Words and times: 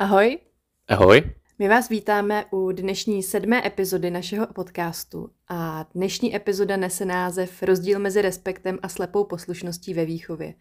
Ahoj. 0.00 0.38
Ahoj. 0.88 1.22
My 1.58 1.68
vás 1.68 1.88
vítáme 1.88 2.44
u 2.50 2.72
dnešní 2.72 3.22
sedmé 3.22 3.66
epizody 3.66 4.10
našeho 4.10 4.46
podcastu 4.46 5.30
a 5.48 5.86
dnešní 5.94 6.36
epizoda 6.36 6.76
nese 6.76 7.04
název 7.04 7.62
Rozdíl 7.62 7.98
mezi 7.98 8.22
respektem 8.22 8.78
a 8.82 8.88
slepou 8.88 9.24
poslušností 9.24 9.94
ve 9.94 10.04
výchově, 10.04 10.54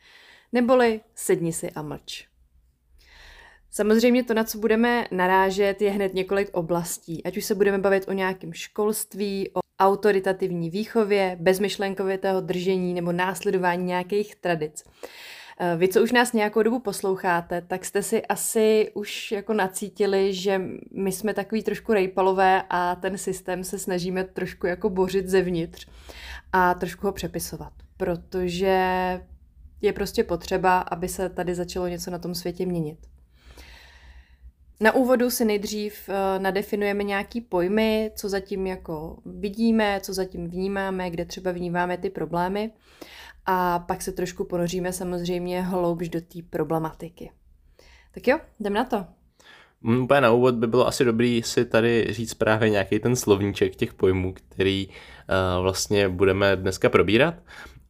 neboli 0.52 1.02
Sedni 1.16 1.54
si 1.54 1.72
a 1.72 1.82
mlč. 1.82 2.28
Samozřejmě 3.72 4.24
to, 4.24 4.34
na 4.34 4.44
co 4.44 4.58
budeme 4.58 5.06
narážet, 5.12 5.82
je 5.82 5.92
hned 5.92 6.14
několik 6.14 6.50
oblastí. 6.54 7.24
Ať 7.24 7.38
už 7.38 7.46
se 7.46 7.56
budeme 7.56 7.78
bavit 7.78 8.08
o 8.08 8.14
nějakém 8.14 8.54
školství, 8.54 9.50
o 9.54 9.60
autoritativní 9.80 10.70
výchově, 10.70 11.38
bezmyšlenkovitého 11.40 12.42
držení 12.42 12.94
nebo 12.94 13.12
následování 13.12 13.86
nějakých 13.86 14.36
tradic. 14.36 14.84
Eh, 15.62 15.78
vy, 15.78 15.88
co 15.88 16.04
už 16.04 16.12
nás 16.12 16.34
nějakou 16.34 16.64
dobu 16.64 16.80
posloucháte, 16.80 17.62
tak 17.62 17.86
jste 17.86 18.04
si 18.04 18.26
asi 18.26 18.92
už 18.94 19.32
jako 19.32 19.54
nacítili, 19.54 20.34
že 20.34 20.62
my 20.92 21.12
jsme 21.12 21.34
takový 21.34 21.64
trošku 21.64 21.94
rejpalové 21.94 22.64
a 22.70 22.96
ten 22.96 23.18
systém 23.18 23.64
se 23.64 23.80
snažíme 23.80 24.24
trošku 24.24 24.68
jako 24.68 24.90
bořit 24.90 25.28
zevnitř 25.28 25.88
a 26.54 26.74
trošku 26.74 27.08
ho 27.08 27.14
přepisovat, 27.14 27.74
protože 27.98 28.78
je 29.82 29.94
prostě 29.94 30.24
potřeba, 30.24 30.80
aby 30.80 31.08
se 31.08 31.30
tady 31.30 31.56
začalo 31.56 31.88
něco 31.88 32.12
na 32.12 32.20
tom 32.20 32.36
světě 32.36 32.66
měnit. 32.66 33.00
Na 34.82 34.96
úvodu 34.96 35.30
si 35.30 35.46
nejdřív 35.46 36.10
eh, 36.10 36.40
nadefinujeme 36.40 37.04
nějaký 37.04 37.42
pojmy, 37.42 38.12
co 38.16 38.30
zatím 38.30 38.68
jako 38.68 39.18
vidíme, 39.26 40.00
co 40.04 40.14
zatím 40.14 40.50
vnímáme, 40.50 41.10
kde 41.10 41.26
třeba 41.26 41.52
vnímáme 41.52 41.98
ty 41.98 42.10
problémy 42.10 42.72
a 43.46 43.80
pak 43.80 44.02
se 44.02 44.12
trošku 44.12 44.44
ponoříme 44.44 44.94
samozřejmě 44.94 45.62
hloubš 45.62 46.10
do 46.10 46.22
té 46.22 46.40
problematiky. 46.50 47.32
Tak 48.12 48.28
jo, 48.28 48.40
jdem 48.60 48.74
na 48.74 48.84
to. 48.84 49.06
Mm, 49.82 50.04
úplně 50.04 50.22
na 50.22 50.32
úvod 50.32 50.56
by 50.56 50.68
bylo 50.68 50.88
asi 50.88 51.06
dobrý 51.06 51.44
si 51.44 51.66
tady 51.66 52.08
říct 52.10 52.34
právě 52.34 52.70
nějaký 52.70 53.00
ten 53.00 53.16
slovníček 53.16 53.76
těch 53.76 53.94
pojmů, 53.94 54.34
který 54.34 54.88
uh, 54.88 55.64
vlastně 55.64 56.10
budeme 56.10 56.56
dneska 56.56 56.90
probírat. 56.90 57.36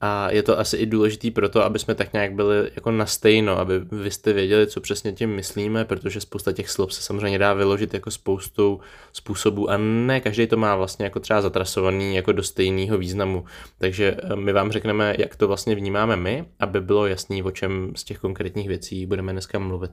A 0.02 0.32
je 0.32 0.44
to 0.44 0.60
asi 0.60 0.78
i 0.78 0.86
důležitý 0.86 1.32
pro 1.32 1.50
to, 1.50 1.64
aby 1.64 1.80
jsme 1.80 1.96
tak 1.96 2.14
nějak 2.14 2.34
byli 2.34 2.72
jako 2.76 2.92
na 2.92 3.06
stejno, 3.06 3.60
aby 3.60 3.80
vy 3.80 4.12
jste 4.12 4.34
věděli, 4.34 4.68
co 4.68 4.82
přesně 4.82 5.12
tím 5.12 5.30
myslíme, 5.30 5.86
protože 5.86 6.22
spousta 6.22 6.52
těch 6.52 6.70
slov 6.70 6.94
se 6.94 7.02
samozřejmě 7.02 7.40
dá 7.40 7.54
vyložit 7.54 7.94
jako 7.94 8.12
spoustu 8.12 8.80
způsobů 9.14 9.70
a 9.70 9.78
ne 9.78 10.22
každý 10.22 10.48
to 10.48 10.58
má 10.58 10.76
vlastně 10.76 11.06
jako 11.06 11.20
třeba 11.20 11.42
zatrasovaný 11.42 12.16
jako 12.16 12.32
do 12.32 12.44
stejného 12.44 12.98
významu. 12.98 13.46
Takže 13.78 14.18
eh, 14.24 14.36
my 14.36 14.54
vám 14.54 14.72
řekneme, 14.72 15.16
jak 15.18 15.36
to 15.36 15.48
vlastně 15.48 15.76
vnímáme 15.76 16.16
my, 16.16 16.46
aby 16.60 16.82
bylo 16.82 17.08
jasný, 17.08 17.44
o 17.44 17.52
čem 17.52 17.92
z 17.96 18.04
těch 18.04 18.20
konkrétních 18.20 18.68
věcí 18.68 19.06
budeme 19.06 19.32
dneska 19.32 19.60
mluvit. 19.60 19.92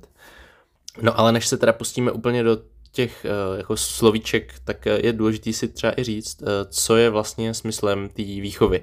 No 1.03 1.21
ale 1.21 1.33
než 1.33 1.47
se 1.47 1.57
teda 1.57 1.73
pustíme 1.73 2.13
úplně 2.13 2.43
do 2.43 2.59
těch 2.93 3.25
eh, 3.25 3.59
jako 3.59 3.77
slovíček, 3.77 4.55
tak 4.65 4.87
eh, 4.87 5.07
je 5.07 5.13
důležité 5.13 5.53
si 5.53 5.69
třeba 5.69 6.01
i 6.01 6.05
říct, 6.05 6.43
co 6.69 6.97
je 6.97 7.11
vlastně 7.11 7.55
smyslem 7.55 8.09
té 8.09 8.23
výchovy 8.23 8.83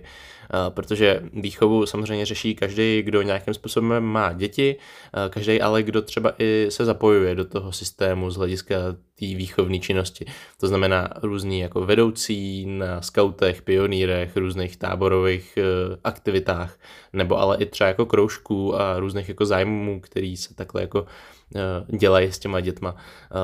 protože 0.70 1.22
výchovu 1.34 1.86
samozřejmě 1.86 2.26
řeší 2.26 2.56
každý, 2.56 3.02
kdo 3.02 3.22
nějakým 3.22 3.54
způsobem 3.54 4.04
má 4.04 4.34
děti, 4.34 4.76
každý 5.30 5.62
ale, 5.62 5.84
kdo 5.84 6.02
třeba 6.02 6.34
i 6.40 6.68
se 6.70 6.86
zapojuje 6.86 7.36
do 7.36 7.46
toho 7.46 7.72
systému 7.72 8.32
z 8.32 8.36
hlediska 8.36 8.76
té 9.20 9.26
výchovní 9.26 9.80
činnosti. 9.80 10.26
To 10.60 10.68
znamená 10.68 11.10
různý 11.22 11.60
jako 11.60 11.86
vedoucí 11.86 12.66
na 12.66 13.02
skautech, 13.02 13.62
pionýrech, 13.62 14.38
různých 14.38 14.78
táborových 14.78 15.58
e, 15.58 15.62
aktivitách, 16.04 16.80
nebo 17.14 17.40
ale 17.40 17.58
i 17.58 17.66
třeba 17.66 17.88
jako 17.88 18.06
kroužků 18.06 18.76
a 18.76 19.00
různých 19.00 19.30
jako 19.30 19.46
zájmů, 19.46 20.00
který 20.00 20.38
se 20.38 20.56
takhle 20.56 20.82
jako 20.82 21.06
dělají 21.98 22.32
s 22.32 22.40
těma 22.40 22.60
dětma. 22.60 22.96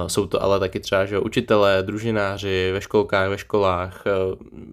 E, 0.06 0.10
jsou 0.10 0.26
to 0.28 0.44
ale 0.44 0.60
taky 0.60 0.80
třeba 0.80 1.06
že 1.06 1.20
učitelé, 1.20 1.84
družináři 1.84 2.72
ve 2.74 2.82
školkách, 2.82 3.30
ve 3.30 3.38
školách, 3.38 4.04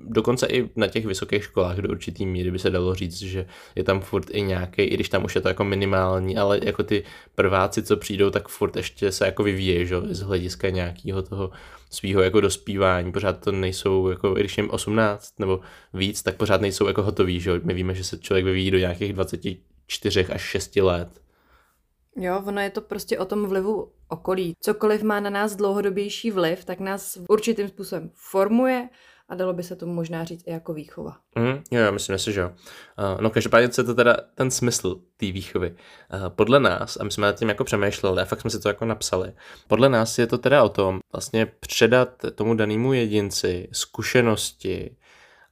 dokonce 0.04 0.46
i 0.46 0.70
na 0.76 0.86
těch 0.86 1.06
vysokých 1.06 1.44
školách 1.44 1.76
do 1.76 1.88
určitý 1.88 2.26
míry 2.26 2.50
by 2.50 2.58
se 2.58 2.70
dalo 2.70 2.94
říct, 2.94 3.18
že 3.18 3.46
je 3.74 3.84
tam 3.84 4.00
furt 4.00 4.26
i 4.30 4.42
nějaký, 4.42 4.82
i 4.82 4.94
když 4.94 5.08
tam 5.08 5.24
už 5.24 5.34
je 5.34 5.40
to 5.40 5.48
jako 5.48 5.64
minimální, 5.64 6.36
ale 6.36 6.60
jako 6.62 6.82
ty 6.82 7.04
prváci, 7.34 7.82
co 7.82 7.96
přijdou, 7.96 8.30
tak 8.30 8.48
furt 8.48 8.76
ještě 8.76 9.12
se 9.12 9.26
jako 9.26 9.42
vyvíjejí, 9.42 9.86
že, 9.86 9.96
z 10.00 10.20
hlediska 10.20 10.70
nějakého 10.70 11.22
toho 11.22 11.50
svého 11.90 12.22
jako 12.22 12.40
dospívání, 12.40 13.12
pořád 13.12 13.44
to 13.44 13.52
nejsou, 13.52 14.08
jako 14.08 14.36
i 14.36 14.40
když 14.40 14.56
jim 14.56 14.70
18 14.70 15.38
nebo 15.38 15.60
víc, 15.94 16.22
tak 16.22 16.36
pořád 16.36 16.60
nejsou 16.60 16.86
jako 16.86 17.02
hotový, 17.02 17.40
že 17.40 17.60
my 17.64 17.74
víme, 17.74 17.94
že 17.94 18.04
se 18.04 18.18
člověk 18.18 18.44
vyvíjí 18.44 18.70
do 18.70 18.78
nějakých 18.78 19.12
24 19.12 20.26
až 20.26 20.40
6 20.42 20.76
let. 20.76 21.25
Jo, 22.16 22.42
ono 22.46 22.60
je 22.60 22.70
to 22.70 22.80
prostě 22.80 23.18
o 23.18 23.24
tom 23.24 23.46
vlivu 23.46 23.92
okolí. 24.08 24.54
Cokoliv 24.60 25.02
má 25.02 25.20
na 25.20 25.30
nás 25.30 25.56
dlouhodobější 25.56 26.30
vliv, 26.30 26.64
tak 26.64 26.80
nás 26.80 27.18
určitým 27.28 27.68
způsobem 27.68 28.10
formuje 28.14 28.88
a 29.28 29.34
dalo 29.34 29.52
by 29.52 29.62
se 29.62 29.76
tomu 29.76 29.94
možná 29.94 30.24
říct 30.24 30.42
i 30.46 30.50
jako 30.50 30.74
výchova. 30.74 31.16
Mm, 31.34 31.62
jo, 31.70 31.92
myslím 31.92 32.18
si, 32.18 32.32
že 32.32 32.40
jo. 32.40 32.48
Uh, 32.48 33.20
no 33.20 33.30
každopádně 33.30 33.68
co 33.68 33.80
je 33.80 33.84
to 33.84 33.94
teda 33.94 34.16
ten 34.34 34.50
smysl 34.50 35.00
té 35.16 35.32
výchovy. 35.32 35.70
Uh, 35.70 36.28
podle 36.28 36.60
nás, 36.60 36.96
a 37.00 37.04
my 37.04 37.10
jsme 37.10 37.26
nad 37.26 37.38
tím 37.38 37.48
jako 37.48 37.64
přemýšleli 37.64 38.22
a 38.22 38.24
fakt 38.24 38.40
jsme 38.40 38.50
si 38.50 38.60
to 38.60 38.68
jako 38.68 38.84
napsali, 38.84 39.32
podle 39.68 39.88
nás 39.88 40.18
je 40.18 40.26
to 40.26 40.38
teda 40.38 40.62
o 40.64 40.68
tom 40.68 40.98
vlastně 41.12 41.46
předat 41.46 42.08
tomu 42.34 42.54
danému 42.54 42.92
jedinci 42.92 43.68
zkušenosti 43.72 44.96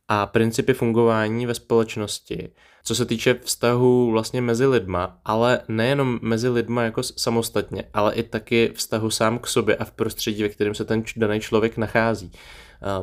a 0.09 0.27
principy 0.27 0.75
fungování 0.75 1.47
ve 1.47 1.55
společnosti, 1.55 2.53
co 2.85 2.95
se 2.95 3.07
týče 3.07 3.35
vztahu 3.43 4.11
vlastně 4.11 4.41
mezi 4.41 4.67
lidma, 4.67 5.19
ale 5.25 5.61
nejenom 5.69 6.19
mezi 6.23 6.49
lidma 6.49 6.83
jako 6.83 7.03
samostatně, 7.03 7.85
ale 7.95 8.15
i 8.15 8.23
taky 8.23 8.73
vztahu 8.75 9.11
sám 9.11 9.39
k 9.39 9.47
sobě 9.47 9.77
a 9.77 9.85
v 9.85 9.91
prostředí, 9.91 10.43
ve 10.43 10.49
kterém 10.49 10.75
se 10.75 10.85
ten 10.85 11.03
daný 11.17 11.41
člověk 11.41 11.77
nachází 11.77 12.33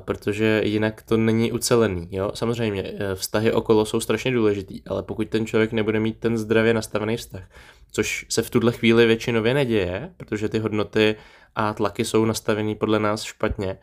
protože 0.05 0.61
jinak 0.65 1.01
to 1.01 1.17
není 1.17 1.51
ucelený. 1.51 2.07
Jo? 2.11 2.31
Samozřejmě 2.33 2.83
e, 2.83 3.15
vztahy 3.15 3.51
okolo 3.51 3.85
jsou 3.85 3.99
strašně 3.99 4.31
důležitý, 4.31 4.81
ale 4.87 5.03
pokud 5.03 5.29
ten 5.29 5.45
člověk 5.45 5.71
nebude 5.71 5.99
mít 5.99 6.17
ten 6.19 6.37
zdravě 6.37 6.73
nastavený 6.73 7.17
vztah, 7.17 7.43
což 7.91 8.25
se 8.29 8.41
v 8.41 8.49
tuhle 8.49 8.71
chvíli 8.71 9.05
většinově 9.05 9.53
neděje, 9.53 10.11
protože 10.17 10.49
ty 10.49 10.59
hodnoty 10.59 11.15
a 11.55 11.73
tlaky 11.73 12.05
jsou 12.05 12.25
nastavený 12.25 12.75
podle 12.75 12.99
nás 12.99 13.23
špatně, 13.23 13.77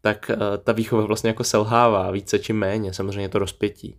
tak 0.00 0.30
e, 0.30 0.36
ta 0.58 0.72
výchova 0.72 1.04
vlastně 1.04 1.30
jako 1.30 1.44
selhává 1.44 2.10
více 2.10 2.38
či 2.38 2.52
méně, 2.52 2.92
samozřejmě 2.92 3.28
to 3.28 3.38
rozpětí. 3.38 3.96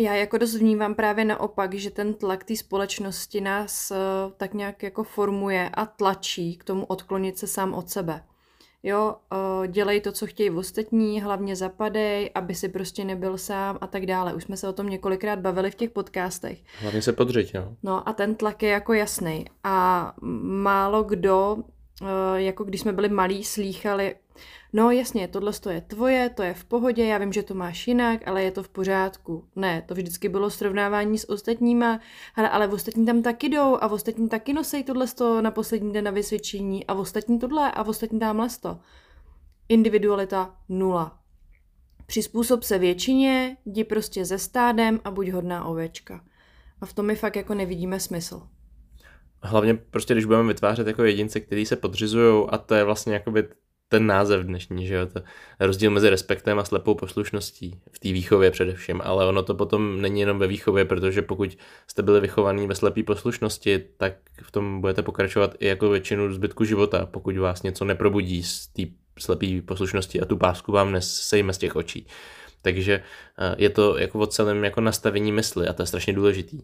Já 0.00 0.14
jako 0.14 0.38
dost 0.38 0.54
vnímám 0.54 0.94
právě 0.94 1.24
naopak, 1.24 1.74
že 1.74 1.90
ten 1.90 2.14
tlak 2.14 2.44
té 2.44 2.56
společnosti 2.56 3.40
nás 3.40 3.90
uh, 3.90 3.96
tak 4.36 4.54
nějak 4.54 4.82
jako 4.82 5.04
formuje 5.04 5.70
a 5.74 5.86
tlačí 5.86 6.56
k 6.56 6.64
tomu 6.64 6.84
odklonit 6.84 7.38
se 7.38 7.46
sám 7.46 7.74
od 7.74 7.90
sebe. 7.90 8.22
Jo, 8.82 9.14
uh, 9.32 9.66
dělej 9.66 10.00
to, 10.00 10.12
co 10.12 10.26
chtějí 10.26 10.50
ostatní, 10.50 11.20
hlavně 11.20 11.56
zapadej, 11.56 12.30
aby 12.34 12.54
si 12.54 12.68
prostě 12.68 13.04
nebyl 13.04 13.38
sám 13.38 13.78
a 13.80 13.86
tak 13.86 14.06
dále. 14.06 14.34
Už 14.34 14.44
jsme 14.44 14.56
se 14.56 14.68
o 14.68 14.72
tom 14.72 14.88
několikrát 14.88 15.38
bavili 15.38 15.70
v 15.70 15.74
těch 15.74 15.90
podcastech. 15.90 16.58
Hlavně 16.80 17.02
se 17.02 17.12
podřiď, 17.12 17.54
jo. 17.54 17.68
No 17.82 18.08
a 18.08 18.12
ten 18.12 18.34
tlak 18.34 18.62
je 18.62 18.70
jako 18.70 18.92
jasný. 18.92 19.44
A 19.64 20.12
málo 20.42 21.02
kdo, 21.02 21.56
jako 22.34 22.64
když 22.64 22.80
jsme 22.80 22.92
byli 22.92 23.08
malí, 23.08 23.44
slýchali 23.44 24.14
no 24.72 24.90
jasně, 24.90 25.28
tohle 25.28 25.52
je 25.70 25.80
tvoje, 25.80 26.30
to 26.30 26.42
je 26.42 26.54
v 26.54 26.64
pohodě, 26.64 27.04
já 27.04 27.18
vím, 27.18 27.32
že 27.32 27.42
to 27.42 27.54
máš 27.54 27.88
jinak, 27.88 28.28
ale 28.28 28.42
je 28.42 28.50
to 28.50 28.62
v 28.62 28.68
pořádku. 28.68 29.44
Ne, 29.56 29.82
to 29.82 29.94
vždycky 29.94 30.28
bylo 30.28 30.50
srovnávání 30.50 31.18
s 31.18 31.30
ostatníma, 31.30 32.00
ale, 32.34 32.48
ale 32.50 32.66
v 32.66 32.72
ostatní 32.72 33.06
tam 33.06 33.22
taky 33.22 33.48
jdou 33.48 33.78
a 33.80 33.88
v 33.88 33.92
ostatní 33.92 34.28
taky 34.28 34.52
nosej 34.52 34.84
tohle 34.84 35.06
na 35.40 35.50
poslední 35.50 35.92
den 35.92 36.04
na 36.04 36.10
vysvědčení 36.10 36.86
a 36.86 36.94
v 36.94 36.98
ostatní 36.98 37.38
tohle 37.38 37.72
a 37.72 37.82
v 37.82 37.88
ostatní 37.88 38.18
tamhle 38.18 38.48
to. 38.60 38.78
Individualita 39.68 40.56
nula. 40.68 41.18
Přizpůsob 42.06 42.62
se 42.62 42.78
většině, 42.78 43.56
jdi 43.64 43.84
prostě 43.84 44.24
ze 44.24 44.38
stádem 44.38 45.00
a 45.04 45.10
buď 45.10 45.30
hodná 45.30 45.64
ovečka. 45.64 46.24
A 46.80 46.86
v 46.86 46.92
tom 46.92 47.06
my 47.06 47.16
fakt 47.16 47.36
jako 47.36 47.54
nevidíme 47.54 48.00
smysl. 48.00 48.48
Hlavně 49.42 49.74
prostě, 49.74 50.14
když 50.14 50.24
budeme 50.24 50.48
vytvářet 50.48 50.86
jako 50.86 51.04
jedince, 51.04 51.40
kteří 51.40 51.66
se 51.66 51.76
podřizují 51.76 52.46
a 52.48 52.58
to 52.58 52.74
je 52.74 52.84
vlastně 52.84 53.14
jakoby 53.14 53.48
ten 53.90 54.06
název 54.06 54.46
dnešní, 54.46 54.86
že 54.86 54.94
jo, 54.94 55.06
to 55.06 55.20
rozdíl 55.60 55.90
mezi 55.90 56.10
respektem 56.10 56.58
a 56.58 56.64
slepou 56.64 56.94
poslušností 56.94 57.80
v 57.92 57.98
té 57.98 58.12
výchově 58.12 58.50
především, 58.50 59.00
ale 59.04 59.26
ono 59.26 59.42
to 59.42 59.54
potom 59.54 60.02
není 60.02 60.20
jenom 60.20 60.38
ve 60.38 60.46
výchově, 60.46 60.84
protože 60.84 61.22
pokud 61.22 61.58
jste 61.86 62.02
byli 62.02 62.20
vychovaní 62.20 62.66
ve 62.66 62.74
slepé 62.74 63.02
poslušnosti, 63.02 63.84
tak 63.96 64.12
v 64.42 64.50
tom 64.50 64.80
budete 64.80 65.02
pokračovat 65.02 65.54
i 65.58 65.66
jako 65.66 65.90
většinu 65.90 66.32
zbytku 66.32 66.64
života, 66.64 67.06
pokud 67.06 67.36
vás 67.36 67.62
něco 67.62 67.84
neprobudí 67.84 68.42
z 68.42 68.66
té 68.66 68.82
slepé 69.18 69.46
poslušnosti 69.64 70.20
a 70.20 70.24
tu 70.24 70.36
pásku 70.36 70.72
vám 70.72 70.92
nesejme 70.92 71.52
z 71.52 71.58
těch 71.58 71.76
očí. 71.76 72.06
Takže 72.62 73.02
eh, 73.38 73.54
je 73.58 73.70
to 73.70 73.98
jako 73.98 74.18
o 74.18 74.26
celém 74.26 74.64
jako 74.64 74.80
nastavení 74.80 75.32
mysli 75.32 75.68
a 75.68 75.72
to 75.72 75.82
je 75.82 75.86
strašně 75.86 76.12
důležitý. 76.12 76.60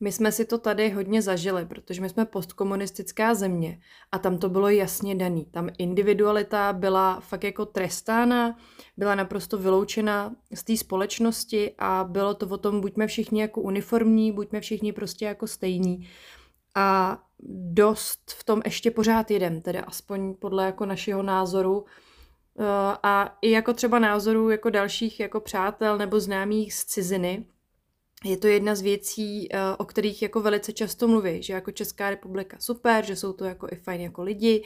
My 0.00 0.12
jsme 0.12 0.32
si 0.32 0.44
to 0.44 0.58
tady 0.58 0.90
hodně 0.90 1.22
zažili, 1.22 1.66
protože 1.66 2.00
my 2.00 2.08
jsme 2.08 2.24
postkomunistická 2.24 3.34
země 3.34 3.80
a 4.12 4.18
tam 4.18 4.38
to 4.38 4.48
bylo 4.48 4.68
jasně 4.68 5.14
daný. 5.14 5.44
Tam 5.44 5.68
individualita 5.78 6.72
byla 6.72 7.20
fakt 7.20 7.44
jako 7.44 7.66
trestána, 7.66 8.58
byla 8.96 9.14
naprosto 9.14 9.58
vyloučena 9.58 10.34
z 10.54 10.64
té 10.64 10.76
společnosti 10.76 11.74
a 11.78 12.04
bylo 12.08 12.34
to 12.34 12.46
o 12.46 12.58
tom, 12.58 12.80
buďme 12.80 13.06
všichni 13.06 13.40
jako 13.40 13.60
uniformní, 13.60 14.32
buďme 14.32 14.60
všichni 14.60 14.92
prostě 14.92 15.24
jako 15.24 15.46
stejní. 15.46 16.08
a 16.74 17.18
dost 17.72 18.30
v 18.30 18.44
tom 18.44 18.62
ještě 18.64 18.90
pořád 18.90 19.30
jedem, 19.30 19.60
tedy 19.60 19.78
aspoň 19.78 20.34
podle 20.34 20.64
jako 20.66 20.86
našeho 20.86 21.22
názoru. 21.22 21.84
Eh, 22.58 22.64
a 23.02 23.38
i 23.42 23.50
jako 23.50 23.72
třeba 23.72 23.98
názoru 23.98 24.50
jako 24.50 24.70
dalších 24.70 25.20
jako 25.20 25.40
přátel 25.40 25.98
nebo 25.98 26.20
známých 26.20 26.74
z 26.74 26.84
ciziny, 26.84 27.46
je 28.26 28.36
to 28.36 28.46
jedna 28.46 28.74
z 28.74 28.80
věcí, 28.80 29.48
eh, 29.52 29.58
o 29.78 29.84
kterých 29.84 30.22
jako 30.22 30.40
velice 30.40 30.72
často 30.72 31.08
mluví, 31.08 31.42
že 31.42 31.52
jako 31.52 31.70
Česká 31.70 32.10
republika 32.10 32.56
super, 32.60 33.04
že 33.04 33.16
jsou 33.16 33.32
to 33.32 33.44
jako 33.44 33.68
i 33.72 33.76
fajn 33.76 34.00
jako 34.00 34.22
lidi, 34.22 34.64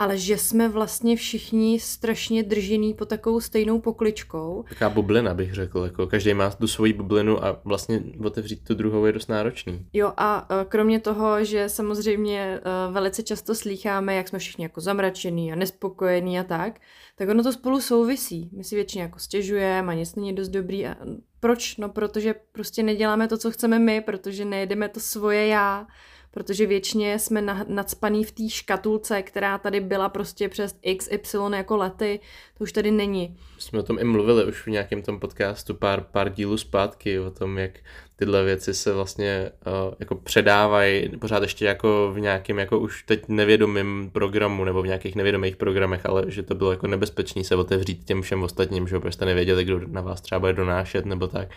ale 0.00 0.18
že 0.18 0.38
jsme 0.38 0.68
vlastně 0.68 1.16
všichni 1.16 1.80
strašně 1.80 2.42
držený 2.42 2.94
po 2.94 3.04
takovou 3.04 3.40
stejnou 3.40 3.80
pokličkou. 3.80 4.64
Taká 4.68 4.90
bublina 4.90 5.34
bych 5.34 5.54
řekl, 5.54 5.80
jako 5.84 6.06
každý 6.06 6.34
má 6.34 6.50
tu 6.50 6.68
svoji 6.68 6.92
bublinu 6.92 7.44
a 7.44 7.60
vlastně 7.64 8.02
otevřít 8.24 8.64
tu 8.64 8.74
druhou 8.74 9.04
je 9.04 9.12
dost 9.12 9.28
náročný. 9.28 9.86
Jo 9.92 10.12
a 10.16 10.48
e, 10.50 10.64
kromě 10.64 11.00
toho, 11.00 11.44
že 11.44 11.68
samozřejmě 11.68 12.40
e, 12.40 12.60
velice 12.92 13.22
často 13.22 13.54
slýcháme, 13.54 14.14
jak 14.14 14.28
jsme 14.28 14.38
všichni 14.38 14.64
jako 14.64 14.80
zamračený 14.80 15.52
a 15.52 15.56
nespokojení 15.56 16.40
a 16.40 16.44
tak, 16.44 16.80
tak 17.16 17.28
ono 17.28 17.42
to 17.42 17.52
spolu 17.52 17.80
souvisí. 17.80 18.50
My 18.56 18.64
si 18.64 18.74
většině 18.74 19.02
jako 19.02 19.18
stěžujeme 19.18 19.92
a 19.92 19.94
nic 19.94 20.14
není 20.14 20.32
dost 20.32 20.48
dobrý. 20.48 20.86
A 20.86 20.96
proč? 21.40 21.76
No 21.76 21.88
protože 21.88 22.34
prostě 22.52 22.82
neděláme 22.82 23.28
to, 23.28 23.38
co 23.38 23.50
chceme 23.50 23.78
my, 23.78 24.00
protože 24.00 24.44
nejedeme 24.44 24.88
to 24.88 25.00
svoje 25.00 25.46
já 25.46 25.86
protože 26.30 26.66
většině 26.66 27.18
jsme 27.18 27.42
na, 27.42 27.64
nadspaný 27.68 28.24
v 28.24 28.32
té 28.32 28.48
škatulce, 28.48 29.22
která 29.22 29.58
tady 29.58 29.80
byla 29.80 30.08
prostě 30.08 30.48
přes 30.48 30.74
XY 30.96 31.38
jako 31.56 31.76
lety, 31.76 32.20
to 32.58 32.64
už 32.64 32.72
tady 32.72 32.90
není. 32.90 33.36
Jsme 33.58 33.78
o 33.78 33.82
tom 33.82 33.98
i 33.98 34.04
mluvili 34.04 34.44
už 34.44 34.66
v 34.66 34.70
nějakém 34.70 35.02
tom 35.02 35.20
podcastu 35.20 35.74
pár, 35.74 36.00
pár 36.00 36.32
dílů 36.32 36.56
zpátky, 36.56 37.20
o 37.20 37.30
tom, 37.30 37.58
jak 37.58 37.70
tyhle 38.16 38.44
věci 38.44 38.74
se 38.74 38.92
vlastně 38.92 39.50
uh, 39.66 39.94
jako 40.00 40.14
předávají 40.14 41.08
pořád 41.08 41.42
ještě 41.42 41.64
jako 41.64 42.12
v 42.14 42.20
nějakém 42.20 42.58
jako 42.58 42.78
už 42.78 43.02
teď 43.02 43.28
nevědomým 43.28 44.10
programu 44.12 44.64
nebo 44.64 44.82
v 44.82 44.86
nějakých 44.86 45.16
nevědomých 45.16 45.56
programech, 45.56 46.06
ale 46.06 46.24
že 46.26 46.42
to 46.42 46.54
bylo 46.54 46.70
jako 46.70 46.86
nebezpečný 46.86 47.44
se 47.44 47.56
otevřít 47.56 48.04
těm 48.04 48.22
všem 48.22 48.42
ostatním, 48.42 48.88
že 48.88 49.00
jste 49.10 49.24
nevěděli, 49.24 49.64
kdo 49.64 49.80
na 49.86 50.00
vás 50.00 50.20
třeba 50.20 50.38
bude 50.38 50.52
donášet 50.52 51.06
nebo 51.06 51.26
tak. 51.26 51.48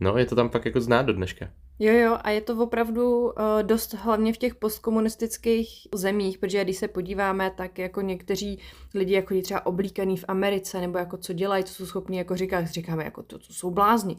No, 0.00 0.18
je 0.18 0.26
to 0.26 0.34
tam 0.36 0.48
pak 0.48 0.64
jako 0.64 0.80
znát 0.80 1.02
do 1.02 1.12
dneška. 1.12 1.48
Jo, 1.78 1.92
jo, 1.92 2.18
a 2.22 2.30
je 2.30 2.40
to 2.40 2.56
opravdu 2.56 3.20
uh, 3.20 3.32
dost 3.62 3.94
hlavně 3.94 4.32
v 4.32 4.36
těch 4.36 4.54
postkomunistických 4.54 5.88
zemích, 5.94 6.38
protože 6.38 6.64
když 6.64 6.76
se 6.76 6.88
podíváme, 6.88 7.50
tak 7.50 7.78
jako 7.78 8.00
někteří 8.00 8.58
lidi 8.94 9.14
jako 9.14 9.34
je 9.34 9.42
třeba 9.42 9.66
oblíkaný 9.66 10.16
v 10.16 10.24
Americe, 10.28 10.80
nebo 10.80 10.98
jako 10.98 11.16
co 11.16 11.32
dělají, 11.32 11.64
co 11.64 11.74
jsou 11.74 11.86
schopni 11.86 12.18
jako 12.18 12.36
říkat, 12.36 12.66
říkáme 12.66 13.04
jako 13.04 13.22
to, 13.22 13.38
co 13.38 13.54
jsou 13.54 13.70
blázni. 13.70 14.16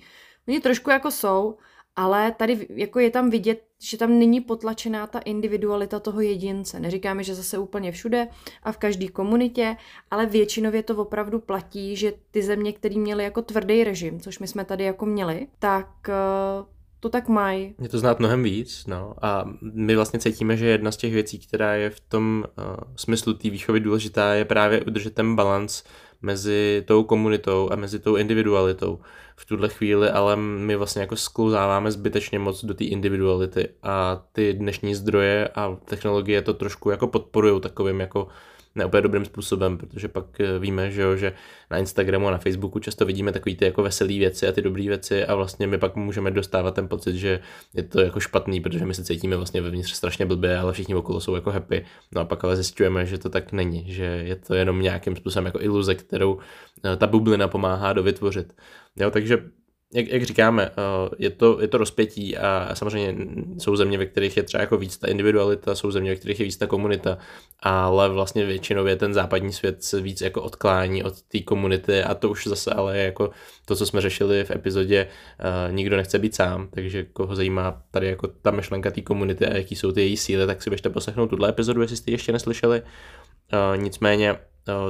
Oni 0.48 0.60
trošku 0.60 0.90
jako 0.90 1.12
jsou, 1.12 1.58
ale 1.96 2.32
tady 2.32 2.68
jako 2.70 3.00
je 3.00 3.10
tam 3.10 3.30
vidět, 3.30 3.64
že 3.80 3.98
tam 3.98 4.20
není 4.20 4.42
potlačená 4.42 5.08
ta 5.08 5.20
individualita 5.20 6.00
toho 6.00 6.22
jedince. 6.22 6.80
Neříkáme, 6.80 7.24
že 7.24 7.36
zase 7.36 7.58
úplně 7.58 7.92
všude 7.92 8.28
a 8.64 8.72
v 8.72 8.78
každé 8.78 9.08
komunitě, 9.08 9.76
ale 10.12 10.26
většinově 10.26 10.84
to 10.84 10.96
opravdu 10.96 11.40
platí, 11.40 11.96
že 11.96 12.14
ty 12.32 12.44
země, 12.44 12.74
které 12.74 12.96
měly 12.96 13.24
jako 13.24 13.42
tvrdý 13.42 13.84
režim, 13.84 14.20
což 14.20 14.40
my 14.40 14.48
jsme 14.48 14.66
tady 14.66 14.84
jako 14.84 15.06
měli, 15.06 15.48
tak 15.60 16.10
eh, 16.10 16.66
to 17.02 17.10
tak 17.10 17.28
mají. 17.28 17.76
Je 17.82 17.90
to 17.90 18.00
znát 18.00 18.20
mnohem 18.20 18.44
víc, 18.44 18.86
no. 18.88 19.14
A 19.22 19.46
my 19.62 19.96
vlastně 19.96 20.20
cítíme, 20.20 20.58
že 20.58 20.66
jedna 20.66 20.92
z 20.92 20.98
těch 20.98 21.14
věcí, 21.14 21.40
která 21.40 21.74
je 21.76 21.90
v 21.90 22.00
tom 22.00 22.46
uh, 22.58 22.66
smyslu 22.96 23.34
té 23.34 23.50
výchovy 23.50 23.80
důležitá, 23.80 24.34
je 24.34 24.46
právě 24.46 24.82
udržet 24.82 25.16
ten 25.16 25.36
balans 25.36 25.84
mezi 26.22 26.84
tou 26.88 27.04
komunitou 27.04 27.70
a 27.72 27.76
mezi 27.76 28.00
tou 28.00 28.16
individualitou. 28.16 29.00
V 29.42 29.46
tuhle 29.46 29.70
chvíli 29.70 30.10
ale 30.10 30.36
my 30.36 30.76
vlastně 30.76 31.02
jako 31.02 31.16
sklouzáváme 31.16 31.92
zbytečně 31.92 32.40
moc 32.40 32.66
do 32.66 32.74
té 32.74 32.84
individuality 32.84 33.70
a 33.84 34.24
ty 34.32 34.54
dnešní 34.54 34.96
zdroje 34.96 35.48
a 35.48 35.78
technologie 35.86 36.42
to 36.42 36.54
trošku 36.54 36.90
jako 36.90 37.08
podporují 37.08 37.62
takovým 37.62 38.00
jako 38.00 38.28
ne 38.76 38.86
úplně 38.86 39.02
dobrým 39.02 39.26
způsobem, 39.26 39.78
protože 39.78 40.08
pak 40.08 40.40
eh, 40.40 40.60
víme, 40.60 40.92
že, 40.92 41.02
jo, 41.02 41.16
že 41.16 41.34
na 41.72 41.78
Instagramu 41.78 42.28
a 42.28 42.32
na 42.32 42.38
Facebooku 42.38 42.80
často 42.80 43.06
vidíme 43.06 43.32
takové 43.32 43.56
ty 43.56 43.66
jako 43.66 43.84
veselé 43.84 44.14
věci 44.14 44.48
a 44.48 44.52
ty 44.52 44.62
dobré 44.62 44.84
věci 44.84 45.26
a 45.26 45.36
vlastně 45.36 45.68
my 45.68 45.78
pak 45.78 45.96
můžeme 45.96 46.32
dostávat 46.32 46.76
ten 46.76 46.88
pocit, 46.88 47.16
že 47.16 47.40
je 47.74 47.84
to 47.84 48.02
jako 48.02 48.20
špatný, 48.20 48.62
protože 48.62 48.86
my 48.86 48.94
se 48.94 49.04
cítíme 49.04 49.36
vlastně 49.36 49.62
vevnitř 49.62 49.92
strašně 49.92 50.26
blbě, 50.26 50.58
ale 50.58 50.74
všichni 50.74 50.96
okolo 50.96 51.22
jsou 51.22 51.36
jako 51.36 51.52
happy. 51.52 51.86
No 52.12 52.22
a 52.22 52.26
pak 52.26 52.44
ale 52.44 52.56
zjišťujeme, 52.56 53.06
že 53.06 53.18
to 53.18 53.30
tak 53.30 53.52
není, 53.52 53.94
že 53.94 54.04
je 54.04 54.36
to 54.36 54.54
jenom 54.54 54.82
nějakým 54.82 55.16
způsobem 55.16 55.46
jako 55.46 55.62
iluze, 55.62 55.96
kterou 55.96 56.40
eh, 56.86 56.96
ta 56.98 57.08
bublina 57.08 57.48
pomáhá 57.48 57.94
dovytvořit. 57.94 58.54
Jo, 58.96 59.12
takže 59.12 59.44
jak, 59.94 60.08
jak 60.08 60.24
říkáme, 60.24 60.72
eh, 60.72 61.10
je 61.20 61.30
to, 61.30 61.62
je 61.62 61.68
to 61.68 61.78
rozpětí 61.78 62.38
a 62.38 62.76
samozřejmě 62.76 63.16
jsou 63.58 63.76
země, 63.76 63.98
ve 63.98 64.06
kterých 64.06 64.38
je 64.38 64.44
třeba 64.44 64.62
jako 64.62 64.78
víc 64.78 64.98
ta 64.98 65.08
individualita, 65.08 65.76
jsou 65.76 65.92
země, 65.92 66.12
ve 66.12 66.16
kterých 66.16 66.40
je 66.40 66.46
víc 66.46 66.58
ta 66.58 66.68
komunita, 66.68 67.18
ale 67.60 68.10
vlastně 68.10 68.46
většinou 68.46 68.86
je 68.86 68.96
ten 68.96 69.14
západní 69.14 69.54
svět 69.54 69.84
se 69.84 70.02
víc 70.02 70.22
jako 70.22 70.42
odklání 70.42 71.04
od 71.04 71.22
té 71.22 71.40
komunity 71.40 72.04
a 72.04 72.14
to 72.14 72.30
už 72.30 72.48
zase 72.48 72.72
ale 72.72 72.98
je 72.98 73.04
jako 73.06 73.32
to, 73.66 73.76
co 73.76 73.86
jsme 73.86 74.02
řešili 74.02 74.44
v 74.44 74.52
epizodě 74.52 75.08
uh, 75.08 75.76
Nikdo 75.76 75.98
nechce 75.98 76.20
být 76.20 76.36
sám, 76.36 76.68
takže 76.72 77.04
koho 77.04 77.36
zajímá 77.36 77.82
tady 77.92 78.08
jako 78.08 78.28
ta 78.28 78.52
myšlenka 78.52 78.92
té 78.92 79.02
komunity 79.02 79.46
a 79.46 79.58
jaký 79.58 79.76
jsou 79.76 79.92
ty 79.92 80.02
její 80.02 80.18
síly, 80.18 80.48
tak 80.48 80.64
si 80.64 80.70
běžte 80.70 80.90
poslechnout 80.90 81.28
tuhle 81.28 81.50
epizodu, 81.50 81.82
jestli 81.82 81.98
jste 81.98 82.12
ji 82.12 82.14
ještě 82.14 82.32
neslyšeli. 82.32 82.82
Uh, 82.82 83.84
nicméně 83.84 84.36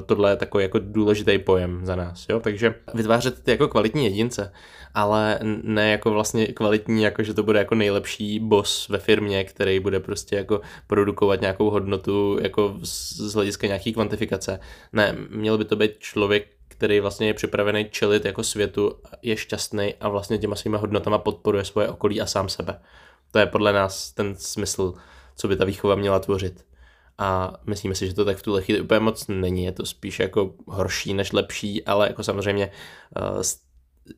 tohle 0.06 0.32
je 0.32 0.36
takový 0.36 0.64
jako 0.64 0.80
důležitý 0.80 1.40
pojem 1.40 1.86
za 1.86 1.96
nás, 1.96 2.26
jo, 2.30 2.40
takže 2.40 2.76
vytvářet 2.94 3.44
ty 3.44 3.52
jako 3.52 3.68
kvalitní 3.68 4.06
jedince, 4.06 4.54
ale 4.94 5.40
ne 5.64 5.92
jako 5.92 6.12
vlastně 6.12 6.48
kvalitní, 6.48 7.04
jako 7.04 7.24
že 7.24 7.34
to 7.34 7.44
bude 7.44 7.60
jako 7.60 7.76
nejlepší 7.76 8.40
boss 8.40 8.90
ve 8.90 8.98
firmě, 8.98 9.44
který 9.44 9.80
bude 9.80 10.00
prostě 10.00 10.36
jako 10.36 10.62
produkovat 10.88 11.42
nějakou 11.42 11.70
hodnotu 11.70 12.38
jako 12.42 12.80
z 12.84 13.34
hlediska 13.34 13.68
nějaký 13.68 13.94
kvantifikace. 13.94 14.60
Ne, 14.94 15.16
měl 15.30 15.58
by 15.58 15.66
to 15.66 15.76
být 15.76 15.92
člověk, 16.00 16.48
který 16.68 17.00
vlastně 17.00 17.28
je 17.28 17.34
připravený 17.34 17.88
čelit 17.92 18.26
jako 18.26 18.44
světu, 18.44 18.96
je 19.22 19.38
šťastný 19.38 19.94
a 20.00 20.10
vlastně 20.10 20.38
těma 20.38 20.56
svýma 20.56 20.78
hodnotama 20.78 21.18
podporuje 21.18 21.66
svoje 21.66 21.88
okolí 21.88 22.22
a 22.22 22.26
sám 22.26 22.50
sebe. 22.50 22.80
To 23.32 23.40
je 23.40 23.46
podle 23.46 23.74
nás 23.74 24.12
ten 24.12 24.36
smysl, 24.36 24.94
co 25.36 25.48
by 25.48 25.56
ta 25.56 25.66
výchova 25.66 25.96
měla 25.96 26.20
tvořit 26.20 26.71
a 27.22 27.54
myslíme 27.68 27.96
si, 27.96 28.08
že 28.08 28.14
to 28.14 28.26
tak 28.26 28.38
v 28.38 28.44
tuhle 28.44 28.62
chvíli 28.62 28.82
úplně 28.82 29.00
moc 29.00 29.28
není, 29.28 29.64
je 29.66 29.72
to 29.72 29.86
spíš 29.86 30.20
jako 30.20 30.54
horší 30.68 31.14
než 31.14 31.32
lepší, 31.32 31.86
ale 31.86 32.08
jako 32.08 32.24
samozřejmě 32.24 32.72
uh, 33.36 33.42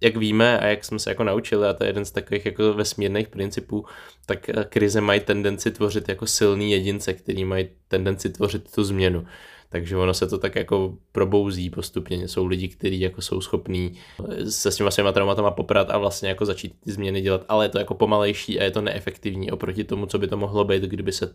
jak 0.02 0.18
víme 0.18 0.60
a 0.60 0.66
jak 0.66 0.86
jsme 0.86 1.00
se 1.00 1.10
jako 1.10 1.24
naučili, 1.24 1.68
a 1.68 1.74
to 1.74 1.84
je 1.84 1.90
jeden 1.90 2.06
z 2.06 2.12
takových 2.12 2.46
jako 2.46 2.74
vesmírných 2.74 3.28
principů, 3.28 3.86
tak 4.26 4.50
eh, 4.50 4.64
krize 4.70 5.02
mají 5.02 5.20
tendenci 5.20 5.72
tvořit 5.72 6.10
jako 6.10 6.28
silný 6.28 6.72
jedince, 6.72 7.14
který 7.14 7.46
mají 7.46 7.70
tendenci 7.88 8.30
tvořit 8.30 8.72
tu 8.72 8.84
změnu. 8.84 9.26
Takže 9.70 9.98
ono 9.98 10.14
se 10.14 10.28
to 10.28 10.38
tak 10.38 10.56
jako 10.56 10.98
probouzí 11.12 11.70
postupně. 11.70 12.28
Jsou 12.28 12.46
lidi, 12.46 12.68
kteří 12.68 13.00
jako 13.00 13.22
jsou 13.22 13.42
schopní 13.42 14.00
eh, 14.30 14.52
se 14.52 14.72
s 14.72 14.76
těma 14.76 14.92
svýma 14.92 15.12
traumatama 15.12 15.52
poprat 15.52 15.90
a 15.92 15.98
vlastně 15.98 16.30
jako 16.30 16.46
začít 16.46 16.74
ty 16.84 16.92
změny 16.92 17.22
dělat, 17.22 17.46
ale 17.48 17.66
je 17.66 17.70
to 17.70 17.80
jako 17.80 17.94
pomalejší 17.94 18.60
a 18.60 18.64
je 18.64 18.72
to 18.72 18.82
neefektivní 18.82 19.52
oproti 19.52 19.84
tomu, 19.84 20.06
co 20.06 20.20
by 20.20 20.28
to 20.28 20.38
mohlo 20.38 20.64
být, 20.64 20.84
kdyby 20.84 21.12
se 21.12 21.34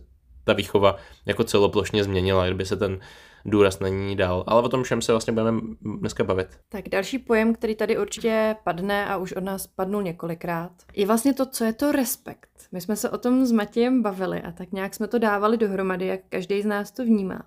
ta 0.48 0.54
výchova 0.54 0.96
jako 1.26 1.44
celoplošně 1.44 2.04
změnila, 2.04 2.46
kdyby 2.46 2.64
se 2.64 2.76
ten 2.76 3.00
důraz 3.44 3.80
na 3.80 3.88
ní 3.88 4.16
dal. 4.16 4.44
Ale 4.46 4.62
o 4.62 4.68
tom 4.68 4.82
všem 4.82 5.02
se 5.02 5.12
vlastně 5.12 5.32
budeme 5.32 5.60
dneska 5.80 6.24
bavit. 6.24 6.48
Tak 6.68 6.88
další 6.88 7.18
pojem, 7.18 7.54
který 7.54 7.74
tady 7.74 7.98
určitě 7.98 8.56
padne 8.64 9.06
a 9.06 9.16
už 9.16 9.32
od 9.32 9.44
nás 9.44 9.66
padnul 9.66 10.02
několikrát, 10.02 10.72
je 10.96 11.06
vlastně 11.06 11.34
to, 11.34 11.46
co 11.46 11.64
je 11.64 11.72
to 11.72 11.92
respekt. 11.92 12.48
My 12.72 12.80
jsme 12.80 12.96
se 12.96 13.10
o 13.10 13.18
tom 13.18 13.46
s 13.46 13.52
Matějem 13.52 14.02
bavili 14.02 14.42
a 14.42 14.52
tak 14.52 14.72
nějak 14.72 14.94
jsme 14.94 15.08
to 15.08 15.18
dávali 15.18 15.56
dohromady, 15.56 16.06
jak 16.06 16.20
každý 16.28 16.62
z 16.62 16.66
nás 16.66 16.90
to 16.90 17.04
vnímá. 17.04 17.42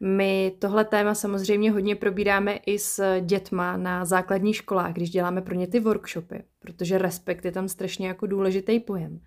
My 0.00 0.52
tohle 0.58 0.84
téma 0.84 1.14
samozřejmě 1.14 1.70
hodně 1.70 1.96
probíráme 1.96 2.58
i 2.66 2.78
s 2.78 3.20
dětma 3.20 3.76
na 3.76 4.04
základních 4.04 4.56
školách, 4.56 4.92
když 4.92 5.10
děláme 5.10 5.42
pro 5.42 5.54
ně 5.54 5.66
ty 5.66 5.80
workshopy, 5.80 6.42
protože 6.60 6.98
respekt 6.98 7.44
je 7.44 7.52
tam 7.52 7.68
strašně 7.68 8.08
jako 8.08 8.26
důležitý 8.26 8.80
pojem. 8.80 9.20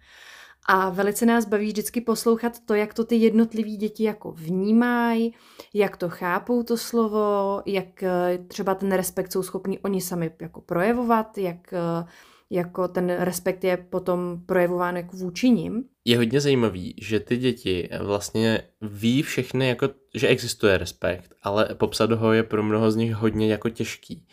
A 0.67 0.89
velice 0.89 1.25
nás 1.25 1.45
baví 1.45 1.67
vždycky 1.67 2.01
poslouchat 2.01 2.59
to, 2.65 2.73
jak 2.73 2.93
to 2.93 3.05
ty 3.05 3.15
jednotliví 3.15 3.77
děti 3.77 4.03
jako 4.03 4.31
vnímají, 4.31 5.33
jak 5.73 5.97
to 5.97 6.09
chápou 6.09 6.63
to 6.63 6.77
slovo, 6.77 7.61
jak 7.65 8.03
eh, 8.03 8.39
třeba 8.47 8.75
ten 8.75 8.91
respekt 8.91 9.31
jsou 9.31 9.43
schopni 9.43 9.79
oni 9.79 10.01
sami 10.01 10.31
jako 10.41 10.61
projevovat, 10.61 11.37
jak 11.37 11.73
eh, 11.73 12.07
jako 12.51 12.87
ten 12.87 13.09
respekt 13.09 13.63
je 13.63 13.77
potom 13.77 14.41
projevován 14.45 14.97
jako 14.97 15.17
vůči 15.17 15.49
ním. 15.49 15.83
Je 16.05 16.17
hodně 16.17 16.41
zajímavý, 16.41 16.95
že 17.01 17.19
ty 17.19 17.37
děti 17.37 17.89
vlastně 18.03 18.61
ví 18.81 19.21
všechny, 19.21 19.67
jako, 19.67 19.89
že 20.15 20.27
existuje 20.27 20.77
respekt, 20.77 21.33
ale 21.43 21.69
popsat 21.73 22.11
ho 22.11 22.33
je 22.33 22.43
pro 22.43 22.63
mnoho 22.63 22.91
z 22.91 22.95
nich 22.95 23.13
hodně 23.13 23.47
jako 23.47 23.69
těžký. 23.69 24.27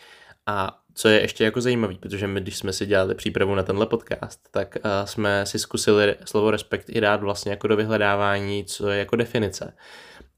A 0.47 0.83
co 0.99 1.09
je 1.09 1.21
ještě 1.21 1.45
jako 1.45 1.61
zajímavý, 1.61 1.99
protože 1.99 2.27
my, 2.27 2.41
když 2.41 2.57
jsme 2.57 2.73
si 2.73 2.87
dělali 2.87 3.15
přípravu 3.15 3.55
na 3.55 3.63
tenhle 3.63 3.87
podcast, 3.87 4.41
tak 4.51 4.77
uh, 4.85 4.91
jsme 5.05 5.47
si 5.47 5.59
zkusili 5.59 6.15
slovo 6.25 6.51
respekt 6.51 6.87
i 6.89 7.01
dát 7.01 7.23
vlastně 7.23 7.51
jako 7.51 7.69
do 7.69 7.77
vyhledávání, 7.77 8.65
co 8.65 8.89
je 8.89 8.99
jako 8.99 9.17
definice. 9.17 9.75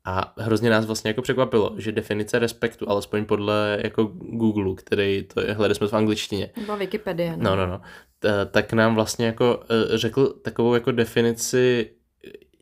A 0.04 0.34
hrozně 0.38 0.70
nás 0.70 0.86
vlastně 0.86 1.10
jako 1.10 1.22
překvapilo, 1.22 1.74
že 1.78 1.92
definice 1.92 2.38
respektu, 2.38 2.90
alespoň 2.90 3.24
podle 3.24 3.78
jako 3.82 4.04
Google, 4.14 4.74
který 4.76 5.22
to 5.34 5.40
je, 5.40 5.52
hledali 5.52 5.74
jsme 5.74 5.86
v 5.86 5.94
angličtině. 5.94 6.50
Byla 6.64 6.76
Wikipedie. 6.76 7.36
No, 7.36 7.56
no, 7.56 7.66
no. 7.66 7.80
T- 8.18 8.46
tak 8.50 8.72
nám 8.72 8.94
vlastně 8.94 9.26
jako 9.26 9.56
uh, 9.56 9.96
řekl 9.96 10.26
takovou 10.26 10.74
jako 10.74 10.92
definici 10.92 11.90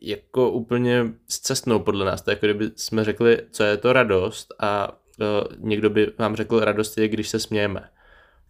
jako 0.01 0.51
úplně 0.51 1.05
zcestnou 1.27 1.79
podle 1.79 2.05
nás. 2.05 2.21
To 2.21 2.31
je 2.31 2.33
jako 2.33 2.45
kdyby 2.45 2.71
jsme 2.75 3.03
řekli, 3.03 3.41
co 3.51 3.63
je 3.63 3.77
to 3.77 3.93
radost 3.93 4.53
a 4.59 4.98
někdo 5.57 5.89
by 5.89 6.13
vám 6.17 6.35
řekl, 6.35 6.59
radost 6.59 6.97
je, 6.97 7.07
když 7.07 7.29
se 7.29 7.39
smějeme. 7.39 7.89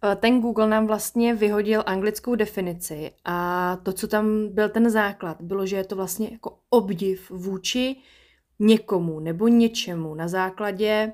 Eh, 0.04 0.16
ten 0.16 0.40
Google 0.40 0.68
nám 0.68 0.86
vlastně 0.86 1.34
vyhodil 1.34 1.82
anglickou 1.86 2.34
definici 2.34 3.10
a 3.24 3.76
to, 3.82 3.92
co 3.92 4.08
tam 4.08 4.48
byl 4.48 4.68
ten 4.68 4.90
základ, 4.90 5.36
bylo, 5.40 5.66
že 5.66 5.76
je 5.76 5.84
to 5.84 5.96
vlastně 5.96 6.28
jako 6.32 6.58
obdiv 6.70 7.30
vůči 7.30 7.96
někomu 8.58 9.20
nebo 9.20 9.48
něčemu 9.48 10.14
na 10.14 10.28
základě 10.28 11.12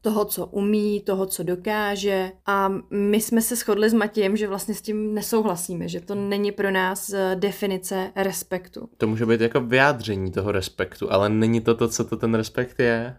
toho, 0.00 0.24
co 0.24 0.46
umí, 0.46 1.00
toho, 1.00 1.26
co 1.26 1.42
dokáže. 1.42 2.32
A 2.46 2.72
my 2.90 3.20
jsme 3.20 3.40
se 3.40 3.56
shodli 3.56 3.90
s 3.90 3.94
Matějem, 3.94 4.36
že 4.36 4.48
vlastně 4.48 4.74
s 4.74 4.82
tím 4.82 5.14
nesouhlasíme, 5.14 5.88
že 5.88 6.00
to 6.00 6.14
není 6.14 6.52
pro 6.52 6.70
nás 6.70 7.12
eh, 7.12 7.36
definice 7.38 8.12
respektu. 8.16 8.88
To 8.96 9.06
může 9.06 9.26
být 9.26 9.40
jako 9.40 9.60
vyjádření 9.60 10.32
toho 10.32 10.52
respektu, 10.52 11.12
ale 11.12 11.28
není 11.28 11.60
to 11.60 11.74
to, 11.74 11.88
co 11.88 12.04
to 12.04 12.16
ten 12.16 12.34
respekt 12.34 12.80
je. 12.80 13.16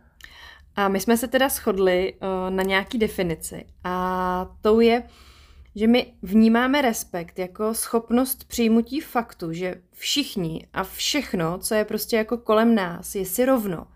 A 0.76 0.88
my 0.88 1.00
jsme 1.00 1.18
se 1.18 1.28
teda 1.28 1.50
shodli 1.50 2.14
uh, 2.14 2.56
na 2.56 2.64
nějaký 2.64 2.98
definici 2.98 3.66
a 3.84 4.56
tou 4.62 4.80
je, 4.80 5.04
že 5.76 5.88
my 5.88 6.14
vnímáme 6.22 6.82
respekt 6.82 7.40
jako 7.40 7.74
schopnost 7.74 8.44
přijmutí 8.44 9.00
faktu, 9.00 9.54
že 9.54 9.76
všichni 9.92 10.68
a 10.74 10.84
všechno, 10.84 11.58
co 11.58 11.76
je 11.76 11.86
prostě 11.86 12.16
jako 12.16 12.38
kolem 12.38 12.76
nás, 12.76 13.16
je 13.16 13.26
si 13.26 13.46
rovno. 13.46 13.88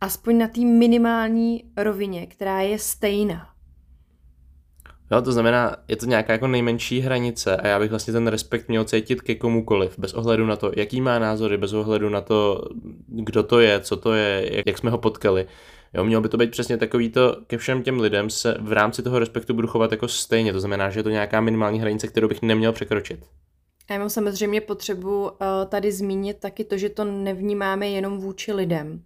Aspoň 0.00 0.38
na 0.38 0.48
té 0.48 0.60
minimální 0.60 1.64
rovině, 1.76 2.26
která 2.26 2.60
je 2.60 2.78
stejná. 2.78 3.48
Jo, 5.10 5.22
to 5.22 5.32
znamená, 5.32 5.76
je 5.88 5.96
to 5.96 6.06
nějaká 6.06 6.32
jako 6.32 6.46
nejmenší 6.46 7.00
hranice 7.00 7.56
a 7.56 7.66
já 7.66 7.78
bych 7.78 7.90
vlastně 7.90 8.12
ten 8.12 8.26
respekt 8.26 8.68
měl 8.68 8.84
cítit 8.84 9.22
ke 9.22 9.34
komukoliv, 9.34 9.98
bez 9.98 10.14
ohledu 10.14 10.46
na 10.46 10.56
to, 10.56 10.72
jaký 10.76 11.00
má 11.00 11.18
názory, 11.18 11.56
bez 11.56 11.72
ohledu 11.72 12.08
na 12.08 12.20
to, 12.20 12.62
kdo 13.06 13.42
to 13.42 13.60
je, 13.60 13.80
co 13.80 13.96
to 13.96 14.12
je, 14.12 14.62
jak 14.66 14.78
jsme 14.78 14.90
ho 14.90 14.98
potkali. 14.98 15.46
Jo, 15.94 16.04
mělo 16.04 16.22
by 16.22 16.28
to 16.28 16.36
být 16.36 16.50
přesně 16.50 16.76
takový 16.76 17.10
to, 17.10 17.36
ke 17.46 17.58
všem 17.58 17.82
těm 17.82 18.00
lidem 18.00 18.30
se 18.30 18.56
v 18.60 18.72
rámci 18.72 19.02
toho 19.02 19.18
respektu 19.18 19.54
budu 19.54 19.68
chovat 19.68 19.92
jako 19.92 20.08
stejně, 20.08 20.52
to 20.52 20.60
znamená, 20.60 20.90
že 20.90 20.98
je 20.98 21.04
to 21.04 21.10
nějaká 21.10 21.40
minimální 21.40 21.80
hranice, 21.80 22.08
kterou 22.08 22.28
bych 22.28 22.42
neměl 22.42 22.72
překročit. 22.72 23.26
Já 23.90 23.98
mám 23.98 24.10
samozřejmě 24.10 24.60
potřebu 24.60 25.22
uh, 25.22 25.30
tady 25.68 25.92
zmínit 25.92 26.40
taky 26.40 26.64
to, 26.64 26.76
že 26.76 26.88
to 26.88 27.04
nevnímáme 27.04 27.88
jenom 27.88 28.18
vůči 28.18 28.52
lidem. 28.52 29.02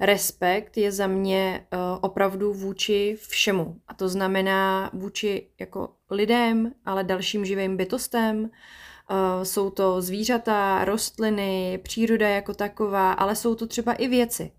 Respekt 0.00 0.76
je 0.76 0.92
za 0.92 1.06
mě 1.06 1.66
uh, 1.72 1.78
opravdu 2.00 2.52
vůči 2.52 3.16
všemu. 3.28 3.76
A 3.88 3.94
to 3.94 4.08
znamená 4.08 4.90
vůči 4.92 5.48
jako 5.60 5.88
lidem, 6.10 6.72
ale 6.84 7.04
dalším 7.04 7.44
živým 7.44 7.76
bytostem. 7.76 8.38
Uh, 8.40 9.42
jsou 9.42 9.70
to 9.70 10.02
zvířata, 10.02 10.84
rostliny, 10.84 11.80
příroda 11.82 12.28
jako 12.28 12.54
taková, 12.54 13.12
ale 13.12 13.36
jsou 13.36 13.54
to 13.54 13.66
třeba 13.66 13.92
i 13.92 14.08
věci 14.08 14.50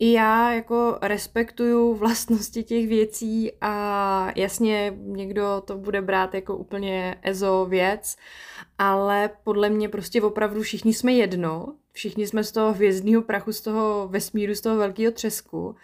i 0.00 0.12
já 0.12 0.52
jako 0.52 0.98
respektuju 1.02 1.94
vlastnosti 1.94 2.62
těch 2.62 2.88
věcí 2.88 3.52
a 3.60 4.32
jasně 4.36 4.92
někdo 4.96 5.62
to 5.64 5.78
bude 5.78 6.02
brát 6.02 6.34
jako 6.34 6.56
úplně 6.56 7.18
ezo 7.22 7.66
věc, 7.68 8.16
ale 8.78 9.30
podle 9.44 9.70
mě 9.70 9.88
prostě 9.88 10.22
opravdu 10.22 10.62
všichni 10.62 10.94
jsme 10.94 11.12
jedno, 11.12 11.74
všichni 11.92 12.26
jsme 12.26 12.44
z 12.44 12.52
toho 12.52 12.72
hvězdného 12.72 13.22
prachu, 13.22 13.52
z 13.52 13.60
toho 13.60 14.08
vesmíru, 14.08 14.54
z 14.54 14.60
toho 14.60 14.76
velkého 14.76 15.12
třesku. 15.12 15.76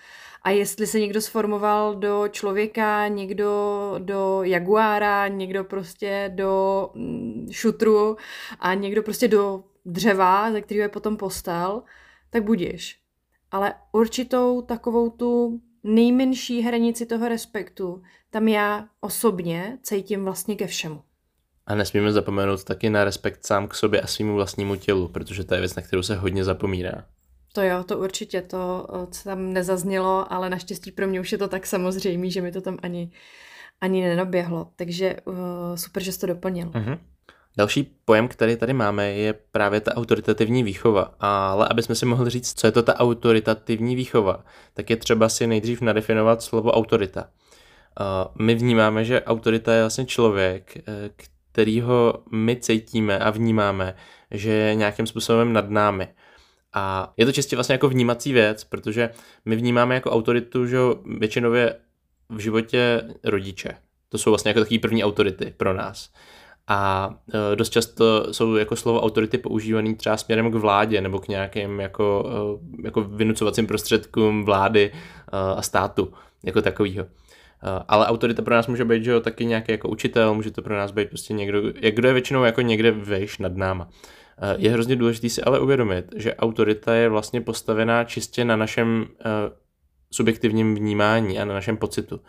A 0.43 0.51
jestli 0.51 0.87
se 0.87 1.01
někdo 1.01 1.21
sformoval 1.21 1.95
do 1.95 2.25
člověka, 2.31 3.09
někdo 3.09 3.95
do 3.99 4.43
jaguára, 4.43 5.29
někdo 5.29 5.65
prostě 5.65 6.33
do 6.35 6.91
mm, 6.95 7.49
šutru 7.51 8.17
a 8.61 8.75
někdo 8.75 9.03
prostě 9.03 9.29
do 9.29 9.65
dřeva, 9.85 10.53
ze 10.53 10.61
kterého 10.61 10.83
je 10.83 10.89
potom 10.89 11.17
postel, 11.17 11.83
tak 12.31 12.43
budíš 12.43 13.06
ale 13.57 13.75
určitou 13.93 14.63
takovou 14.63 15.11
tu 15.11 15.61
nejmenší 15.85 16.63
hranici 16.63 17.07
toho 17.07 17.29
respektu 17.29 18.03
tam 18.31 18.49
já 18.49 18.89
osobně 19.01 19.79
cítím 19.83 20.25
vlastně 20.25 20.57
ke 20.57 20.67
všemu. 20.67 21.03
A 21.67 21.75
nesmíme 21.75 22.13
zapomenout 22.13 22.65
taky 22.65 22.91
na 22.91 23.05
respekt 23.05 23.47
sám 23.47 23.69
k 23.69 23.75
sobě 23.75 24.01
a 24.01 24.07
svýmu 24.07 24.35
vlastnímu 24.35 24.77
tělu, 24.77 25.09
protože 25.09 25.45
to 25.45 25.55
je 25.55 25.61
věc, 25.61 25.75
na 25.75 25.83
kterou 25.83 26.03
se 26.03 26.17
hodně 26.17 26.45
zapomíná. 26.45 27.07
To 27.53 27.63
jo, 27.63 27.85
to 27.85 27.99
určitě, 27.99 28.43
to 28.43 28.87
co 29.11 29.25
tam 29.25 29.53
nezaznělo, 29.53 30.33
ale 30.33 30.51
naštěstí 30.51 30.93
pro 30.93 31.07
mě 31.07 31.21
už 31.21 31.33
je 31.33 31.39
to 31.39 31.49
tak 31.49 31.67
samozřejmé, 31.67 32.31
že 32.31 32.43
mi 32.43 32.53
to 32.53 32.61
tam 32.61 32.79
ani, 32.83 33.11
ani 33.81 34.03
nenaběhlo. 34.03 34.71
Takže 34.77 35.17
uh, 35.25 35.35
super, 35.75 36.03
že 36.03 36.13
jsi 36.13 36.21
to 36.21 36.27
doplnil. 36.27 36.69
Uh-huh. 36.69 36.99
Další 37.57 37.97
pojem, 38.05 38.29
který 38.29 38.57
tady 38.57 38.73
máme, 38.73 39.13
je 39.13 39.33
právě 39.33 39.81
ta 39.81 39.97
autoritativní 39.97 40.63
výchova. 40.63 41.15
Ale 41.21 41.69
aby 41.71 41.83
jsme 41.83 41.95
si 41.95 42.07
mohli 42.07 42.31
říct, 42.31 42.61
co 42.61 42.67
je 42.67 42.73
to 42.73 42.83
ta 42.83 42.99
autoritativní 42.99 43.97
výchova, 43.97 44.45
tak 44.75 44.91
je 44.91 44.97
třeba 44.97 45.29
si 45.29 45.47
nejdřív 45.47 45.81
nadefinovat 45.81 46.43
slovo 46.43 46.73
autorita. 46.73 47.29
My 48.39 48.55
vnímáme, 48.55 49.05
že 49.05 49.23
autorita 49.23 49.75
je 49.75 49.81
vlastně 49.81 50.07
člověk, 50.07 50.77
eh, 50.77 51.11
kterýho 51.53 52.23
my 52.33 52.57
cítíme 52.57 53.19
a 53.19 53.31
vnímáme, 53.31 53.95
že 54.31 54.51
je 54.51 54.75
nějakým 54.75 55.07
způsobem 55.07 55.53
nad 55.53 55.71
námi. 55.71 56.09
A 56.73 57.13
je 57.17 57.27
to 57.27 57.33
čistě 57.33 57.57
vlastně 57.57 57.73
jako 57.73 57.89
vnímací 57.89 58.33
věc, 58.33 58.65
protože 58.65 59.11
my 59.45 59.57
vnímáme 59.57 59.95
jako 59.95 60.11
autoritu, 60.11 60.67
že 60.67 60.79
většinově 61.19 61.77
v 62.29 62.39
životě 62.39 63.03
rodiče. 63.25 63.77
To 64.09 64.19
jsou 64.19 64.31
vlastně 64.31 64.49
jako 64.49 64.61
takové 64.61 64.79
první 64.79 65.05
autority 65.05 65.55
pro 65.57 65.75
nás. 65.75 66.11
A 66.69 67.11
e, 67.53 67.57
dost 67.57 67.71
často 67.71 68.27
jsou 68.33 68.55
jako 68.55 68.77
slovo 68.77 69.01
autority 69.01 69.39
používaný 69.39 69.95
třeba 69.95 70.17
směrem 70.17 70.51
k 70.51 70.55
vládě 70.55 71.01
nebo 71.01 71.19
k 71.19 71.29
nějakým 71.29 71.81
jako, 71.81 72.31
e, 72.83 72.85
jako 72.85 73.01
vynucovacím 73.01 73.67
prostředkům 73.67 74.45
vlády 74.45 74.93
e, 74.93 75.57
a 75.57 75.63
státu 75.63 76.13
jako 76.45 76.63
takovýho. 76.63 77.07
Ale 77.89 78.07
autorita 78.07 78.43
pro 78.43 78.55
nás 78.55 78.67
může 78.67 78.85
být, 78.85 79.05
že 79.05 79.11
jo, 79.11 79.21
taky 79.21 79.45
nějaký 79.45 79.73
jako 79.73 79.89
učitel, 79.89 80.35
může 80.35 80.51
to 80.51 80.63
pro 80.63 80.77
nás 80.77 80.91
být 80.91 81.09
prostě 81.09 81.35
někdo, 81.35 81.63
jak 81.81 81.95
kdo 81.95 82.09
je 82.09 82.15
většinou 82.15 82.45
jako 82.45 82.61
někde 82.61 82.91
vejš 82.91 83.39
nad 83.39 83.57
náma. 83.57 83.89
Je 84.57 84.71
hrozně 84.71 84.97
důležité 84.97 85.29
si 85.29 85.43
ale 85.43 85.61
uvědomit, 85.61 86.15
že 86.17 86.35
autorita 86.35 86.95
je 86.95 87.09
vlastně 87.09 87.41
postavená 87.41 88.05
čistě 88.05 88.45
na 88.45 88.57
našem 88.57 89.07
subjektivním 90.11 90.75
vnímání 90.75 91.39
a 91.39 91.45
na 91.45 91.55
našem 91.55 91.77
pocitu 91.77 92.21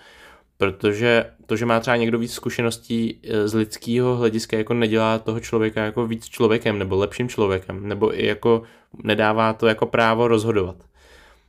protože 0.58 1.26
to, 1.46 1.56
že 1.56 1.66
má 1.66 1.80
třeba 1.80 1.96
někdo 1.98 2.20
víc 2.20 2.34
zkušeností 2.34 3.22
eh, 3.24 3.48
z 3.48 3.54
lidského 3.54 4.16
hlediska, 4.16 4.58
jako 4.58 4.74
nedělá 4.74 5.20
toho 5.20 5.40
člověka 5.40 5.84
jako 5.84 6.08
víc 6.08 6.26
člověkem 6.26 6.80
nebo 6.80 6.96
lepším 6.96 7.30
člověkem, 7.30 7.88
nebo 7.88 8.20
i 8.20 8.26
jako 8.26 8.64
nedává 9.04 9.54
to 9.54 9.68
jako 9.68 9.86
právo 9.86 10.28
rozhodovat. 10.28 10.76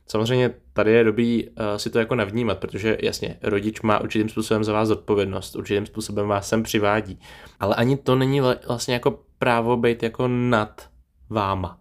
Samozřejmě 0.07 0.53
tady 0.73 0.91
je 0.91 1.03
dobrý 1.03 1.47
uh, 1.47 1.53
si 1.77 1.89
to 1.89 1.99
jako 1.99 2.15
navnímat, 2.15 2.57
protože 2.57 2.97
jasně, 3.03 3.37
rodič 3.41 3.81
má 3.81 3.99
určitým 3.99 4.29
způsobem 4.29 4.63
za 4.63 4.73
vás 4.73 4.89
odpovědnost, 4.89 5.55
určitým 5.55 5.85
způsobem 5.85 6.27
vás 6.27 6.49
sem 6.49 6.63
přivádí, 6.63 7.19
ale 7.59 7.75
ani 7.75 7.97
to 7.97 8.15
není 8.15 8.41
vlastně 8.67 8.93
jako 8.93 9.19
právo 9.39 9.77
být 9.77 10.03
jako 10.03 10.27
nad 10.27 10.89
váma 11.29 11.78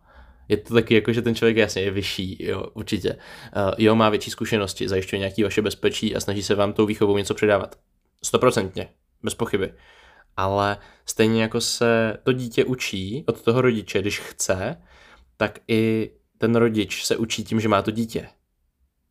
je 0.49 0.57
to 0.57 0.75
taky 0.75 0.95
jako, 0.95 1.12
že 1.12 1.23
ten 1.23 1.35
člověk 1.35 1.57
jasně 1.57 1.83
je 1.83 1.90
vyšší, 1.90 2.45
jo, 2.45 2.67
určitě. 2.75 3.12
Uh, 3.12 3.73
jo, 3.78 3.95
má 3.95 4.09
větší 4.09 4.31
zkušenosti, 4.31 4.88
zajišťuje 4.88 5.19
nějaký 5.19 5.43
vaše 5.43 5.62
bezpečí 5.62 6.17
a 6.17 6.21
snaží 6.21 6.43
se 6.43 6.55
vám 6.55 6.73
tou 6.73 6.87
výchovou 6.87 7.19
něco 7.19 7.35
předávat. 7.35 7.78
Stoprocentně, 8.23 8.88
bez 9.23 9.35
pochyby. 9.35 9.73
Ale 10.37 10.76
stejně 11.07 11.43
jako 11.43 11.61
se 11.61 12.17
to 12.23 12.33
dítě 12.33 12.64
učí 12.64 13.25
od 13.26 13.43
toho 13.43 13.61
rodiče, 13.61 14.00
když 14.00 14.21
chce, 14.21 14.76
tak 15.37 15.59
i 15.69 16.11
ten 16.38 16.57
rodič 16.57 17.05
se 17.05 17.17
učí 17.17 17.45
tím, 17.45 17.61
že 17.61 17.69
má 17.69 17.83
to 17.83 17.90
dítě. 17.90 18.28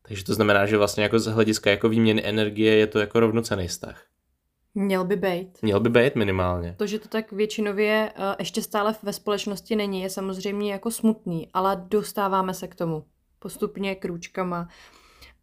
Takže 0.02 0.24
to 0.24 0.34
znamená, 0.34 0.66
že 0.66 0.76
vlastně 0.76 1.02
jako 1.02 1.18
z 1.18 1.26
hlediska 1.26 1.70
jako 1.70 1.88
výměny 1.88 2.26
energie 2.26 2.76
je 2.76 2.86
to 2.86 2.98
jako 2.98 3.20
rovnocený 3.20 3.68
vztah. 3.68 4.04
Měl 4.74 5.04
by 5.04 5.16
být. 5.16 5.58
Měl 5.62 5.80
by 5.80 5.88
být 5.88 6.16
minimálně. 6.16 6.74
To, 6.78 6.86
že 6.86 6.98
to 6.98 7.08
tak 7.08 7.32
většinově 7.32 8.12
uh, 8.18 8.24
ještě 8.38 8.62
stále 8.62 8.94
ve 9.02 9.12
společnosti 9.12 9.76
není, 9.76 10.02
je 10.02 10.10
samozřejmě 10.10 10.72
jako 10.72 10.90
smutný, 10.90 11.48
ale 11.54 11.86
dostáváme 11.88 12.54
se 12.54 12.68
k 12.68 12.74
tomu 12.74 13.04
postupně 13.38 13.94
krůčkama, 13.94 14.68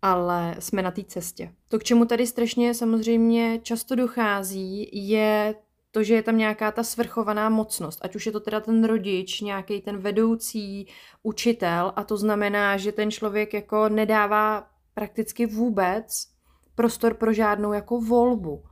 ale 0.01 0.55
jsme 0.59 0.81
na 0.81 0.91
té 0.91 1.03
cestě. 1.03 1.53
To, 1.67 1.79
k 1.79 1.83
čemu 1.83 2.05
tady 2.05 2.27
strašně 2.27 2.73
samozřejmě 2.73 3.59
často 3.63 3.95
dochází, 3.95 4.89
je 5.09 5.55
to, 5.91 6.03
že 6.03 6.15
je 6.15 6.23
tam 6.23 6.37
nějaká 6.37 6.71
ta 6.71 6.83
svrchovaná 6.83 7.49
mocnost, 7.49 7.99
ať 8.01 8.15
už 8.15 8.25
je 8.25 8.31
to 8.31 8.39
teda 8.39 8.59
ten 8.59 8.83
rodič, 8.83 9.41
nějaký 9.41 9.81
ten 9.81 9.97
vedoucí, 9.97 10.87
učitel 11.23 11.93
a 11.95 12.03
to 12.03 12.17
znamená, 12.17 12.77
že 12.77 12.91
ten 12.91 13.11
člověk 13.11 13.53
jako 13.53 13.89
nedává 13.89 14.67
prakticky 14.93 15.45
vůbec 15.45 16.27
prostor 16.75 17.13
pro 17.13 17.33
žádnou 17.33 17.73
jako 17.73 18.01
volbu 18.01 18.63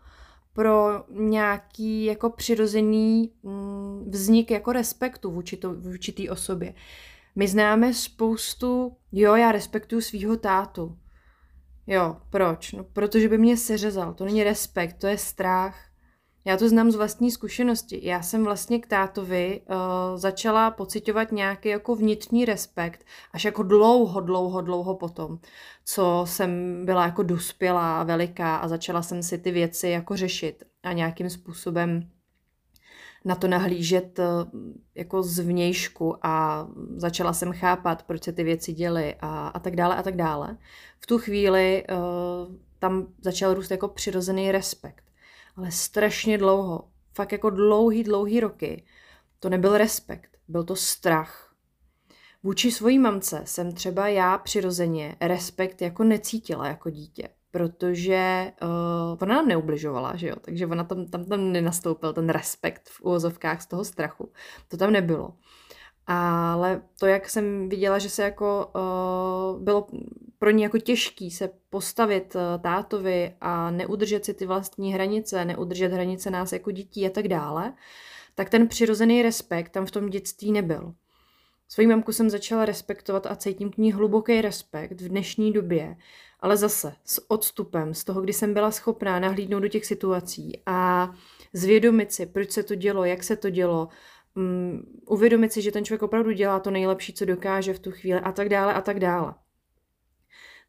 pro 0.53 1.03
nějaký 1.09 2.05
jako 2.05 2.29
přirozený 2.29 3.31
mm, 3.43 4.05
vznik 4.09 4.51
jako 4.51 4.71
respektu 4.71 5.31
vůči, 5.31 5.57
to, 5.57 5.73
vůči 5.73 6.11
té 6.11 6.29
osobě. 6.29 6.73
My 7.35 7.47
známe 7.47 7.93
spoustu, 7.93 8.95
jo, 9.11 9.35
já 9.35 9.51
respektuju 9.51 10.01
svýho 10.01 10.37
tátu. 10.37 10.97
Jo, 11.87 12.17
proč? 12.29 12.71
No, 12.71 12.83
protože 12.83 13.29
by 13.29 13.37
mě 13.37 13.57
seřezal. 13.57 14.13
To 14.13 14.25
není 14.25 14.43
respekt, 14.43 14.93
to 14.93 15.07
je 15.07 15.17
strach. 15.17 15.92
Já 16.45 16.57
to 16.57 16.69
znám 16.69 16.91
z 16.91 16.95
vlastní 16.95 17.31
zkušenosti. 17.31 17.99
Já 18.03 18.21
jsem 18.21 18.43
vlastně 18.43 18.79
k 18.79 18.87
tátovi 18.87 19.61
uh, 19.61 19.75
začala 20.17 20.71
pocitovat 20.71 21.31
nějaký 21.31 21.69
jako 21.69 21.95
vnitřní 21.95 22.45
respekt 22.45 23.05
až 23.31 23.45
jako 23.45 23.63
dlouho, 23.63 24.21
dlouho, 24.21 24.61
dlouho 24.61 24.95
potom, 24.95 25.39
co 25.85 26.23
jsem 26.27 26.81
byla 26.85 27.05
jako 27.05 27.23
dospělá, 27.23 28.03
veliká 28.03 28.55
a 28.55 28.67
začala 28.67 29.01
jsem 29.01 29.23
si 29.23 29.37
ty 29.37 29.51
věci 29.51 29.87
jako 29.87 30.17
řešit 30.17 30.63
a 30.83 30.93
nějakým 30.93 31.29
způsobem 31.29 32.09
na 33.25 33.35
to 33.35 33.47
nahlížet 33.47 34.19
uh, 34.19 34.25
jako 34.95 35.23
zvnějšku 35.23 36.25
a 36.25 36.67
začala 36.95 37.33
jsem 37.33 37.53
chápat, 37.53 38.03
proč 38.03 38.23
se 38.23 38.31
ty 38.31 38.43
věci 38.43 38.73
děly 38.73 39.15
a, 39.19 39.47
a 39.47 39.59
tak 39.59 39.75
dále 39.75 39.95
a 39.95 40.03
tak 40.03 40.15
dále. 40.15 40.57
V 40.99 41.07
tu 41.07 41.19
chvíli 41.19 41.83
uh, 41.91 42.55
tam 42.79 43.07
začal 43.21 43.53
růst 43.53 43.71
jako 43.71 43.87
přirozený 43.87 44.51
respekt 44.51 45.03
ale 45.55 45.71
strašně 45.71 46.37
dlouho, 46.37 46.87
fakt 47.13 47.31
jako 47.31 47.49
dlouhý, 47.49 48.03
dlouhý 48.03 48.39
roky, 48.39 48.85
to 49.39 49.49
nebyl 49.49 49.77
respekt, 49.77 50.37
byl 50.47 50.63
to 50.63 50.75
strach. 50.75 51.53
Vůči 52.43 52.71
svojí 52.71 52.99
mamce 52.99 53.41
jsem 53.45 53.71
třeba 53.71 54.07
já 54.07 54.37
přirozeně 54.37 55.15
respekt 55.21 55.81
jako 55.81 56.03
necítila 56.03 56.67
jako 56.67 56.89
dítě, 56.89 57.29
protože 57.51 58.51
uh, 58.61 59.17
ona 59.21 59.35
nám 59.35 59.47
neubližovala, 59.47 60.15
že 60.15 60.27
jo, 60.27 60.35
takže 60.41 60.67
ona 60.67 60.83
tam, 60.83 61.05
tam, 61.05 61.25
tam 61.25 61.51
nenastoupil 61.51 62.13
ten 62.13 62.29
respekt 62.29 62.89
v 62.89 63.01
úvozovkách 63.01 63.61
z 63.61 63.65
toho 63.65 63.85
strachu. 63.85 64.31
To 64.67 64.77
tam 64.77 64.91
nebylo. 64.91 65.33
Ale 66.07 66.81
to, 66.99 67.05
jak 67.05 67.29
jsem 67.29 67.69
viděla, 67.69 67.99
že 67.99 68.09
se 68.09 68.23
jako 68.23 68.71
uh, 68.75 69.61
bylo 69.61 69.87
pro 70.43 70.51
ní 70.51 70.63
jako 70.63 70.77
těžký 70.77 71.31
se 71.31 71.49
postavit 71.69 72.35
uh, 72.35 72.41
tátovi 72.61 73.35
a 73.41 73.71
neudržet 73.71 74.25
si 74.25 74.33
ty 74.33 74.45
vlastní 74.45 74.93
hranice, 74.93 75.45
neudržet 75.45 75.93
hranice 75.93 76.31
nás 76.31 76.53
jako 76.53 76.71
dětí 76.71 77.05
a 77.05 77.09
tak 77.09 77.27
dále, 77.27 77.73
tak 78.35 78.49
ten 78.49 78.67
přirozený 78.67 79.21
respekt 79.21 79.69
tam 79.69 79.85
v 79.85 79.91
tom 79.91 80.09
dětství 80.09 80.51
nebyl. 80.51 80.93
Svojí 81.69 81.87
mamku 81.87 82.11
jsem 82.11 82.29
začala 82.29 82.65
respektovat 82.65 83.25
a 83.25 83.35
cítím 83.35 83.71
k 83.71 83.77
ní 83.77 83.93
hluboký 83.93 84.41
respekt 84.41 85.01
v 85.01 85.09
dnešní 85.09 85.53
době, 85.53 85.95
ale 86.39 86.57
zase 86.57 86.93
s 87.05 87.31
odstupem 87.31 87.93
z 87.93 88.03
toho, 88.03 88.21
kdy 88.21 88.33
jsem 88.33 88.53
byla 88.53 88.71
schopná 88.71 89.19
nahlídnout 89.19 89.63
do 89.63 89.67
těch 89.67 89.85
situací 89.85 90.61
a 90.65 91.11
zvědomit 91.53 92.11
si, 92.11 92.25
proč 92.25 92.51
se 92.51 92.63
to 92.63 92.75
dělo, 92.75 93.05
jak 93.05 93.23
se 93.23 93.35
to 93.35 93.49
dělo, 93.49 93.87
um, 94.35 94.83
uvědomit 95.07 95.53
si, 95.53 95.61
že 95.61 95.71
ten 95.71 95.85
člověk 95.85 96.03
opravdu 96.03 96.31
dělá 96.31 96.59
to 96.59 96.71
nejlepší, 96.71 97.13
co 97.13 97.25
dokáže 97.25 97.73
v 97.73 97.79
tu 97.79 97.91
chvíli 97.91 98.19
a 98.19 98.31
tak 98.31 98.49
dále 98.49 98.73
a 98.73 98.81
tak 98.81 98.99
dále. 98.99 99.33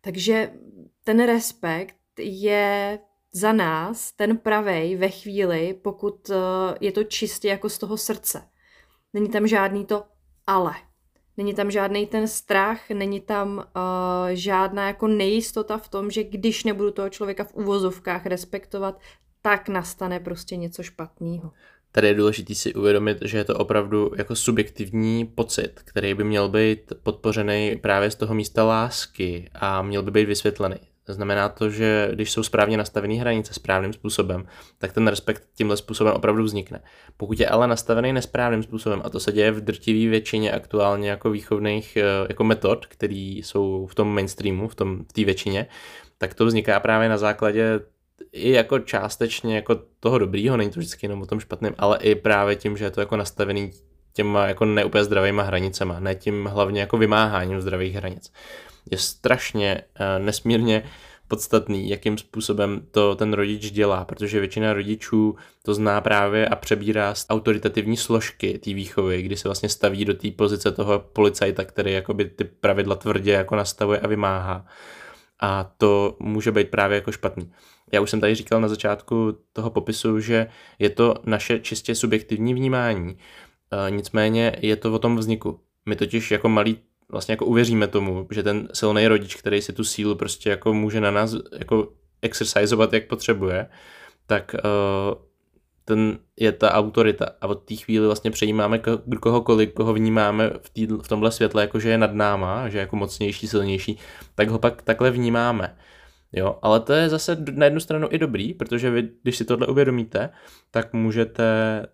Takže 0.05 0.53
ten 1.05 1.27
respekt 1.27 1.97
je 2.19 2.99
za 3.33 3.53
nás 3.53 4.13
ten 4.13 4.39
pravej 4.39 4.97
ve 4.97 5.09
chvíli, 5.09 5.75
pokud 5.83 6.29
uh, 6.29 6.37
je 6.81 6.93
to 6.93 7.05
čistě 7.05 7.49
jako 7.49 7.69
z 7.69 7.79
toho 7.79 7.97
srdce. 7.97 8.49
Není 9.13 9.29
tam 9.29 9.47
žádný 9.47 9.85
to 9.85 10.05
ale. 10.47 10.75
Není 11.37 11.55
tam 11.55 11.71
žádný 11.71 12.07
ten 12.07 12.29
strach, 12.29 12.91
není 12.91 13.21
tam 13.21 13.57
uh, 13.57 13.65
žádná 14.33 14.87
jako 14.87 15.07
nejistota 15.07 15.79
v 15.79 15.89
tom, 15.89 16.11
že 16.11 16.25
když 16.25 16.65
nebudu 16.65 16.91
toho 16.91 17.11
člověka 17.11 17.45
v 17.45 17.55
uvozovkách 17.55 18.27
respektovat, 18.27 19.01
tak 19.43 19.69
nastane 19.69 20.21
prostě 20.21 20.57
něco 20.57 20.83
špatného. 20.83 21.53
Tady 21.95 22.07
je 22.07 22.15
důležité 22.15 22.55
si 22.55 22.75
uvědomit, 22.75 23.19
že 23.23 23.39
je 23.39 23.45
to 23.45 23.57
opravdu 23.57 24.11
jako 24.17 24.37
subjektivní 24.37 25.25
pocit, 25.27 25.81
který 25.85 26.15
by 26.15 26.25
měl 26.25 26.49
být 26.49 26.93
podpořený 27.03 27.77
právě 27.83 28.11
z 28.11 28.15
toho 28.15 28.35
místa 28.35 28.65
lásky 28.65 29.51
a 29.55 29.83
měl 29.83 30.03
by 30.03 30.11
být 30.11 30.25
vysvětlený. 30.25 30.77
Znamená 31.09 31.49
to, 31.49 31.71
že 31.71 32.09
když 32.13 32.33
jsou 32.33 32.43
správně 32.43 32.77
nastavené 32.77 33.15
hranice 33.15 33.55
správným 33.55 33.93
způsobem, 33.93 34.47
tak 34.79 34.93
ten 34.93 35.07
respekt 35.07 35.43
tímhle 35.55 35.77
způsobem 35.77 36.15
opravdu 36.15 36.45
vznikne. 36.45 36.81
Pokud 37.17 37.41
je 37.41 37.49
ale 37.49 37.67
nastavený 37.67 38.13
nesprávným 38.13 38.63
způsobem, 38.63 39.03
a 39.05 39.11
to 39.11 39.21
se 39.21 39.33
děje 39.33 39.51
v 39.51 39.61
drtivé 39.61 40.11
většině 40.11 40.53
aktuálně 40.53 41.11
jako 41.11 41.31
výchovných 41.31 41.97
eh, 41.97 42.03
jako 42.29 42.45
metod, 42.45 42.87
které 42.87 43.15
jsou 43.15 43.87
v 43.87 43.95
tom 43.95 44.15
mainstreamu, 44.15 44.69
v 44.69 44.75
tom 44.75 45.05
v 45.05 45.13
té 45.13 45.25
většině, 45.25 45.67
tak 46.19 46.35
to 46.35 46.47
vzniká 46.47 46.81
právě 46.81 47.09
na 47.09 47.19
základě 47.19 47.81
i 48.33 48.51
jako 48.51 48.79
částečně 48.79 49.57
jako 49.57 49.81
toho 50.01 50.19
dobrýho, 50.19 50.57
není 50.57 50.71
to 50.71 50.81
vždycky 50.81 51.07
jenom 51.07 51.23
o 51.23 51.27
tom 51.27 51.41
špatném, 51.41 51.75
ale 51.79 51.99
i 51.99 52.15
právě 52.15 52.57
tím, 52.57 52.77
že 52.77 52.85
je 52.85 52.91
to 52.91 53.01
jako 53.01 53.17
nastavený 53.17 53.71
těma 54.13 54.47
jako 54.47 54.65
neúplně 54.65 55.05
zdravýma 55.05 55.43
hranicema, 55.43 56.01
ne 56.01 56.15
tím 56.15 56.47
hlavně 56.47 56.81
jako 56.81 56.99
vymáháním 56.99 57.61
zdravých 57.61 57.95
hranic. 57.95 58.33
Je 58.91 58.99
strašně 58.99 59.83
uh, 60.01 60.25
nesmírně 60.25 60.83
podstatný, 61.29 61.89
jakým 61.89 62.19
způsobem 62.19 62.87
to 62.91 63.15
ten 63.15 63.33
rodič 63.33 63.71
dělá, 63.71 64.05
protože 64.05 64.41
většina 64.41 64.73
rodičů 64.73 65.37
to 65.63 65.75
zná 65.75 66.01
právě 66.01 66.49
a 66.49 66.57
přebírá 66.57 67.15
z 67.15 67.27
autoritativní 67.29 67.97
složky 67.97 68.59
té 68.59 68.75
výchovy, 68.75 69.23
kdy 69.23 69.37
se 69.37 69.49
vlastně 69.49 69.69
staví 69.69 70.05
do 70.05 70.15
té 70.15 70.31
pozice 70.31 70.73
toho 70.73 70.99
policajta, 70.99 71.65
který 71.65 71.93
jakoby 71.93 72.25
ty 72.25 72.45
pravidla 72.45 72.95
tvrdě 72.95 73.33
jako 73.33 73.57
nastavuje 73.57 74.01
a 74.01 74.07
vymáhá. 74.07 74.67
A 75.45 75.71
to 75.79 76.17
může 76.21 76.53
být 76.53 76.69
právě 76.69 76.95
jako 76.95 77.13
špatný. 77.13 77.53
Já 77.93 78.01
už 78.01 78.11
jsem 78.11 78.21
tady 78.21 78.35
říkal 78.35 78.61
na 78.61 78.69
začátku 78.69 79.39
toho 79.53 79.71
popisu, 79.71 80.21
že 80.21 80.47
je 80.79 80.91
to 80.91 81.15
naše 81.25 81.59
čistě 81.59 81.95
subjektivní 81.95 82.55
vnímání, 82.55 83.19
e, 83.87 83.91
nicméně 83.91 84.57
je 84.61 84.77
to 84.77 84.93
o 84.93 84.99
tom 84.99 85.17
vzniku. 85.17 85.61
My 85.87 85.97
totiž 85.97 86.31
jako 86.31 86.49
malí 86.49 86.79
vlastně 87.09 87.33
jako 87.33 87.47
uvěříme 87.47 87.87
tomu, 87.89 88.27
že 88.31 88.43
ten 88.43 88.69
silný 88.73 89.09
rodič, 89.09 89.37
který 89.37 89.63
si 89.63 89.73
tu 89.73 89.85
sílu 89.85 90.15
prostě 90.15 90.51
jako 90.51 90.75
může 90.75 91.01
na 91.01 91.11
nás 91.11 91.35
jako 91.59 91.93
exercizovat, 92.23 92.93
jak 92.93 93.07
potřebuje, 93.07 93.67
tak 94.27 94.55
uh, 94.55 95.23
ten 95.85 96.19
je 96.37 96.53
ta 96.53 96.73
autorita 96.73 97.27
a 97.41 97.47
od 97.47 97.55
té 97.55 97.77
chvíli 97.77 98.07
vlastně 98.07 98.31
přejímáme 98.31 98.81
kohokoliv, 99.21 99.73
koho 99.73 99.95
vnímáme 99.95 100.51
v, 100.61 100.71
tý, 100.71 100.87
v 100.87 101.09
tomhle 101.09 101.31
světle, 101.31 101.63
jako 101.63 101.81
že 101.81 101.91
je 101.91 101.99
nad 101.99 102.15
náma, 102.15 102.69
že 102.69 102.79
je 102.79 102.81
jako 102.81 102.97
mocnější, 102.97 103.49
silnější, 103.49 103.99
tak 104.35 104.49
ho 104.49 104.59
pak 104.59 104.83
takhle 104.83 105.11
vnímáme. 105.11 105.77
Jo, 106.37 106.59
ale 106.63 106.81
to 106.81 106.93
je 106.93 107.09
zase 107.09 107.37
na 107.53 107.65
jednu 107.65 107.81
stranu 107.81 108.09
i 108.11 108.19
dobrý, 108.19 108.55
protože 108.55 108.91
vy, 108.91 109.09
když 109.23 109.37
si 109.37 109.45
tohle 109.45 109.67
uvědomíte, 109.67 110.31
tak 110.71 110.93
můžete 110.93 111.45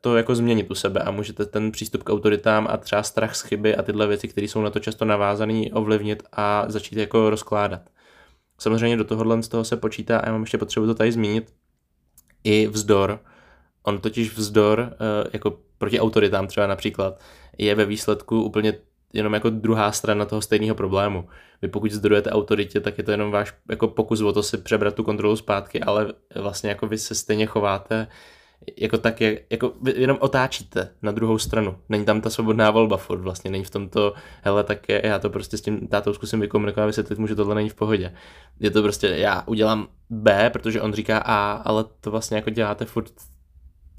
to 0.00 0.16
jako 0.16 0.35
změnit 0.35 0.70
u 0.70 0.74
sebe 0.74 1.00
a 1.00 1.11
můžete 1.11 1.46
ten 1.46 1.72
přístup 1.72 2.03
k 2.03 2.11
autoritám 2.11 2.66
a 2.70 2.76
třeba 2.76 3.03
strach 3.03 3.37
z 3.37 3.42
chyby 3.42 3.76
a 3.76 3.83
tyhle 3.83 4.07
věci, 4.07 4.29
které 4.29 4.48
jsou 4.48 4.62
na 4.62 4.70
to 4.70 4.79
často 4.79 5.05
navázané, 5.05 5.62
ovlivnit 5.72 6.22
a 6.33 6.64
začít 6.68 6.98
jako 6.98 7.31
rozkládat. 7.31 7.81
Samozřejmě 8.59 8.96
do 8.96 9.05
tohohle 9.05 9.42
z 9.42 9.48
toho 9.48 9.64
se 9.64 9.76
počítá, 9.76 10.18
a 10.18 10.26
já 10.26 10.33
mám 10.33 10.40
ještě 10.40 10.59
potřebu 10.59 10.87
to 10.87 10.94
tady 10.94 11.12
zmínit, 11.12 11.53
i 12.44 12.66
vzdor. 12.66 13.20
On 13.82 14.00
totiž 14.00 14.36
vzdor, 14.36 14.92
eh, 14.92 15.28
jako 15.32 15.58
proti 15.78 16.00
autoritám 16.00 16.46
třeba 16.46 16.66
například, 16.66 17.20
je 17.58 17.74
ve 17.74 17.84
výsledku 17.84 18.42
úplně 18.42 18.74
jenom 19.12 19.34
jako 19.34 19.50
druhá 19.50 19.92
strana 19.92 20.24
toho 20.24 20.42
stejného 20.42 20.74
problému. 20.74 21.28
Vy 21.62 21.68
pokud 21.68 21.90
zdrojete 21.90 22.30
autoritě, 22.30 22.80
tak 22.80 22.98
je 22.98 23.04
to 23.04 23.10
jenom 23.10 23.30
váš 23.30 23.54
jako 23.70 23.88
pokus 23.88 24.20
o 24.20 24.32
to 24.32 24.42
si 24.42 24.58
přebrat 24.58 24.94
tu 24.94 25.04
kontrolu 25.04 25.36
zpátky, 25.36 25.80
ale 25.80 26.12
vlastně 26.34 26.70
jako 26.70 26.86
vy 26.86 26.98
se 26.98 27.14
stejně 27.14 27.46
chováte 27.46 28.06
jako 28.76 28.98
tak, 28.98 29.20
jak, 29.20 29.38
jako 29.50 29.72
vy 29.82 29.94
jenom 29.96 30.16
otáčíte 30.20 30.90
na 31.02 31.12
druhou 31.12 31.38
stranu. 31.38 31.76
Není 31.88 32.04
tam 32.04 32.20
ta 32.20 32.30
svobodná 32.30 32.70
volba 32.70 32.96
furt 32.96 33.20
vlastně, 33.20 33.50
není 33.50 33.64
v 33.64 33.70
tomto, 33.70 34.14
hele, 34.42 34.64
tak 34.64 34.88
je, 34.88 35.02
já 35.04 35.18
to 35.18 35.30
prostě 35.30 35.56
s 35.56 35.60
tím 35.60 35.88
tátou 35.88 36.14
zkusím 36.14 36.40
vykomunikovat, 36.40 36.86
vysvětlit 36.86 37.18
mu, 37.18 37.26
že 37.26 37.34
tohle 37.34 37.54
není 37.54 37.68
v 37.68 37.74
pohodě. 37.74 38.14
Je 38.60 38.70
to 38.70 38.82
prostě, 38.82 39.06
já 39.06 39.42
udělám 39.46 39.88
B, 40.10 40.50
protože 40.50 40.80
on 40.80 40.92
říká 40.92 41.18
A, 41.18 41.52
ale 41.52 41.84
to 42.00 42.10
vlastně 42.10 42.36
jako 42.36 42.50
děláte 42.50 42.84
furt 42.84 43.12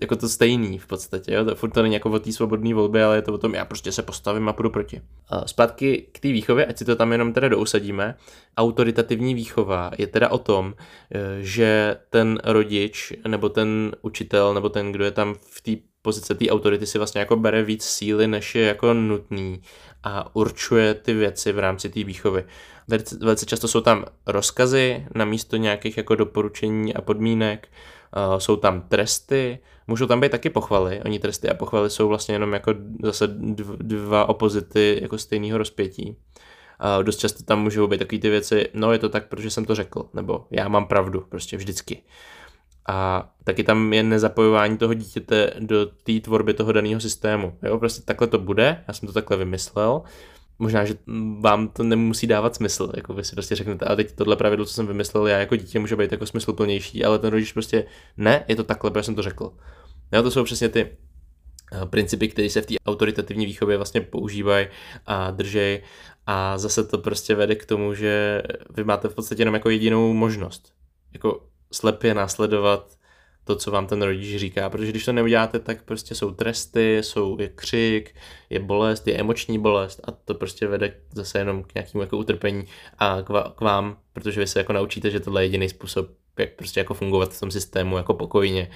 jako 0.01 0.15
to 0.15 0.29
stejný 0.29 0.77
v 0.77 0.87
podstatě, 0.87 1.33
jo? 1.33 1.45
To, 1.45 1.55
furt 1.55 1.69
to 1.69 1.81
není 1.81 1.93
jako 1.93 2.09
o 2.09 2.19
té 2.19 2.31
svobodné 2.31 2.73
volbě, 2.73 3.05
ale 3.05 3.15
je 3.15 3.21
to 3.21 3.33
o 3.33 3.37
tom, 3.37 3.55
já 3.55 3.65
prostě 3.65 3.91
se 3.91 4.01
postavím 4.01 4.49
a 4.49 4.53
půjdu 4.53 4.69
proti. 4.69 5.01
A 5.29 5.47
zpátky 5.47 6.07
k 6.11 6.19
té 6.19 6.27
výchově, 6.27 6.65
ať 6.65 6.77
si 6.77 6.85
to 6.85 6.95
tam 6.95 7.11
jenom 7.11 7.33
teda 7.33 7.49
dousadíme, 7.49 8.15
autoritativní 8.57 9.35
výchova 9.35 9.91
je 9.97 10.07
teda 10.07 10.29
o 10.29 10.37
tom, 10.37 10.73
eh, 11.11 11.19
že 11.39 11.97
ten 12.09 12.39
rodič, 12.43 13.13
nebo 13.27 13.49
ten 13.49 13.95
učitel, 14.01 14.53
nebo 14.53 14.69
ten, 14.69 14.91
kdo 14.91 15.05
je 15.05 15.11
tam 15.11 15.35
v 15.39 15.61
té 15.61 15.91
pozice 16.01 16.35
té 16.35 16.49
autority 16.49 16.85
si 16.85 16.97
vlastně 16.97 17.19
jako 17.19 17.35
bere 17.35 17.63
víc 17.63 17.83
síly, 17.83 18.27
než 18.27 18.55
je 18.55 18.65
jako 18.65 18.93
nutný 18.93 19.61
a 20.03 20.35
určuje 20.35 20.93
ty 20.93 21.13
věci 21.13 21.51
v 21.51 21.59
rámci 21.59 21.89
té 21.89 22.03
výchovy. 22.03 22.45
Velice, 23.21 23.45
často 23.45 23.67
jsou 23.67 23.81
tam 23.81 24.05
rozkazy 24.27 25.05
na 25.15 25.25
místo 25.25 25.57
nějakých 25.57 25.97
jako 25.97 26.15
doporučení 26.15 26.93
a 26.93 27.01
podmínek, 27.01 27.67
uh, 28.31 28.39
jsou 28.39 28.55
tam 28.55 28.81
tresty, 28.81 29.59
můžou 29.87 30.05
tam 30.05 30.19
být 30.19 30.31
taky 30.31 30.49
pochvaly, 30.49 31.01
oni 31.05 31.19
tresty 31.19 31.49
a 31.49 31.53
pochvaly 31.53 31.89
jsou 31.89 32.07
vlastně 32.07 32.35
jenom 32.35 32.53
jako 32.53 32.73
zase 33.03 33.27
dva 33.77 34.29
opozity 34.29 34.99
jako 35.01 35.17
stejného 35.17 35.57
rozpětí. 35.57 36.17
Uh, 36.97 37.03
dost 37.03 37.17
často 37.17 37.43
tam 37.43 37.63
můžou 37.63 37.87
být 37.87 37.97
takové 37.97 38.19
ty 38.19 38.29
věci, 38.29 38.69
no 38.73 38.91
je 38.91 38.99
to 38.99 39.09
tak, 39.09 39.27
protože 39.27 39.49
jsem 39.49 39.65
to 39.65 39.75
řekl, 39.75 40.09
nebo 40.13 40.45
já 40.51 40.67
mám 40.67 40.87
pravdu, 40.87 41.25
prostě 41.29 41.57
vždycky. 41.57 42.03
A 42.89 43.29
taky 43.43 43.63
tam 43.63 43.93
je 43.93 44.03
nezapojování 44.03 44.77
toho 44.77 44.93
dítěte 44.93 45.53
do 45.59 45.85
té 45.85 46.19
tvorby 46.19 46.53
toho 46.53 46.71
daného 46.71 47.01
systému. 47.01 47.57
Jo, 47.63 47.77
prostě 47.77 48.01
takhle 48.01 48.27
to 48.27 48.39
bude, 48.39 48.83
já 48.87 48.93
jsem 48.93 49.07
to 49.07 49.13
takhle 49.13 49.37
vymyslel, 49.37 50.01
možná, 50.61 50.85
že 50.85 50.95
vám 51.39 51.67
to 51.67 51.83
nemusí 51.83 52.27
dávat 52.27 52.55
smysl, 52.55 52.91
jako 52.95 53.13
vy 53.13 53.23
si 53.23 53.35
prostě 53.35 53.55
řeknete, 53.55 53.85
a 53.85 53.95
teď 53.95 54.11
tohle 54.11 54.35
pravidlo, 54.35 54.65
co 54.65 54.73
jsem 54.73 54.87
vymyslel, 54.87 55.27
já 55.27 55.39
jako 55.39 55.55
dítě 55.55 55.79
může 55.79 55.95
být 55.95 56.11
jako 56.11 56.25
smysluplnější, 56.25 57.05
ale 57.05 57.19
ten 57.19 57.29
rodič 57.29 57.53
prostě 57.53 57.85
ne, 58.17 58.45
je 58.47 58.55
to 58.55 58.63
takhle, 58.63 58.91
protože 58.91 59.03
jsem 59.03 59.15
to 59.15 59.21
řekl. 59.21 59.53
No, 60.11 60.23
to 60.23 60.31
jsou 60.31 60.43
přesně 60.43 60.69
ty 60.69 60.81
eh, 60.81 61.85
principy, 61.85 62.27
které 62.27 62.49
se 62.49 62.61
v 62.61 62.65
té 62.65 62.75
autoritativní 62.87 63.45
výchově 63.45 63.77
vlastně 63.77 64.01
používají 64.01 64.67
a 65.05 65.31
držej 65.31 65.81
a 66.27 66.57
zase 66.57 66.83
to 66.83 66.97
prostě 66.97 67.35
vede 67.35 67.55
k 67.55 67.65
tomu, 67.65 67.93
že 67.93 68.41
vy 68.69 68.83
máte 68.83 69.07
v 69.07 69.15
podstatě 69.15 69.41
jenom 69.41 69.53
jako 69.53 69.69
jedinou 69.69 70.13
možnost. 70.13 70.73
Jako 71.13 71.47
slepě 71.73 72.13
následovat 72.13 73.00
to, 73.43 73.55
co 73.55 73.71
vám 73.71 73.87
ten 73.87 74.01
rodič 74.01 74.39
říká, 74.39 74.69
protože 74.69 74.91
když 74.91 75.05
to 75.05 75.13
neuděláte, 75.13 75.59
tak 75.59 75.83
prostě 75.83 76.15
jsou 76.15 76.31
tresty, 76.31 76.97
jsou 76.97 77.39
je 77.39 77.49
křik, 77.49 78.15
je 78.49 78.59
bolest, 78.59 79.07
je 79.07 79.19
emoční 79.19 79.59
bolest 79.59 79.99
a 80.03 80.11
to 80.11 80.33
prostě 80.33 80.67
vede 80.67 80.95
zase 81.13 81.39
jenom 81.39 81.63
k 81.63 81.75
nějakému 81.75 82.01
jako 82.01 82.17
utrpení 82.17 82.65
a 82.99 83.17
k 83.55 83.61
vám, 83.61 83.97
protože 84.13 84.39
vy 84.39 84.47
se 84.47 84.59
jako 84.59 84.73
naučíte, 84.73 85.09
že 85.09 85.19
tohle 85.19 85.41
je 85.41 85.45
jediný 85.45 85.69
způsob, 85.69 86.09
jak 86.39 86.55
prostě 86.55 86.79
jako 86.79 86.93
fungovat 86.93 87.33
v 87.33 87.39
tom 87.39 87.51
systému 87.51 87.97
jako 87.97 88.13
pokojně 88.13 88.71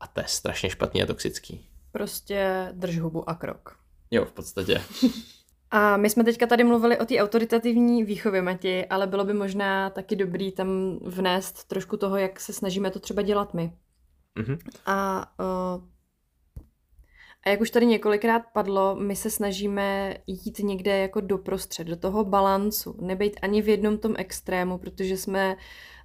a 0.00 0.06
to 0.06 0.20
je 0.20 0.26
strašně 0.28 0.70
špatný 0.70 1.02
a 1.02 1.06
toxický. 1.06 1.66
Prostě 1.92 2.68
drž 2.72 2.98
hubu 2.98 3.30
a 3.30 3.34
krok. 3.34 3.76
Jo, 4.10 4.24
v 4.24 4.32
podstatě. 4.32 4.82
A 5.74 5.96
my 5.96 6.10
jsme 6.10 6.24
teďka 6.24 6.46
tady 6.46 6.64
mluvili 6.64 6.98
o 6.98 7.04
té 7.04 7.18
autoritativní 7.18 8.04
výchově, 8.04 8.42
Mati, 8.42 8.86
ale 8.86 9.06
bylo 9.06 9.24
by 9.24 9.34
možná 9.34 9.90
taky 9.90 10.16
dobrý 10.16 10.52
tam 10.52 10.98
vnést 11.02 11.68
trošku 11.68 11.96
toho, 11.96 12.16
jak 12.16 12.40
se 12.40 12.52
snažíme 12.52 12.90
to 12.90 12.98
třeba 12.98 13.22
dělat 13.22 13.54
my. 13.54 13.72
Mm-hmm. 14.36 14.58
A, 14.86 15.26
a 17.44 17.48
jak 17.50 17.60
už 17.60 17.70
tady 17.70 17.86
několikrát 17.86 18.42
padlo, 18.52 18.96
my 18.96 19.16
se 19.16 19.30
snažíme 19.30 20.16
jít 20.26 20.58
někde 20.58 20.98
jako 20.98 21.20
doprostřed, 21.20 21.86
do 21.86 21.96
toho 21.96 22.24
balancu, 22.24 22.96
nebejt 23.00 23.38
ani 23.42 23.62
v 23.62 23.68
jednom 23.68 23.98
tom 23.98 24.14
extrému, 24.18 24.78
protože 24.78 25.16
jsme 25.16 25.56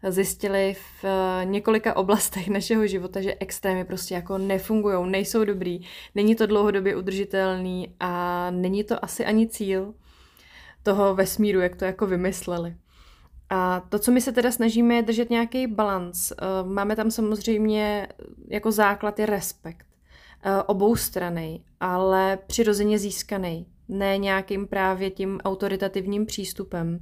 zjistili 0.10 0.74
v 0.74 1.04
uh, 1.04 1.50
několika 1.50 1.98
oblastech 1.98 2.48
našeho 2.50 2.88
života, 2.88 3.22
že 3.22 3.36
extrémy 3.40 3.86
prostě 3.86 4.14
jako 4.14 4.38
nefungují, 4.38 5.12
nejsou 5.12 5.46
dobrý, 5.46 5.80
není 6.16 6.36
to 6.36 6.48
dlouhodobě 6.48 6.96
udržitelný 6.96 7.96
a 8.00 8.52
není 8.52 8.84
to 8.84 9.06
asi 9.06 9.26
ani 9.26 9.48
cíl 9.48 9.94
toho 10.84 11.16
vesmíru, 11.16 11.60
jak 11.60 11.76
to 11.76 11.86
jako 11.86 12.08
vymysleli. 12.08 12.76
A 13.50 13.80
to, 13.90 14.00
co 14.00 14.12
my 14.12 14.22
se 14.22 14.32
teda 14.32 14.52
snažíme, 14.52 14.96
je 14.96 15.02
držet 15.02 15.30
nějaký 15.30 15.68
balans. 15.68 16.32
Eh, 16.32 16.36
máme 16.64 16.96
tam 16.96 17.12
samozřejmě 17.12 18.08
jako 18.48 18.72
základ 18.72 19.20
je 19.20 19.26
respekt. 19.26 19.88
Eh, 20.44 20.64
obou 20.64 20.96
strany, 20.96 21.60
ale 21.80 22.40
přirozeně 22.48 23.00
získaný. 23.00 23.66
Ne 23.88 24.18
nějakým 24.18 24.68
právě 24.68 25.10
tím 25.10 25.40
autoritativním 25.44 26.26
přístupem. 26.26 27.00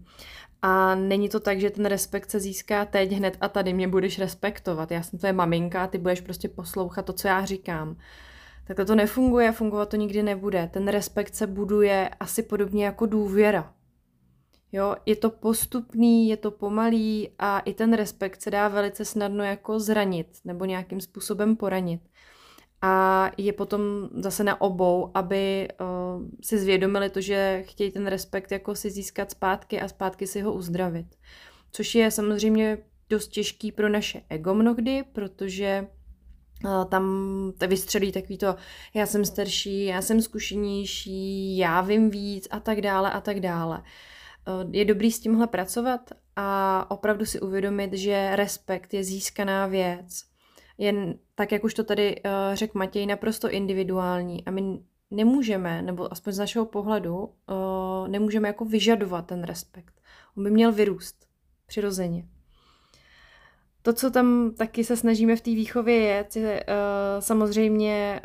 A 0.62 0.96
není 0.96 1.30
to 1.30 1.40
tak, 1.40 1.60
že 1.60 1.70
ten 1.70 1.86
respekt 1.86 2.32
se 2.32 2.40
získá 2.40 2.86
teď, 2.86 3.12
hned 3.12 3.38
a 3.42 3.50
tady 3.50 3.74
mě 3.74 3.88
budeš 3.88 4.20
respektovat. 4.20 4.92
Já 4.92 5.04
jsem 5.04 5.20
tvoje 5.20 5.34
maminka 5.34 5.84
a 5.84 5.88
ty 5.88 5.98
budeš 5.98 6.22
prostě 6.22 6.50
poslouchat 6.50 7.06
to, 7.06 7.14
co 7.14 7.28
já 7.28 7.46
říkám. 7.46 7.98
Takhle 8.68 8.86
to 8.86 8.96
nefunguje, 8.96 9.52
fungovat 9.52 9.90
to 9.90 9.96
nikdy 9.96 10.24
nebude. 10.24 10.70
Ten 10.74 10.88
respekt 10.88 11.36
se 11.36 11.48
buduje 11.48 12.10
asi 12.20 12.44
podobně 12.44 12.86
jako 12.86 13.06
důvěra. 13.06 13.74
Jo, 14.72 14.96
je 15.06 15.16
to 15.16 15.30
postupný, 15.30 16.30
je 16.30 16.38
to 16.38 16.52
pomalý 16.52 17.30
a 17.40 17.60
i 17.60 17.74
ten 17.74 17.94
respekt 17.94 18.42
se 18.42 18.52
dá 18.52 18.68
velice 18.68 19.06
snadno 19.06 19.44
jako 19.44 19.80
zranit 19.80 20.28
nebo 20.46 20.66
nějakým 20.66 21.02
způsobem 21.02 21.56
poranit. 21.56 22.02
A 22.82 23.32
je 23.38 23.54
potom 23.54 23.82
zase 24.16 24.44
na 24.44 24.62
obou, 24.62 25.12
aby 25.14 25.68
uh, 25.80 25.88
si 26.44 26.60
zvědomili 26.60 27.10
to, 27.10 27.22
že 27.22 27.64
chtějí 27.66 27.92
ten 27.92 28.08
respekt 28.08 28.52
jako 28.52 28.76
si 28.76 28.92
získat 28.92 29.32
zpátky 29.32 29.82
a 29.82 29.88
zpátky 29.88 30.28
si 30.28 30.42
ho 30.42 30.54
uzdravit. 30.54 31.08
Což 31.72 31.96
je 31.96 32.12
samozřejmě 32.12 32.78
dost 33.10 33.28
těžký 33.28 33.72
pro 33.72 33.90
naše 33.90 34.22
ego 34.30 34.54
mnohdy, 34.54 35.04
protože 35.14 35.88
uh, 36.66 36.86
tam 36.86 37.06
vystřelí 37.68 38.12
takový 38.12 38.38
to, 38.38 38.56
já 38.94 39.06
jsem 39.06 39.26
starší, 39.26 39.86
já 39.86 40.02
jsem 40.02 40.22
zkušenější, 40.22 41.58
já 41.58 41.82
vím 41.82 42.10
víc 42.10 42.48
a 42.52 42.60
tak 42.60 42.82
dále 42.82 43.12
a 43.12 43.22
tak 43.22 43.40
dále. 43.40 43.78
Uh, 43.78 43.84
Eh, 43.86 44.15
je 44.72 44.86
dobrý 44.86 45.12
s 45.12 45.20
tímhle 45.20 45.48
pracovat 45.48 46.10
a 46.36 46.92
opravdu 46.92 47.26
si 47.26 47.40
uvědomit, 47.40 47.94
že 47.94 48.36
respekt 48.36 48.94
je 48.94 49.04
získaná 49.04 49.68
věc. 49.68 50.24
Jen 50.78 51.16
tak, 51.36 51.52
jak 51.52 51.64
už 51.64 51.74
to 51.74 51.84
tady 51.84 52.16
uh, 52.16 52.32
řekl 52.54 52.78
Matěj, 52.78 53.06
naprosto 53.06 53.50
individuální 53.50 54.46
a 54.46 54.52
my 54.52 54.80
nemůžeme, 55.12 55.82
nebo 55.82 56.12
aspoň 56.12 56.34
z 56.34 56.40
našeho 56.40 56.66
pohledu, 56.66 57.18
uh, 57.18 58.08
nemůžeme 58.08 58.48
jako 58.48 58.66
vyžadovat 58.66 59.26
ten 59.26 59.44
respekt. 59.44 60.02
On 60.38 60.44
by 60.44 60.52
měl 60.52 60.72
vyrůst 60.72 61.26
přirozeně. 61.66 62.28
To, 63.82 63.94
co 63.94 64.12
tam 64.12 64.52
taky 64.58 64.84
se 64.84 64.98
snažíme 64.98 65.36
v 65.36 65.42
té 65.42 65.52
výchově 65.52 65.96
je, 65.96 66.28
je 66.36 66.64
uh, 66.64 67.20
samozřejmě 67.20 68.22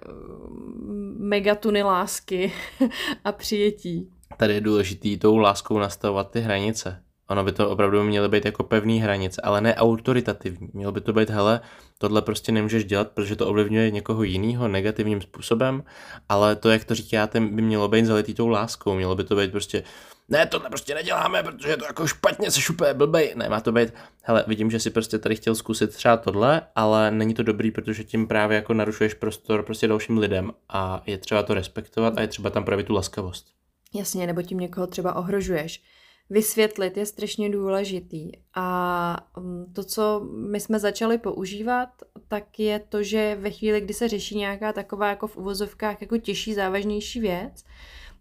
megatuny 1.18 1.82
lásky 1.82 2.52
a 3.24 3.32
přijetí 3.32 4.12
tady 4.36 4.54
je 4.54 4.60
důležitý 4.60 5.18
tou 5.18 5.36
láskou 5.36 5.78
nastavovat 5.78 6.30
ty 6.30 6.40
hranice. 6.40 7.02
Ono 7.30 7.44
by 7.44 7.52
to 7.52 7.70
opravdu 7.70 8.02
měly 8.02 8.28
být 8.28 8.44
jako 8.44 8.62
pevný 8.62 9.00
hranice, 9.00 9.40
ale 9.44 9.60
ne 9.60 9.74
autoritativní. 9.74 10.68
Mělo 10.72 10.92
by 10.92 11.00
to 11.00 11.12
být, 11.12 11.30
hele, 11.30 11.60
tohle 11.98 12.22
prostě 12.22 12.52
nemůžeš 12.52 12.84
dělat, 12.84 13.10
protože 13.10 13.36
to 13.36 13.48
ovlivňuje 13.48 13.90
někoho 13.90 14.22
jiného 14.22 14.68
negativním 14.68 15.20
způsobem, 15.20 15.84
ale 16.28 16.56
to, 16.56 16.70
jak 16.70 16.84
to 16.84 16.94
říkáte, 16.94 17.40
by 17.40 17.62
mělo 17.62 17.88
být 17.88 18.06
zalitý 18.06 18.34
tou 18.34 18.48
láskou. 18.48 18.94
Mělo 18.94 19.16
by 19.16 19.24
to 19.24 19.36
být 19.36 19.50
prostě, 19.50 19.82
ne, 20.28 20.46
tohle 20.46 20.68
prostě 20.68 20.94
neděláme, 20.94 21.42
protože 21.42 21.76
to 21.76 21.84
jako 21.84 22.06
špatně, 22.06 22.50
se 22.50 22.60
šupé, 22.60 22.94
blbej. 22.94 23.32
Ne, 23.36 23.48
má 23.48 23.60
to 23.60 23.72
být, 23.72 23.94
hele, 24.22 24.44
vidím, 24.46 24.70
že 24.70 24.80
si 24.80 24.90
prostě 24.90 25.18
tady 25.18 25.36
chtěl 25.36 25.54
zkusit 25.54 25.94
třeba 25.94 26.16
tohle, 26.16 26.62
ale 26.74 27.10
není 27.10 27.34
to 27.34 27.42
dobrý, 27.42 27.70
protože 27.70 28.04
tím 28.04 28.26
právě 28.26 28.56
jako 28.56 28.74
narušuješ 28.74 29.14
prostor 29.14 29.62
prostě 29.62 29.88
dalším 29.88 30.18
lidem 30.18 30.52
a 30.68 31.02
je 31.06 31.18
třeba 31.18 31.42
to 31.42 31.54
respektovat 31.54 32.18
a 32.18 32.20
je 32.20 32.28
třeba 32.28 32.50
tam 32.50 32.64
pravit 32.64 32.86
tu 32.86 32.94
laskavost. 32.94 33.59
Jasně, 33.94 34.26
nebo 34.26 34.42
tím 34.42 34.58
někoho 34.58 34.86
třeba 34.86 35.16
ohrožuješ. 35.16 35.82
Vysvětlit 36.30 36.96
je 36.96 37.06
strašně 37.06 37.50
důležitý. 37.50 38.32
A 38.54 39.30
mm, 39.36 39.72
to, 39.72 39.84
co 39.84 40.28
my 40.50 40.60
jsme 40.60 40.78
začali 40.78 41.18
používat, 41.18 41.88
tak 42.28 42.60
je 42.60 42.78
to, 42.78 43.02
že 43.02 43.36
ve 43.40 43.50
chvíli, 43.50 43.80
kdy 43.80 43.94
se 43.94 44.08
řeší 44.08 44.36
nějaká 44.36 44.72
taková 44.72 45.08
jako 45.08 45.26
v 45.26 45.36
uvozovkách 45.36 46.00
jako 46.00 46.18
těžší, 46.18 46.54
závažnější 46.54 47.20
věc, 47.20 47.64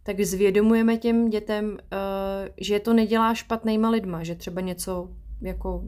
tak 0.03 0.21
zvědomujeme 0.21 0.97
těm 0.97 1.29
dětem, 1.29 1.77
eh, 1.81 2.53
že 2.57 2.79
to 2.79 2.93
nedělá 2.93 3.33
špatnýma 3.33 3.89
lidma, 3.89 4.23
že 4.23 4.35
třeba 4.35 4.61
něco 4.61 5.09
jako 5.41 5.83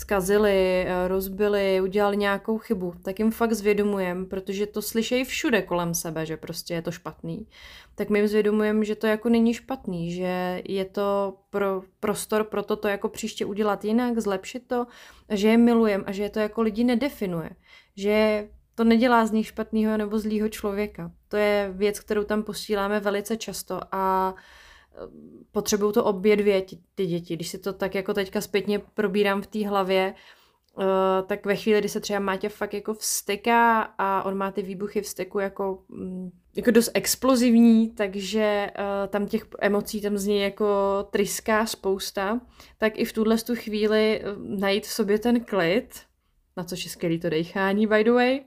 zkazili, 0.00 0.84
eh, 0.86 1.08
rozbili, 1.08 1.80
udělali 1.80 2.16
nějakou 2.16 2.58
chybu, 2.58 2.94
tak 3.02 3.18
jim 3.18 3.30
fakt 3.30 3.52
zvědomujem, 3.52 4.26
protože 4.26 4.66
to 4.66 4.82
slyšejí 4.82 5.24
všude 5.24 5.62
kolem 5.62 5.94
sebe, 5.94 6.26
že 6.26 6.36
prostě 6.36 6.74
je 6.74 6.82
to 6.82 6.90
špatný. 6.90 7.46
Tak 7.94 8.10
my 8.10 8.18
jim 8.18 8.28
zvědomujem, 8.28 8.84
že 8.84 8.94
to 8.94 9.06
jako 9.06 9.28
není 9.28 9.54
špatný, 9.54 10.12
že 10.12 10.62
je 10.64 10.84
to 10.84 11.36
pro 11.50 11.82
prostor 12.00 12.44
pro 12.44 12.62
to, 12.62 12.76
to 12.76 12.88
jako 12.88 13.08
příště 13.08 13.44
udělat 13.44 13.84
jinak, 13.84 14.18
zlepšit 14.18 14.62
to, 14.66 14.86
že 15.28 15.48
je 15.48 15.58
milujem 15.58 16.04
a 16.06 16.12
že 16.12 16.22
je 16.22 16.30
to 16.30 16.38
jako 16.38 16.62
lidi 16.62 16.84
nedefinuje. 16.84 17.50
Že 17.96 18.48
to 18.74 18.84
nedělá 18.84 19.26
z 19.26 19.32
nich 19.32 19.46
špatného 19.46 19.96
nebo 19.96 20.18
zlýho 20.18 20.48
člověka. 20.48 21.10
To 21.28 21.36
je 21.36 21.70
věc, 21.74 22.00
kterou 22.00 22.24
tam 22.24 22.42
posíláme 22.42 23.00
velice 23.00 23.36
často 23.36 23.80
a 23.92 24.34
potřebují 25.52 25.92
to 25.92 26.04
obě 26.04 26.36
dvě 26.36 26.62
ty 26.94 27.06
děti. 27.06 27.36
Když 27.36 27.48
si 27.48 27.58
to 27.58 27.72
tak 27.72 27.94
jako 27.94 28.14
teďka 28.14 28.40
zpětně 28.40 28.78
probírám 28.78 29.42
v 29.42 29.46
té 29.46 29.68
hlavě, 29.68 30.14
uh, 30.74 30.84
tak 31.26 31.46
ve 31.46 31.56
chvíli, 31.56 31.80
kdy 31.80 31.88
se 31.88 32.00
třeba 32.00 32.18
Máťa 32.20 32.48
fakt 32.48 32.74
jako 32.74 32.94
vsteká 32.94 33.82
a 33.98 34.22
on 34.22 34.34
má 34.34 34.50
ty 34.50 34.62
výbuchy 34.62 35.00
vsteku 35.00 35.38
jako, 35.38 35.84
um, 35.88 36.32
jako 36.56 36.70
dost 36.70 36.90
explozivní, 36.94 37.90
takže 37.90 38.70
uh, 38.78 39.08
tam 39.08 39.26
těch 39.26 39.46
emocí 39.60 40.00
tam 40.00 40.18
z 40.18 40.26
něj 40.26 40.40
jako 40.40 40.68
tryská 41.10 41.66
spousta, 41.66 42.40
tak 42.78 42.98
i 42.98 43.04
v 43.04 43.12
tuhle 43.12 43.38
tu 43.38 43.56
chvíli 43.56 44.22
uh, 44.22 44.58
najít 44.58 44.86
v 44.86 44.92
sobě 44.92 45.18
ten 45.18 45.44
klid, 45.44 46.00
na 46.56 46.64
což 46.64 46.84
je 46.84 46.90
skvělý 46.90 47.20
to 47.20 47.30
dechání, 47.30 47.86
by 47.86 48.04
the 48.04 48.12
way, 48.12 48.40
uh, 48.40 48.46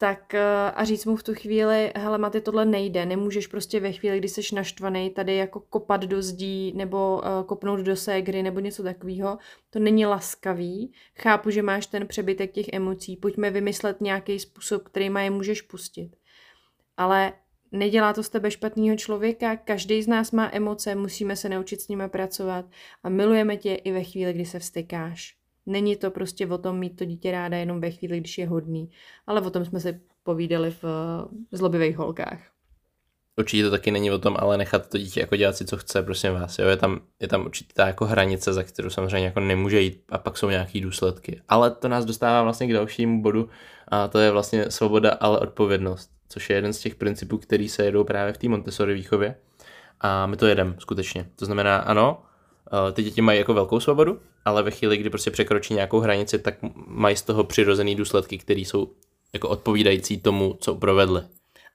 tak 0.00 0.34
eh, 0.34 0.70
a 0.74 0.84
říct 0.84 1.04
mu 1.04 1.16
v 1.16 1.22
tu 1.22 1.34
chvíli, 1.34 1.92
hele 1.96 2.18
Maty, 2.18 2.40
tohle 2.40 2.64
nejde, 2.64 3.06
nemůžeš 3.06 3.46
prostě 3.46 3.80
ve 3.80 3.92
chvíli, 3.92 4.18
kdy 4.18 4.28
jsi 4.28 4.54
naštvaný, 4.54 5.10
tady 5.10 5.36
jako 5.36 5.60
kopat 5.60 6.00
do 6.04 6.22
zdí 6.22 6.72
nebo 6.76 7.22
uh, 7.24 7.46
kopnout 7.46 7.80
do 7.80 7.96
ségry 7.96 8.42
nebo 8.42 8.60
něco 8.60 8.82
takového, 8.82 9.38
to 9.70 9.78
není 9.78 10.06
laskavý, 10.06 10.92
chápu, 11.16 11.50
že 11.50 11.62
máš 11.62 11.86
ten 11.86 12.06
přebytek 12.06 12.52
těch 12.52 12.66
emocí, 12.72 13.16
pojďme 13.16 13.50
vymyslet 13.50 14.00
nějaký 14.00 14.38
způsob, 14.38 14.82
který 14.82 15.10
je 15.18 15.30
můžeš 15.30 15.62
pustit. 15.62 16.10
Ale 16.96 17.32
nedělá 17.72 18.12
to 18.12 18.22
z 18.22 18.28
tebe 18.28 18.50
špatného 18.50 18.96
člověka, 18.96 19.56
každý 19.56 20.02
z 20.02 20.08
nás 20.08 20.30
má 20.30 20.50
emoce, 20.52 20.94
musíme 20.94 21.36
se 21.36 21.48
naučit 21.48 21.80
s 21.80 21.88
nimi 21.88 22.08
pracovat 22.08 22.64
a 23.02 23.08
milujeme 23.08 23.56
tě 23.56 23.74
i 23.74 23.92
ve 23.92 24.04
chvíli, 24.04 24.32
kdy 24.32 24.46
se 24.46 24.58
vstykáš. 24.58 25.39
Není 25.66 25.96
to 25.96 26.10
prostě 26.10 26.46
o 26.46 26.58
tom 26.58 26.78
mít 26.78 26.96
to 26.96 27.04
dítě 27.04 27.32
ráda 27.32 27.56
jenom 27.56 27.80
ve 27.80 27.90
chvíli, 27.90 28.20
když 28.20 28.38
je 28.38 28.48
hodný, 28.48 28.90
ale 29.26 29.40
o 29.40 29.50
tom 29.50 29.64
jsme 29.64 29.80
se 29.80 30.00
povídali 30.22 30.70
v 30.70 30.84
zlobivých 31.52 31.96
holkách. 31.96 32.40
určitě 33.38 33.62
to 33.64 33.70
taky 33.70 33.90
není 33.90 34.10
o 34.10 34.18
tom, 34.18 34.36
ale 34.38 34.58
nechat 34.58 34.88
to 34.88 34.98
dítě 34.98 35.20
jako 35.20 35.36
dělat 35.36 35.56
si, 35.56 35.64
co 35.64 35.76
chce, 35.76 36.02
prosím 36.02 36.32
vás. 36.32 36.58
Jo? 36.58 36.68
Je, 36.68 36.76
tam, 36.76 37.00
je 37.20 37.28
tam 37.28 37.44
určitě 37.44 37.72
ta 37.74 37.86
jako 37.86 38.06
hranice, 38.06 38.52
za 38.52 38.62
kterou 38.62 38.90
samozřejmě 38.90 39.26
jako 39.26 39.40
nemůže 39.40 39.80
jít 39.80 40.02
a 40.08 40.18
pak 40.18 40.38
jsou 40.38 40.50
nějaký 40.50 40.80
důsledky. 40.80 41.40
Ale 41.48 41.70
to 41.70 41.88
nás 41.88 42.04
dostává 42.04 42.42
vlastně 42.42 42.66
k 42.66 42.72
dalšímu 42.72 43.22
bodu 43.22 43.48
a 43.88 44.08
to 44.08 44.18
je 44.18 44.30
vlastně 44.30 44.70
svoboda, 44.70 45.10
ale 45.10 45.38
odpovědnost, 45.38 46.10
což 46.28 46.50
je 46.50 46.56
jeden 46.56 46.72
z 46.72 46.78
těch 46.78 46.94
principů, 46.94 47.38
který 47.38 47.68
se 47.68 47.84
jedou 47.84 48.04
právě 48.04 48.32
v 48.32 48.38
té 48.38 48.48
Montessori 48.48 48.94
výchově. 48.94 49.34
A 50.00 50.26
my 50.26 50.36
to 50.36 50.46
jedeme 50.46 50.74
skutečně. 50.78 51.26
To 51.36 51.44
znamená, 51.44 51.76
ano, 51.78 52.22
ty 52.92 53.02
děti 53.02 53.22
mají 53.22 53.38
jako 53.38 53.54
velkou 53.54 53.80
svobodu, 53.80 54.20
ale 54.44 54.62
ve 54.62 54.70
chvíli, 54.70 54.96
kdy 54.96 55.10
prostě 55.10 55.30
překročí 55.30 55.74
nějakou 55.74 56.00
hranici, 56.00 56.38
tak 56.38 56.54
mají 56.86 57.16
z 57.16 57.22
toho 57.22 57.44
přirozený 57.44 57.94
důsledky, 57.94 58.38
které 58.38 58.60
jsou 58.60 58.90
jako 59.32 59.48
odpovídající 59.48 60.20
tomu, 60.20 60.56
co 60.60 60.74
provedli 60.74 61.22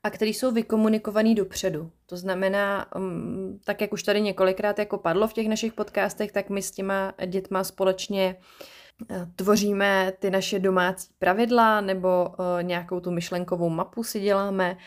a 0.05 0.09
který 0.09 0.33
jsou 0.33 0.51
vykomunikovaný 0.51 1.35
dopředu. 1.35 1.91
To 2.05 2.17
znamená, 2.17 2.85
mm, 2.97 3.59
tak 3.63 3.81
jak 3.81 3.93
už 3.93 4.03
tady 4.03 4.21
několikrát 4.21 4.79
jako 4.79 4.97
padlo 4.97 5.27
v 5.27 5.33
těch 5.33 5.47
našich 5.47 5.73
podcastech, 5.73 6.31
tak 6.31 6.49
my 6.49 6.61
s 6.61 6.71
těma 6.71 7.13
dětma 7.25 7.63
společně 7.63 8.35
eh, 9.11 9.27
tvoříme 9.35 10.13
ty 10.19 10.29
naše 10.29 10.59
domácí 10.59 11.07
pravidla 11.19 11.81
nebo 11.81 12.27
eh, 12.29 12.63
nějakou 12.63 12.99
tu 12.99 13.11
myšlenkovou 13.11 13.69
mapu 13.69 14.03
si 14.03 14.19
děláme 14.19 14.77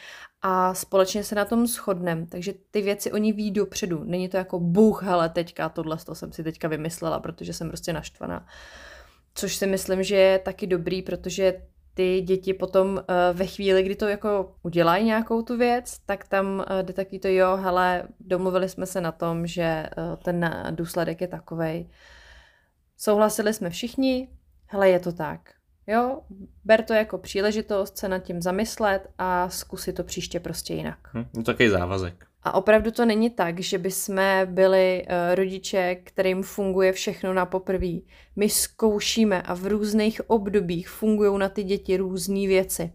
a 0.42 0.74
společně 0.74 1.24
se 1.24 1.35
na 1.35 1.44
tom 1.44 1.66
shodneme. 1.66 2.27
Takže 2.27 2.55
ty 2.70 2.83
věci 2.83 3.12
oni 3.12 3.33
ví 3.33 3.51
dopředu. 3.51 4.05
Není 4.05 4.29
to 4.29 4.37
jako 4.37 4.61
bůh, 4.61 5.03
hele, 5.03 5.29
teďka 5.29 5.68
tohle 5.68 5.96
to 5.96 6.14
jsem 6.14 6.33
si 6.33 6.44
teďka 6.44 6.68
vymyslela, 6.68 7.20
protože 7.20 7.53
jsem 7.53 7.68
prostě 7.68 7.92
naštvaná. 7.92 8.46
Což 9.35 9.57
si 9.57 9.66
myslím, 9.66 10.03
že 10.03 10.16
je 10.16 10.38
taky 10.38 10.66
dobrý, 10.66 11.03
protože 11.03 11.62
ty 11.94 12.20
děti 12.20 12.55
potom 12.55 12.88
uh, 12.88 13.03
ve 13.33 13.46
chvíli, 13.46 13.83
kdy 13.83 13.96
to 13.96 14.09
jako 14.09 14.55
udělají 14.62 15.05
nějakou 15.05 15.42
tu 15.42 15.57
věc, 15.57 15.98
tak 15.98 16.29
tam 16.29 16.46
uh, 16.70 16.83
jde 16.83 16.92
taky 16.92 17.18
to, 17.18 17.29
jo, 17.29 17.57
hele, 17.57 18.09
domluvili 18.20 18.68
jsme 18.68 18.87
se 18.87 19.01
na 19.01 19.12
tom, 19.12 19.46
že 19.46 19.87
uh, 19.96 20.16
ten 20.16 20.66
důsledek 20.70 21.20
je 21.20 21.29
takovej. 21.29 21.88
Souhlasili 22.96 23.55
jsme 23.55 23.70
všichni, 23.70 24.29
hele, 24.66 24.88
je 24.88 25.01
to 25.01 25.12
tak. 25.12 25.58
Jo, 25.88 26.20
ber 26.64 26.83
to 26.83 26.94
jako 26.94 27.18
příležitost 27.18 27.98
se 27.98 28.09
nad 28.09 28.18
tím 28.18 28.42
zamyslet 28.42 29.11
a 29.18 29.48
zkusit 29.48 29.92
to 29.92 30.05
příště 30.05 30.40
prostě 30.40 30.74
jinak. 30.74 30.98
Hm, 31.14 31.24
to 31.35 31.42
takový 31.42 31.68
závazek. 31.68 32.27
A 32.42 32.55
opravdu 32.55 32.90
to 32.90 33.05
není 33.05 33.31
tak, 33.31 33.61
že 33.61 33.79
by 33.79 33.90
jsme 33.90 34.46
byli 34.51 35.03
uh, 35.07 35.35
rodiče, 35.35 35.94
kterým 35.94 36.42
funguje 36.42 36.92
všechno 36.92 37.35
na 37.35 37.46
poprví. 37.46 38.07
My 38.37 38.48
zkoušíme 38.48 39.42
a 39.42 39.55
v 39.55 39.66
různých 39.66 40.31
obdobích 40.31 40.88
fungují 40.88 41.38
na 41.38 41.48
ty 41.48 41.64
děti 41.64 41.96
různé 41.96 42.46
věci. 42.46 42.92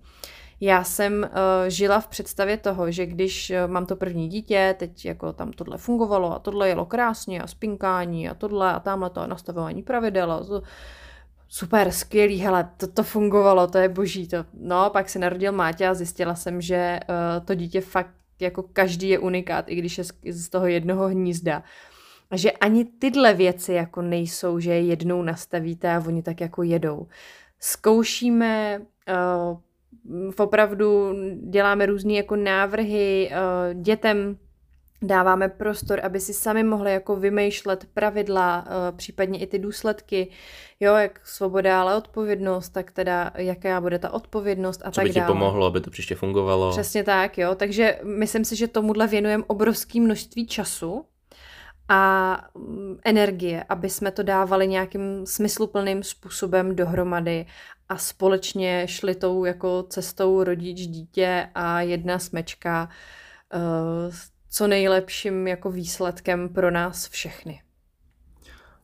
Já 0.62 0.84
jsem 0.84 1.14
uh, 1.24 1.30
žila 1.68 2.00
v 2.00 2.08
představě 2.08 2.58
toho, 2.58 2.92
že 2.92 3.06
když 3.06 3.50
uh, 3.50 3.72
mám 3.72 3.86
to 3.86 3.96
první 3.96 4.30
dítě, 4.30 4.76
teď 4.80 5.06
jako 5.06 5.34
tam 5.34 5.52
tohle 5.52 5.78
fungovalo 5.78 6.36
a 6.36 6.40
tohle 6.40 6.70
jelo 6.70 6.86
krásně 6.86 7.42
a 7.42 7.48
spinkání 7.48 8.30
a 8.30 8.34
tohle 8.34 8.74
a 8.74 8.80
tamhle 8.80 9.10
to 9.10 9.22
a 9.22 9.28
nastavování 9.28 9.84
pravidel 9.84 10.32
a 10.32 10.44
to, 10.44 10.62
super, 11.54 11.92
skvělý, 11.92 12.38
hele, 12.38 12.70
to, 12.78 12.88
to 12.88 13.04
fungovalo, 13.04 13.68
to 13.68 13.78
je 13.78 13.90
boží. 13.90 14.28
To. 14.28 14.46
No, 14.54 14.90
pak 14.90 15.10
se 15.10 15.20
narodil 15.20 15.52
Máťa 15.52 15.90
a 15.90 15.94
zjistila 15.94 16.36
jsem, 16.36 16.62
že 16.62 17.00
uh, 17.10 17.46
to 17.46 17.56
dítě 17.56 17.82
fakt 17.82 18.16
jako 18.40 18.64
každý 18.64 19.10
je 19.10 19.20
unikát, 19.20 19.66
i 19.68 19.76
když 19.76 19.98
je 19.98 20.04
z, 20.04 20.14
z 20.30 20.50
toho 20.50 20.68
jednoho 20.68 21.08
hnízda. 21.08 21.64
A 22.32 22.38
že 22.38 22.52
ani 22.52 22.86
tyhle 22.86 23.34
věci 23.34 23.74
jako 23.74 24.02
nejsou, 24.02 24.60
že 24.60 24.74
je 24.74 24.82
jednou 24.82 25.22
nastavíte 25.22 25.94
a 25.94 26.04
oni 26.08 26.24
tak 26.24 26.42
jako 26.42 26.64
jedou. 26.64 27.08
Zkoušíme, 27.60 28.82
uh, 30.10 30.34
opravdu 30.38 31.14
děláme 31.50 31.86
různé 31.86 32.14
jako 32.14 32.36
návrhy 32.36 33.32
uh, 33.32 33.82
dětem, 33.82 34.38
dáváme 35.04 35.50
prostor, 35.50 36.00
aby 36.04 36.20
si 36.20 36.34
sami 36.34 36.64
mohli 36.64 36.92
jako 36.92 37.16
vymýšlet 37.16 37.88
pravidla, 37.94 38.66
eh, 38.68 38.92
případně 38.92 39.40
i 39.40 39.48
ty 39.48 39.60
důsledky, 39.60 40.28
jo, 40.80 40.96
jak 40.96 41.28
svoboda, 41.28 41.82
ale 41.82 41.96
odpovědnost, 41.96 42.70
tak 42.70 42.92
teda 42.92 43.32
jaká 43.36 43.82
bude 43.82 44.00
ta 44.00 44.14
odpovědnost 44.14 44.82
a 44.86 44.92
Co 44.92 44.96
tak 44.96 45.04
by 45.04 45.10
ti 45.10 45.20
dále. 45.20 45.28
pomohlo, 45.28 45.66
aby 45.66 45.82
to 45.82 45.90
příště 45.90 46.16
fungovalo. 46.16 46.72
Přesně 46.72 47.04
tak, 47.04 47.38
jo, 47.38 47.56
takže 47.56 48.00
myslím 48.04 48.46
si, 48.46 48.56
že 48.56 48.68
tomuhle 48.68 49.08
věnujeme 49.08 49.44
obrovské 49.48 50.00
množství 50.00 50.48
času 50.48 51.06
a 51.90 52.38
mm, 52.56 52.98
energie, 53.06 53.64
aby 53.70 53.90
jsme 53.90 54.12
to 54.12 54.24
dávali 54.24 54.68
nějakým 54.68 55.26
smysluplným 55.26 56.04
způsobem 56.04 56.76
dohromady 56.76 57.46
a 57.90 57.98
společně 57.98 58.84
šli 58.88 59.16
tou 59.16 59.46
jako 59.46 59.84
cestou 59.84 60.44
rodič, 60.44 60.88
dítě 60.88 61.50
a 61.56 61.82
jedna 61.82 62.20
smečka 62.20 62.90
uh, 63.54 64.14
co 64.54 64.68
nejlepším 64.68 65.48
jako 65.48 65.72
výsledkem 65.72 66.50
pro 66.50 66.72
nás 66.72 67.10
všechny. 67.10 67.62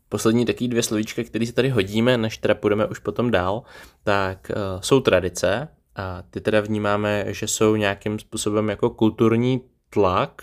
Poslední 0.10 0.46
taky 0.46 0.68
dvě 0.68 0.84
slovíčka, 0.84 1.24
které 1.24 1.46
si 1.46 1.54
tady 1.54 1.70
hodíme, 1.70 2.18
než 2.18 2.38
teda 2.38 2.56
půjdeme 2.56 2.86
už 2.86 3.00
potom 3.00 3.32
dál, 3.32 3.64
tak 4.04 4.52
uh, 4.56 4.82
jsou 4.82 5.00
tradice 5.00 5.68
a 5.96 6.24
ty 6.30 6.42
teda 6.42 6.62
vnímáme, 6.62 7.26
že 7.28 7.48
jsou 7.48 7.76
nějakým 7.76 8.20
způsobem 8.20 8.70
jako 8.70 8.90
kulturní 8.90 9.62
tlak 9.90 10.42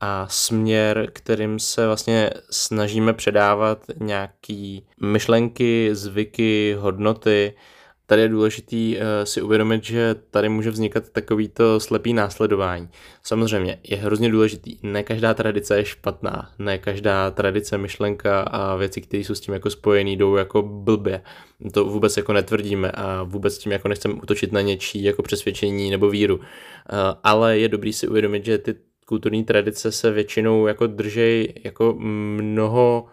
a 0.00 0.26
směr, 0.30 1.10
kterým 1.12 1.58
se 1.58 1.86
vlastně 1.86 2.30
snažíme 2.50 3.12
předávat 3.12 3.84
nějaký 4.00 4.86
myšlenky, 5.02 5.90
zvyky, 5.92 6.76
hodnoty, 6.78 7.54
tady 8.10 8.22
je 8.22 8.28
důležitý 8.28 8.96
uh, 8.96 9.02
si 9.24 9.42
uvědomit, 9.42 9.84
že 9.84 10.14
tady 10.30 10.48
může 10.48 10.70
vznikat 10.70 11.08
takovýto 11.08 11.80
slepý 11.80 12.12
následování. 12.12 12.88
Samozřejmě 13.22 13.78
je 13.88 13.96
hrozně 13.96 14.30
důležitý, 14.30 14.76
ne 14.82 15.02
každá 15.02 15.34
tradice 15.34 15.76
je 15.76 15.84
špatná, 15.84 16.50
ne 16.58 16.78
každá 16.78 17.30
tradice, 17.30 17.78
myšlenka 17.78 18.40
a 18.40 18.76
věci, 18.76 19.00
které 19.00 19.24
jsou 19.24 19.34
s 19.34 19.40
tím 19.40 19.54
jako 19.54 19.70
spojený, 19.70 20.16
jdou 20.16 20.36
jako 20.36 20.62
blbě. 20.62 21.22
To 21.72 21.84
vůbec 21.84 22.16
jako 22.16 22.32
netvrdíme 22.32 22.90
a 22.90 23.22
vůbec 23.22 23.58
tím 23.58 23.72
jako 23.72 23.88
nechceme 23.88 24.14
útočit 24.14 24.52
na 24.52 24.60
něčí 24.60 25.02
jako 25.02 25.22
přesvědčení 25.22 25.90
nebo 25.90 26.10
víru. 26.10 26.36
Uh, 26.36 26.42
ale 27.24 27.58
je 27.58 27.68
dobrý 27.68 27.92
si 27.92 28.08
uvědomit, 28.08 28.44
že 28.44 28.58
ty 28.58 28.74
kulturní 29.06 29.44
tradice 29.44 29.92
se 29.92 30.10
většinou 30.10 30.66
jako 30.66 30.86
držej 30.86 31.54
jako 31.64 31.94
mnoho 31.98 33.06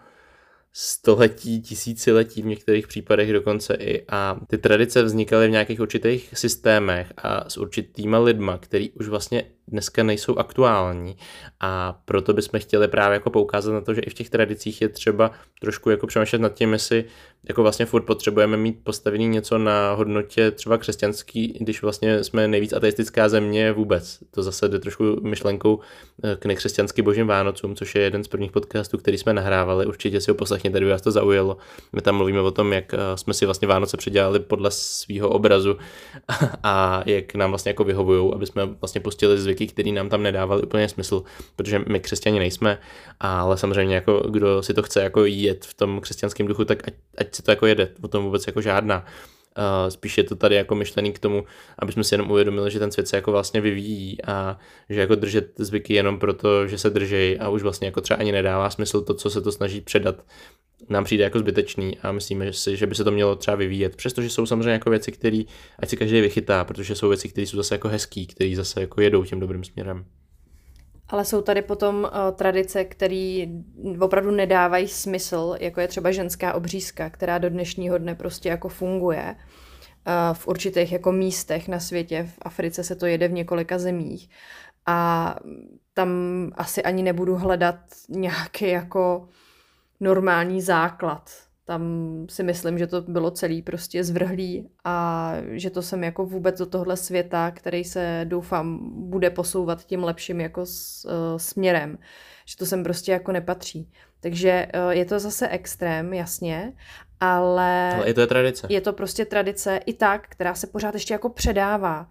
století, 0.78 1.60
tisíciletí, 1.60 2.42
v 2.42 2.46
některých 2.46 2.86
případech 2.86 3.32
dokonce 3.32 3.74
i. 3.74 4.04
A 4.08 4.40
ty 4.46 4.58
tradice 4.58 5.02
vznikaly 5.02 5.48
v 5.48 5.50
nějakých 5.50 5.80
určitých 5.80 6.30
systémech 6.34 7.12
a 7.16 7.50
s 7.50 7.56
určitýma 7.56 8.18
lidma, 8.18 8.58
který 8.58 8.90
už 8.90 9.08
vlastně 9.08 9.44
dneska 9.68 10.02
nejsou 10.02 10.38
aktuální 10.38 11.16
a 11.60 12.00
proto 12.04 12.32
bychom 12.32 12.60
chtěli 12.60 12.88
právě 12.88 13.14
jako 13.14 13.30
poukázat 13.30 13.72
na 13.72 13.80
to, 13.80 13.94
že 13.94 14.00
i 14.00 14.10
v 14.10 14.14
těch 14.14 14.30
tradicích 14.30 14.82
je 14.82 14.88
třeba 14.88 15.30
trošku 15.60 15.90
jako 15.90 16.06
přemýšlet 16.06 16.38
nad 16.38 16.54
tím, 16.54 16.72
jestli 16.72 17.04
jako 17.48 17.62
vlastně 17.62 17.86
furt 17.86 18.02
potřebujeme 18.02 18.56
mít 18.56 18.78
postavený 18.84 19.28
něco 19.28 19.58
na 19.58 19.92
hodnotě 19.92 20.50
třeba 20.50 20.78
křesťanský, 20.78 21.58
když 21.60 21.82
vlastně 21.82 22.24
jsme 22.24 22.48
nejvíc 22.48 22.72
ateistická 22.72 23.28
země 23.28 23.72
vůbec. 23.72 24.18
To 24.30 24.42
zase 24.42 24.68
jde 24.68 24.78
trošku 24.78 25.04
myšlenkou 25.22 25.80
eh, 26.24 26.36
k 26.36 26.46
nekřesťansky 26.46 27.02
božím 27.02 27.26
Vánocům, 27.26 27.76
což 27.76 27.94
je 27.94 28.02
jeden 28.02 28.24
z 28.24 28.28
prvních 28.28 28.52
podcastů, 28.52 28.98
který 28.98 29.18
jsme 29.18 29.32
nahrávali. 29.32 29.86
Určitě 29.86 30.20
si 30.20 30.30
ho 30.30 30.34
poslechněte, 30.34 30.78
kdyby 30.78 30.90
vás 30.90 31.02
to 31.02 31.10
zaujalo. 31.10 31.56
My 31.92 32.02
tam 32.02 32.16
mluvíme 32.16 32.40
o 32.40 32.50
tom, 32.50 32.72
jak 32.72 32.94
eh, 32.94 32.98
jsme 33.14 33.34
si 33.34 33.44
vlastně 33.44 33.68
Vánoce 33.68 33.96
předělali 33.96 34.40
podle 34.40 34.70
svého 34.70 35.28
obrazu 35.28 35.76
a 36.62 37.02
jak 37.06 37.34
nám 37.34 37.50
vlastně 37.50 37.70
jako 37.70 37.84
vyhovují, 37.84 38.32
aby 38.34 38.46
jsme 38.46 38.66
vlastně 38.66 39.00
pustili 39.00 39.38
zvyk 39.38 39.55
zvyky, 39.56 39.72
které 39.72 39.92
nám 39.92 40.08
tam 40.08 40.22
nedávaly 40.22 40.62
úplně 40.62 40.88
smysl, 40.88 41.22
protože 41.56 41.80
my 41.88 42.00
křesťani 42.00 42.38
nejsme, 42.38 42.78
ale 43.20 43.56
samozřejmě 43.56 43.94
jako 43.94 44.18
kdo 44.30 44.62
si 44.62 44.74
to 44.74 44.82
chce 44.82 45.02
jako 45.02 45.24
jet 45.24 45.64
v 45.64 45.74
tom 45.74 46.00
křesťanském 46.00 46.46
duchu, 46.46 46.64
tak 46.64 46.88
ať, 46.88 46.94
ať 47.18 47.34
si 47.34 47.42
to 47.42 47.50
jako 47.50 47.66
jede, 47.66 47.88
o 48.02 48.08
tom 48.08 48.24
vůbec 48.24 48.46
jako 48.46 48.60
žádná. 48.60 49.04
Uh, 49.58 49.90
spíš 49.90 50.18
je 50.18 50.24
to 50.24 50.36
tady 50.36 50.54
jako 50.54 50.74
myšlený 50.74 51.12
k 51.12 51.18
tomu, 51.18 51.44
aby 51.78 51.92
jsme 51.92 52.04
si 52.04 52.14
jenom 52.14 52.30
uvědomili, 52.30 52.70
že 52.70 52.78
ten 52.78 52.92
svět 52.92 53.08
se 53.08 53.16
jako 53.16 53.32
vlastně 53.32 53.60
vyvíjí 53.60 54.24
a 54.24 54.58
že 54.90 55.00
jako 55.00 55.14
držet 55.14 55.52
zvyky 55.58 55.94
jenom 55.94 56.18
proto, 56.18 56.66
že 56.66 56.78
se 56.78 56.90
držej 56.90 57.38
a 57.40 57.48
už 57.48 57.62
vlastně 57.62 57.86
jako 57.86 58.00
třeba 58.00 58.20
ani 58.20 58.32
nedává 58.32 58.70
smysl 58.70 59.00
to, 59.00 59.14
co 59.14 59.30
se 59.30 59.40
to 59.40 59.52
snaží 59.52 59.80
předat, 59.80 60.24
nám 60.88 61.04
přijde 61.04 61.24
jako 61.24 61.38
zbytečný 61.38 61.98
a 61.98 62.12
myslíme 62.12 62.52
si, 62.52 62.76
že 62.76 62.86
by 62.86 62.94
se 62.94 63.04
to 63.04 63.10
mělo 63.10 63.36
třeba 63.36 63.54
vyvíjet. 63.54 63.96
Přestože 63.96 64.30
jsou 64.30 64.46
samozřejmě 64.46 64.70
jako 64.70 64.90
věci, 64.90 65.12
které 65.12 65.42
ať 65.78 65.88
si 65.88 65.96
každý 65.96 66.20
vychytá, 66.20 66.64
protože 66.64 66.94
jsou 66.94 67.08
věci, 67.08 67.28
které 67.28 67.46
jsou 67.46 67.56
zase 67.56 67.74
jako 67.74 67.88
hezký, 67.88 68.26
které 68.26 68.56
zase 68.56 68.80
jako 68.80 69.00
jedou 69.00 69.24
tím 69.24 69.40
dobrým 69.40 69.64
směrem. 69.64 70.04
Ale 71.08 71.24
jsou 71.24 71.42
tady 71.42 71.62
potom 71.62 71.96
uh, 71.96 72.36
tradice, 72.36 72.84
které 72.84 73.46
opravdu 74.00 74.30
nedávají 74.30 74.88
smysl, 74.88 75.56
jako 75.60 75.80
je 75.80 75.88
třeba 75.88 76.10
ženská 76.10 76.54
obřízka, 76.54 77.10
která 77.10 77.38
do 77.38 77.50
dnešního 77.50 77.98
dne 77.98 78.14
prostě 78.14 78.48
jako 78.48 78.68
funguje 78.68 79.36
uh, 79.36 80.34
v 80.34 80.48
určitých 80.48 80.92
jako 80.92 81.12
místech 81.12 81.68
na 81.68 81.80
světě. 81.80 82.28
V 82.34 82.38
Africe 82.42 82.84
se 82.84 82.96
to 82.96 83.06
jede 83.06 83.28
v 83.28 83.32
několika 83.32 83.78
zemích. 83.78 84.30
A 84.86 85.36
tam 85.94 86.10
asi 86.54 86.82
ani 86.82 87.02
nebudu 87.02 87.36
hledat 87.36 87.76
nějaký 88.08 88.68
jako 88.68 89.28
normální 90.00 90.62
základ. 90.62 91.45
Tam 91.66 91.82
si 92.30 92.42
myslím, 92.42 92.78
že 92.78 92.86
to 92.86 93.02
bylo 93.02 93.30
celý 93.30 93.62
prostě 93.62 94.04
zvrhlý 94.04 94.68
a 94.84 95.32
že 95.50 95.70
to 95.70 95.82
jsem 95.82 96.04
jako 96.04 96.26
vůbec 96.26 96.58
do 96.58 96.66
tohle 96.66 96.96
světa, 96.96 97.50
který 97.50 97.84
se 97.84 98.20
doufám 98.24 98.78
bude 99.10 99.30
posouvat 99.30 99.84
tím 99.84 100.04
lepším 100.04 100.40
jako 100.40 100.66
s, 100.66 101.04
uh, 101.04 101.38
směrem. 101.38 101.98
Že 102.44 102.56
to 102.56 102.66
sem 102.66 102.84
prostě 102.84 103.12
jako 103.12 103.32
nepatří. 103.32 103.90
Takže 104.20 104.66
uh, 104.74 104.90
je 104.90 105.04
to 105.04 105.18
zase 105.18 105.48
extrém, 105.48 106.14
jasně, 106.14 106.72
ale... 107.20 107.94
Ale 107.94 108.08
je 108.08 108.14
to 108.14 108.20
je 108.20 108.26
tradice. 108.26 108.66
Je 108.70 108.80
to 108.80 108.92
prostě 108.92 109.24
tradice 109.24 109.80
i 109.86 109.92
tak, 109.92 110.28
která 110.28 110.54
se 110.54 110.66
pořád 110.66 110.94
ještě 110.94 111.14
jako 111.14 111.28
předává. 111.28 112.10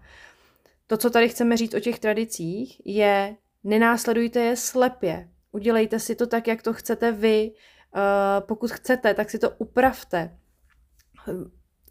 To, 0.86 0.96
co 0.96 1.10
tady 1.10 1.28
chceme 1.28 1.56
říct 1.56 1.74
o 1.74 1.80
těch 1.80 1.98
tradicích, 1.98 2.80
je 2.84 3.36
nenásledujte 3.64 4.40
je 4.40 4.56
slepě. 4.56 5.28
Udělejte 5.52 6.00
si 6.00 6.14
to 6.14 6.26
tak, 6.26 6.48
jak 6.48 6.62
to 6.62 6.72
chcete 6.72 7.12
vy. 7.12 7.52
Uh, 7.96 8.46
pokud 8.46 8.70
chcete, 8.70 9.14
tak 9.14 9.30
si 9.30 9.38
to 9.38 9.50
upravte. 9.50 10.38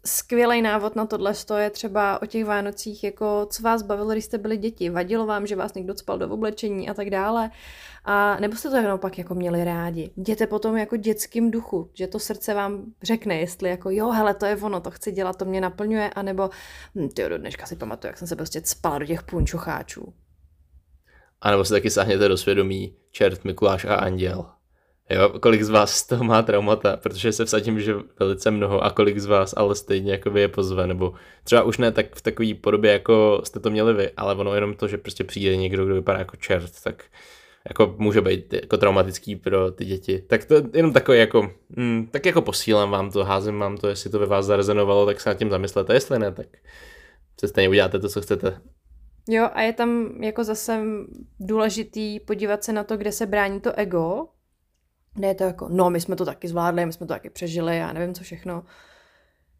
Skvělý 0.04 0.62
návod 0.62 0.96
na 0.96 1.06
tohle 1.06 1.34
je 1.56 1.70
třeba 1.70 2.22
o 2.22 2.26
těch 2.26 2.44
Vánocích, 2.44 3.04
jako 3.04 3.46
co 3.50 3.62
vás 3.62 3.82
bavilo, 3.82 4.12
když 4.12 4.24
jste 4.24 4.38
byli 4.38 4.56
děti. 4.56 4.90
Vadilo 4.90 5.26
vám, 5.26 5.46
že 5.46 5.56
vás 5.56 5.74
někdo 5.74 5.94
spal 5.94 6.18
do 6.18 6.28
oblečení 6.28 6.88
a 6.88 6.94
tak 6.94 7.10
dále. 7.10 7.50
A 8.04 8.40
nebo 8.40 8.56
jste 8.56 8.70
to 8.70 8.76
jenom 8.76 8.98
pak 8.98 9.18
jako 9.18 9.34
měli 9.34 9.64
rádi. 9.64 10.10
Jděte 10.16 10.46
potom 10.46 10.76
jako 10.76 10.96
dětským 10.96 11.50
duchu, 11.50 11.90
že 11.94 12.06
to 12.06 12.18
srdce 12.18 12.54
vám 12.54 12.84
řekne, 13.02 13.36
jestli 13.36 13.70
jako 13.70 13.90
jo, 13.90 14.10
hele, 14.10 14.34
to 14.34 14.46
je 14.46 14.56
ono, 14.56 14.80
to 14.80 14.90
chci 14.90 15.12
dělat, 15.12 15.38
to 15.38 15.44
mě 15.44 15.60
naplňuje, 15.60 16.10
anebo 16.10 16.50
hm, 16.94 17.08
ty 17.08 17.28
do 17.28 17.38
dneška 17.38 17.66
si 17.66 17.76
pamatuju, 17.76 18.08
jak 18.08 18.18
jsem 18.18 18.28
se 18.28 18.36
prostě 18.36 18.62
spala 18.64 18.98
do 18.98 19.06
těch 19.06 19.22
punčocháčů. 19.22 20.14
A 21.40 21.50
nebo 21.50 21.64
si 21.64 21.72
taky 21.72 21.90
sáhněte 21.90 22.28
do 22.28 22.36
svědomí 22.36 22.96
čert, 23.10 23.44
Mikuláš 23.44 23.84
a 23.84 23.94
anděl. 23.94 24.55
Jo, 25.10 25.28
kolik 25.28 25.62
z 25.62 25.68
vás 25.68 25.94
z 25.94 26.06
toho 26.06 26.24
má 26.24 26.42
traumata, 26.42 26.96
protože 26.96 27.32
se 27.32 27.44
vsadím, 27.44 27.80
že 27.80 27.94
velice 28.18 28.50
mnoho 28.50 28.84
a 28.84 28.90
kolik 28.90 29.18
z 29.18 29.26
vás 29.26 29.54
ale 29.56 29.74
stejně 29.74 30.12
jako 30.12 30.38
je 30.38 30.48
pozve, 30.48 30.86
nebo 30.86 31.14
třeba 31.44 31.62
už 31.62 31.78
ne 31.78 31.92
tak 31.92 32.14
v 32.14 32.22
takové 32.22 32.54
podobě, 32.54 32.92
jako 32.92 33.40
jste 33.44 33.60
to 33.60 33.70
měli 33.70 33.94
vy, 33.94 34.10
ale 34.16 34.34
ono 34.34 34.54
jenom 34.54 34.74
to, 34.74 34.88
že 34.88 34.98
prostě 34.98 35.24
přijde 35.24 35.56
někdo, 35.56 35.84
kdo 35.84 35.94
vypadá 35.94 36.18
jako 36.18 36.36
čert, 36.36 36.70
tak 36.84 37.04
jako 37.68 37.94
může 37.98 38.20
být 38.20 38.52
jako 38.52 38.76
traumatický 38.76 39.36
pro 39.36 39.70
ty 39.70 39.84
děti. 39.84 40.22
Tak 40.26 40.44
to 40.44 40.54
jenom 40.74 40.92
takový 40.92 41.18
jako, 41.18 41.50
hm, 41.76 42.08
tak 42.10 42.26
jako 42.26 42.42
posílám 42.42 42.90
vám 42.90 43.10
to, 43.10 43.24
házím 43.24 43.58
vám 43.58 43.76
to, 43.76 43.88
jestli 43.88 44.10
to 44.10 44.18
ve 44.18 44.26
vás 44.26 44.46
zarezenovalo, 44.46 45.06
tak 45.06 45.20
se 45.20 45.28
nad 45.28 45.38
tím 45.38 45.50
zamyslete, 45.50 45.94
jestli 45.94 46.18
ne, 46.18 46.32
tak 46.32 46.46
se 47.40 47.48
stejně 47.48 47.68
uděláte 47.68 47.98
to, 47.98 48.08
co 48.08 48.20
chcete. 48.20 48.60
Jo, 49.28 49.48
a 49.52 49.62
je 49.62 49.72
tam 49.72 50.22
jako 50.22 50.44
zase 50.44 50.80
důležitý 51.40 52.20
podívat 52.20 52.64
se 52.64 52.72
na 52.72 52.84
to, 52.84 52.96
kde 52.96 53.12
se 53.12 53.26
brání 53.26 53.60
to 53.60 53.72
ego, 53.78 54.28
je 55.22 55.34
to 55.34 55.44
jako, 55.44 55.68
no, 55.70 55.90
my 55.90 56.00
jsme 56.00 56.16
to 56.16 56.24
taky 56.24 56.48
zvládli, 56.48 56.86
my 56.86 56.92
jsme 56.92 57.06
to 57.06 57.12
taky 57.12 57.30
přežili, 57.30 57.76
já 57.78 57.92
nevím 57.92 58.14
co 58.14 58.24
všechno. 58.24 58.64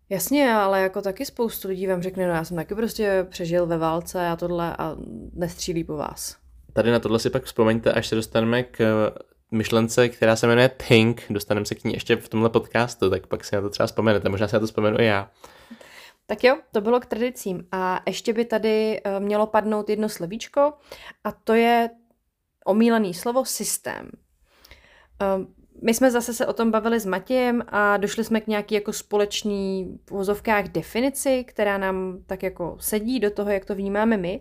Jasně, 0.09 0.53
ale 0.53 0.83
jako 0.83 1.03
taky 1.03 1.25
spoustu 1.25 1.69
lidí 1.69 1.87
vám 1.87 2.03
řekne, 2.03 2.27
no 2.27 2.33
já 2.33 2.45
jsem 2.45 2.57
taky 2.57 2.75
prostě 2.75 3.27
přežil 3.31 3.67
ve 3.67 3.79
válce 3.79 4.29
a 4.29 4.37
tohle 4.37 4.77
a 4.79 4.97
nestřílí 5.33 5.85
po 5.85 5.97
vás. 5.97 6.37
Tady 6.73 6.91
na 6.91 6.99
tohle 6.99 7.19
si 7.19 7.31
pak 7.31 7.45
vzpomeňte, 7.45 7.93
až 7.93 8.07
se 8.07 8.15
dostaneme 8.15 8.63
k 8.63 8.81
eh, 8.81 9.19
myšlence, 9.51 10.09
která 10.09 10.37
se 10.37 10.47
jmenuje 10.47 10.69
Think, 10.89 11.23
dostaneme 11.31 11.67
se 11.67 11.75
k 11.75 11.85
ní 11.85 11.93
ještě 11.93 12.17
v 12.17 12.29
tomhle 12.29 12.51
podcastu, 12.51 13.11
tak 13.11 13.27
pak 13.27 13.45
si 13.45 13.57
na 13.57 13.63
to 13.63 13.71
třeba 13.71 13.87
vzpomenete, 13.87 14.29
možná 14.29 14.49
si 14.49 14.57
na 14.57 14.61
to 14.61 14.67
vzpomenu 14.67 15.01
i 15.01 15.05
já. 15.05 15.31
Tak 16.27 16.45
jo, 16.45 16.59
to 16.73 16.81
bylo 16.81 17.01
k 17.01 17.07
tradicím. 17.07 17.67
A 17.73 18.03
ještě 18.07 18.33
by 18.33 18.45
tady 18.45 19.01
eh, 19.05 19.21
mělo 19.21 19.47
padnout 19.47 19.91
jedno 19.91 20.09
slovíčko 20.09 20.73
a 21.25 21.33
to 21.33 21.55
je 21.55 21.91
omílený 22.65 23.15
slovo 23.15 23.45
systém. 23.45 24.11
Ehm, 25.21 25.47
my 25.83 25.95
jsme 25.95 26.11
zase 26.11 26.35
se 26.35 26.47
o 26.47 26.53
tom 26.53 26.71
bavili 26.71 27.01
s 27.01 27.07
Matějem 27.07 27.63
a 27.69 27.97
došli 27.97 28.25
jsme 28.25 28.41
k 28.41 28.47
nějaký 28.47 28.75
jako 28.75 28.93
společný 28.93 29.99
v 30.07 30.11
vozovkách 30.11 30.69
definici, 30.69 31.45
která 31.45 31.79
nám 31.79 32.19
tak 32.27 32.43
jako 32.43 32.77
sedí 32.81 33.21
do 33.21 33.31
toho, 33.31 33.51
jak 33.51 33.65
to 33.65 33.75
vnímáme 33.75 34.17
my. 34.17 34.41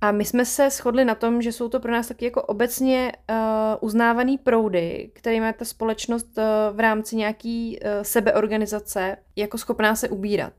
A 0.00 0.12
my 0.12 0.24
jsme 0.24 0.44
se 0.44 0.70
shodli 0.70 1.04
na 1.04 1.14
tom, 1.14 1.42
že 1.42 1.52
jsou 1.52 1.68
to 1.68 1.80
pro 1.80 1.92
nás 1.92 2.08
taky 2.08 2.24
jako 2.24 2.42
obecně 2.42 3.12
uh, 3.30 3.36
uznávaný 3.80 4.38
proudy, 4.38 5.10
má 5.40 5.52
ta 5.52 5.64
společnost 5.64 6.38
uh, 6.38 6.76
v 6.76 6.80
rámci 6.80 7.16
nějaký 7.16 7.78
uh, 7.78 7.90
sebeorganizace 8.02 9.16
jako 9.36 9.58
schopná 9.58 9.96
se 9.96 10.08
ubírat. 10.08 10.52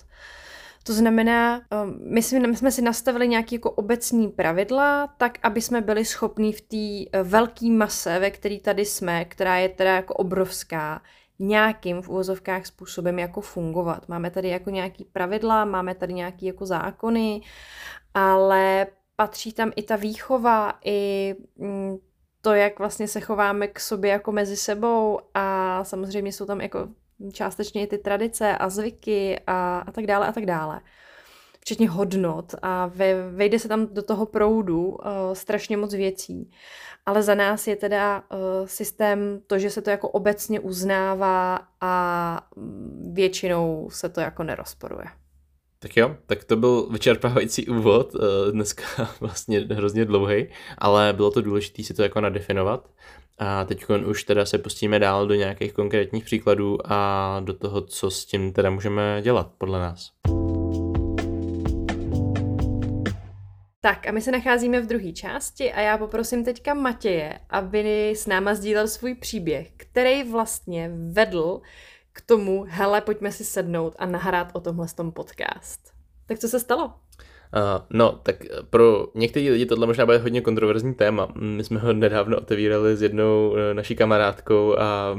To 0.88 0.94
znamená, 0.94 1.62
um, 1.84 2.00
my 2.14 2.24
jsme, 2.24 2.40
my 2.40 2.56
jsme 2.56 2.72
si 2.72 2.82
nastavili 2.82 3.28
nějaké 3.28 3.56
jako 3.56 3.72
obecní 3.72 4.28
pravidla, 4.28 5.08
tak 5.18 5.38
aby 5.44 5.62
jsme 5.62 5.82
byli 5.82 6.06
schopni 6.06 6.54
v 6.54 6.62
té 6.62 7.20
uh, 7.20 7.28
velké 7.28 7.66
mase, 7.66 8.20
ve 8.20 8.32
které 8.32 8.60
tady 8.60 8.86
jsme, 8.86 9.26
která 9.26 9.58
je 9.58 9.70
teda 9.70 9.96
jako 9.96 10.14
obrovská, 10.14 11.02
nějakým 11.40 12.02
v 12.02 12.10
úvozovkách 12.10 12.66
způsobem 12.66 13.20
jako 13.20 13.42
fungovat. 13.42 14.08
Máme 14.08 14.32
tady 14.32 14.50
jako 14.50 14.70
nějaký 14.70 15.06
pravidla, 15.06 15.66
máme 15.66 15.96
tady 15.96 16.14
nějaký 16.14 16.46
jako 16.46 16.66
zákony, 16.66 17.42
ale 18.14 18.88
patří 19.16 19.54
tam 19.54 19.72
i 19.76 19.84
ta 19.84 19.96
výchova, 19.96 20.74
i 20.86 21.36
mm, 21.56 21.98
to, 22.42 22.54
jak 22.54 22.80
vlastně 22.80 23.08
se 23.08 23.20
chováme 23.20 23.68
k 23.68 23.80
sobě 23.80 24.12
jako 24.12 24.32
mezi 24.32 24.58
sebou 24.58 25.20
a 25.34 25.84
samozřejmě 25.84 26.32
jsou 26.32 26.46
tam 26.46 26.62
jako 26.62 26.88
částečně 27.34 27.84
i 27.84 27.88
ty 27.88 27.98
tradice 27.98 28.58
a 28.58 28.70
zvyky 28.70 29.40
a, 29.48 29.84
a 29.88 29.92
tak 29.92 30.08
dále 30.08 30.28
a 30.28 30.32
tak 30.32 30.46
dále. 30.46 30.82
Včetně 31.60 31.90
hodnot 31.90 32.56
a 32.62 32.86
ve, 32.86 33.30
vejde 33.30 33.60
se 33.60 33.68
tam 33.68 33.88
do 33.88 34.02
toho 34.02 34.26
proudu 34.26 34.88
uh, 34.88 34.98
strašně 35.34 35.78
moc 35.78 35.94
věcí. 35.94 36.52
Ale 37.06 37.24
za 37.24 37.36
nás 37.36 37.68
je 37.68 37.76
teda 37.76 38.24
uh, 38.32 38.68
systém 38.68 39.42
to, 39.48 39.60
že 39.60 39.70
se 39.70 39.82
to 39.82 39.90
jako 39.90 40.10
obecně 40.10 40.60
uznává 40.60 41.60
a 41.82 42.48
mm, 42.56 43.12
většinou 43.14 43.90
se 43.92 44.10
to 44.10 44.22
jako 44.22 44.44
nerozporuje. 44.44 45.06
Tak 45.80 45.98
jo, 45.98 46.16
tak 46.26 46.44
to 46.44 46.56
byl 46.56 46.88
vyčerpávající 46.92 47.68
úvod, 47.68 48.16
uh, 48.16 48.22
dneska 48.52 48.84
vlastně 49.20 49.60
hrozně 49.60 50.06
dlouhý, 50.06 50.48
ale 50.78 51.14
bylo 51.14 51.32
to 51.32 51.42
důležité 51.42 51.84
si 51.84 51.94
to 51.94 52.04
jako 52.04 52.22
nadefinovat. 52.22 52.90
A 53.38 53.66
teď 53.66 53.86
už 54.06 54.24
teda 54.24 54.46
se 54.46 54.58
pustíme 54.58 55.00
dál 55.00 55.28
do 55.28 55.36
nějakých 55.36 55.74
konkrétních 55.74 56.24
příkladů 56.24 56.78
a 56.86 57.40
do 57.44 57.54
toho, 57.54 57.82
co 57.82 58.12
s 58.12 58.26
tím 58.26 58.54
teda 58.54 58.70
můžeme 58.70 59.22
dělat, 59.22 59.52
podle 59.58 59.80
nás. 59.80 60.12
Tak 63.82 64.08
a 64.08 64.12
my 64.12 64.22
se 64.22 64.32
nacházíme 64.32 64.82
v 64.82 64.88
druhé 64.88 65.12
části 65.12 65.74
a 65.74 65.82
já 65.82 65.98
poprosím 65.98 66.46
teďka 66.46 66.74
Matěje, 66.74 67.40
aby 67.50 68.12
s 68.12 68.28
náma 68.28 68.56
sdílel 68.56 68.88
svůj 68.88 69.16
příběh, 69.16 69.72
který 69.78 70.32
vlastně 70.32 70.92
vedl 71.12 71.62
k 72.12 72.22
tomu, 72.22 72.66
hele, 72.68 73.02
pojďme 73.02 73.32
si 73.32 73.46
sednout 73.46 73.96
a 74.00 74.06
nahrát 74.06 74.52
o 74.54 74.60
tomhle 74.60 74.88
tom 74.88 75.12
podcast. 75.12 75.94
Tak 76.26 76.40
co 76.40 76.48
se 76.48 76.60
stalo? 76.60 76.94
Uh, 77.54 77.86
no, 77.90 78.20
tak 78.24 78.36
pro 78.70 79.08
některé 79.16 79.52
lidi 79.52 79.66
tohle 79.66 79.88
možná 79.88 80.06
bude 80.06 80.18
hodně 80.18 80.42
kontroverzní 80.42 80.94
téma. 80.94 81.28
My 81.36 81.64
jsme 81.64 81.80
ho 81.80 81.94
nedávno 81.94 82.38
otevírali 82.38 82.96
s 82.96 83.02
jednou 83.02 83.50
uh, 83.50 83.58
naší 83.74 83.96
kamarádkou 83.96 84.80
a 84.80 85.16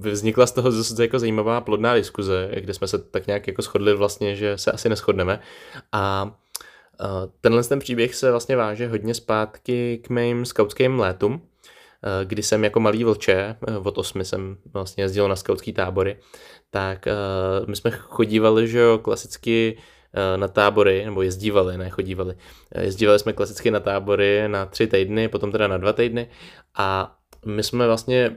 vznikla 0.00 0.46
z 0.46 0.52
toho 0.52 0.70
zase 0.70 1.02
jako 1.02 1.18
zajímavá 1.18 1.60
plodná 1.60 1.94
diskuze, 1.94 2.50
kde 2.54 2.74
jsme 2.74 2.86
se 2.86 2.98
tak 2.98 3.26
nějak 3.26 3.46
jako 3.46 3.62
shodli 3.62 3.94
vlastně, 3.94 4.36
že 4.36 4.58
se 4.58 4.72
asi 4.72 4.88
neschodneme. 4.88 5.40
A 5.92 6.34
tenhle 7.40 7.64
ten 7.64 7.78
příběh 7.78 8.14
se 8.14 8.30
vlastně 8.30 8.56
váže 8.56 8.88
hodně 8.88 9.14
zpátky 9.14 10.00
k 10.04 10.08
mým 10.08 10.44
skautským 10.44 11.00
létům, 11.00 11.42
kdy 12.24 12.42
jsem 12.42 12.64
jako 12.64 12.80
malý 12.80 13.04
vlče, 13.04 13.56
od 13.82 13.98
osmi 13.98 14.24
jsem 14.24 14.56
vlastně 14.72 15.04
jezdil 15.04 15.28
na 15.28 15.36
skautský 15.36 15.72
tábory, 15.72 16.16
tak 16.70 17.08
my 17.66 17.76
jsme 17.76 17.90
chodívali, 17.90 18.68
že 18.68 18.78
jo, 18.78 18.98
klasicky 18.98 19.76
Eh, 19.76 19.78
na 20.36 20.48
tábory, 20.48 21.04
nebo 21.04 21.22
jezdívali, 21.22 21.78
ne 21.78 21.90
chodívali. 21.90 22.34
Eh, 22.72 22.84
jezdívali 22.84 23.18
jsme 23.18 23.32
klasicky 23.32 23.70
na 23.70 23.80
tábory 23.80 24.48
na 24.48 24.66
tři 24.66 24.86
týdny, 24.86 25.28
potom 25.28 25.52
teda 25.52 25.68
na 25.68 25.78
dva 25.78 25.92
týdny 25.92 26.28
a 26.76 27.16
my 27.46 27.62
jsme 27.62 27.86
vlastně 27.86 28.36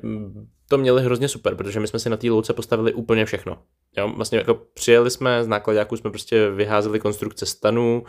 to 0.67 0.77
měli 0.77 1.03
hrozně 1.03 1.27
super, 1.27 1.55
protože 1.55 1.79
my 1.79 1.88
jsme 1.88 1.99
si 1.99 2.10
na 2.10 2.17
té 2.17 2.29
louce 2.29 2.53
postavili 2.53 2.93
úplně 2.93 3.25
všechno. 3.25 3.57
Jo, 3.97 4.13
vlastně 4.15 4.38
jako 4.38 4.62
přijeli 4.73 5.12
jsme 5.12 5.43
z 5.43 5.47
nákladňáků, 5.47 5.97
jsme 5.97 6.10
prostě 6.10 6.49
vyházeli 6.49 6.99
konstrukce 6.99 7.45
stanů, 7.45 8.03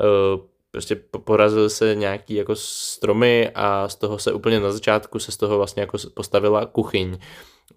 eh, 0.00 0.04
prostě 0.76 0.96
porazili 1.24 1.70
se 1.70 1.94
nějaký 1.94 2.34
jako 2.34 2.54
stromy 2.56 3.50
a 3.54 3.88
z 3.88 3.94
toho 3.94 4.18
se 4.18 4.32
úplně 4.32 4.60
na 4.60 4.72
začátku 4.72 5.18
se 5.18 5.32
z 5.32 5.36
toho 5.36 5.56
vlastně 5.56 5.80
jako 5.80 5.98
postavila 6.14 6.66
kuchyň 6.66 7.18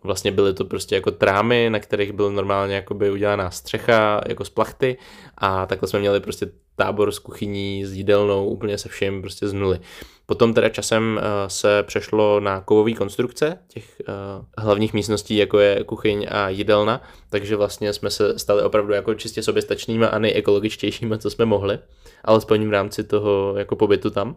Vlastně 0.04 0.32
byly 0.32 0.54
to 0.54 0.66
prostě 0.66 0.96
jako 0.96 1.12
trámy, 1.12 1.70
na 1.70 1.80
kterých 1.80 2.12
byl 2.12 2.32
normálně 2.32 2.76
jakoby 2.76 3.12
udělaná 3.12 3.52
střecha 3.52 4.22
jako 4.28 4.46
z 4.46 4.50
plachty 4.50 4.98
a 5.38 5.66
takhle 5.66 5.88
jsme 5.88 6.00
měli 6.00 6.20
prostě 6.20 6.52
tábor 6.76 7.12
s 7.12 7.20
kuchyní, 7.20 7.86
s 7.86 7.94
jídelnou, 7.94 8.46
úplně 8.46 8.78
se 8.78 8.90
vším 8.90 9.22
prostě 9.22 9.48
z 9.48 9.54
nuly. 9.54 9.80
Potom 10.26 10.54
teda 10.54 10.70
časem 10.70 11.18
uh, 11.18 11.48
se 11.48 11.84
přešlo 11.84 12.40
na 12.40 12.62
kovové 12.62 12.94
konstrukce 12.94 13.58
těch 13.68 14.02
uh, 14.08 14.46
hlavních 14.58 14.94
místností, 14.94 15.36
jako 15.36 15.60
je 15.60 15.84
kuchyň 15.84 16.28
a 16.32 16.50
jídelna, 16.50 17.02
takže 17.30 17.56
vlastně 17.56 17.94
jsme 17.94 18.10
se 18.10 18.40
stali 18.40 18.64
opravdu 18.64 18.94
jako 18.94 19.14
čistě 19.14 19.44
soběstačnýma 19.44 20.08
a 20.08 20.20
nejekologičtějšíma, 20.20 21.18
co 21.18 21.30
jsme 21.30 21.46
mohli, 21.46 21.80
alespoň 22.24 22.68
v 22.68 22.72
rámci 22.72 23.04
toho 23.04 23.54
jako 23.58 23.76
pobytu 23.76 24.10
tam. 24.10 24.36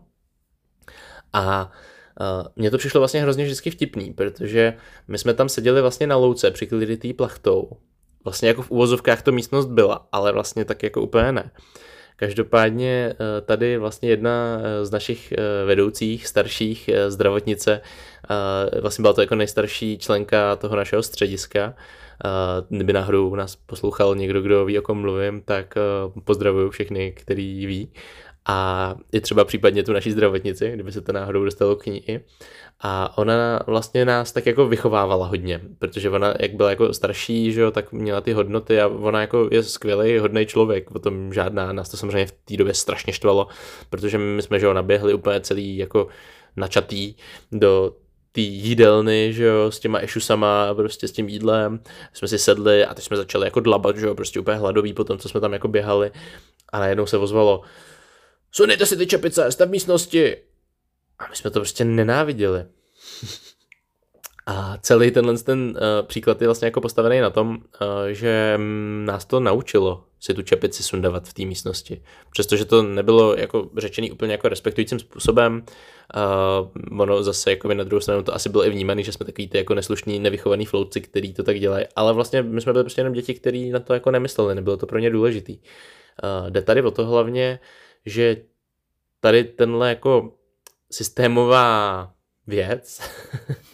A 1.32 1.72
mně 2.56 2.70
to 2.70 2.78
přišlo 2.78 3.00
vlastně 3.00 3.22
hrozně 3.22 3.44
vždycky 3.44 3.70
vtipný, 3.70 4.12
protože 4.12 4.74
my 5.08 5.18
jsme 5.18 5.34
tam 5.34 5.48
seděli 5.48 5.80
vlastně 5.80 6.06
na 6.06 6.16
louce 6.16 6.50
přikrytý 6.50 7.12
plachtou. 7.12 7.70
Vlastně 8.24 8.48
jako 8.48 8.62
v 8.62 8.70
uvozovkách 8.70 9.22
to 9.22 9.32
místnost 9.32 9.66
byla, 9.66 10.08
ale 10.12 10.32
vlastně 10.32 10.64
tak 10.64 10.82
jako 10.82 11.02
úplně 11.02 11.32
ne. 11.32 11.50
Každopádně 12.16 13.14
eh, 13.14 13.40
tady 13.40 13.78
vlastně 13.78 14.08
jedna 14.08 14.60
eh, 14.62 14.86
z 14.86 14.90
našich 14.90 15.32
eh, 15.32 15.64
vedoucích, 15.66 16.26
starších 16.26 16.90
zdravotnice, 17.08 17.80
vlastně 18.80 19.02
byla 19.02 19.14
to 19.14 19.20
jako 19.20 19.34
nejstarší 19.34 19.98
členka 19.98 20.56
toho 20.56 20.76
našeho 20.76 21.02
střediska, 21.02 21.74
kdyby 22.68 22.92
náhodou 22.92 23.34
nás 23.34 23.56
poslouchal 23.56 24.14
někdo, 24.14 24.42
kdo 24.42 24.64
ví, 24.64 24.78
o 24.78 24.82
kom 24.82 25.00
mluvím, 25.00 25.40
tak 25.40 25.74
pozdravuju 26.24 26.70
všechny, 26.70 27.12
který 27.12 27.66
ví 27.66 27.92
a 28.46 28.94
i 29.12 29.20
třeba 29.20 29.44
případně 29.44 29.82
tu 29.82 29.92
naší 29.92 30.10
zdravotnici, 30.10 30.70
kdyby 30.70 30.92
se 30.92 31.00
to 31.00 31.12
náhodou 31.12 31.44
dostalo 31.44 31.76
k 31.76 31.86
ní. 31.86 32.02
A 32.80 33.18
ona 33.18 33.60
vlastně 33.66 34.04
nás 34.04 34.32
tak 34.32 34.46
jako 34.46 34.68
vychovávala 34.68 35.26
hodně, 35.26 35.60
protože 35.78 36.10
ona, 36.10 36.34
jak 36.40 36.54
byla 36.54 36.70
jako 36.70 36.94
starší, 36.94 37.52
že 37.52 37.60
jo, 37.60 37.70
tak 37.70 37.92
měla 37.92 38.20
ty 38.20 38.32
hodnoty 38.32 38.80
a 38.80 38.88
ona 38.88 39.20
jako 39.20 39.48
je 39.52 39.62
skvělý, 39.62 40.18
hodný 40.18 40.46
člověk, 40.46 40.90
o 40.90 40.98
tom 40.98 41.32
žádná, 41.32 41.72
nás 41.72 41.88
to 41.88 41.96
samozřejmě 41.96 42.26
v 42.26 42.32
té 42.32 42.56
době 42.56 42.74
strašně 42.74 43.12
štvalo, 43.12 43.48
protože 43.90 44.18
my 44.18 44.42
jsme, 44.42 44.60
že 44.60 44.66
jo, 44.66 44.72
naběhli 44.72 45.14
úplně 45.14 45.40
celý 45.40 45.76
jako 45.76 46.08
načatý 46.56 47.14
do 47.52 47.94
ty 48.32 48.40
jídelny, 48.40 49.32
že 49.32 49.44
jo, 49.44 49.70
s 49.70 49.78
těma 49.78 49.98
ešusama, 49.98 50.74
prostě 50.74 51.08
s 51.08 51.12
tím 51.12 51.28
jídlem, 51.28 51.80
jsme 52.12 52.28
si 52.28 52.38
sedli 52.38 52.84
a 52.84 52.94
teď 52.94 53.04
jsme 53.04 53.16
začali 53.16 53.46
jako 53.46 53.60
dlabat, 53.60 53.96
že 53.96 54.06
jo, 54.06 54.14
prostě 54.14 54.40
úplně 54.40 54.56
hladový 54.56 54.92
po 54.92 55.04
tom, 55.04 55.18
co 55.18 55.28
jsme 55.28 55.40
tam 55.40 55.52
jako 55.52 55.68
běhali 55.68 56.12
a 56.68 56.80
najednou 56.80 57.06
se 57.06 57.18
ozvalo, 57.18 57.62
sundejte 58.52 58.86
si 58.86 58.96
ty 58.96 59.06
čepice, 59.06 59.52
jste 59.52 59.66
v 59.66 59.70
místnosti. 59.70 60.36
A 61.18 61.28
my 61.30 61.36
jsme 61.36 61.50
to 61.50 61.60
prostě 61.60 61.84
nenáviděli. 61.84 62.66
A 64.46 64.78
celý 64.78 65.10
tenhle 65.10 65.38
ten 65.38 65.60
uh, 65.60 66.06
příklad 66.06 66.40
je 66.40 66.48
vlastně 66.48 66.66
jako 66.66 66.80
postavený 66.80 67.20
na 67.20 67.30
tom, 67.30 67.50
uh, 67.50 67.58
že 68.10 68.58
nás 69.04 69.24
to 69.24 69.40
naučilo 69.40 70.04
si 70.20 70.34
tu 70.34 70.42
čepici 70.42 70.82
sundavat 70.82 71.28
v 71.28 71.34
té 71.34 71.44
místnosti. 71.44 72.02
Přestože 72.30 72.64
to 72.64 72.82
nebylo 72.82 73.36
jako 73.36 73.70
řečený 73.76 74.10
úplně 74.10 74.32
jako 74.32 74.48
respektujícím 74.48 74.98
způsobem, 74.98 75.64
uh, 76.90 77.00
ono 77.00 77.22
zase 77.22 77.50
jako 77.50 77.74
na 77.74 77.84
druhou 77.84 78.00
stranu 78.00 78.22
to 78.22 78.34
asi 78.34 78.48
bylo 78.48 78.66
i 78.66 78.70
vnímaný, 78.70 79.04
že 79.04 79.12
jsme 79.12 79.26
takový 79.26 79.48
ty 79.48 79.58
jako 79.58 79.74
neslušní, 79.74 80.18
nevychovaný 80.18 80.66
flouci, 80.66 81.00
který 81.00 81.34
to 81.34 81.42
tak 81.42 81.60
dělají, 81.60 81.86
ale 81.96 82.12
vlastně 82.12 82.42
my 82.42 82.60
jsme 82.60 82.72
byli 82.72 82.84
prostě 82.84 83.00
jenom 83.00 83.12
děti, 83.12 83.34
kteří 83.34 83.70
na 83.70 83.80
to 83.80 83.94
jako 83.94 84.10
nemysleli, 84.10 84.54
nebylo 84.54 84.76
to 84.76 84.86
pro 84.86 84.98
ně 84.98 85.10
důležitý. 85.10 85.58
Uh, 85.58 86.50
jde 86.50 86.62
tady 86.62 86.82
o 86.82 86.90
to 86.90 87.06
hlavně, 87.06 87.60
že 88.06 88.36
tady 89.20 89.44
tenhle 89.44 89.88
jako 89.88 90.32
systémová 90.90 92.10
věc. 92.46 93.00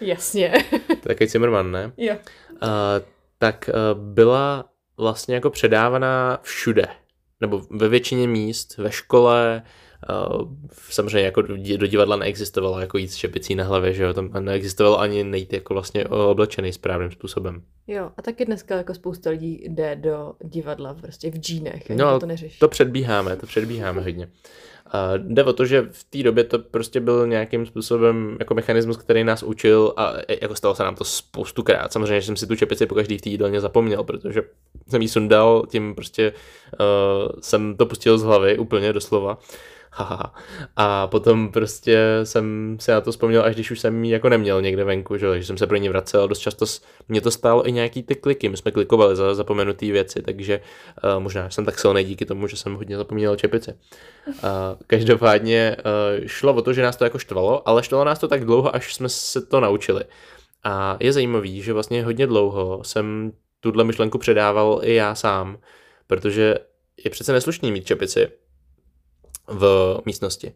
Jasně. 0.00 0.52
Takový 1.02 1.28
Zimmerman, 1.28 1.70
ne? 1.70 1.92
Jo. 1.96 2.14
Uh, 2.14 2.68
tak 3.38 3.70
uh, 3.94 4.00
byla 4.00 4.64
vlastně 4.96 5.34
jako 5.34 5.50
předávaná 5.50 6.38
všude. 6.42 6.86
Nebo 7.40 7.62
ve 7.70 7.88
většině 7.88 8.28
míst, 8.28 8.78
ve 8.78 8.92
škole, 8.92 9.62
Uh, 10.32 10.48
samozřejmě 10.88 11.20
jako 11.20 11.42
do 11.76 11.86
divadla 11.86 12.16
neexistovalo 12.16 12.80
jako 12.80 12.98
jít 12.98 13.08
s 13.08 13.16
čepicí 13.16 13.54
na 13.54 13.64
hlavě, 13.64 13.92
že 13.92 14.02
jo, 14.02 14.14
tam 14.14 14.30
neexistovalo 14.40 15.00
ani 15.00 15.24
nejít 15.24 15.52
jako 15.52 15.74
vlastně 15.74 16.04
oblečený 16.04 16.72
správným 16.72 17.10
způsobem. 17.10 17.62
Jo, 17.86 18.10
a 18.16 18.22
taky 18.22 18.44
dneska 18.44 18.76
jako 18.76 18.94
spousta 18.94 19.30
lidí 19.30 19.60
jde 19.68 19.96
do 19.96 20.32
divadla 20.44 20.94
prostě 20.94 21.30
v 21.30 21.34
džínech, 21.34 21.90
no, 21.90 22.20
to 22.20 22.26
neřeší. 22.26 22.58
To 22.58 22.68
předbíháme, 22.68 23.36
to 23.36 23.46
předbíháme 23.46 24.00
hodně. 24.00 24.28
A 24.92 25.12
jde 25.16 25.44
o 25.44 25.52
to, 25.52 25.64
že 25.64 25.88
v 25.92 26.04
té 26.04 26.22
době 26.22 26.44
to 26.44 26.58
prostě 26.58 27.00
byl 27.00 27.26
nějakým 27.26 27.66
způsobem 27.66 28.36
jako 28.38 28.54
mechanismus, 28.54 28.96
který 28.96 29.24
nás 29.24 29.42
učil 29.42 29.94
a 29.96 30.12
jako 30.40 30.54
stalo 30.54 30.74
se 30.74 30.82
nám 30.82 30.94
to 30.94 31.04
spoustukrát. 31.04 31.92
Samozřejmě, 31.92 32.20
že 32.20 32.26
jsem 32.26 32.36
si 32.36 32.46
tu 32.46 32.56
čepici 32.56 32.86
po 32.86 32.94
každý 32.94 33.18
v 33.18 33.22
té 33.22 33.28
jídelně 33.28 33.60
zapomněl, 33.60 34.04
protože 34.04 34.42
jsem 34.88 35.02
jí 35.02 35.08
sundal, 35.08 35.66
tím 35.68 35.94
prostě 35.94 36.32
uh, 36.32 37.32
jsem 37.40 37.76
to 37.76 37.86
pustil 37.86 38.18
z 38.18 38.22
hlavy 38.22 38.58
úplně 38.58 38.92
doslova 38.92 39.38
haha. 39.92 40.34
A 40.76 41.06
potom 41.06 41.52
prostě 41.52 41.98
jsem 42.24 42.76
se 42.80 42.92
na 42.92 43.00
to 43.00 43.10
vzpomněl, 43.10 43.42
až 43.44 43.54
když 43.54 43.70
už 43.70 43.80
jsem 43.80 44.04
ji 44.04 44.12
jako 44.12 44.28
neměl 44.28 44.62
někde 44.62 44.84
venku, 44.84 45.16
že, 45.16 45.38
že 45.38 45.46
jsem 45.46 45.58
se 45.58 45.66
pro 45.66 45.76
ní 45.76 45.88
vracel. 45.88 46.28
Dost 46.28 46.38
často 46.38 46.66
mě 47.08 47.20
to 47.20 47.30
stálo 47.30 47.68
i 47.68 47.72
nějaký 47.72 48.02
ty 48.02 48.14
kliky, 48.14 48.48
my 48.48 48.56
jsme 48.56 48.70
klikovali 48.70 49.16
za 49.16 49.34
zapomenutý 49.34 49.92
věci, 49.92 50.22
takže 50.22 50.60
uh, 51.04 51.22
možná 51.22 51.50
jsem 51.50 51.64
tak 51.64 51.78
silný 51.78 52.04
díky 52.04 52.26
tomu, 52.26 52.46
že 52.46 52.56
jsem 52.56 52.74
hodně 52.74 52.96
zapomněl 52.96 53.36
čepici. 53.36 53.74
Uh, 54.26 54.34
každopádně 54.86 55.76
uh, 55.78 56.26
šlo 56.26 56.54
o 56.54 56.62
to, 56.62 56.72
že 56.72 56.82
nás 56.82 56.96
to 56.96 57.04
jako 57.04 57.18
štvalo, 57.18 57.68
ale 57.68 57.82
štvalo 57.82 58.04
nás 58.04 58.18
to 58.18 58.28
tak 58.28 58.44
dlouho, 58.44 58.74
až 58.74 58.94
jsme 58.94 59.08
se 59.08 59.40
to 59.40 59.60
naučili. 59.60 60.04
A 60.64 60.96
je 61.00 61.12
zajímavý, 61.12 61.62
že 61.62 61.72
vlastně 61.72 62.04
hodně 62.04 62.26
dlouho 62.26 62.84
jsem 62.84 63.32
tuhle 63.60 63.84
myšlenku 63.84 64.18
předával 64.18 64.80
i 64.82 64.94
já 64.94 65.14
sám, 65.14 65.58
protože 66.06 66.54
je 67.04 67.10
přece 67.10 67.32
neslušný 67.32 67.72
mít 67.72 67.86
čepici, 67.86 68.28
v 69.48 69.96
místnosti. 70.06 70.54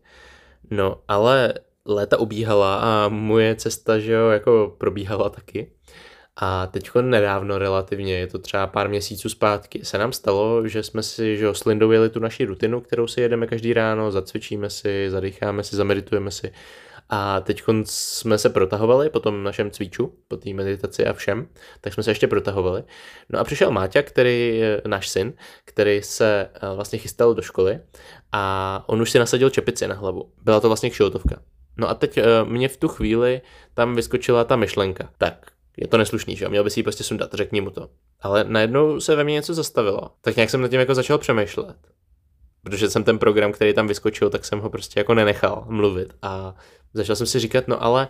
No, 0.71 1.01
ale 1.09 1.55
léta 1.87 2.19
ubíhala 2.19 2.77
a 2.77 3.09
moje 3.09 3.55
cesta, 3.55 3.99
že 3.99 4.13
jo, 4.13 4.29
jako 4.29 4.75
probíhala 4.79 5.29
taky. 5.29 5.71
A 6.37 6.67
teď 6.67 6.91
nedávno 7.01 7.59
relativně, 7.59 8.19
je 8.19 8.27
to 8.27 8.39
třeba 8.39 8.67
pár 8.67 8.89
měsíců 8.89 9.29
zpátky, 9.29 9.85
se 9.85 9.99
nám 9.99 10.13
stalo, 10.13 10.69
že 10.69 10.83
jsme 10.83 11.03
si 11.03 11.37
že 11.37 11.45
jo, 11.45 11.55
s 11.55 11.65
Lindou 11.65 11.91
jeli 11.91 12.11
tu 12.11 12.21
naši 12.21 12.45
rutinu, 12.45 12.81
kterou 12.81 13.07
si 13.07 13.21
jedeme 13.21 13.47
každý 13.47 13.73
ráno, 13.73 14.11
zacvičíme 14.11 14.71
si, 14.71 15.11
zadecháme 15.11 15.63
si, 15.63 15.77
zameditujeme 15.77 16.31
si 16.31 16.53
a 17.17 17.41
teď 17.41 17.63
jsme 17.85 18.39
se 18.39 18.51
protahovali 18.51 19.11
po 19.11 19.21
tom 19.21 19.45
našem 19.45 19.71
cviču, 19.71 20.15
po 20.29 20.37
té 20.37 20.51
meditaci 20.51 21.07
a 21.07 21.13
všem, 21.13 21.49
tak 21.81 21.95
jsme 21.95 22.03
se 22.03 22.11
ještě 22.11 22.27
protahovali. 22.27 22.85
No 23.29 23.39
a 23.39 23.45
přišel 23.45 23.71
Máťa, 23.71 24.03
který 24.03 24.59
je 24.59 24.83
náš 24.87 25.09
syn, 25.09 25.33
který 25.65 26.03
se 26.03 26.51
eh, 26.55 26.75
vlastně 26.75 26.99
chystal 26.99 27.35
do 27.35 27.43
školy 27.43 27.81
a 28.33 28.85
on 28.87 29.03
už 29.03 29.11
si 29.11 29.19
nasadil 29.19 29.51
čepici 29.51 29.89
na 29.89 29.95
hlavu. 29.95 30.33
Byla 30.43 30.61
to 30.61 30.69
vlastně 30.69 30.91
kšiltovka. 30.91 31.37
No 31.77 31.89
a 31.89 31.95
teď 31.95 32.19
eh, 32.19 32.25
mě 32.45 32.69
v 32.69 32.77
tu 32.77 32.89
chvíli 32.89 33.41
tam 33.75 33.95
vyskočila 33.95 34.45
ta 34.45 34.57
myšlenka. 34.57 35.11
Tak, 35.19 35.47
je 35.77 35.89
to 35.89 35.99
neslušný, 35.99 36.37
že 36.37 36.45
jo, 36.45 36.51
měl 36.51 36.65
by 36.65 36.71
si 36.71 36.81
ji 36.81 36.85
prostě 36.85 37.05
sundat, 37.05 37.35
řekni 37.35 37.61
mu 37.61 37.71
to. 37.71 37.89
Ale 38.21 38.45
najednou 38.45 39.01
se 39.01 39.17
ve 39.17 39.25
mně 39.25 39.35
něco 39.35 39.55
zastavilo. 39.55 40.11
Tak 40.21 40.37
nějak 40.37 40.51
jsem 40.51 40.61
nad 40.61 40.69
tím 40.69 40.81
jako 40.81 40.95
začal 40.95 41.19
přemýšlet 41.19 41.77
protože 42.65 42.91
jsem 42.91 43.05
ten 43.05 43.19
program, 43.19 43.53
který 43.53 43.75
tam 43.75 43.87
vyskočil, 43.87 44.31
tak 44.31 44.45
jsem 44.45 44.61
ho 44.61 44.71
prostě 44.71 45.01
jako 45.01 45.15
nenechal 45.15 45.65
mluvit 45.69 46.15
a 46.23 46.55
začal 46.95 47.17
jsem 47.17 47.27
si 47.27 47.39
říkat, 47.39 47.69
no 47.69 47.83
ale 47.83 48.09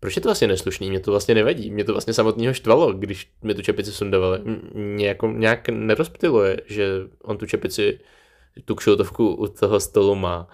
proč 0.00 0.16
je 0.16 0.22
to 0.22 0.28
vlastně 0.28 0.48
neslušný, 0.48 0.90
mě 0.90 1.00
to 1.00 1.10
vlastně 1.10 1.34
nevadí, 1.34 1.70
mě 1.70 1.84
to 1.84 1.92
vlastně 1.92 2.14
samotného 2.14 2.54
štvalo, 2.54 2.92
když 2.92 3.32
mi 3.42 3.54
tu 3.54 3.62
čepici 3.62 3.92
sundovali. 3.92 4.40
Mě 4.74 5.08
jako 5.08 5.26
nějak 5.26 5.68
nerozptiluje, 5.68 6.56
že 6.66 6.88
on 7.22 7.38
tu 7.38 7.46
čepici, 7.46 8.00
tu 8.64 8.74
kšiltovku 8.74 9.34
u 9.34 9.46
toho 9.48 9.80
stolu 9.80 10.14
má. 10.14 10.48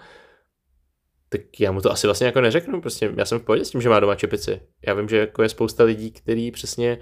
Tak 1.29 1.59
já 1.59 1.71
mu 1.71 1.81
to 1.81 1.91
asi 1.91 2.07
vlastně 2.07 2.25
jako 2.25 2.41
neřeknu, 2.41 2.81
prostě 2.81 3.13
já 3.17 3.25
jsem 3.25 3.39
v 3.39 3.43
pohodě 3.43 3.65
s 3.65 3.69
tím, 3.69 3.81
že 3.81 3.89
má 3.89 3.99
doma 3.99 4.15
čepici. 4.15 4.61
Já 4.87 4.93
vím, 4.93 5.09
že 5.09 5.17
jako 5.17 5.43
je 5.43 5.49
spousta 5.49 5.83
lidí, 5.83 6.11
kteří 6.11 6.51
přesně 6.51 6.97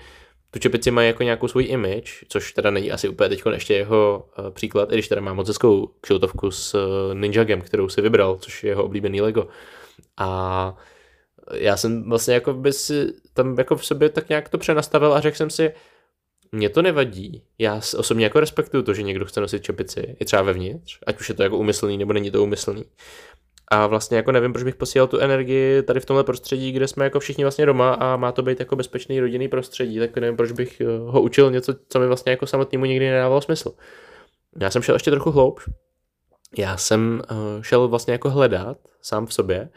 tu 0.54 0.60
čepici 0.60 0.92
mají 0.92 1.08
jako 1.08 1.24
nějakou 1.24 1.48
svůj 1.48 1.66
image, 1.70 2.24
což 2.28 2.54
teda 2.54 2.72
není 2.72 2.92
asi 2.92 3.10
úplně 3.10 3.30
teď 3.30 3.44
ještě 3.54 3.74
jeho 3.74 4.30
uh, 4.40 4.50
příklad, 4.50 4.92
i 4.92 4.94
když 4.94 5.08
teda 5.08 5.22
má 5.22 5.34
moc 5.34 5.48
hezkou 5.48 5.90
kšiltovku 6.02 6.52
s 6.52 6.76
uh, 6.76 7.14
Ninjagem, 7.14 7.62
kterou 7.62 7.90
si 7.90 8.02
vybral, 8.02 8.38
což 8.42 8.64
je 8.64 8.70
jeho 8.70 8.84
oblíbený 8.84 9.22
Lego. 9.22 9.48
A 10.18 10.78
já 11.54 11.78
jsem 11.78 12.10
vlastně 12.10 12.34
jako 12.34 12.54
by 12.54 12.74
si 12.74 13.14
tam 13.34 13.58
jako 13.58 13.76
v 13.76 13.86
sobě 13.86 14.10
tak 14.10 14.30
nějak 14.30 14.50
to 14.50 14.58
přenastavil 14.58 15.14
a 15.14 15.22
řekl 15.22 15.38
jsem 15.38 15.50
si, 15.50 15.74
mě 16.52 16.70
to 16.70 16.82
nevadí. 16.82 17.44
Já 17.60 17.82
osobně 17.98 18.26
jako 18.26 18.40
respektuju 18.40 18.84
to, 18.84 18.94
že 18.94 19.04
někdo 19.04 19.26
chce 19.26 19.42
nosit 19.42 19.64
čepici, 19.64 20.16
i 20.20 20.26
třeba 20.26 20.42
vevnitř, 20.42 21.00
ať 21.08 21.20
už 21.20 21.30
je 21.30 21.36
to 21.36 21.44
jako 21.44 21.58
umyslný 21.58 21.98
nebo 21.98 22.14
není 22.14 22.32
to 22.32 22.44
umyslný. 22.44 22.84
A 23.74 23.88
vlastně 23.88 24.18
jako 24.18 24.32
nevím, 24.32 24.54
proč 24.54 24.64
bych 24.64 24.76
posílal 24.76 25.08
tu 25.08 25.20
energii 25.20 25.84
tady 25.84 26.00
v 26.00 26.06
tomhle 26.06 26.24
prostředí, 26.24 26.72
kde 26.72 26.88
jsme 26.88 27.04
jako 27.04 27.20
všichni 27.20 27.44
vlastně 27.44 27.66
doma 27.66 27.94
a 27.94 28.16
má 28.16 28.32
to 28.32 28.42
být 28.42 28.60
jako 28.60 28.76
bezpečný 28.76 29.20
rodinný 29.20 29.48
prostředí, 29.48 30.00
tak 30.00 30.18
nevím, 30.18 30.38
proč 30.38 30.52
bych 30.52 30.82
eh, 30.82 30.86
ho 30.86 31.22
učil 31.22 31.52
něco, 31.52 31.76
co 31.90 32.00
mi 32.00 32.08
vlastně 32.08 32.32
jako 32.32 32.48
samotnému 32.48 32.86
nikdy 32.86 33.10
nedávalo 33.10 33.42
smysl. 33.42 33.74
Já 34.60 34.70
jsem 34.70 34.82
šel 34.82 34.96
ještě 34.96 35.12
trochu 35.12 35.32
hloubš. 35.32 35.70
Já 36.58 36.78
jsem 36.78 37.22
uh, 37.32 37.62
šel 37.62 37.88
vlastně 37.88 38.12
jako 38.12 38.30
hledat 38.30 38.78
sám 39.02 39.26
v 39.26 39.34
sobě, 39.34 39.70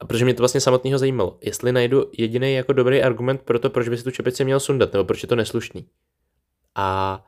a 0.00 0.04
protože 0.06 0.24
mě 0.24 0.34
to 0.34 0.42
vlastně 0.42 0.60
samotného 0.60 0.98
zajímalo, 0.98 1.38
jestli 1.42 1.72
najdu 1.72 2.10
jediný 2.18 2.54
jako 2.54 2.72
dobrý 2.72 3.02
argument 3.02 3.42
pro 3.42 3.58
to, 3.58 3.70
proč 3.70 3.88
by 3.88 3.96
si 3.96 4.04
tu 4.04 4.10
čepici 4.10 4.44
měl 4.44 4.60
sundat, 4.60 4.92
nebo 4.92 5.04
proč 5.04 5.22
je 5.22 5.28
to 5.28 5.36
neslušný. 5.36 5.86
A 6.74 7.24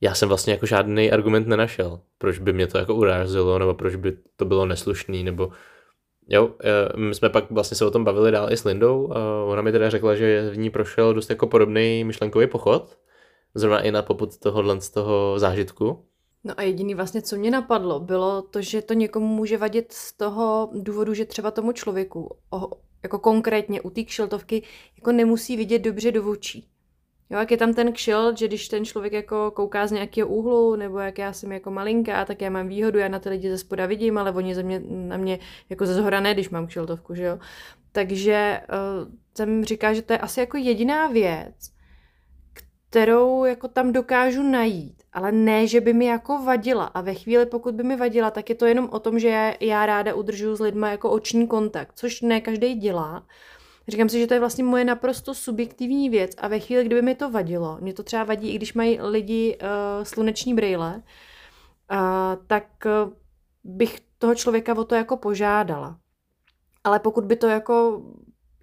já 0.00 0.14
jsem 0.14 0.28
vlastně 0.28 0.52
jako 0.52 0.66
žádný 0.66 1.12
argument 1.12 1.46
nenašel, 1.46 2.00
proč 2.18 2.38
by 2.38 2.52
mě 2.52 2.66
to 2.66 2.78
jako 2.78 2.94
urážilo, 2.94 3.58
nebo 3.58 3.74
proč 3.74 3.94
by 3.94 4.16
to 4.36 4.44
bylo 4.44 4.66
neslušný, 4.66 5.24
nebo 5.24 5.50
jo, 6.28 6.54
eh, 6.64 6.98
my 6.98 7.14
jsme 7.14 7.28
pak 7.28 7.50
vlastně 7.50 7.76
se 7.76 7.86
o 7.86 7.90
tom 7.90 8.04
bavili 8.04 8.30
dál 8.30 8.52
i 8.52 8.56
s 8.56 8.64
Lindou, 8.64 9.12
a 9.12 9.44
ona 9.44 9.62
mi 9.62 9.72
teda 9.72 9.90
řekla, 9.90 10.14
že 10.14 10.50
v 10.50 10.58
ní 10.58 10.70
prošel 10.70 11.14
dost 11.14 11.30
jako 11.30 11.46
podobný 11.46 12.04
myšlenkový 12.04 12.46
pochod, 12.46 12.98
zrovna 13.54 13.80
i 13.80 13.90
na 13.90 14.02
poput 14.02 14.38
tohohle 14.38 14.80
z 14.80 14.90
toho 14.90 15.38
zážitku. 15.38 16.04
No 16.44 16.54
a 16.56 16.62
jediný 16.62 16.94
vlastně, 16.94 17.22
co 17.22 17.36
mě 17.36 17.50
napadlo, 17.50 18.00
bylo 18.00 18.42
to, 18.42 18.62
že 18.62 18.82
to 18.82 18.94
někomu 18.94 19.26
může 19.26 19.58
vadit 19.58 19.92
z 19.92 20.12
toho 20.12 20.70
důvodu, 20.72 21.14
že 21.14 21.24
třeba 21.24 21.50
tomu 21.50 21.72
člověku, 21.72 22.36
jako 23.02 23.18
konkrétně 23.18 23.80
u 23.80 23.90
té 23.90 24.04
kšiltovky, 24.04 24.62
jako 24.96 25.12
nemusí 25.12 25.56
vidět 25.56 25.78
dobře 25.78 26.12
do 26.12 26.30
očí. 26.30 26.68
Jo, 27.30 27.38
jak 27.38 27.50
je 27.50 27.56
tam 27.56 27.74
ten 27.74 27.92
kšilt, 27.92 28.38
že 28.38 28.48
když 28.48 28.68
ten 28.68 28.84
člověk 28.84 29.12
jako 29.12 29.50
kouká 29.50 29.86
z 29.86 29.92
nějakého 29.92 30.28
úhlu, 30.28 30.76
nebo 30.76 30.98
jak 30.98 31.18
já 31.18 31.32
jsem 31.32 31.52
jako 31.52 31.70
malinká, 31.70 32.24
tak 32.24 32.42
já 32.42 32.50
mám 32.50 32.68
výhodu, 32.68 32.98
já 32.98 33.08
na 33.08 33.18
ty 33.18 33.28
lidi 33.28 33.50
ze 33.50 33.58
spoda 33.58 33.86
vidím, 33.86 34.18
ale 34.18 34.32
oni 34.32 34.54
ze 34.54 34.62
mě, 34.62 34.82
na 34.88 35.16
mě 35.16 35.38
jako 35.70 35.86
ze 35.86 35.94
zhora 35.94 36.20
ne, 36.20 36.34
když 36.34 36.50
mám 36.50 36.66
kšiltovku, 36.66 37.14
že 37.14 37.24
jo. 37.24 37.38
Takže 37.92 38.60
uh, 38.68 39.12
jsem 39.36 39.64
říká, 39.64 39.94
že 39.94 40.02
to 40.02 40.12
je 40.12 40.18
asi 40.18 40.40
jako 40.40 40.56
jediná 40.56 41.06
věc, 41.06 41.54
kterou 42.88 43.44
jako 43.44 43.68
tam 43.68 43.92
dokážu 43.92 44.42
najít, 44.42 45.02
ale 45.12 45.32
ne, 45.32 45.66
že 45.66 45.80
by 45.80 45.92
mi 45.92 46.06
jako 46.06 46.42
vadila. 46.42 46.84
A 46.84 47.00
ve 47.00 47.14
chvíli, 47.14 47.46
pokud 47.46 47.74
by 47.74 47.82
mi 47.82 47.96
vadila, 47.96 48.30
tak 48.30 48.48
je 48.48 48.54
to 48.54 48.66
jenom 48.66 48.88
o 48.92 48.98
tom, 48.98 49.18
že 49.18 49.28
já, 49.28 49.54
já 49.60 49.86
ráda 49.86 50.14
udržuju 50.14 50.56
s 50.56 50.60
lidmi 50.60 50.86
jako 50.90 51.10
oční 51.10 51.46
kontakt, 51.46 51.92
což 51.94 52.20
ne 52.20 52.40
každý 52.40 52.74
dělá. 52.74 53.26
Říkám 53.88 54.08
si, 54.08 54.20
že 54.20 54.26
to 54.26 54.34
je 54.34 54.40
vlastně 54.40 54.64
moje 54.64 54.84
naprosto 54.84 55.34
subjektivní 55.34 56.10
věc 56.10 56.30
a 56.38 56.48
ve 56.48 56.58
chvíli, 56.58 56.84
kdyby 56.84 57.02
mi 57.02 57.14
to 57.14 57.30
vadilo, 57.30 57.78
mě 57.80 57.94
to 57.94 58.02
třeba 58.02 58.24
vadí, 58.24 58.50
i 58.50 58.56
když 58.56 58.74
mají 58.74 59.00
lidi 59.00 59.58
uh, 59.62 60.04
sluneční 60.04 60.54
brýle, 60.54 60.94
uh, 60.96 62.46
tak 62.46 62.64
uh, 62.84 63.12
bych 63.64 64.00
toho 64.18 64.34
člověka 64.34 64.78
o 64.78 64.84
to 64.84 64.94
jako 64.94 65.16
požádala. 65.16 65.98
Ale 66.84 66.98
pokud 66.98 67.24
by 67.24 67.36
to 67.36 67.46
jako 67.46 68.02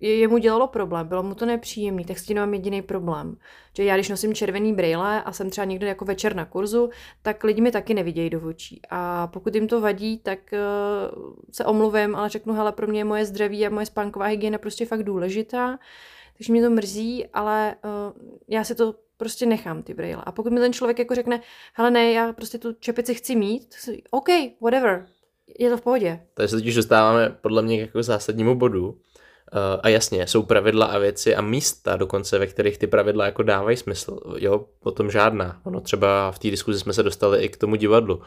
jemu 0.08 0.38
dělalo 0.38 0.68
problém, 0.68 1.08
bylo 1.08 1.24
mu 1.24 1.36
to 1.36 1.46
nepříjemný, 1.46 2.06
tak 2.06 2.20
s 2.20 2.26
tím 2.26 2.38
mám 2.38 2.54
jediný 2.54 2.82
problém. 2.82 3.38
Že 3.74 3.84
já, 3.84 3.96
když 3.96 4.10
nosím 4.10 4.34
červený 4.34 4.74
brýle 4.74 5.24
a 5.24 5.32
jsem 5.32 5.50
třeba 5.50 5.66
někde 5.66 5.88
jako 5.88 6.06
večer 6.06 6.36
na 6.36 6.46
kurzu, 6.46 6.90
tak 7.22 7.44
lidi 7.44 7.62
mi 7.62 7.72
taky 7.72 7.94
nevidějí 7.94 8.30
do 8.30 8.42
očí. 8.42 8.82
A 8.90 9.28
pokud 9.28 9.56
jim 9.56 9.68
to 9.68 9.82
vadí, 9.82 10.18
tak 10.18 10.40
uh, 10.54 11.34
se 11.52 11.66
omluvím, 11.66 12.16
ale 12.16 12.30
řeknu, 12.30 12.54
hele, 12.54 12.72
pro 12.72 12.88
mě 12.88 13.00
je 13.00 13.04
moje 13.04 13.26
zdraví 13.26 13.68
a 13.68 13.70
moje 13.70 13.86
spánková 13.86 14.26
hygiena 14.26 14.58
prostě 14.58 14.86
fakt 14.86 15.04
důležitá. 15.04 15.80
Takže 16.38 16.54
mě 16.54 16.62
to 16.62 16.70
mrzí, 16.70 17.26
ale 17.34 17.76
uh, 17.86 18.22
já 18.48 18.64
si 18.64 18.76
to 18.76 18.96
prostě 19.18 19.46
nechám 19.46 19.84
ty 19.84 19.94
brýle. 19.94 20.22
A 20.26 20.32
pokud 20.32 20.54
mi 20.54 20.60
ten 20.60 20.74
člověk 20.74 21.00
jako 21.00 21.16
řekne, 21.16 21.42
hele 21.74 21.92
ne, 21.92 22.12
já 22.12 22.34
prostě 22.34 22.58
tu 22.58 22.74
čepici 22.74 23.14
chci 23.14 23.36
mít, 23.36 23.76
OK, 24.12 24.28
whatever, 24.62 25.06
je 25.60 25.70
to 25.70 25.78
v 25.78 25.82
pohodě. 25.82 26.20
Takže 26.34 26.48
se 26.48 26.56
totiž 26.56 26.76
dostáváme 26.76 27.30
podle 27.42 27.62
mě 27.62 27.82
jako 27.82 28.04
zásadnímu 28.04 28.56
bodu, 28.56 28.98
Eh, 28.98 29.15
a 29.82 29.90
jasně, 29.90 30.28
jsou 30.28 30.44
pravidla 30.44 30.86
a 30.86 30.98
věci 30.98 31.36
a 31.36 31.42
místa 31.42 31.96
dokonce, 31.96 32.40
ve 32.40 32.48
kterých 32.48 32.78
ty 32.78 32.88
pravidla 32.88 33.26
jako 33.26 33.44
dávají 33.44 33.78
smysl. 33.78 34.20
Jo, 34.38 34.66
o 34.84 34.92
tom 34.92 35.12
žádná. 35.12 35.62
Ono 35.64 35.82
třeba 35.82 36.32
v 36.32 36.40
té 36.40 36.52
diskuzi 36.52 36.80
jsme 36.80 36.94
se 36.94 37.04
dostali 37.04 37.44
i 37.44 37.50
k 37.50 37.58
tomu 37.58 37.76
divadlu. 37.76 38.22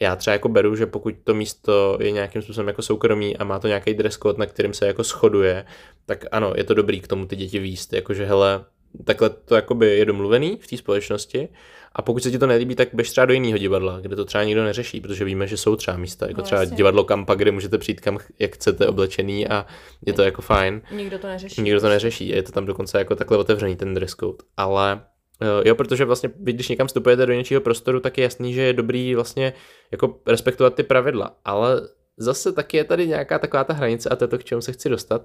Já 0.00 0.16
třeba 0.16 0.32
jako 0.32 0.48
beru, 0.48 0.76
že 0.76 0.86
pokud 0.86 1.14
to 1.24 1.34
místo 1.34 1.98
je 2.00 2.10
nějakým 2.10 2.42
způsobem 2.42 2.68
jako 2.68 2.82
soukromý 2.82 3.36
a 3.36 3.44
má 3.44 3.58
to 3.58 3.68
nějaký 3.68 3.94
dress 3.94 4.18
code, 4.18 4.38
na 4.38 4.46
kterým 4.46 4.74
se 4.74 4.86
jako 4.86 5.02
shoduje, 5.02 5.66
tak 6.06 6.24
ano, 6.32 6.52
je 6.56 6.64
to 6.64 6.74
dobrý 6.74 7.00
k 7.00 7.08
tomu 7.08 7.26
ty 7.26 7.36
děti 7.36 7.58
výst. 7.58 7.92
Jakože 7.92 8.24
hele, 8.24 8.64
takhle 9.04 9.30
to 9.30 9.54
jakoby 9.54 9.86
je 9.86 10.04
domluvený 10.04 10.58
v 10.62 10.66
té 10.66 10.76
společnosti 10.76 11.48
a 11.92 12.02
pokud 12.02 12.22
se 12.22 12.30
ti 12.30 12.38
to 12.38 12.46
nelíbí, 12.46 12.74
tak 12.74 12.88
běž 12.92 13.10
třeba 13.10 13.24
do 13.24 13.32
jiného 13.32 13.58
divadla, 13.58 14.00
kde 14.00 14.16
to 14.16 14.24
třeba 14.24 14.44
nikdo 14.44 14.64
neřeší, 14.64 15.00
protože 15.00 15.24
víme, 15.24 15.46
že 15.46 15.56
jsou 15.56 15.76
třeba 15.76 15.96
místa, 15.96 16.26
jako 16.26 16.40
no, 16.40 16.44
třeba 16.44 16.60
jasně. 16.60 16.76
divadlo 16.76 17.04
Kampa, 17.04 17.34
kde 17.34 17.52
můžete 17.52 17.78
přijít 17.78 18.00
kam, 18.00 18.18
jak 18.38 18.54
chcete 18.54 18.86
oblečený 18.86 19.48
a 19.48 19.66
je 20.06 20.12
to 20.12 20.22
jako 20.22 20.42
fajn. 20.42 20.82
Nikdo 20.92 21.18
to 21.18 21.26
neřeší. 21.26 21.62
Nikdo 21.62 21.80
to 21.80 21.88
neřeší, 21.88 22.28
je 22.28 22.42
to 22.42 22.52
tam 22.52 22.66
dokonce 22.66 22.98
jako 22.98 23.16
takhle 23.16 23.38
otevřený 23.38 23.76
ten 23.76 23.94
dress 23.94 24.14
code, 24.14 24.38
ale 24.56 25.02
eh, 25.42 25.68
Jo, 25.68 25.74
protože 25.74 26.04
vlastně 26.04 26.30
vy, 26.40 26.52
když 26.52 26.68
někam 26.68 26.86
vstupujete 26.86 27.26
do 27.26 27.32
něčího 27.32 27.60
prostoru, 27.60 28.00
tak 28.00 28.18
je 28.18 28.22
jasný, 28.22 28.54
že 28.54 28.62
je 28.62 28.72
dobrý 28.72 29.14
vlastně 29.14 29.52
jako 29.92 30.18
respektovat 30.26 30.74
ty 30.74 30.82
pravidla, 30.82 31.36
ale 31.44 31.88
zase 32.16 32.52
taky 32.52 32.76
je 32.76 32.84
tady 32.84 33.08
nějaká 33.08 33.38
taková 33.38 33.64
ta 33.64 33.74
hranice 33.74 34.08
a 34.08 34.16
to 34.16 34.24
je 34.24 34.28
to, 34.28 34.38
k 34.38 34.44
čemu 34.44 34.60
se 34.60 34.72
chci 34.72 34.88
dostat, 34.88 35.22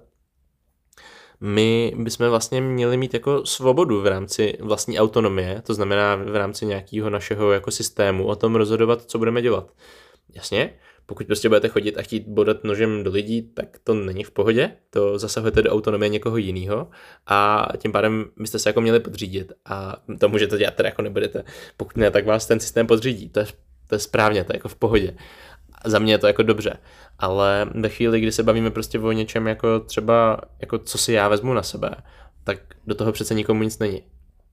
my 1.40 1.94
bychom 1.98 2.30
vlastně 2.30 2.62
měli 2.62 2.98
mít 2.98 3.14
jako 3.14 3.46
svobodu 3.46 4.02
v 4.02 4.08
rámci 4.08 4.58
vlastní 4.62 5.00
autonomie, 5.00 5.62
to 5.66 5.74
znamená 5.74 6.16
v 6.16 6.36
rámci 6.36 6.66
nějakého 6.66 7.10
našeho 7.10 7.52
jako 7.52 7.72
systému 7.72 8.28
o 8.28 8.36
tom 8.36 8.56
rozhodovat, 8.56 9.02
co 9.02 9.18
budeme 9.18 9.42
dělat. 9.42 9.72
Jasně, 10.36 10.74
pokud 11.06 11.28
prostě 11.28 11.50
budete 11.50 11.68
chodit 11.68 11.98
a 11.98 12.02
chtít 12.02 12.28
bodat 12.28 12.64
nožem 12.64 13.04
do 13.04 13.12
lidí, 13.12 13.42
tak 13.42 13.68
to 13.84 13.94
není 13.94 14.24
v 14.24 14.32
pohodě, 14.32 14.72
to 14.90 15.20
zasahujete 15.20 15.62
do 15.62 15.72
autonomie 15.72 16.10
někoho 16.10 16.38
jiného 16.38 16.90
a 17.28 17.68
tím 17.78 17.92
pádem 17.92 18.26
byste 18.38 18.60
se 18.60 18.70
jako 18.70 18.82
měli 18.82 19.00
podřídit 19.00 19.54
a 19.66 19.96
to 20.20 20.30
můžete 20.30 20.58
dělat 20.58 20.76
teda 20.76 20.90
jako 20.90 21.02
nebudete. 21.02 21.44
Pokud 21.78 21.98
ne, 21.98 22.12
tak 22.12 22.26
vás 22.26 22.46
ten 22.48 22.60
systém 22.60 22.88
podřídí, 22.88 23.30
to 23.30 23.40
je, 23.40 23.46
to 23.88 23.96
je 23.96 24.00
správně, 24.00 24.44
to 24.44 24.54
je 24.54 24.58
jako 24.58 24.70
v 24.70 24.76
pohodě. 24.76 25.16
Za 25.86 26.00
mě 26.00 26.14
je 26.14 26.18
to 26.18 26.28
jako 26.28 26.44
dobře 26.44 26.78
ale 27.20 27.70
ve 27.76 27.90
chvíli, 27.90 28.20
kdy 28.20 28.32
se 28.32 28.44
bavíme 28.44 28.72
prostě 28.72 29.00
o 29.00 29.12
něčem 29.12 29.48
jako 29.48 29.80
třeba, 29.80 30.42
jako 30.60 30.78
co 30.78 30.98
si 30.98 31.14
já 31.14 31.28
vezmu 31.28 31.54
na 31.54 31.64
sebe, 31.64 31.96
tak 32.44 32.58
do 32.88 32.96
toho 32.96 33.12
přece 33.12 33.34
nikomu 33.34 33.64
nic 33.64 33.80
není. 33.80 34.04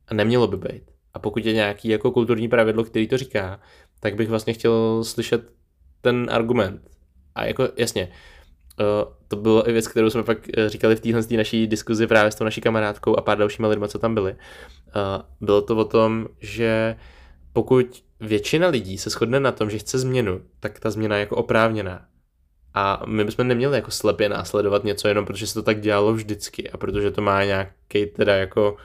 A 0.09 0.15
nemělo 0.15 0.47
by 0.47 0.57
být. 0.57 0.83
A 1.15 1.19
pokud 1.19 1.47
je 1.47 1.53
nějaký 1.53 1.89
jako 1.89 2.11
kulturní 2.11 2.49
pravidlo, 2.49 2.85
který 2.85 3.09
to 3.09 3.19
říká, 3.19 3.61
tak 4.01 4.15
bych 4.15 4.29
vlastně 4.29 4.53
chtěl 4.53 5.05
slyšet 5.05 5.51
ten 6.01 6.29
argument. 6.31 6.91
A 7.35 7.45
jako 7.45 7.69
jasně, 7.77 8.09
uh, 8.81 9.13
to 9.29 9.37
bylo 9.37 9.69
i 9.69 9.73
věc, 9.73 9.89
kterou 9.89 10.11
jsme 10.11 10.23
pak 10.23 10.39
eh, 10.59 10.69
říkali 10.69 10.97
v 10.97 11.01
téhle 11.01 11.23
naší 11.37 11.67
diskuzi 11.67 12.07
právě 12.07 12.33
s 12.33 12.35
tou 12.35 12.45
naší 12.45 12.61
kamarádkou 12.61 13.17
a 13.17 13.21
pár 13.21 13.39
dalšíma 13.39 13.69
lidma, 13.69 13.89
co 13.89 13.99
tam 13.99 14.15
byli. 14.15 14.33
Uh, 14.33 14.39
bylo 15.41 15.63
to 15.63 15.77
o 15.77 15.85
tom, 15.85 16.29
že 16.41 16.97
pokud 17.53 18.05
většina 18.21 18.69
lidí 18.69 18.99
se 18.99 19.11
shodne 19.11 19.41
na 19.41 19.53
tom, 19.53 19.71
že 19.71 19.79
chce 19.79 19.99
změnu, 19.99 20.41
tak 20.61 20.81
ta 20.81 20.91
změna 20.91 21.17
je 21.17 21.21
jako 21.21 21.37
oprávněná. 21.37 22.07
A 22.75 23.03
my 23.07 23.25
bychom 23.25 23.49
neměli 23.49 23.77
jako 23.77 23.91
slepě 23.91 24.29
následovat 24.29 24.85
něco 24.85 25.09
jenom 25.09 25.27
protože 25.27 25.47
se 25.47 25.55
to 25.55 25.63
tak 25.63 25.81
dělalo 25.81 26.15
vždycky 26.15 26.71
a 26.71 26.77
protože 26.77 27.11
to 27.11 27.23
má 27.23 27.45
nějaký 27.45 28.07
teda 28.07 28.37
jako, 28.37 28.77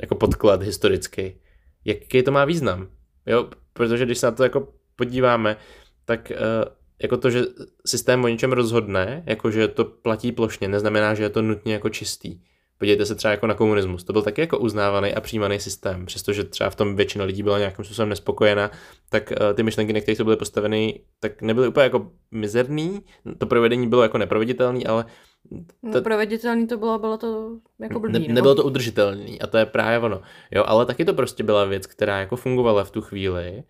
jako 0.00 0.14
podklad 0.14 0.62
historický. 0.62 1.40
Jaký 1.84 2.22
to 2.22 2.32
má 2.32 2.44
význam? 2.44 2.88
Jo, 3.26 3.50
protože 3.72 4.04
když 4.04 4.18
se 4.18 4.26
na 4.26 4.32
to 4.32 4.42
jako 4.42 4.68
podíváme, 4.96 5.56
tak 6.04 6.32
uh, 6.34 6.72
jako 7.02 7.16
to, 7.16 7.30
že 7.30 7.42
systém 7.86 8.24
o 8.24 8.28
něčem 8.28 8.52
rozhodne, 8.52 9.22
jako 9.26 9.50
že 9.50 9.68
to 9.68 9.84
platí 9.84 10.32
plošně, 10.32 10.68
neznamená, 10.68 11.14
že 11.14 11.22
je 11.22 11.30
to 11.30 11.42
nutně 11.42 11.72
jako 11.72 11.88
čistý. 11.88 12.40
Podívejte 12.84 13.06
se 13.06 13.14
třeba 13.14 13.30
jako 13.30 13.46
na 13.46 13.54
komunismus. 13.54 14.04
To 14.04 14.12
byl 14.12 14.22
taky 14.22 14.40
jako 14.40 14.58
uznávaný 14.58 15.14
a 15.14 15.20
přijímaný 15.20 15.60
systém, 15.60 16.06
přestože 16.06 16.44
třeba 16.44 16.70
v 16.70 16.76
tom 16.76 16.96
většina 16.96 17.24
lidí 17.24 17.42
byla 17.42 17.58
nějakým 17.58 17.84
způsobem 17.84 18.08
nespokojena, 18.08 18.70
tak 19.10 19.32
uh, 19.40 19.54
ty 19.54 19.62
myšlenky, 19.62 19.92
na 19.92 20.00
kterých 20.00 20.18
to 20.18 20.24
byly 20.24 20.36
postaveny, 20.36 21.00
tak 21.20 21.42
nebyly 21.42 21.68
úplně 21.68 21.84
jako 21.84 22.10
mizerný. 22.30 23.00
To 23.38 23.46
provedení 23.46 23.88
bylo 23.88 24.02
jako 24.02 24.18
neproveditelný, 24.18 24.86
ale 24.86 25.04
no, 25.50 25.92
to, 25.92 25.98
no, 25.98 26.02
proveditelný 26.02 26.66
to 26.66 26.76
bylo, 26.76 26.98
bylo 26.98 27.18
to 27.18 27.50
jako 27.80 28.00
blbý, 28.00 28.18
ne, 28.18 28.28
no. 28.28 28.34
Nebylo 28.34 28.54
to 28.54 28.64
udržitelný 28.64 29.40
a 29.40 29.46
to 29.46 29.58
je 29.58 29.66
právě 29.66 29.98
ono. 29.98 30.20
Jo, 30.50 30.64
ale 30.66 30.86
taky 30.86 31.04
to 31.04 31.14
prostě 31.14 31.42
byla 31.42 31.64
věc, 31.64 31.86
která 31.86 32.20
jako 32.20 32.36
fungovala 32.36 32.84
v 32.84 32.90
tu 32.90 33.00
chvíli 33.00 33.62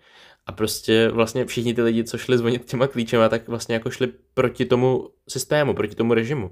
a 0.46 0.52
prostě 0.52 1.08
vlastně 1.08 1.44
všichni 1.44 1.74
ty 1.74 1.82
lidi, 1.82 2.04
co 2.04 2.18
šli 2.18 2.38
zvonit 2.38 2.64
těma 2.64 2.86
klíčema, 2.86 3.28
tak 3.28 3.48
vlastně 3.48 3.74
jako 3.74 3.90
šli 3.90 4.08
proti 4.34 4.64
tomu 4.64 5.08
systému, 5.28 5.74
proti 5.74 5.94
tomu 5.94 6.14
režimu 6.14 6.50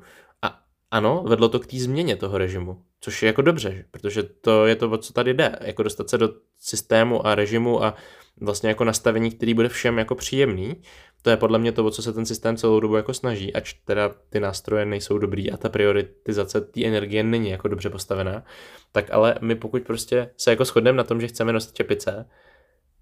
ano, 0.93 1.25
vedlo 1.27 1.49
to 1.49 1.61
k 1.61 1.67
té 1.67 1.77
změně 1.77 2.17
toho 2.17 2.39
režimu, 2.39 2.83
což 3.01 3.23
je 3.23 3.27
jako 3.27 3.43
dobře, 3.43 3.85
protože 3.91 4.23
to 4.23 4.67
je 4.67 4.77
to, 4.77 4.91
o 4.91 4.99
co 4.99 5.13
tady 5.13 5.35
jde, 5.35 5.57
jako 5.61 5.83
dostat 5.83 6.11
se 6.11 6.19
do 6.19 6.31
systému 6.59 7.27
a 7.27 7.35
režimu 7.35 7.85
a 7.85 7.95
vlastně 8.41 8.69
jako 8.69 8.85
nastavení, 8.85 9.31
který 9.31 9.55
bude 9.55 9.69
všem 9.69 9.99
jako 9.99 10.15
příjemný, 10.15 10.83
to 11.23 11.31
je 11.31 11.37
podle 11.37 11.59
mě 11.59 11.73
to, 11.73 11.85
o 11.85 11.91
co 11.91 12.03
se 12.03 12.13
ten 12.13 12.27
systém 12.27 12.57
celou 12.57 12.81
dobu 12.81 12.97
jako 12.97 13.15
snaží, 13.15 13.55
ač 13.55 13.73
teda 13.73 14.11
ty 14.31 14.41
nástroje 14.41 14.85
nejsou 14.85 15.19
dobrý 15.19 15.51
a 15.51 15.57
ta 15.57 15.69
prioritizace 15.69 16.61
té 16.61 16.85
energie 16.85 17.23
není 17.23 17.51
jako 17.51 17.69
dobře 17.69 17.91
postavená, 17.91 18.45
tak 18.93 19.11
ale 19.11 19.35
my 19.41 19.55
pokud 19.55 19.83
prostě 19.83 20.31
se 20.37 20.51
jako 20.51 20.65
shodneme 20.65 20.97
na 20.97 21.05
tom, 21.05 21.21
že 21.21 21.29
chceme 21.29 21.53
nosit 21.53 21.75
čepice, 21.75 22.29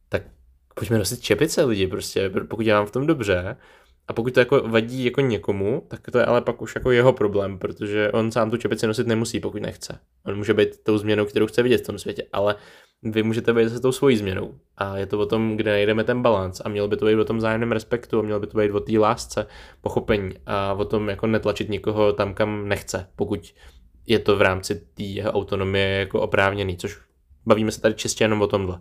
tak 0.09 0.23
pojďme 0.75 0.99
nosit 0.99 1.21
čepice 1.21 1.65
lidi 1.65 1.87
prostě, 1.87 2.31
pokud 2.49 2.67
já 2.67 2.77
mám 2.77 2.87
v 2.87 2.91
tom 2.91 3.07
dobře, 3.07 3.57
a 4.11 4.13
pokud 4.13 4.35
to 4.35 4.41
jako 4.41 4.61
vadí 4.69 5.05
jako 5.05 5.21
někomu, 5.21 5.83
tak 5.89 6.01
to 6.13 6.19
je 6.19 6.25
ale 6.25 6.41
pak 6.41 6.63
už 6.63 6.75
jako 6.75 6.91
jeho 6.91 7.13
problém, 7.13 7.59
protože 7.59 8.13
on 8.13 8.31
sám 8.31 8.51
tu 8.51 8.57
čepici 8.57 8.87
nosit 8.87 9.07
nemusí, 9.07 9.41
pokud 9.41 9.63
nechce. 9.63 9.99
On 10.27 10.37
může 10.37 10.55
být 10.55 10.83
tou 10.83 10.99
změnou, 10.99 11.25
kterou 11.25 11.47
chce 11.47 11.63
vidět 11.63 11.79
v 11.79 11.87
tom 11.87 11.99
světě, 11.99 12.27
ale 12.33 12.57
vy 13.03 13.23
můžete 13.23 13.53
být 13.53 13.69
se 13.69 13.81
tou 13.81 13.93
svojí 13.93 14.17
změnou. 14.17 14.55
A 14.77 14.97
je 14.97 15.07
to 15.07 15.19
o 15.19 15.27
tom, 15.27 15.57
kde 15.57 15.71
najdeme 15.71 16.05
ten 16.05 16.23
balans. 16.23 16.63
A 16.65 16.69
mělo 16.69 16.89
by 16.89 16.97
to 16.97 17.07
být 17.07 17.15
o 17.15 17.25
tom 17.25 17.41
zájemném 17.41 17.73
respektu, 17.73 18.19
a 18.19 18.23
mělo 18.23 18.41
by 18.41 18.47
to 18.47 18.59
být 18.59 18.71
o 18.71 18.81
té 18.81 18.99
lásce, 18.99 19.47
pochopení 19.81 20.33
a 20.47 20.73
o 20.73 20.85
tom 20.85 21.09
jako 21.09 21.27
netlačit 21.27 21.69
nikoho 21.69 22.13
tam, 22.13 22.35
kam 22.35 22.69
nechce, 22.69 23.07
pokud 23.17 23.55
je 24.07 24.19
to 24.19 24.37
v 24.37 24.43
rámci 24.43 24.75
té 24.75 25.03
jeho 25.03 25.33
autonomie 25.33 25.89
jako 25.89 26.21
oprávněný, 26.21 26.77
což 26.77 26.99
bavíme 27.47 27.73
se 27.73 27.81
tady 27.81 27.95
čistě 27.95 28.25
jenom 28.25 28.43
o 28.43 28.47
tomhle. 28.47 28.81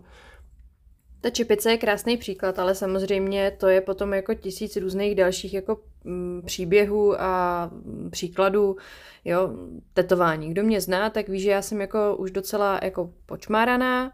Ta 1.20 1.30
čepice 1.30 1.70
je 1.70 1.78
krásný 1.78 2.16
příklad, 2.16 2.58
ale 2.58 2.74
samozřejmě 2.74 3.56
to 3.58 3.68
je 3.68 3.80
potom 3.80 4.12
jako 4.12 4.34
tisíc 4.34 4.76
různých 4.76 5.14
dalších 5.14 5.54
jako 5.54 5.80
mm, 6.04 6.42
příběhů 6.46 7.20
a 7.20 7.70
příkladů, 8.10 8.76
jo, 9.24 9.50
tetování. 9.94 10.50
Kdo 10.50 10.62
mě 10.62 10.80
zná, 10.80 11.10
tak 11.10 11.28
ví, 11.28 11.40
že 11.40 11.50
já 11.50 11.62
jsem 11.62 11.80
jako 11.80 12.16
už 12.16 12.30
docela 12.30 12.80
jako 12.82 13.10
počmáraná, 13.26 14.12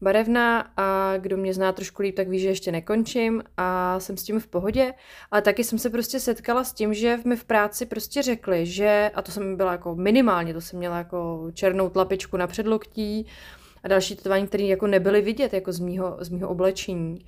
barevná 0.00 0.72
a 0.76 1.16
kdo 1.18 1.36
mě 1.36 1.54
zná 1.54 1.72
trošku 1.72 2.02
líp, 2.02 2.16
tak 2.16 2.28
ví, 2.28 2.38
že 2.38 2.48
ještě 2.48 2.72
nekončím 2.72 3.42
a 3.56 4.00
jsem 4.00 4.16
s 4.16 4.22
tím 4.22 4.40
v 4.40 4.46
pohodě, 4.46 4.94
ale 5.30 5.42
taky 5.42 5.64
jsem 5.64 5.78
se 5.78 5.90
prostě 5.90 6.20
setkala 6.20 6.64
s 6.64 6.72
tím, 6.72 6.94
že 6.94 7.18
mi 7.24 7.36
v 7.36 7.44
práci 7.44 7.86
prostě 7.86 8.22
řekli, 8.22 8.66
že, 8.66 9.10
a 9.14 9.22
to 9.22 9.32
jsem 9.32 9.56
byla 9.56 9.72
jako 9.72 9.94
minimálně, 9.94 10.54
to 10.54 10.60
jsem 10.60 10.78
měla 10.78 10.98
jako 10.98 11.50
černou 11.54 11.90
tlapičku 11.90 12.36
na 12.36 12.46
předloktí, 12.46 13.26
a 13.84 13.88
další 13.88 14.16
tetování, 14.16 14.46
které 14.46 14.64
jako 14.64 14.86
nebyly 14.86 15.22
vidět 15.22 15.52
jako 15.52 15.72
z 15.72 15.80
mýho, 15.80 16.16
z 16.20 16.28
mýho 16.28 16.48
oblečení. 16.48 17.26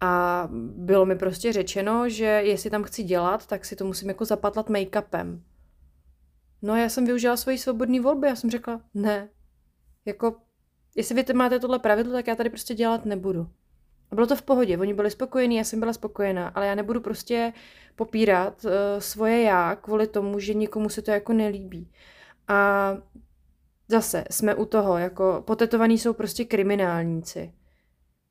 A 0.00 0.48
bylo 0.76 1.06
mi 1.06 1.16
prostě 1.16 1.52
řečeno, 1.52 2.08
že 2.08 2.24
jestli 2.24 2.70
tam 2.70 2.82
chci 2.82 3.02
dělat, 3.02 3.46
tak 3.46 3.64
si 3.64 3.76
to 3.76 3.84
musím 3.84 4.08
jako 4.08 4.24
zapatlat 4.24 4.70
make-upem. 4.70 5.40
No 6.62 6.72
a 6.72 6.78
já 6.78 6.88
jsem 6.88 7.04
využila 7.04 7.36
svoji 7.36 7.58
svobodný 7.58 8.00
volby, 8.00 8.26
já 8.28 8.36
jsem 8.36 8.50
řekla, 8.50 8.80
ne, 8.94 9.28
jako, 10.04 10.36
jestli 10.96 11.22
vy 11.22 11.32
máte 11.34 11.58
tohle 11.58 11.78
pravidlo, 11.78 12.12
tak 12.12 12.26
já 12.26 12.34
tady 12.34 12.50
prostě 12.50 12.74
dělat 12.74 13.04
nebudu. 13.04 13.48
A 14.10 14.14
bylo 14.14 14.26
to 14.26 14.36
v 14.36 14.42
pohodě, 14.42 14.78
oni 14.78 14.94
byli 14.94 15.10
spokojení, 15.10 15.56
já 15.56 15.64
jsem 15.64 15.80
byla 15.80 15.92
spokojená, 15.92 16.48
ale 16.48 16.66
já 16.66 16.74
nebudu 16.74 17.00
prostě 17.00 17.52
popírat 17.96 18.64
uh, 18.64 18.70
svoje 18.98 19.42
já 19.42 19.76
kvůli 19.76 20.06
tomu, 20.06 20.38
že 20.38 20.54
někomu 20.54 20.88
se 20.88 21.02
to 21.02 21.10
jako 21.10 21.32
nelíbí. 21.32 21.90
A 22.48 22.92
Zase 23.88 24.24
jsme 24.30 24.54
u 24.54 24.64
toho, 24.64 24.98
jako 24.98 25.42
potetovaní 25.46 25.98
jsou 25.98 26.12
prostě 26.12 26.44
kriminálníci. 26.44 27.52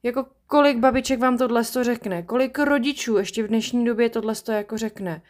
Jako 0.04 0.26
kolik 0.48 0.78
babiček 0.78 1.20
vám 1.20 1.38
tohle 1.38 1.64
to 1.64 1.84
řekne, 1.84 2.24
kolik 2.24 2.60
rodičů 2.60 3.18
ještě 3.18 3.44
v 3.44 3.48
dnešní 3.48 3.86
době 3.86 4.10
tohle 4.10 4.36
to 4.36 4.52
jako 4.52 4.78
řekne. 4.78 5.22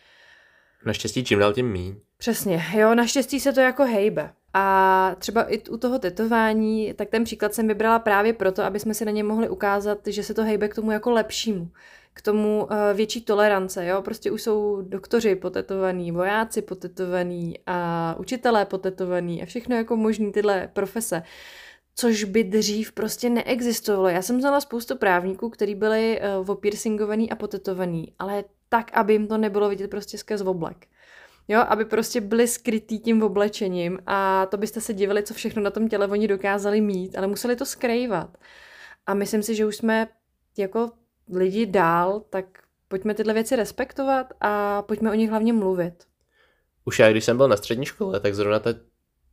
Naštěstí 0.85 1.23
čím 1.23 1.39
dál 1.39 1.53
tím 1.53 1.71
míň. 1.71 1.95
Přesně, 2.17 2.65
jo, 2.73 2.95
naštěstí 2.95 3.39
se 3.39 3.53
to 3.53 3.59
jako 3.59 3.83
hejbe. 3.83 4.33
A 4.53 5.15
třeba 5.19 5.43
i 5.43 5.59
u 5.69 5.77
toho 5.77 5.99
tetování, 5.99 6.93
tak 6.93 7.09
ten 7.09 7.23
příklad 7.23 7.53
jsem 7.53 7.67
vybrala 7.67 7.99
právě 7.99 8.33
proto, 8.33 8.63
aby 8.63 8.79
jsme 8.79 8.93
si 8.93 9.05
na 9.05 9.11
ně 9.11 9.23
mohli 9.23 9.49
ukázat, 9.49 9.99
že 10.05 10.23
se 10.23 10.33
to 10.33 10.43
hejbe 10.43 10.67
k 10.67 10.75
tomu 10.75 10.91
jako 10.91 11.11
lepšímu 11.11 11.71
k 12.13 12.21
tomu 12.21 12.63
uh, 12.63 12.69
větší 12.93 13.21
tolerance, 13.21 13.85
jo, 13.85 14.01
prostě 14.01 14.31
už 14.31 14.41
jsou 14.41 14.81
doktoři 14.81 15.35
potetovaní, 15.35 16.11
vojáci 16.11 16.61
potetovaní 16.61 17.59
a 17.67 18.15
učitelé 18.19 18.65
potetovaní 18.65 19.43
a 19.43 19.45
všechno 19.45 19.75
jako 19.75 19.95
možný 19.95 20.31
tyhle 20.31 20.69
profese 20.73 21.23
což 21.95 22.23
by 22.23 22.43
dřív 22.43 22.91
prostě 22.91 23.29
neexistovalo. 23.29 24.07
Já 24.09 24.21
jsem 24.21 24.41
znala 24.41 24.61
spoustu 24.61 24.97
právníků, 24.97 25.49
kteří 25.49 25.75
byli 25.75 26.21
uh, 26.47 26.55
a 27.31 27.35
potetovaní, 27.35 28.13
ale 28.19 28.43
tak, 28.69 28.91
aby 28.93 29.13
jim 29.13 29.27
to 29.27 29.37
nebylo 29.37 29.69
vidět 29.69 29.89
prostě 29.89 30.17
skrz 30.17 30.41
oblek. 30.41 30.87
Jo, 31.47 31.59
aby 31.67 31.85
prostě 31.85 32.21
byli 32.21 32.47
skrytý 32.47 32.99
tím 32.99 33.23
oblečením 33.23 33.99
a 34.05 34.45
to 34.45 34.57
byste 34.57 34.81
se 34.81 34.93
divili, 34.93 35.23
co 35.23 35.33
všechno 35.33 35.61
na 35.61 35.71
tom 35.71 35.89
těle 35.89 36.07
oni 36.07 36.27
dokázali 36.27 36.81
mít, 36.81 37.17
ale 37.17 37.27
museli 37.27 37.55
to 37.55 37.65
skrývat. 37.65 38.37
A 39.05 39.13
myslím 39.13 39.43
si, 39.43 39.55
že 39.55 39.65
už 39.65 39.75
jsme 39.75 40.07
jako 40.57 40.91
lidi 41.31 41.65
dál, 41.65 42.21
tak 42.29 42.45
pojďme 42.87 43.13
tyhle 43.13 43.33
věci 43.33 43.55
respektovat 43.55 44.27
a 44.41 44.81
pojďme 44.81 45.11
o 45.11 45.13
nich 45.13 45.29
hlavně 45.29 45.53
mluvit. 45.53 45.93
Už 46.85 46.99
já, 46.99 47.11
když 47.11 47.23
jsem 47.23 47.37
byl 47.37 47.47
na 47.47 47.57
střední 47.57 47.85
škole, 47.85 48.19
tak 48.19 48.35
zrovna 48.35 48.59
ta, 48.59 48.69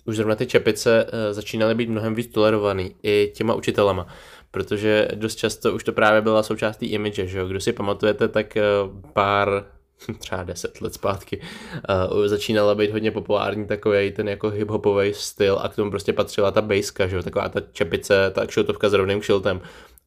už 0.05 0.17
zrovna 0.17 0.35
ty 0.35 0.47
čepice 0.47 1.05
uh, 1.05 1.11
začínaly 1.35 1.75
být 1.75 1.89
mnohem 1.89 2.15
víc 2.15 2.33
tolerovaný 2.33 2.97
i 3.03 3.33
těma 3.37 3.55
učitelama, 3.55 4.07
protože 4.51 5.09
dost 5.15 5.35
často 5.35 5.75
už 5.75 5.85
to 5.85 5.93
právě 5.93 6.21
byla 6.21 6.43
součást 6.43 6.77
té 6.77 6.87
image, 6.87 7.19
že 7.19 7.39
jo? 7.39 7.49
Kdo 7.49 7.61
si 7.61 7.73
pamatujete, 7.73 8.29
tak 8.29 8.57
uh, 8.57 9.03
pár 9.13 9.65
třeba 10.19 10.43
deset 10.43 10.81
let 10.81 10.95
zpátky, 10.95 11.41
uh, 11.41 12.27
začínala 12.27 12.75
být 12.75 12.91
hodně 12.91 13.11
populární 13.11 13.67
takový 13.67 14.13
ten 14.13 14.29
jako 14.29 14.49
hip-hopový 14.49 15.13
styl 15.13 15.59
a 15.63 15.69
k 15.69 15.77
tomu 15.77 15.91
prostě 15.91 16.13
patřila 16.13 16.51
ta 16.51 16.63
bejska, 16.63 17.07
že 17.07 17.17
jo, 17.17 17.23
taková 17.23 17.49
ta 17.49 17.61
čepice, 17.73 18.31
ta 18.35 18.47
kšiltovka 18.47 18.89
s 18.89 18.93
rovným 18.93 19.21
kšiltem 19.21 19.61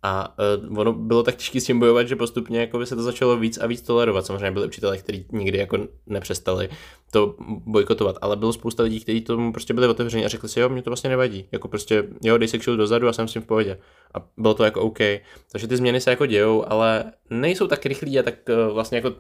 a 0.04 0.36
uh, 0.70 0.80
ono 0.80 0.94
bylo 0.94 1.24
tak 1.24 1.36
těžké 1.36 1.62
s 1.62 1.66
tím 1.66 1.80
bojovat, 1.80 2.08
že 2.08 2.16
postupně 2.16 2.60
jako 2.60 2.80
by 2.80 2.86
se 2.86 2.96
to 2.96 3.04
začalo 3.04 3.38
víc 3.38 3.58
a 3.58 3.68
víc 3.68 3.82
tolerovat. 3.82 4.26
Samozřejmě 4.26 4.52
byli 4.52 4.68
učitelé, 4.68 4.98
kteří 4.98 5.26
nikdy 5.32 5.58
jako 5.58 5.78
nepřestali 6.08 6.70
to 7.12 7.36
bojkotovat, 7.66 8.16
ale 8.22 8.36
bylo 8.36 8.54
spousta 8.54 8.84
lidí, 8.84 9.00
kteří 9.00 9.22
tomu 9.22 9.54
prostě 9.54 9.74
byli 9.74 9.88
otevření 9.88 10.26
a 10.26 10.28
řekli 10.28 10.50
si, 10.50 10.60
jo, 10.60 10.70
mě 10.70 10.82
to 10.82 10.90
vlastně 10.90 11.10
nevadí. 11.10 11.48
Jako 11.52 11.68
prostě, 11.68 12.04
jo, 12.24 12.38
dej 12.38 12.48
se 12.48 12.58
kšil 12.58 12.78
dozadu 12.78 13.08
a 13.08 13.14
jsem 13.14 13.28
s 13.28 13.34
tím 13.34 13.42
v 13.42 13.46
pohodě. 13.46 13.78
A 14.16 14.26
bylo 14.38 14.54
to 14.54 14.64
jako 14.64 14.82
OK. 14.82 15.00
Takže 15.52 15.68
ty 15.68 15.78
změny 15.78 16.02
se 16.02 16.10
jako 16.10 16.26
dějou, 16.26 16.66
ale 16.68 17.04
nejsou 17.30 17.68
tak 17.68 17.86
rychlí 17.86 18.20
a 18.20 18.24
tak 18.24 18.36
uh, 18.50 18.74
vlastně 18.74 18.98
jako 18.98 19.14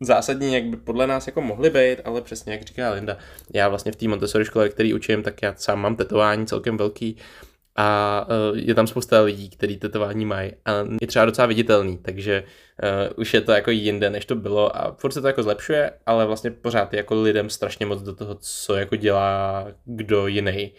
zásadní, 0.00 0.54
jak 0.54 0.64
by 0.64 0.76
podle 0.76 1.06
nás 1.06 1.26
jako 1.26 1.40
mohly 1.40 1.70
být, 1.70 1.96
ale 2.04 2.20
přesně 2.20 2.52
jak 2.52 2.62
říká 2.62 2.90
Linda, 2.90 3.16
já 3.54 3.68
vlastně 3.68 3.92
v 3.92 3.96
té 3.96 4.08
Montessori 4.08 4.44
škole, 4.44 4.68
který 4.68 4.94
učím, 4.94 5.22
tak 5.22 5.42
já 5.42 5.54
sám 5.56 5.80
mám 5.80 5.96
tetování 5.96 6.46
celkem 6.46 6.76
velký 6.76 7.16
a 7.76 8.26
uh, 8.50 8.58
je 8.58 8.74
tam 8.74 8.86
spousta 8.86 9.20
lidí, 9.20 9.50
kteří 9.50 9.76
tetování 9.76 10.26
mají 10.26 10.52
a 10.64 10.72
je 11.00 11.06
třeba 11.06 11.24
docela 11.24 11.46
viditelný, 11.46 11.98
takže 11.98 12.44
uh, 12.82 13.20
už 13.20 13.34
je 13.34 13.40
to 13.40 13.52
jako 13.52 13.70
jinde, 13.70 14.10
než 14.10 14.24
to 14.24 14.34
bylo 14.34 14.76
a 14.76 14.94
furt 14.98 15.12
se 15.12 15.20
to 15.20 15.26
jako 15.26 15.42
zlepšuje, 15.42 15.92
ale 16.06 16.26
vlastně 16.26 16.50
pořád 16.50 16.92
je 16.92 16.96
jako 16.96 17.22
lidem 17.22 17.50
strašně 17.50 17.86
moc 17.86 18.02
do 18.02 18.14
toho, 18.14 18.34
co 18.34 18.74
jako 18.74 18.96
dělá 18.96 19.66
kdo 19.84 20.26
jiný 20.26 20.72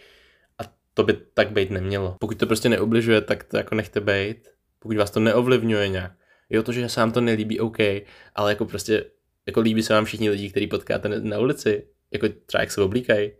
a 0.58 0.62
to 0.94 1.02
by 1.02 1.12
tak 1.34 1.50
být 1.50 1.70
nemělo. 1.70 2.16
Pokud 2.20 2.38
to 2.38 2.46
prostě 2.46 2.68
neubližuje, 2.68 3.20
tak 3.20 3.44
to 3.44 3.56
jako 3.56 3.74
nechte 3.74 4.00
být, 4.00 4.48
pokud 4.78 4.96
vás 4.96 5.10
to 5.10 5.20
neovlivňuje 5.20 5.88
nějak. 5.88 6.12
Jo, 6.50 6.62
to, 6.62 6.72
že 6.72 6.88
se 6.88 7.00
vám 7.00 7.12
to 7.12 7.20
nelíbí, 7.20 7.60
OK, 7.60 7.78
ale 8.34 8.52
jako 8.52 8.64
prostě, 8.64 9.04
jako 9.46 9.60
líbí 9.60 9.82
se 9.82 9.94
vám 9.94 10.04
všichni 10.04 10.30
lidi, 10.30 10.50
který 10.50 10.66
potkáte 10.66 11.08
na 11.08 11.38
ulici, 11.38 11.86
jako 12.12 12.26
třeba 12.46 12.62
jak 12.62 12.70
se 12.70 12.82
oblíkají, 12.82 13.30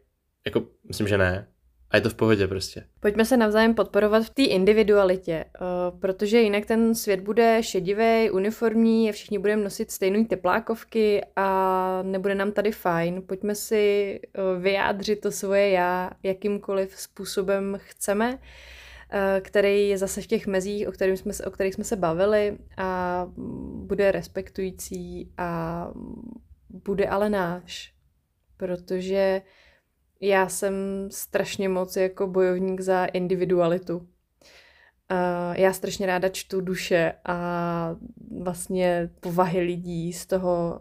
jako 0.46 0.62
myslím, 0.88 1.09
že 1.09 1.18
ne 1.18 1.48
a 1.91 1.97
je 1.97 2.01
to 2.01 2.11
v 2.11 2.14
pohodě 2.14 2.49
prostě. 2.49 2.84
Pojďme 3.01 3.24
se 3.24 3.37
navzájem 3.37 3.74
podporovat 3.74 4.24
v 4.24 4.30
té 4.30 4.43
individualitě, 4.43 5.45
uh, 5.45 6.01
protože 6.01 6.41
jinak 6.41 6.66
ten 6.66 6.95
svět 6.95 7.20
bude 7.20 7.62
šedivý, 7.62 8.30
uniformní 8.30 9.09
a 9.09 9.12
všichni 9.12 9.39
budeme 9.39 9.62
nosit 9.62 9.91
stejné 9.91 10.24
teplákovky 10.24 11.24
a 11.37 12.01
nebude 12.03 12.34
nám 12.34 12.53
tady 12.53 12.72
fajn. 12.72 13.22
Pojďme 13.26 13.55
si 13.55 14.20
uh, 14.39 14.62
vyjádřit 14.62 15.20
to 15.20 15.30
svoje 15.30 15.70
já 15.70 16.11
jakýmkoliv 16.22 17.01
způsobem 17.01 17.78
chceme, 17.82 18.32
uh, 18.32 18.39
který 19.41 19.89
je 19.89 19.99
zase 19.99 20.22
v 20.22 20.26
těch 20.26 20.47
mezích, 20.47 20.89
o, 20.89 20.93
kterých 20.93 21.18
jsme, 21.18 21.32
o 21.47 21.51
kterých 21.51 21.74
jsme 21.74 21.84
se 21.84 21.97
bavili 21.97 22.59
a 22.76 23.26
bude 23.74 24.12
respektující 24.12 25.32
a 25.39 25.91
bude 26.68 27.07
ale 27.07 27.30
náš, 27.30 27.93
protože 28.57 29.43
já 30.20 30.48
jsem 30.48 30.74
strašně 31.10 31.68
moc 31.68 31.96
jako 31.96 32.26
bojovník 32.26 32.80
za 32.80 33.04
individualitu. 33.04 34.06
Já 35.52 35.72
strašně 35.72 36.06
ráda 36.06 36.28
čtu 36.28 36.60
duše 36.60 37.12
a 37.24 37.96
vlastně 38.40 39.10
povahy 39.20 39.60
lidí 39.60 40.12
z 40.12 40.26
toho, 40.26 40.80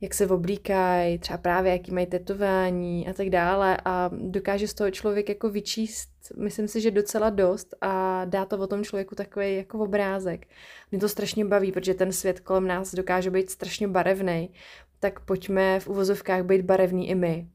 jak 0.00 0.14
se 0.14 0.26
oblíkají, 0.26 1.18
třeba 1.18 1.38
právě 1.38 1.72
jaký 1.72 1.90
mají 1.92 2.06
tetování 2.06 3.08
a 3.08 3.12
tak 3.12 3.30
dále 3.30 3.78
a 3.84 4.10
dokáže 4.12 4.68
z 4.68 4.74
toho 4.74 4.90
člověk 4.90 5.28
jako 5.28 5.50
vyčíst, 5.50 6.10
myslím 6.36 6.68
si, 6.68 6.80
že 6.80 6.90
docela 6.90 7.30
dost 7.30 7.74
a 7.80 8.24
dá 8.24 8.44
to 8.44 8.58
o 8.58 8.66
tom 8.66 8.84
člověku 8.84 9.14
takový 9.14 9.56
jako 9.56 9.78
obrázek. 9.78 10.46
Mě 10.90 11.00
to 11.00 11.08
strašně 11.08 11.44
baví, 11.44 11.72
protože 11.72 11.94
ten 11.94 12.12
svět 12.12 12.40
kolem 12.40 12.66
nás 12.66 12.94
dokáže 12.94 13.30
být 13.30 13.50
strašně 13.50 13.88
barevný, 13.88 14.50
tak 15.00 15.20
pojďme 15.20 15.80
v 15.80 15.88
uvozovkách 15.88 16.42
být 16.42 16.62
barevný 16.62 17.08
i 17.08 17.14
my. 17.14 17.46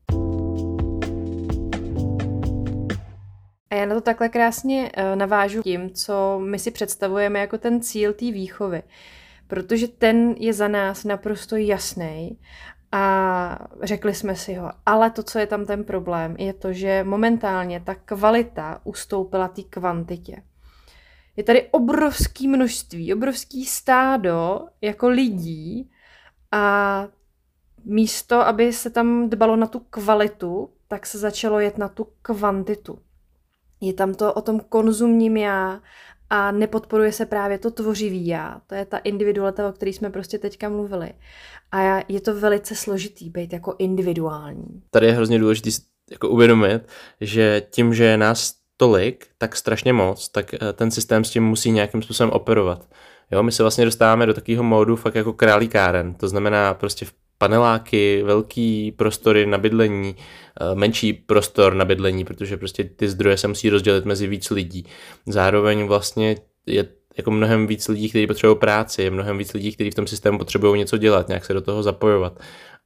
A 3.69 3.75
já 3.75 3.85
na 3.85 3.95
to 3.95 4.01
takhle 4.01 4.29
krásně 4.29 4.91
uh, 4.97 5.15
navážu 5.15 5.61
tím, 5.63 5.89
co 5.89 6.39
my 6.43 6.59
si 6.59 6.71
představujeme 6.71 7.39
jako 7.39 7.57
ten 7.57 7.81
cíl 7.81 8.13
té 8.13 8.25
výchovy. 8.25 8.83
Protože 9.47 9.87
ten 9.87 10.35
je 10.37 10.53
za 10.53 10.67
nás 10.67 11.03
naprosto 11.03 11.55
jasný 11.55 12.39
a 12.91 13.67
řekli 13.83 14.13
jsme 14.13 14.35
si 14.35 14.53
ho. 14.53 14.71
Ale 14.85 15.09
to, 15.09 15.23
co 15.23 15.39
je 15.39 15.47
tam 15.47 15.65
ten 15.65 15.83
problém, 15.83 16.35
je 16.39 16.53
to, 16.53 16.73
že 16.73 17.03
momentálně 17.03 17.79
ta 17.79 17.95
kvalita 17.95 18.81
ustoupila 18.83 19.47
té 19.47 19.63
kvantitě. 19.63 20.43
Je 21.35 21.43
tady 21.43 21.67
obrovský 21.71 22.47
množství, 22.47 23.13
obrovský 23.13 23.65
stádo 23.65 24.61
jako 24.81 25.09
lidí 25.09 25.91
a 26.51 27.07
místo, 27.85 28.35
aby 28.47 28.73
se 28.73 28.89
tam 28.89 29.29
dbalo 29.29 29.55
na 29.55 29.67
tu 29.67 29.79
kvalitu, 29.79 30.69
tak 30.87 31.05
se 31.05 31.17
začalo 31.17 31.59
jet 31.59 31.77
na 31.77 31.89
tu 31.89 32.07
kvantitu. 32.21 32.99
Je 33.81 33.93
tam 33.93 34.13
to 34.13 34.33
o 34.33 34.41
tom 34.41 34.59
konzumním 34.69 35.37
já 35.37 35.81
a 36.29 36.51
nepodporuje 36.51 37.11
se 37.11 37.25
právě 37.25 37.57
to 37.57 37.71
tvořivý 37.71 38.27
já. 38.27 38.61
To 38.67 38.75
je 38.75 38.85
ta 38.85 38.97
individualita, 38.97 39.69
o 39.69 39.71
které 39.71 39.91
jsme 39.91 40.09
prostě 40.09 40.39
teďka 40.39 40.69
mluvili. 40.69 41.13
A 41.71 42.03
je 42.07 42.21
to 42.21 42.39
velice 42.39 42.75
složitý 42.75 43.29
být 43.29 43.53
jako 43.53 43.75
individuální. 43.77 44.81
Tady 44.91 45.05
je 45.05 45.13
hrozně 45.13 45.39
důležité 45.39 45.69
jako 46.11 46.29
uvědomit, 46.29 46.81
že 47.21 47.61
tím, 47.69 47.93
že 47.93 48.03
je 48.03 48.17
nás 48.17 48.53
tolik, 48.77 49.27
tak 49.37 49.55
strašně 49.55 49.93
moc, 49.93 50.29
tak 50.29 50.53
eh, 50.53 50.73
ten 50.73 50.91
systém 50.91 51.23
s 51.23 51.29
tím 51.29 51.43
musí 51.43 51.71
nějakým 51.71 52.01
způsobem 52.01 52.31
operovat. 52.31 52.87
Jo, 53.31 53.43
my 53.43 53.51
se 53.51 53.63
vlastně 53.63 53.85
dostáváme 53.85 54.25
do 54.25 54.33
takového 54.33 54.63
módu 54.63 54.95
fakt 54.95 55.15
jako 55.15 55.33
králíkáren, 55.33 56.13
to 56.13 56.27
znamená 56.27 56.73
prostě 56.73 57.05
v 57.05 57.13
paneláky, 57.39 58.23
velký 58.23 58.91
prostory 58.91 59.45
na 59.45 59.57
bydlení, 59.57 60.15
eh, 60.61 60.75
menší 60.75 61.13
prostor 61.13 61.73
na 61.73 61.85
bydlení, 61.85 62.25
protože 62.25 62.57
prostě 62.57 62.83
ty 62.83 63.09
zdroje 63.09 63.37
se 63.37 63.47
musí 63.47 63.69
rozdělit 63.69 64.05
mezi 64.05 64.27
víc 64.27 64.49
lidí. 64.49 64.85
Zároveň 65.27 65.83
vlastně 65.83 66.35
je 66.65 66.85
jako 67.17 67.31
mnohem 67.31 67.67
víc 67.67 67.87
lidí, 67.87 68.09
kteří 68.09 68.27
potřebují 68.27 68.57
práci, 68.57 69.01
je 69.03 69.11
mnohem 69.11 69.37
víc 69.37 69.53
lidí, 69.53 69.71
kteří 69.71 69.91
v 69.91 69.95
tom 69.95 70.07
systému 70.07 70.37
potřebují 70.37 70.79
něco 70.79 70.97
dělat, 70.97 71.27
nějak 71.27 71.45
se 71.45 71.53
do 71.53 71.61
toho 71.61 71.83
zapojovat. 71.83 72.39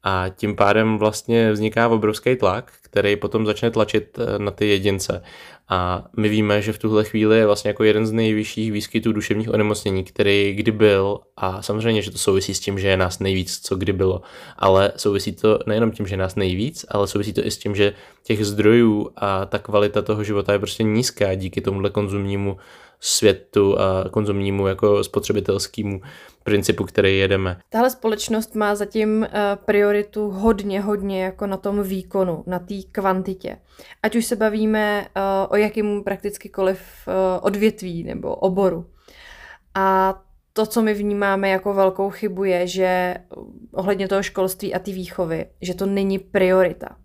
A 0.04 0.26
tím 0.36 0.56
pádem 0.56 0.98
vlastně 0.98 1.52
vzniká 1.52 1.88
obrovský 1.88 2.36
tlak, 2.36 2.72
který 2.82 3.16
potom 3.16 3.46
začne 3.46 3.72
tlačit 3.72 4.20
eh, 4.20 4.40
na 4.40 4.52
ty 4.52 4.68
jedince. 4.68 5.24
A 5.70 6.06
my 6.18 6.30
víme, 6.30 6.62
že 6.62 6.74
v 6.74 6.78
tuhle 6.78 7.04
chvíli 7.04 7.38
je 7.38 7.46
vlastně 7.46 7.70
jako 7.70 7.84
jeden 7.84 8.08
z 8.08 8.12
nejvyšších 8.12 8.72
výskytů 8.72 9.12
duševních 9.14 9.54
onemocnění, 9.54 10.04
který 10.04 10.54
kdy 10.54 10.72
byl. 10.72 11.20
A 11.38 11.62
samozřejmě, 11.62 12.02
že 12.02 12.12
to 12.12 12.18
souvisí 12.18 12.54
s 12.54 12.60
tím, 12.60 12.80
že 12.80 12.88
je 12.88 12.98
nás 12.98 13.20
nejvíc, 13.20 13.60
co 13.60 13.76
kdy 13.76 13.94
bylo. 13.94 14.22
Ale 14.58 14.92
souvisí 14.96 15.32
to 15.32 15.60
nejenom 15.68 15.92
tím, 15.92 16.08
že 16.08 16.14
je 16.14 16.18
nás 16.18 16.36
nejvíc, 16.36 16.86
ale 16.90 17.08
souvisí 17.08 17.34
to 17.34 17.46
i 17.46 17.52
s 17.52 17.58
tím, 17.58 17.76
že 17.76 17.94
těch 18.24 18.46
zdrojů 18.46 19.10
a 19.16 19.46
ta 19.46 19.60
kvalita 19.60 20.02
toho 20.02 20.24
života 20.24 20.54
je 20.54 20.60
prostě 20.60 20.84
nízká 20.84 21.36
díky 21.36 21.62
tomuhle 21.62 21.90
konzumnímu 21.90 22.58
světu 23.00 23.80
a 23.80 24.10
konzumnímu 24.10 24.68
jako 24.68 25.04
spotřebitelskému 25.04 26.02
principu, 26.44 26.84
který 26.84 27.18
jedeme. 27.18 27.58
Tahle 27.70 27.90
společnost 27.90 28.56
má 28.56 28.76
zatím 28.76 29.24
eh, 29.24 29.30
prioritu 29.66 30.30
hodně, 30.30 30.82
hodně 30.82 31.24
jako 31.24 31.48
na 31.48 31.58
tom 31.58 31.84
výkonu, 31.84 32.44
na 32.48 32.60
té 32.60 32.76
kvantitě. 32.92 33.58
Ať 34.04 34.16
už 34.16 34.26
se 34.26 34.36
bavíme 34.36 35.08
eh, 35.08 35.22
o 35.48 35.56
jakým 35.56 36.04
praktickykoliv 36.04 36.80
eh, 37.08 37.40
odvětví 37.40 38.04
nebo 38.04 38.36
oboru. 38.36 38.86
A 39.76 40.20
to, 40.54 40.66
co 40.66 40.82
my 40.82 40.94
vnímáme 40.94 41.50
jako 41.50 41.74
velkou 41.74 42.10
chybu, 42.10 42.44
je, 42.44 42.68
že 42.68 43.16
ohledně 43.72 44.08
toho 44.08 44.24
školství 44.24 44.74
a 44.74 44.80
ty 44.80 44.92
výchovy, 44.92 45.46
že 45.62 45.74
to 45.74 45.86
není 45.86 46.20
priorita. 46.20 46.96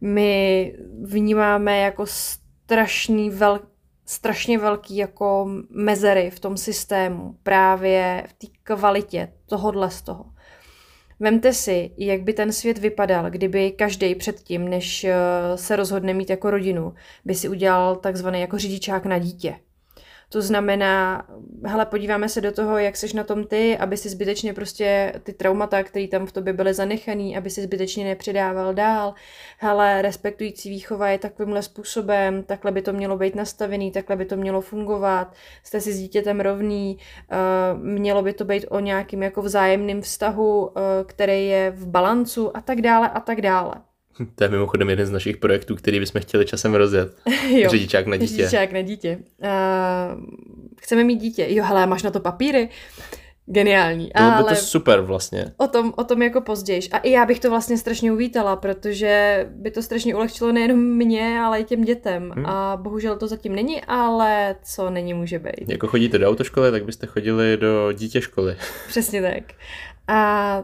My 0.00 0.74
vnímáme 1.02 1.78
jako 1.78 2.04
strašný 2.06 3.30
velký 3.30 3.71
strašně 4.06 4.58
velký 4.58 4.96
jako 4.96 5.48
mezery 5.70 6.30
v 6.30 6.40
tom 6.40 6.56
systému, 6.56 7.36
právě 7.42 8.24
v 8.28 8.32
té 8.32 8.46
kvalitě 8.62 9.32
tohodle 9.46 9.90
z 9.90 10.02
toho. 10.02 10.24
Vemte 11.20 11.52
si, 11.52 11.90
jak 11.98 12.22
by 12.22 12.32
ten 12.32 12.52
svět 12.52 12.78
vypadal, 12.78 13.30
kdyby 13.30 13.70
každý 13.70 14.14
předtím, 14.14 14.68
než 14.68 15.04
eh, 15.04 15.14
se 15.54 15.76
rozhodne 15.76 16.14
mít 16.14 16.30
jako 16.30 16.50
rodinu, 16.50 16.94
by 17.24 17.34
si 17.34 17.48
udělal 17.48 17.96
takzvaný 17.96 18.40
jako 18.40 18.58
řidičák 18.58 19.06
na 19.06 19.18
dítě. 19.18 19.56
To 20.32 20.42
znamená, 20.42 21.26
hele, 21.64 21.86
podíváme 21.86 22.28
se 22.28 22.40
do 22.40 22.52
toho, 22.52 22.78
jak 22.78 22.96
seš 22.96 23.12
na 23.12 23.24
tom 23.24 23.44
ty, 23.44 23.78
aby 23.78 23.96
si 23.96 24.08
zbytečně 24.08 24.54
prostě 24.54 25.12
ty 25.22 25.32
traumata, 25.32 25.82
které 25.82 26.08
tam 26.08 26.26
v 26.26 26.32
tobě 26.32 26.52
byly 26.52 26.74
zanechaný, 26.74 27.36
aby 27.36 27.50
si 27.50 27.62
zbytečně 27.62 28.04
nepředával 28.04 28.74
dál. 28.74 29.14
Hele, 29.58 30.02
respektující 30.02 30.70
výchova 30.70 31.08
je 31.08 31.18
takovýmhle 31.18 31.62
způsobem, 31.62 32.42
takhle 32.42 32.72
by 32.72 32.82
to 32.82 32.92
mělo 32.92 33.16
být 33.16 33.34
nastavený, 33.34 33.90
takhle 33.90 34.16
by 34.16 34.24
to 34.24 34.36
mělo 34.36 34.60
fungovat, 34.60 35.34
jste 35.62 35.80
si 35.80 35.92
s 35.92 35.98
dítětem 35.98 36.40
rovný, 36.40 36.96
uh, 36.96 37.82
mělo 37.82 38.22
by 38.22 38.32
to 38.32 38.44
být 38.44 38.66
o 38.70 38.80
nějakým 38.80 39.22
jako 39.22 39.42
vzájemným 39.42 40.00
vztahu, 40.00 40.66
uh, 40.66 40.72
který 41.06 41.46
je 41.46 41.70
v 41.70 41.86
balancu 41.86 42.56
a 42.56 42.60
tak 42.60 42.80
dále 42.80 43.08
a 43.08 43.20
tak 43.20 43.40
dále. 43.40 43.91
To 44.34 44.44
je 44.44 44.50
mimochodem 44.50 44.90
jeden 44.90 45.06
z 45.06 45.10
našich 45.10 45.36
projektů, 45.36 45.76
který 45.76 46.00
bychom 46.00 46.20
chtěli 46.20 46.46
časem 46.46 46.74
rozjet. 46.74 47.16
jo, 47.50 47.70
Řidičák 47.70 48.06
na 48.06 48.16
dítě. 48.16 48.36
Řidičák 48.36 48.72
na 48.72 48.82
dítě. 48.82 49.18
Uh, 49.42 50.20
chceme 50.80 51.04
mít 51.04 51.16
dítě. 51.16 51.46
Jo, 51.48 51.64
hele, 51.64 51.86
máš 51.86 52.02
na 52.02 52.10
to 52.10 52.20
papíry? 52.20 52.68
Geniální. 53.46 54.10
Bylo 54.16 54.30
by 54.30 54.34
Ale 54.34 54.48
to 54.48 54.54
super 54.54 55.00
vlastně. 55.00 55.52
O 55.56 55.66
tom, 55.66 55.92
o 55.96 56.04
tom 56.04 56.22
jako 56.22 56.40
později. 56.40 56.80
A 56.92 56.98
i 56.98 57.10
já 57.10 57.26
bych 57.26 57.40
to 57.40 57.50
vlastně 57.50 57.78
strašně 57.78 58.12
uvítala, 58.12 58.56
protože 58.56 59.46
by 59.50 59.70
to 59.70 59.82
strašně 59.82 60.14
ulehčilo 60.14 60.52
nejenom 60.52 60.78
mě, 60.78 61.40
ale 61.40 61.60
i 61.60 61.64
těm 61.64 61.84
dětem. 61.84 62.30
Hmm. 62.30 62.46
A 62.46 62.76
bohužel 62.76 63.16
to 63.16 63.28
zatím 63.28 63.54
není, 63.54 63.82
ale 63.84 64.56
co 64.62 64.90
není, 64.90 65.14
může 65.14 65.38
být. 65.38 65.68
Jako 65.68 65.86
chodíte 65.86 66.18
do 66.18 66.28
autoškoly, 66.28 66.70
tak 66.70 66.84
byste 66.84 67.06
chodili 67.06 67.56
do 67.56 67.92
dítě 67.92 68.20
školy. 68.20 68.56
Přesně 68.88 69.22
tak. 69.22 69.54
A 70.08 70.62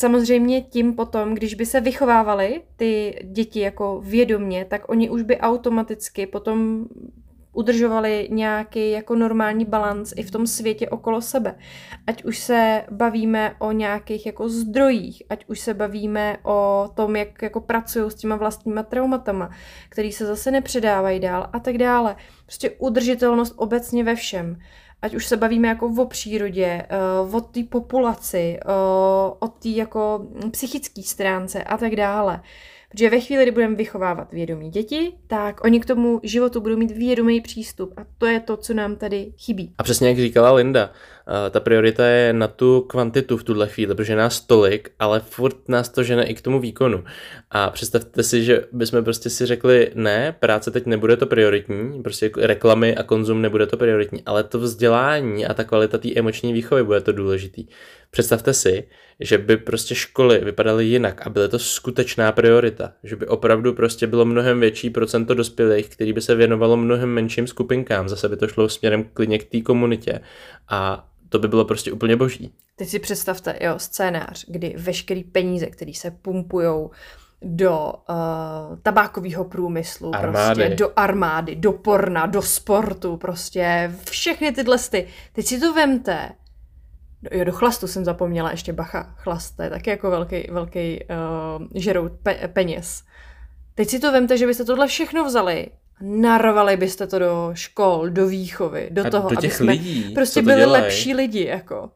Samozřejmě 0.00 0.62
tím 0.62 0.94
potom, 0.94 1.34
když 1.34 1.54
by 1.54 1.66
se 1.66 1.80
vychovávaly 1.80 2.62
ty 2.76 3.20
děti 3.24 3.60
jako 3.60 4.00
vědomně, 4.04 4.64
tak 4.64 4.88
oni 4.88 5.10
už 5.10 5.22
by 5.22 5.38
automaticky 5.38 6.26
potom 6.26 6.86
udržovali 7.52 8.28
nějaký 8.30 8.90
jako 8.90 9.14
normální 9.14 9.64
balans 9.64 10.12
i 10.16 10.22
v 10.22 10.30
tom 10.30 10.46
světě 10.46 10.88
okolo 10.88 11.20
sebe. 11.20 11.58
Ať 12.06 12.24
už 12.24 12.38
se 12.38 12.84
bavíme 12.90 13.54
o 13.58 13.72
nějakých 13.72 14.26
jako 14.26 14.48
zdrojích, 14.48 15.22
ať 15.30 15.44
už 15.48 15.60
se 15.60 15.74
bavíme 15.74 16.36
o 16.42 16.90
tom, 16.94 17.16
jak 17.16 17.42
jako 17.42 17.60
pracují 17.60 18.10
s 18.10 18.14
těma 18.14 18.36
vlastníma 18.36 18.82
traumatama, 18.82 19.50
který 19.88 20.12
se 20.12 20.26
zase 20.26 20.50
nepředávají 20.50 21.20
dál 21.20 21.50
a 21.52 21.58
tak 21.58 21.78
dále. 21.78 22.16
Prostě 22.46 22.70
udržitelnost 22.70 23.54
obecně 23.56 24.04
ve 24.04 24.14
všem 24.14 24.58
ať 25.02 25.14
už 25.14 25.26
se 25.26 25.36
bavíme 25.36 25.68
jako 25.68 25.92
o 25.98 26.06
přírodě, 26.06 26.86
uh, 27.24 27.34
o 27.34 27.40
té 27.40 27.60
populaci, 27.68 28.58
uh, 28.66 28.72
o 29.38 29.48
té 29.48 29.68
jako 29.68 30.26
psychické 30.50 31.02
stránce 31.02 31.62
a 31.62 31.76
tak 31.76 31.96
dále. 31.96 32.40
Protože 32.90 33.10
ve 33.10 33.20
chvíli, 33.20 33.42
kdy 33.42 33.50
budeme 33.50 33.76
vychovávat 33.76 34.32
vědomí 34.32 34.70
děti, 34.70 35.12
tak 35.26 35.64
oni 35.64 35.80
k 35.80 35.86
tomu 35.86 36.20
životu 36.22 36.60
budou 36.60 36.76
mít 36.76 36.90
vědomý 36.90 37.40
přístup 37.40 37.94
a 37.96 38.00
to 38.18 38.26
je 38.26 38.40
to, 38.40 38.56
co 38.56 38.74
nám 38.74 38.96
tady 38.96 39.32
chybí. 39.38 39.74
A 39.78 39.82
přesně 39.82 40.08
jak 40.08 40.18
říkala 40.18 40.52
Linda, 40.52 40.90
ta 41.50 41.60
priorita 41.60 42.06
je 42.06 42.32
na 42.32 42.48
tu 42.48 42.80
kvantitu 42.80 43.36
v 43.36 43.44
tuhle 43.44 43.68
chvíli, 43.68 43.94
protože 43.94 44.16
nás 44.16 44.40
tolik, 44.40 44.90
ale 44.98 45.20
furt 45.20 45.68
nás 45.68 45.88
to 45.88 46.02
žene 46.02 46.24
i 46.24 46.34
k 46.34 46.40
tomu 46.40 46.60
výkonu. 46.60 47.04
A 47.50 47.70
představte 47.70 48.22
si, 48.22 48.44
že 48.44 48.64
bychom 48.72 49.04
prostě 49.04 49.30
si 49.30 49.46
řekli, 49.46 49.90
ne, 49.94 50.36
práce 50.40 50.70
teď 50.70 50.86
nebude 50.86 51.16
to 51.16 51.26
prioritní, 51.26 52.02
prostě 52.02 52.30
reklamy 52.36 52.96
a 52.96 53.02
konzum 53.02 53.42
nebude 53.42 53.66
to 53.66 53.76
prioritní, 53.76 54.22
ale 54.26 54.44
to 54.44 54.58
vzdělání 54.58 55.46
a 55.46 55.54
ta 55.54 55.64
kvalita 55.64 55.98
té 55.98 56.08
emoční 56.14 56.52
výchovy 56.52 56.84
bude 56.84 57.00
to 57.00 57.12
důležitý. 57.12 57.66
Představte 58.10 58.54
si, 58.54 58.88
že 59.20 59.38
by 59.38 59.56
prostě 59.56 59.94
školy 59.94 60.38
vypadaly 60.44 60.84
jinak 60.84 61.26
a 61.26 61.30
byly 61.30 61.48
to 61.48 61.58
skutečná 61.58 62.32
priorita, 62.32 62.92
že 63.04 63.16
by 63.16 63.26
opravdu 63.26 63.72
prostě 63.72 64.06
bylo 64.06 64.24
mnohem 64.24 64.60
větší 64.60 64.90
procento 64.90 65.34
dospělých, 65.34 65.88
který 65.88 66.12
by 66.12 66.20
se 66.20 66.34
věnovalo 66.34 66.76
mnohem 66.76 67.08
menším 67.08 67.46
skupinkám, 67.46 68.08
zase 68.08 68.28
by 68.28 68.36
to 68.36 68.48
šlo 68.48 68.68
směrem 68.68 69.04
klidně 69.14 69.38
k 69.38 69.50
té 69.50 69.60
komunitě 69.60 70.20
a 70.68 71.08
to 71.28 71.38
by 71.38 71.48
bylo 71.48 71.64
prostě 71.64 71.92
úplně 71.92 72.16
boží. 72.16 72.52
Teď 72.76 72.88
si 72.88 72.98
představte, 72.98 73.58
jo, 73.60 73.74
scénář, 73.78 74.44
kdy 74.48 74.74
veškerý 74.78 75.24
peníze, 75.24 75.66
které 75.66 75.92
se 75.94 76.10
pumpujou 76.10 76.90
do 77.42 77.92
uh, 78.08 78.16
tabákového 78.82 79.44
průmyslu, 79.44 80.14
armády. 80.14 80.62
prostě 80.62 80.76
do 80.76 80.92
armády, 80.96 81.56
do 81.56 81.72
porna, 81.72 82.26
do 82.26 82.42
sportu, 82.42 83.16
prostě 83.16 83.94
všechny 84.10 84.52
tyhle 84.52 84.78
sty. 84.78 85.06
Teď 85.32 85.46
si 85.46 85.60
to 85.60 85.74
vemte, 85.74 86.30
Jo, 87.32 87.44
do 87.44 87.52
chlastu 87.52 87.86
jsem 87.86 88.04
zapomněla 88.04 88.50
ještě 88.50 88.72
bacha. 88.72 89.14
Chlast, 89.16 89.56
to 89.56 89.62
je 89.62 89.70
taky 89.70 89.90
jako 89.90 90.10
velký, 90.10 90.46
velký 90.50 91.04
uh, 91.04 91.66
žerout 91.74 92.12
pe- 92.22 92.48
peněz. 92.48 93.02
Teď 93.74 93.88
si 93.88 93.98
to 93.98 94.12
vemte, 94.12 94.38
že 94.38 94.46
byste 94.46 94.64
tohle 94.64 94.86
všechno 94.86 95.24
vzali 95.24 95.66
narvali 96.00 96.76
byste 96.76 97.06
to 97.06 97.18
do 97.18 97.50
škol, 97.52 98.10
do 98.10 98.26
výchovy, 98.26 98.88
do 98.90 99.06
a 99.06 99.10
toho, 99.10 99.28
do 99.28 99.38
aby 99.38 99.50
jsme 99.50 99.72
lidí, 99.72 100.14
prostě 100.14 100.42
byli 100.42 100.60
dělaj. 100.60 100.82
lepší 100.82 101.14
lidi, 101.14 101.44
jako. 101.44 101.90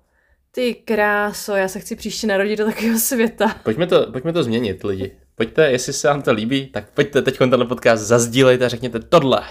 Ty 0.51 0.75
kráso, 0.75 1.53
já 1.53 1.69
se 1.69 1.81
chci 1.81 1.97
příště 1.97 2.27
narodit 2.27 2.59
do 2.59 2.65
takového 2.65 2.99
světa. 2.99 3.57
Pojďme 3.65 3.87
to, 3.87 4.13
pojďme 4.13 4.33
to 4.33 4.43
změnit, 4.43 4.85
lidi. 4.85 5.13
Pojďte, 5.35 5.71
jestli 5.71 5.93
se 5.93 6.09
vám 6.09 6.23
to 6.23 6.33
líbí, 6.33 6.67
tak 6.67 6.91
pojďte 6.91 7.23
teď 7.23 7.39
tenhle 7.39 7.67
podcast 7.67 8.05
zazdílejte 8.05 8.65
a 8.65 8.69
řekněte 8.69 9.01
tohle, 9.01 9.43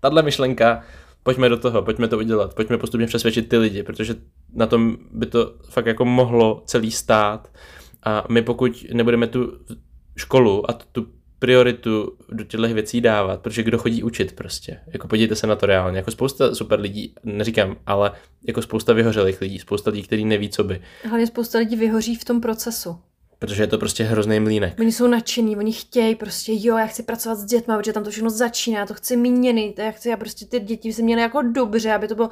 tahle 0.00 0.22
myšlenka, 0.22 0.82
pojďme 1.22 1.48
do 1.48 1.56
toho, 1.56 1.82
pojďme 1.82 2.08
to 2.08 2.18
udělat, 2.18 2.54
pojďme 2.54 2.78
postupně 2.78 3.06
přesvědčit 3.06 3.48
ty 3.48 3.56
lidi, 3.56 3.82
protože 3.82 4.14
na 4.54 4.66
tom 4.66 4.96
by 5.10 5.26
to 5.26 5.54
fakt 5.70 5.86
jako 5.86 6.04
mohlo 6.04 6.62
celý 6.66 6.90
stát 6.90 7.50
a 8.02 8.24
my 8.30 8.42
pokud 8.42 8.86
nebudeme 8.92 9.26
tu 9.26 9.52
školu 10.16 10.70
a 10.70 10.72
tu 10.72 11.06
prioritu 11.38 12.16
do 12.28 12.44
těchto 12.44 12.68
věcí 12.68 13.00
dávat, 13.00 13.40
protože 13.40 13.62
kdo 13.62 13.78
chodí 13.78 14.02
učit 14.02 14.32
prostě. 14.32 14.80
Jako 14.86 15.08
podívejte 15.08 15.34
se 15.34 15.46
na 15.46 15.56
to 15.56 15.66
reálně. 15.66 15.96
Jako 15.96 16.10
spousta 16.10 16.54
super 16.54 16.80
lidí, 16.80 17.14
neříkám, 17.24 17.76
ale 17.86 18.12
jako 18.46 18.62
spousta 18.62 18.92
vyhořelých 18.92 19.40
lidí, 19.40 19.58
spousta 19.58 19.90
lidí, 19.90 20.02
kteří 20.02 20.24
neví, 20.24 20.48
co 20.48 20.64
by. 20.64 20.80
Hlavně 21.04 21.26
spousta 21.26 21.58
lidí 21.58 21.76
vyhoří 21.76 22.14
v 22.14 22.24
tom 22.24 22.40
procesu. 22.40 22.98
Protože 23.38 23.62
je 23.62 23.66
to 23.66 23.78
prostě 23.78 24.04
hrozný 24.04 24.40
mlínek. 24.40 24.80
Oni 24.80 24.92
jsou 24.92 25.06
nadšení, 25.06 25.56
oni 25.56 25.72
chtějí 25.72 26.14
prostě, 26.14 26.52
jo, 26.54 26.76
já 26.76 26.86
chci 26.86 27.02
pracovat 27.02 27.38
s 27.38 27.44
dětmi, 27.44 27.74
protože 27.76 27.92
tam 27.92 28.04
to 28.04 28.10
všechno 28.10 28.30
začíná, 28.30 28.86
to 28.86 28.94
chci 28.94 29.16
míněný, 29.16 29.72
to 29.72 29.80
já 29.80 29.90
chci, 29.90 30.12
a 30.12 30.16
prostě 30.16 30.46
ty 30.46 30.60
děti 30.60 30.92
se 30.92 31.02
měly 31.02 31.22
jako 31.22 31.42
dobře, 31.42 31.92
aby 31.92 32.08
to 32.08 32.14
bylo... 32.14 32.30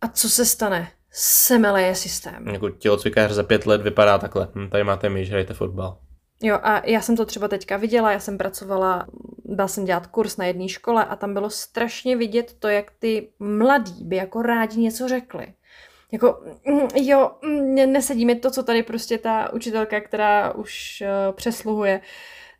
A 0.00 0.08
co 0.08 0.28
se 0.28 0.44
stane? 0.44 0.88
Semele 1.10 1.82
je 1.82 1.94
systém. 1.94 2.48
Jako 2.48 2.70
tělocvikář 2.70 3.30
za 3.30 3.42
pět 3.42 3.66
let 3.66 3.82
vypadá 3.82 4.18
takhle. 4.18 4.48
Hm, 4.54 4.68
tady 4.70 4.84
máte 4.84 5.08
myš, 5.08 5.30
hrajte 5.30 5.54
fotbal. 5.54 5.98
Jo, 6.42 6.58
a 6.62 6.86
já 6.86 7.00
jsem 7.00 7.16
to 7.16 7.26
třeba 7.26 7.48
teďka 7.48 7.76
viděla, 7.76 8.12
já 8.12 8.20
jsem 8.20 8.38
pracovala, 8.38 9.06
dal 9.44 9.68
jsem 9.68 9.84
dělat 9.84 10.06
kurz 10.06 10.36
na 10.36 10.44
jedné 10.44 10.68
škole 10.68 11.04
a 11.04 11.16
tam 11.16 11.34
bylo 11.34 11.50
strašně 11.50 12.16
vidět 12.16 12.56
to, 12.58 12.68
jak 12.68 12.92
ty 12.98 13.28
mladí 13.38 14.04
by 14.04 14.16
jako 14.16 14.42
rádi 14.42 14.80
něco 14.80 15.08
řekli. 15.08 15.54
Jako, 16.12 16.42
mm, 16.66 16.88
jo, 16.94 17.30
mm, 17.42 17.74
nesedí 17.74 18.26
mi 18.26 18.34
to, 18.34 18.50
co 18.50 18.62
tady 18.62 18.82
prostě 18.82 19.18
ta 19.18 19.52
učitelka, 19.52 20.00
která 20.00 20.54
už 20.54 21.02
uh, 21.02 21.34
přesluhuje, 21.34 22.00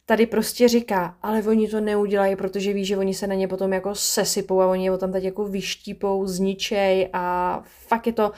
tady 0.07 0.27
prostě 0.27 0.69
říká, 0.69 1.17
ale 1.23 1.43
oni 1.43 1.69
to 1.69 1.81
neudělají, 1.81 2.37
protože 2.37 2.73
ví, 2.73 2.85
že 2.85 2.97
oni 2.97 3.15
se 3.15 3.27
na 3.27 3.35
ně 3.35 3.49
potom 3.49 3.73
jako 3.73 3.95
sesypou 3.95 4.61
a 4.61 4.67
oni 4.67 4.85
je 4.85 4.99
tam 4.99 5.13
teď 5.13 5.25
jako 5.25 5.45
vyštípou, 5.45 6.27
zničej 6.27 7.09
a 7.13 7.63
fakt 7.65 8.07
je 8.07 8.13
to, 8.13 8.33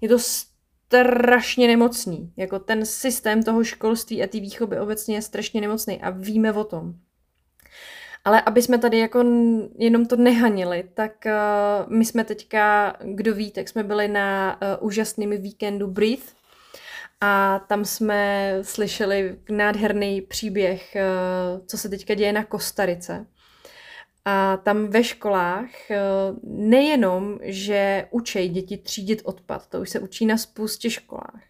je 0.00 0.08
to 0.08 0.18
strašně 0.86 1.66
nemocný. 1.66 2.32
Jako 2.36 2.58
ten 2.58 2.86
systém 2.86 3.42
toho 3.42 3.64
školství 3.64 4.22
a 4.22 4.26
té 4.26 4.40
výchovy 4.40 4.80
obecně 4.80 5.14
je 5.14 5.22
strašně 5.22 5.60
nemocný 5.60 6.02
a 6.02 6.10
víme 6.10 6.52
o 6.52 6.64
tom. 6.64 6.94
Ale 8.24 8.42
aby 8.42 8.62
jsme 8.62 8.78
tady 8.78 8.98
jako 8.98 9.24
jenom 9.78 10.06
to 10.06 10.16
nehanili, 10.16 10.84
tak 10.94 11.12
uh, 11.26 11.92
my 11.92 12.04
jsme 12.04 12.24
teďka, 12.24 12.96
kdo 13.04 13.34
ví, 13.34 13.50
tak 13.50 13.68
jsme 13.68 13.82
byli 13.82 14.08
na 14.08 14.58
uh, 14.62 14.86
úžasným 14.86 15.30
víkendu 15.30 15.86
Breathe 15.86 16.26
a 17.20 17.58
tam 17.68 17.84
jsme 17.84 18.52
slyšeli 18.62 19.38
nádherný 19.50 20.22
příběh, 20.22 20.96
uh, 20.96 21.66
co 21.66 21.78
se 21.78 21.88
teďka 21.88 22.14
děje 22.14 22.32
na 22.32 22.44
Kostarice. 22.44 23.26
A 24.28 24.56
tam 24.56 24.86
ve 24.86 25.04
školách 25.04 25.90
eh, 25.90 25.98
nejenom, 26.42 27.38
že 27.42 28.08
učí 28.10 28.48
děti 28.48 28.76
třídit 28.76 29.22
odpad, 29.24 29.66
to 29.66 29.80
už 29.80 29.90
se 29.90 30.00
učí 30.00 30.26
na 30.26 30.36
spoustě 30.36 30.90
školách. 30.90 31.42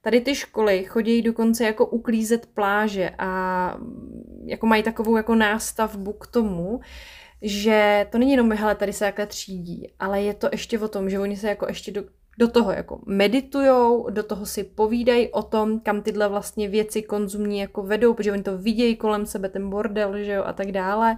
Tady 0.00 0.20
ty 0.20 0.34
školy 0.34 0.84
chodí 0.84 1.22
dokonce 1.22 1.64
jako 1.64 1.86
uklízet 1.86 2.46
pláže 2.46 3.10
a 3.18 3.78
jako 4.44 4.66
mají 4.66 4.82
takovou 4.82 5.16
jako 5.16 5.34
nástavbu 5.34 6.12
k 6.12 6.26
tomu, 6.26 6.80
že 7.42 8.06
to 8.10 8.18
není 8.18 8.30
jenom, 8.30 8.52
hele, 8.52 8.74
tady 8.74 8.92
se 8.92 9.04
takhle 9.04 9.26
třídí, 9.26 9.92
ale 9.98 10.22
je 10.22 10.34
to 10.34 10.48
ještě 10.52 10.78
o 10.78 10.88
tom, 10.88 11.10
že 11.10 11.20
oni 11.20 11.36
se 11.36 11.48
jako 11.48 11.66
ještě 11.68 11.92
do, 11.92 12.04
do 12.38 12.48
toho 12.48 12.72
jako 12.72 13.00
meditujou, 13.06 14.10
do 14.10 14.22
toho 14.22 14.46
si 14.46 14.64
povídají 14.64 15.28
o 15.28 15.42
tom, 15.42 15.80
kam 15.80 16.02
tyhle 16.02 16.28
vlastně 16.28 16.68
věci 16.68 17.02
konzumní 17.02 17.58
jako 17.58 17.82
vedou, 17.82 18.14
protože 18.14 18.32
oni 18.32 18.42
to 18.42 18.58
vidějí 18.58 18.96
kolem 18.96 19.26
sebe, 19.26 19.48
ten 19.48 19.70
bordel, 19.70 20.18
že 20.18 20.32
jo, 20.32 20.42
a 20.46 20.52
tak 20.52 20.72
dále. 20.72 21.16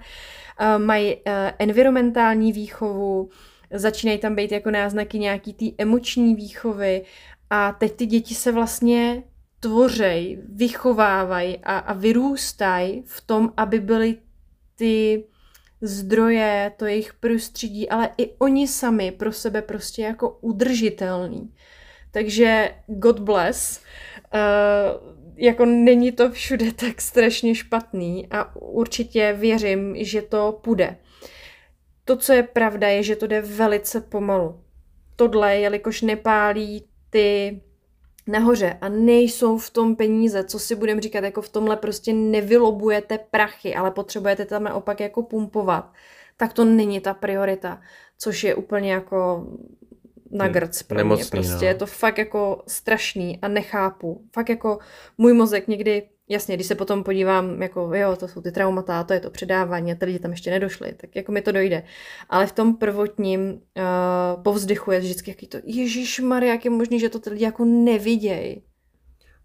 Uh, 0.60 0.84
mají 0.84 1.14
uh, 1.14 1.22
environmentální 1.58 2.52
výchovu, 2.52 3.28
začínají 3.72 4.18
tam 4.18 4.34
být 4.34 4.52
jako 4.52 4.70
náznaky 4.70 5.18
nějaký 5.18 5.52
té 5.52 5.64
emoční 5.78 6.34
výchovy 6.34 7.04
a 7.50 7.72
teď 7.72 7.92
ty 7.92 8.06
děti 8.06 8.34
se 8.34 8.52
vlastně 8.52 9.22
tvořej, 9.60 10.42
vychovávají 10.48 11.58
a, 11.58 11.78
a 11.78 11.92
vyrůstají 11.92 13.02
v 13.06 13.20
tom, 13.20 13.52
aby 13.56 13.80
byly 13.80 14.16
ty 14.76 15.24
zdroje, 15.80 16.72
to 16.76 16.86
jejich 16.86 17.14
prostředí, 17.14 17.88
ale 17.88 18.10
i 18.18 18.30
oni 18.38 18.68
sami 18.68 19.12
pro 19.12 19.32
sebe 19.32 19.62
prostě 19.62 20.02
jako 20.02 20.38
udržitelný. 20.40 21.52
Takže 22.10 22.74
God 22.86 23.18
bless. 23.18 23.80
Uh, 24.34 25.16
jako 25.36 25.64
není 25.64 26.12
to 26.12 26.30
všude 26.30 26.72
tak 26.76 27.00
strašně 27.00 27.54
špatný 27.54 28.26
a 28.30 28.56
určitě 28.56 29.32
věřím, 29.38 29.94
že 29.98 30.22
to 30.22 30.58
půjde. 30.62 30.96
To, 32.04 32.16
co 32.16 32.32
je 32.32 32.42
pravda, 32.42 32.88
je, 32.88 33.02
že 33.02 33.16
to 33.16 33.26
jde 33.26 33.40
velice 33.40 34.00
pomalu. 34.00 34.60
Tohle, 35.16 35.56
jelikož 35.56 36.02
nepálí 36.02 36.84
ty 37.10 37.60
nahoře 38.26 38.78
a 38.80 38.88
nejsou 38.88 39.58
v 39.58 39.70
tom 39.70 39.96
peníze, 39.96 40.44
co 40.44 40.58
si 40.58 40.74
budeme 40.74 41.00
říkat, 41.00 41.24
jako 41.24 41.42
v 41.42 41.48
tomhle 41.48 41.76
prostě 41.76 42.12
nevylobujete 42.12 43.18
prachy, 43.18 43.74
ale 43.74 43.90
potřebujete 43.90 44.44
tam 44.44 44.64
naopak 44.64 45.00
jako 45.00 45.22
pumpovat, 45.22 45.92
tak 46.36 46.52
to 46.52 46.64
není 46.64 47.00
ta 47.00 47.14
priorita, 47.14 47.80
což 48.18 48.44
je 48.44 48.54
úplně 48.54 48.92
jako 48.92 49.46
na 50.30 50.48
grc 50.48 50.82
pro 50.82 50.98
Nemocný, 50.98 51.22
mě 51.22 51.30
prostě. 51.30 51.64
No. 51.64 51.68
Je 51.68 51.74
to 51.74 51.86
fakt 51.86 52.18
jako 52.18 52.62
strašný 52.66 53.38
a 53.42 53.48
nechápu. 53.48 54.24
Fakt 54.34 54.48
jako 54.48 54.78
můj 55.18 55.32
mozek 55.32 55.68
někdy 55.68 56.02
Jasně, 56.28 56.54
když 56.54 56.66
se 56.66 56.74
potom 56.74 57.04
podívám, 57.04 57.62
jako 57.62 57.90
jo, 57.94 58.16
to 58.16 58.28
jsou 58.28 58.40
ty 58.40 58.52
traumata, 58.52 59.04
to 59.04 59.12
je 59.12 59.20
to 59.20 59.30
předávání 59.30 59.92
a 59.92 59.94
ty 59.94 60.04
lidi 60.04 60.18
tam 60.18 60.30
ještě 60.30 60.50
nedošli, 60.50 60.92
tak 60.92 61.16
jako 61.16 61.32
mi 61.32 61.42
to 61.42 61.52
dojde. 61.52 61.82
Ale 62.28 62.46
v 62.46 62.52
tom 62.52 62.76
prvotním 62.76 63.40
uh, 63.50 64.42
povzdychu 64.42 64.92
je 64.92 65.00
vždycky 65.00 65.30
jaký 65.30 65.46
to, 65.46 65.58
Ježíš 65.64 66.20
Maria, 66.20 66.52
jak 66.52 66.64
je 66.64 66.70
možný, 66.70 67.00
že 67.00 67.08
to 67.08 67.18
ty 67.18 67.30
lidi 67.30 67.44
jako 67.44 67.64
nevidějí. 67.64 68.62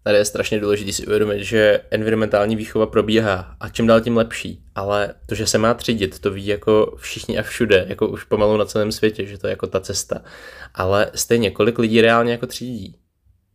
Tady 0.04 0.18
je 0.18 0.24
strašně 0.24 0.60
důležité 0.60 0.92
si 0.92 1.06
uvědomit, 1.06 1.44
že 1.44 1.80
environmentální 1.90 2.56
výchova 2.56 2.86
probíhá 2.86 3.56
a 3.60 3.68
čím 3.68 3.86
dál 3.86 4.00
tím 4.00 4.16
lepší, 4.16 4.62
ale 4.74 5.14
to, 5.26 5.34
že 5.34 5.46
se 5.46 5.58
má 5.58 5.74
třídit, 5.74 6.18
to 6.18 6.30
ví 6.30 6.46
jako 6.46 6.94
všichni 6.96 7.38
a 7.38 7.42
všude, 7.42 7.84
jako 7.88 8.08
už 8.08 8.24
pomalu 8.24 8.56
na 8.56 8.64
celém 8.64 8.92
světě, 8.92 9.26
že 9.26 9.38
to 9.38 9.46
je 9.46 9.50
jako 9.50 9.66
ta 9.66 9.80
cesta. 9.80 10.22
Ale 10.74 11.10
stejně, 11.14 11.50
kolik 11.50 11.78
lidí 11.78 12.00
reálně 12.00 12.32
jako 12.32 12.46
třídí? 12.46 12.96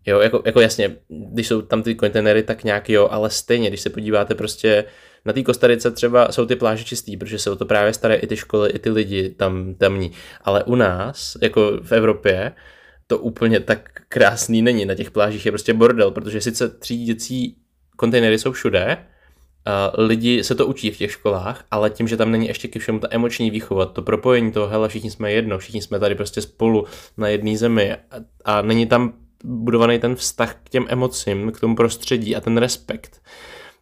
Jo, 0.05 0.19
jako, 0.19 0.41
jako 0.45 0.61
jasně, 0.61 0.95
když 1.09 1.47
jsou 1.47 1.61
tam 1.61 1.83
ty 1.83 1.95
kontejnery, 1.95 2.43
tak 2.43 2.63
nějak 2.63 2.89
jo, 2.89 3.07
ale 3.11 3.29
stejně, 3.29 3.69
když 3.69 3.81
se 3.81 3.89
podíváte 3.89 4.35
prostě 4.35 4.85
na 5.25 5.33
té 5.33 5.43
Kostarice 5.43 5.91
třeba 5.91 6.31
jsou 6.31 6.45
ty 6.45 6.55
pláže 6.55 6.83
čistý, 6.83 7.17
protože 7.17 7.39
se 7.39 7.51
o 7.51 7.55
to 7.55 7.65
právě 7.65 7.93
starají 7.93 8.19
i 8.19 8.27
ty 8.27 8.37
školy, 8.37 8.69
i 8.69 8.79
ty 8.79 8.89
lidi 8.89 9.29
tam 9.29 9.75
tamní. 9.75 10.11
Ale 10.41 10.63
u 10.63 10.75
nás, 10.75 11.37
jako 11.41 11.79
v 11.81 11.91
Evropě, 11.91 12.51
to 13.07 13.17
úplně 13.17 13.59
tak 13.59 13.89
krásný 14.07 14.61
není. 14.61 14.85
Na 14.85 14.95
těch 14.95 15.11
plážích 15.11 15.45
je 15.45 15.51
prostě 15.51 15.73
bordel, 15.73 16.11
protože 16.11 16.41
sice 16.41 16.69
třídící 16.69 17.57
kontejnery 17.95 18.39
jsou 18.39 18.51
všude, 18.51 18.97
lidi 19.93 20.43
se 20.43 20.55
to 20.55 20.67
učí 20.67 20.91
v 20.91 20.97
těch 20.97 21.11
školách, 21.11 21.65
ale 21.71 21.89
tím, 21.89 22.07
že 22.07 22.17
tam 22.17 22.31
není 22.31 22.47
ještě 22.47 22.67
ke 22.67 22.79
všemu 22.79 22.99
ta 22.99 23.07
emoční 23.11 23.51
výchova, 23.51 23.85
to 23.85 24.01
propojení 24.01 24.51
toho, 24.51 24.67
hele, 24.67 24.89
všichni 24.89 25.11
jsme 25.11 25.31
jedno, 25.31 25.57
všichni 25.57 25.81
jsme 25.81 25.99
tady 25.99 26.15
prostě 26.15 26.41
spolu 26.41 26.85
na 27.17 27.27
jedné 27.27 27.57
zemi 27.57 27.93
a, 27.93 27.99
a 28.45 28.61
není 28.61 28.87
tam 28.87 29.13
budovaný 29.43 29.99
ten 29.99 30.15
vztah 30.15 30.55
k 30.63 30.69
těm 30.69 30.85
emocím, 30.89 31.51
k 31.51 31.59
tomu 31.59 31.75
prostředí 31.75 32.35
a 32.35 32.41
ten 32.41 32.57
respekt, 32.57 33.21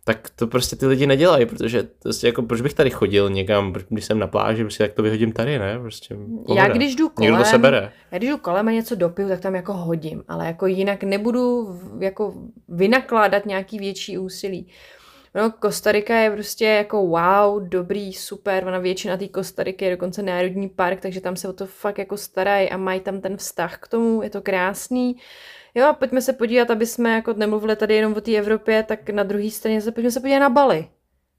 tak 0.07 0.29
to 0.35 0.47
prostě 0.47 0.75
ty 0.75 0.85
lidi 0.87 1.07
nedělají, 1.07 1.45
protože 1.45 1.87
prostě 2.03 2.27
jako, 2.27 2.41
proč 2.41 2.61
bych 2.61 2.73
tady 2.73 2.89
chodil 2.89 3.29
někam, 3.29 3.73
když 3.89 4.05
jsem 4.05 4.19
na 4.19 4.27
pláži, 4.27 4.63
prostě 4.63 4.83
jak 4.83 4.93
to 4.93 5.03
vyhodím 5.03 5.31
tady, 5.31 5.59
ne? 5.59 5.79
Prostě 5.79 6.15
pohoda. 6.45 6.61
já 6.61 6.67
když 6.67 6.95
jdu 6.95 7.09
kolem, 7.09 7.31
Někdo 7.31 7.43
to 7.43 7.49
sebere. 7.49 7.91
já 8.11 8.17
když 8.17 8.29
jdu 8.29 8.37
kolem 8.37 8.67
a 8.67 8.71
něco 8.71 8.95
dopiju, 8.95 9.27
tak 9.27 9.39
tam 9.39 9.55
jako 9.55 9.73
hodím, 9.73 10.23
ale 10.27 10.45
jako 10.47 10.67
jinak 10.67 11.03
nebudu 11.03 11.75
jako 11.99 12.33
vynakládat 12.69 13.45
nějaký 13.45 13.79
větší 13.79 14.17
úsilí. 14.17 14.67
No, 15.35 15.51
Kostarika 15.51 16.15
je 16.15 16.31
prostě 16.31 16.65
jako 16.65 17.07
wow, 17.07 17.69
dobrý, 17.69 18.13
super, 18.13 18.67
ona 18.67 18.79
většina 18.79 19.17
té 19.17 19.27
Kostariky 19.27 19.85
je 19.85 19.91
dokonce 19.91 20.23
národní 20.23 20.69
park, 20.69 21.01
takže 21.01 21.21
tam 21.21 21.35
se 21.35 21.47
o 21.47 21.53
to 21.53 21.65
fakt 21.65 21.97
jako 21.97 22.17
starají 22.17 22.69
a 22.69 22.77
mají 22.77 22.99
tam 22.99 23.21
ten 23.21 23.37
vztah 23.37 23.77
k 23.77 23.87
tomu, 23.87 24.21
je 24.23 24.29
to 24.29 24.41
krásný. 24.41 25.15
Jo, 25.75 25.95
pojďme 25.99 26.21
se 26.21 26.33
podívat, 26.33 26.71
aby 26.71 26.85
jsme 26.85 27.11
jako 27.11 27.33
nemluvili 27.33 27.75
tady 27.75 27.95
jenom 27.95 28.13
o 28.13 28.21
té 28.21 28.31
Evropě, 28.31 28.83
tak 28.83 29.09
na 29.09 29.23
druhé 29.23 29.51
straně 29.51 29.81
se 29.81 29.91
pojďme 29.91 30.11
se 30.11 30.19
podívat 30.19 30.39
na 30.39 30.49
Bali. 30.49 30.87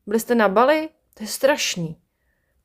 Byli 0.07 0.21
jste 0.21 0.35
na 0.35 0.49
Bali? 0.49 0.89
To 1.15 1.25
je 1.25 1.27
strašný. 1.27 1.97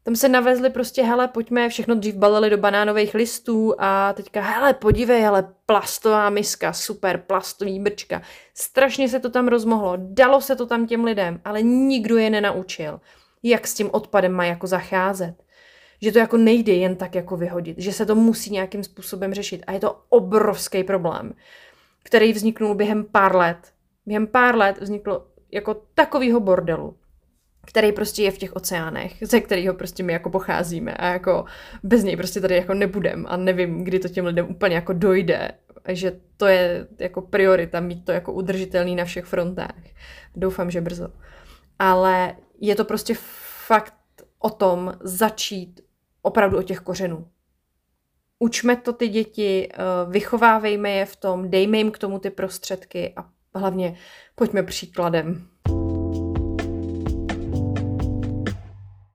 Tam 0.04 0.16
se 0.16 0.30
navezli 0.30 0.70
prostě, 0.70 1.04
hele, 1.04 1.28
pojďme, 1.28 1.70
všechno 1.70 1.96
dřív 1.96 2.16
balili 2.16 2.50
do 2.50 2.58
banánových 2.58 3.14
listů 3.14 3.74
a 3.78 4.14
teďka, 4.14 4.42
hele, 4.42 4.74
podívej, 4.74 5.22
hele, 5.22 5.54
plastová 5.66 6.30
miska, 6.30 6.74
super, 6.74 7.24
plastový 7.28 7.80
brčka. 7.80 8.22
Strašně 8.54 9.10
se 9.10 9.20
to 9.20 9.30
tam 9.30 9.48
rozmohlo, 9.48 9.94
dalo 9.98 10.42
se 10.42 10.56
to 10.56 10.66
tam 10.66 10.88
těm 10.88 11.04
lidem, 11.04 11.42
ale 11.46 11.62
nikdo 11.62 12.18
je 12.18 12.30
nenaučil, 12.30 13.00
jak 13.44 13.68
s 13.68 13.74
tím 13.74 13.90
odpadem 13.92 14.32
má 14.32 14.46
jako 14.46 14.68
zacházet. 14.68 15.36
Že 16.02 16.12
to 16.12 16.20
jako 16.20 16.38
nejde 16.38 16.74
jen 16.74 16.96
tak 16.96 17.16
jako 17.16 17.38
vyhodit, 17.38 17.80
že 17.80 17.94
se 17.94 18.06
to 18.06 18.16
musí 18.16 18.52
nějakým 18.52 18.84
způsobem 18.84 19.34
řešit 19.34 19.64
a 19.68 19.72
je 19.72 19.80
to 19.80 20.02
obrovský 20.10 20.84
problém, 20.84 21.34
který 22.04 22.34
vzniknul 22.34 22.76
během 22.76 23.04
pár 23.04 23.36
let. 23.36 23.58
Během 24.06 24.28
pár 24.28 24.56
let 24.58 24.78
vzniklo 24.82 25.28
jako 25.52 25.82
takovýho 25.94 26.40
bordelu, 26.40 26.98
který 27.66 27.92
prostě 27.92 28.24
je 28.24 28.32
v 28.32 28.38
těch 28.38 28.56
oceánech, 28.56 29.14
ze 29.22 29.42
kterého 29.42 29.74
prostě 29.74 30.04
my 30.04 30.14
jako 30.14 30.30
pocházíme 30.30 30.94
a 30.94 31.08
jako 31.08 31.46
bez 31.84 32.04
něj 32.04 32.18
prostě 32.18 32.42
tady 32.42 32.56
jako 32.56 32.74
nebudem 32.74 33.26
a 33.30 33.38
nevím, 33.38 33.84
kdy 33.84 34.00
to 34.00 34.10
těm 34.10 34.26
lidem 34.26 34.50
úplně 34.50 34.76
jako 34.76 34.94
dojde, 34.94 35.52
že 35.88 36.20
to 36.38 36.46
je 36.46 36.88
jako 37.00 37.22
priorita 37.22 37.80
mít 37.80 38.06
to 38.06 38.12
jako 38.12 38.34
udržitelný 38.34 38.96
na 38.96 39.06
všech 39.06 39.26
frontách. 39.26 39.84
Doufám, 40.36 40.72
že 40.72 40.82
brzo. 40.82 41.08
Ale 41.80 42.36
je 42.60 42.76
to 42.76 42.86
prostě 42.86 43.14
fakt 43.68 43.94
o 44.40 44.50
tom 44.50 44.94
začít 45.02 45.82
opravdu 46.22 46.58
od 46.58 46.64
těch 46.64 46.80
kořenů. 46.80 47.28
Učme 48.40 48.76
to 48.76 48.94
ty 48.94 49.08
děti, 49.08 49.70
eh, 49.74 49.78
vychovávejme 50.10 50.90
je 50.92 51.06
v 51.06 51.16
tom, 51.16 51.50
dejme 51.50 51.78
jim 51.78 51.92
k 51.92 51.98
tomu 51.98 52.20
ty 52.20 52.30
prostředky 52.30 53.14
a 53.16 53.30
hlavně 53.56 53.98
pojďme 54.36 54.64
příkladem. 54.64 55.48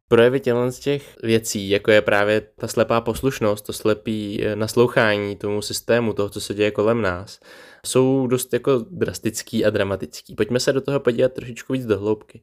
projevy 0.08 0.40
tělen 0.40 0.72
z 0.72 0.78
těch 0.78 1.16
věcí, 1.22 1.70
jako 1.70 1.90
je 1.90 2.02
právě 2.02 2.40
ta 2.40 2.68
slepá 2.68 3.00
poslušnost, 3.00 3.66
to 3.66 3.72
slepý 3.72 4.44
eh, 4.44 4.56
naslouchání 4.56 5.36
tomu 5.36 5.62
systému, 5.62 6.12
toho, 6.12 6.28
co 6.28 6.40
se 6.40 6.54
děje 6.54 6.70
kolem 6.70 7.02
nás, 7.02 7.40
jsou 7.86 8.26
dost 8.26 8.52
jako 8.52 8.84
drastický 8.90 9.64
a 9.64 9.70
dramatický. 9.70 10.34
Pojďme 10.34 10.60
se 10.60 10.72
do 10.72 10.80
toho 10.80 11.00
podívat 11.00 11.32
trošičku 11.32 11.72
víc 11.72 11.86
do 11.86 11.98
hloubky. 11.98 12.40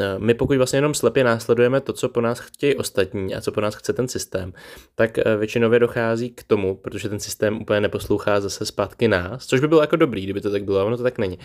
Eh, 0.00 0.18
my 0.18 0.34
pokud 0.34 0.56
vlastně 0.56 0.76
jenom 0.76 0.94
slepě 0.94 1.24
následujeme 1.24 1.80
to, 1.80 1.92
co 1.92 2.08
po 2.08 2.20
nás 2.20 2.38
chtějí 2.38 2.74
ostatní 2.74 3.34
a 3.34 3.40
co 3.40 3.52
po 3.52 3.60
nás 3.60 3.74
chce 3.74 3.92
ten 3.92 4.08
systém, 4.08 4.52
tak 4.94 5.18
eh, 5.18 5.36
většinově 5.36 5.78
dochází 5.78 6.30
k 6.30 6.42
tomu, 6.42 6.76
protože 6.76 7.08
ten 7.08 7.20
systém 7.20 7.60
úplně 7.62 7.80
neposlouchá 7.80 8.40
zase 8.40 8.66
zpátky 8.66 9.08
nás, 9.08 9.46
což 9.46 9.60
by 9.60 9.68
bylo 9.68 9.80
jako 9.80 9.96
dobrý, 9.96 10.24
kdyby 10.24 10.40
to 10.40 10.50
tak 10.50 10.64
bylo, 10.64 10.86
ono 10.86 10.96
to 10.96 11.02
tak 11.02 11.18
není. 11.18 11.38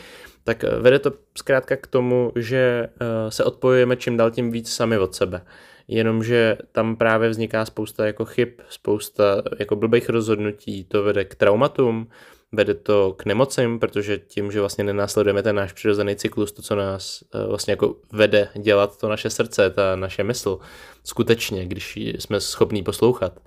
Tak 0.43 0.63
eh, 0.63 0.79
vede 0.79 0.99
to 0.99 1.11
zkrátka 1.37 1.75
k 1.75 1.87
tomu, 1.87 2.31
že 2.35 2.89
se 3.29 3.43
odpojujeme 3.43 3.95
čím 3.95 4.17
dál 4.17 4.31
tím 4.31 4.51
víc 4.51 4.73
sami 4.73 4.97
od 4.97 5.15
sebe 5.15 5.41
jenomže 5.87 6.57
tam 6.71 6.95
právě 6.95 7.29
vzniká 7.29 7.65
spousta 7.65 8.05
jako 8.05 8.25
chyb, 8.25 8.49
spousta 8.69 9.43
jako 9.59 9.75
blbých 9.75 10.09
rozhodnutí, 10.09 10.83
to 10.83 11.03
vede 11.03 11.25
k 11.25 11.35
traumatům, 11.35 12.07
vede 12.53 12.73
to 12.73 13.13
k 13.17 13.25
nemocím, 13.25 13.79
protože 13.79 14.17
tím, 14.17 14.51
že 14.51 14.59
vlastně 14.59 14.83
nenásledujeme 14.83 15.43
ten 15.43 15.55
náš 15.55 15.73
přirozený 15.73 16.15
cyklus, 16.15 16.51
to, 16.51 16.61
co 16.61 16.75
nás 16.75 17.23
eh, 17.35 17.47
vlastně 17.47 17.71
jako 17.71 17.95
vede 18.11 18.49
dělat 18.55 18.97
to 18.97 19.09
naše 19.09 19.29
srdce, 19.29 19.69
ta 19.69 19.95
naše 19.95 20.23
mysl, 20.23 20.59
skutečně, 21.03 21.65
když 21.65 21.97
jsme 21.97 22.39
schopní 22.39 22.83
poslouchat, 22.83 23.39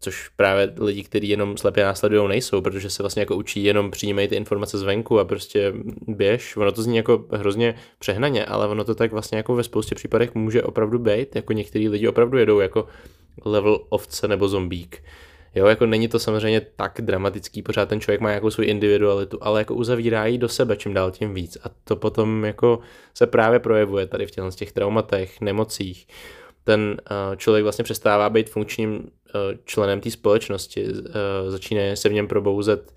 což 0.00 0.28
právě 0.28 0.72
lidi, 0.80 1.02
kteří 1.02 1.28
jenom 1.28 1.56
slepě 1.56 1.84
následují, 1.84 2.28
nejsou, 2.28 2.60
protože 2.60 2.90
se 2.90 3.02
vlastně 3.02 3.22
jako 3.22 3.36
učí 3.36 3.64
jenom 3.64 3.90
přijímají 3.90 4.28
ty 4.28 4.36
informace 4.36 4.78
zvenku 4.78 5.18
a 5.18 5.24
prostě 5.24 5.72
běž. 6.06 6.56
Ono 6.56 6.72
to 6.72 6.82
zní 6.82 6.96
jako 6.96 7.24
hrozně 7.30 7.74
přehnaně, 7.98 8.44
ale 8.44 8.68
ono 8.68 8.84
to 8.84 8.94
tak 8.94 9.12
vlastně 9.12 9.36
jako 9.36 9.54
ve 9.54 9.64
spoustě 9.64 9.94
případech 9.94 10.34
může 10.34 10.62
opravdu 10.62 10.98
být, 10.98 11.36
jako 11.36 11.52
některý 11.52 11.88
lidi 11.88 12.08
opravdu 12.08 12.38
jedou 12.38 12.60
jako 12.60 12.86
level 13.44 13.80
ovce 13.88 14.28
nebo 14.28 14.48
zombík. 14.48 15.02
Jo, 15.54 15.66
jako 15.66 15.86
není 15.86 16.08
to 16.08 16.18
samozřejmě 16.18 16.60
tak 16.60 17.00
dramatický, 17.00 17.62
pořád 17.62 17.88
ten 17.88 18.00
člověk 18.00 18.20
má 18.20 18.28
nějakou 18.28 18.50
svou 18.50 18.64
individualitu, 18.64 19.38
ale 19.40 19.60
jako 19.60 19.74
uzavírá 19.74 20.26
ji 20.26 20.38
do 20.38 20.48
sebe 20.48 20.76
čím 20.76 20.94
dál 20.94 21.10
tím 21.10 21.34
víc 21.34 21.58
a 21.64 21.70
to 21.84 21.96
potom 21.96 22.44
jako 22.44 22.78
se 23.14 23.26
právě 23.26 23.58
projevuje 23.58 24.06
tady 24.06 24.26
v 24.26 24.30
těch, 24.30 24.54
těch 24.54 24.72
traumatech, 24.72 25.40
nemocích. 25.40 26.06
Ten 26.64 26.96
uh, 27.10 27.36
člověk 27.36 27.62
vlastně 27.62 27.84
přestává 27.84 28.30
být 28.30 28.50
funkčním 28.50 28.94
uh, 28.94 29.02
členem 29.64 30.00
té 30.00 30.10
společnosti, 30.10 30.84
uh, 30.88 31.00
začíná 31.48 31.96
se 31.96 32.08
v 32.08 32.12
něm 32.12 32.28
probouzet 32.28 32.92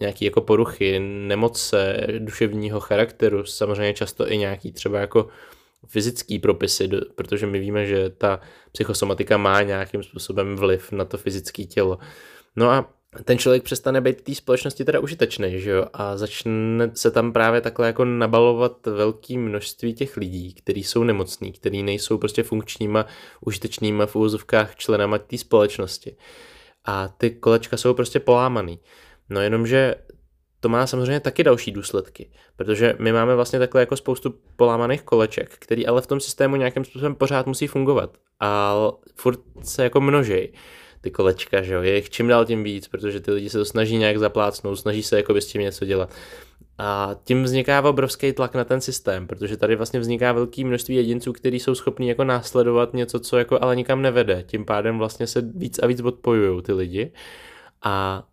nějaký 0.00 0.24
jako 0.24 0.40
poruchy, 0.40 1.00
nemoce 1.00 2.06
duševního 2.18 2.80
charakteru, 2.80 3.44
samozřejmě 3.44 3.94
často 3.94 4.32
i 4.32 4.38
nějaký 4.38 4.72
třeba 4.72 5.00
jako 5.00 5.28
fyzický 5.86 6.38
propisy, 6.38 6.88
protože 7.14 7.46
my 7.46 7.58
víme, 7.58 7.86
že 7.86 8.10
ta 8.10 8.40
psychosomatika 8.72 9.36
má 9.36 9.62
nějakým 9.62 10.02
způsobem 10.02 10.56
vliv 10.56 10.92
na 10.92 11.04
to 11.04 11.18
fyzické 11.18 11.64
tělo. 11.64 11.98
No 12.56 12.70
a 12.70 12.92
ten 13.24 13.38
člověk 13.38 13.62
přestane 13.62 14.00
být 14.00 14.22
té 14.22 14.34
společnosti 14.34 14.84
teda 14.84 15.00
užitečný, 15.00 15.60
že 15.60 15.70
jo, 15.70 15.86
a 15.92 16.16
začne 16.16 16.90
se 16.94 17.10
tam 17.10 17.32
právě 17.32 17.60
takhle 17.60 17.86
jako 17.86 18.04
nabalovat 18.04 18.86
velké 18.86 19.38
množství 19.38 19.94
těch 19.94 20.16
lidí, 20.16 20.54
kteří 20.54 20.84
jsou 20.84 21.04
nemocní, 21.04 21.52
kteří 21.52 21.82
nejsou 21.82 22.18
prostě 22.18 22.42
funkčníma, 22.42 23.06
užitečnýma 23.40 24.06
v 24.06 24.16
úvozovkách 24.16 24.76
členama 24.76 25.18
té 25.18 25.38
společnosti. 25.38 26.16
A 26.84 27.08
ty 27.08 27.30
kolečka 27.30 27.76
jsou 27.76 27.94
prostě 27.94 28.20
polámaný. 28.20 28.80
No 29.30 29.40
jenomže 29.40 29.94
to 30.66 30.70
má 30.70 30.86
samozřejmě 30.86 31.20
taky 31.20 31.44
další 31.44 31.72
důsledky, 31.72 32.30
protože 32.56 32.96
my 32.98 33.12
máme 33.12 33.34
vlastně 33.34 33.58
takhle 33.58 33.82
jako 33.82 33.96
spoustu 33.96 34.34
polámaných 34.56 35.02
koleček, 35.02 35.54
který 35.58 35.86
ale 35.86 36.02
v 36.02 36.06
tom 36.06 36.20
systému 36.20 36.56
nějakým 36.56 36.84
způsobem 36.84 37.14
pořád 37.14 37.46
musí 37.46 37.66
fungovat 37.66 38.16
a 38.40 38.74
furt 39.14 39.40
se 39.62 39.84
jako 39.84 40.00
množej 40.00 40.52
ty 41.00 41.10
kolečka, 41.10 41.62
že 41.62 41.74
jo, 41.74 41.82
je 41.82 41.94
jich 41.94 42.10
čím 42.10 42.28
dál 42.28 42.44
tím 42.44 42.64
víc, 42.64 42.88
protože 42.88 43.20
ty 43.20 43.30
lidi 43.30 43.50
se 43.50 43.58
to 43.58 43.64
snaží 43.64 43.96
nějak 43.96 44.18
zaplácnout, 44.18 44.78
snaží 44.78 45.02
se 45.02 45.16
jako 45.16 45.34
s 45.34 45.46
tím 45.46 45.62
něco 45.62 45.84
dělat. 45.84 46.14
A 46.78 47.10
tím 47.24 47.42
vzniká 47.42 47.82
obrovský 47.82 48.32
tlak 48.32 48.54
na 48.54 48.64
ten 48.64 48.80
systém, 48.80 49.26
protože 49.26 49.56
tady 49.56 49.76
vlastně 49.76 50.00
vzniká 50.00 50.32
velké 50.32 50.64
množství 50.64 50.94
jedinců, 50.94 51.32
kteří 51.32 51.60
jsou 51.60 51.74
schopni 51.74 52.08
jako 52.08 52.24
následovat 52.24 52.94
něco, 52.94 53.20
co 53.20 53.38
jako 53.38 53.62
ale 53.62 53.76
nikam 53.76 54.02
nevede. 54.02 54.42
Tím 54.46 54.64
pádem 54.64 54.98
vlastně 54.98 55.26
se 55.26 55.40
víc 55.40 55.78
a 55.78 55.86
víc 55.86 56.00
odpojují 56.00 56.62
ty 56.62 56.72
lidi. 56.72 57.12
A 57.82 58.26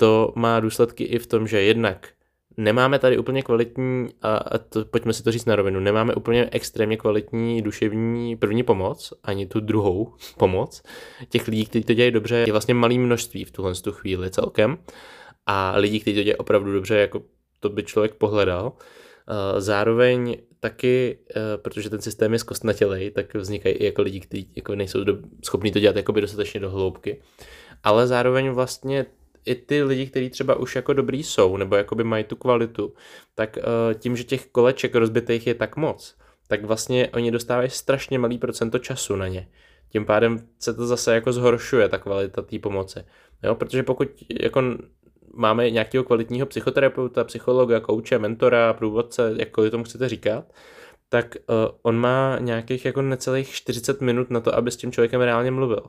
to 0.00 0.32
má 0.36 0.60
důsledky 0.60 1.04
i 1.04 1.18
v 1.18 1.26
tom, 1.26 1.46
že 1.46 1.62
jednak 1.62 2.08
nemáme 2.56 2.98
tady 2.98 3.18
úplně 3.18 3.42
kvalitní, 3.42 4.08
a 4.22 4.58
to, 4.58 4.84
pojďme 4.84 5.12
si 5.12 5.22
to 5.22 5.32
říct 5.32 5.44
na 5.44 5.56
rovinu, 5.56 5.80
nemáme 5.80 6.14
úplně 6.14 6.48
extrémně 6.52 6.96
kvalitní 6.96 7.62
duševní 7.62 8.36
první 8.36 8.62
pomoc, 8.62 9.12
ani 9.22 9.46
tu 9.46 9.60
druhou 9.60 10.14
pomoc. 10.38 10.82
Těch 11.28 11.48
lidí, 11.48 11.66
kteří 11.66 11.84
to 11.84 11.94
dělají 11.94 12.10
dobře, 12.10 12.44
je 12.46 12.52
vlastně 12.52 12.74
malý 12.74 12.98
množství 12.98 13.44
v 13.44 13.50
tuhle 13.50 13.74
tu 13.74 13.92
chvíli 13.92 14.30
celkem. 14.30 14.78
A 15.46 15.74
lidí, 15.76 16.00
kteří 16.00 16.16
to 16.16 16.22
dělají 16.22 16.36
opravdu 16.36 16.72
dobře, 16.72 16.96
jako 16.96 17.22
to 17.60 17.68
by 17.68 17.82
člověk 17.82 18.14
pohledal. 18.14 18.72
Zároveň 19.58 20.36
taky, 20.60 21.18
protože 21.56 21.90
ten 21.90 22.00
systém 22.00 22.32
je 22.32 22.38
zkostnatělej, 22.38 23.10
tak 23.10 23.34
vznikají 23.34 23.74
i 23.74 23.84
jako 23.84 24.02
lidi, 24.02 24.20
kteří 24.20 24.52
jako 24.56 24.74
nejsou 24.74 25.04
do, 25.04 25.18
schopní 25.44 25.72
to 25.72 25.80
dělat 25.80 25.96
jakoby 25.96 26.20
dostatečně 26.20 26.60
do 26.60 26.70
hloubky. 26.70 27.22
Ale 27.82 28.06
zároveň 28.06 28.50
vlastně 28.50 29.06
i 29.48 29.54
ty 29.54 29.82
lidi, 29.82 30.06
kteří 30.06 30.30
třeba 30.30 30.54
už 30.54 30.76
jako 30.76 30.92
dobrý 30.92 31.22
jsou, 31.22 31.56
nebo 31.56 31.76
jakoby 31.76 32.04
mají 32.04 32.24
tu 32.24 32.36
kvalitu, 32.36 32.94
tak 33.34 33.56
uh, 33.56 33.94
tím, 33.94 34.16
že 34.16 34.24
těch 34.24 34.46
koleček 34.46 34.94
rozbitých 34.94 35.46
je 35.46 35.54
tak 35.54 35.76
moc, 35.76 36.16
tak 36.48 36.64
vlastně 36.64 37.08
oni 37.14 37.30
dostávají 37.30 37.70
strašně 37.70 38.18
malý 38.18 38.38
procento 38.38 38.78
času 38.78 39.16
na 39.16 39.28
ně. 39.28 39.48
Tím 39.88 40.04
pádem 40.04 40.38
se 40.58 40.74
to 40.74 40.86
zase 40.86 41.14
jako 41.14 41.32
zhoršuje, 41.32 41.88
ta 41.88 41.98
kvalita 41.98 42.42
té 42.42 42.58
pomoci. 42.58 43.04
Jo, 43.42 43.54
protože 43.54 43.82
pokud 43.82 44.08
jako 44.40 44.62
máme 45.34 45.70
nějakého 45.70 46.04
kvalitního 46.04 46.46
psychoterapeuta, 46.46 47.24
psychologa, 47.24 47.80
kouče, 47.80 48.18
mentora, 48.18 48.72
průvodce, 48.72 49.34
jakkoliv 49.38 49.70
tomu 49.70 49.84
chcete 49.84 50.08
říkat, 50.08 50.44
tak 51.08 51.36
uh, 51.36 51.56
on 51.82 51.96
má 51.96 52.38
nějakých 52.38 52.84
jako 52.84 53.02
necelých 53.02 53.48
40 53.48 54.00
minut 54.00 54.30
na 54.30 54.40
to, 54.40 54.54
aby 54.54 54.70
s 54.70 54.76
tím 54.76 54.92
člověkem 54.92 55.20
reálně 55.20 55.50
mluvil. 55.50 55.82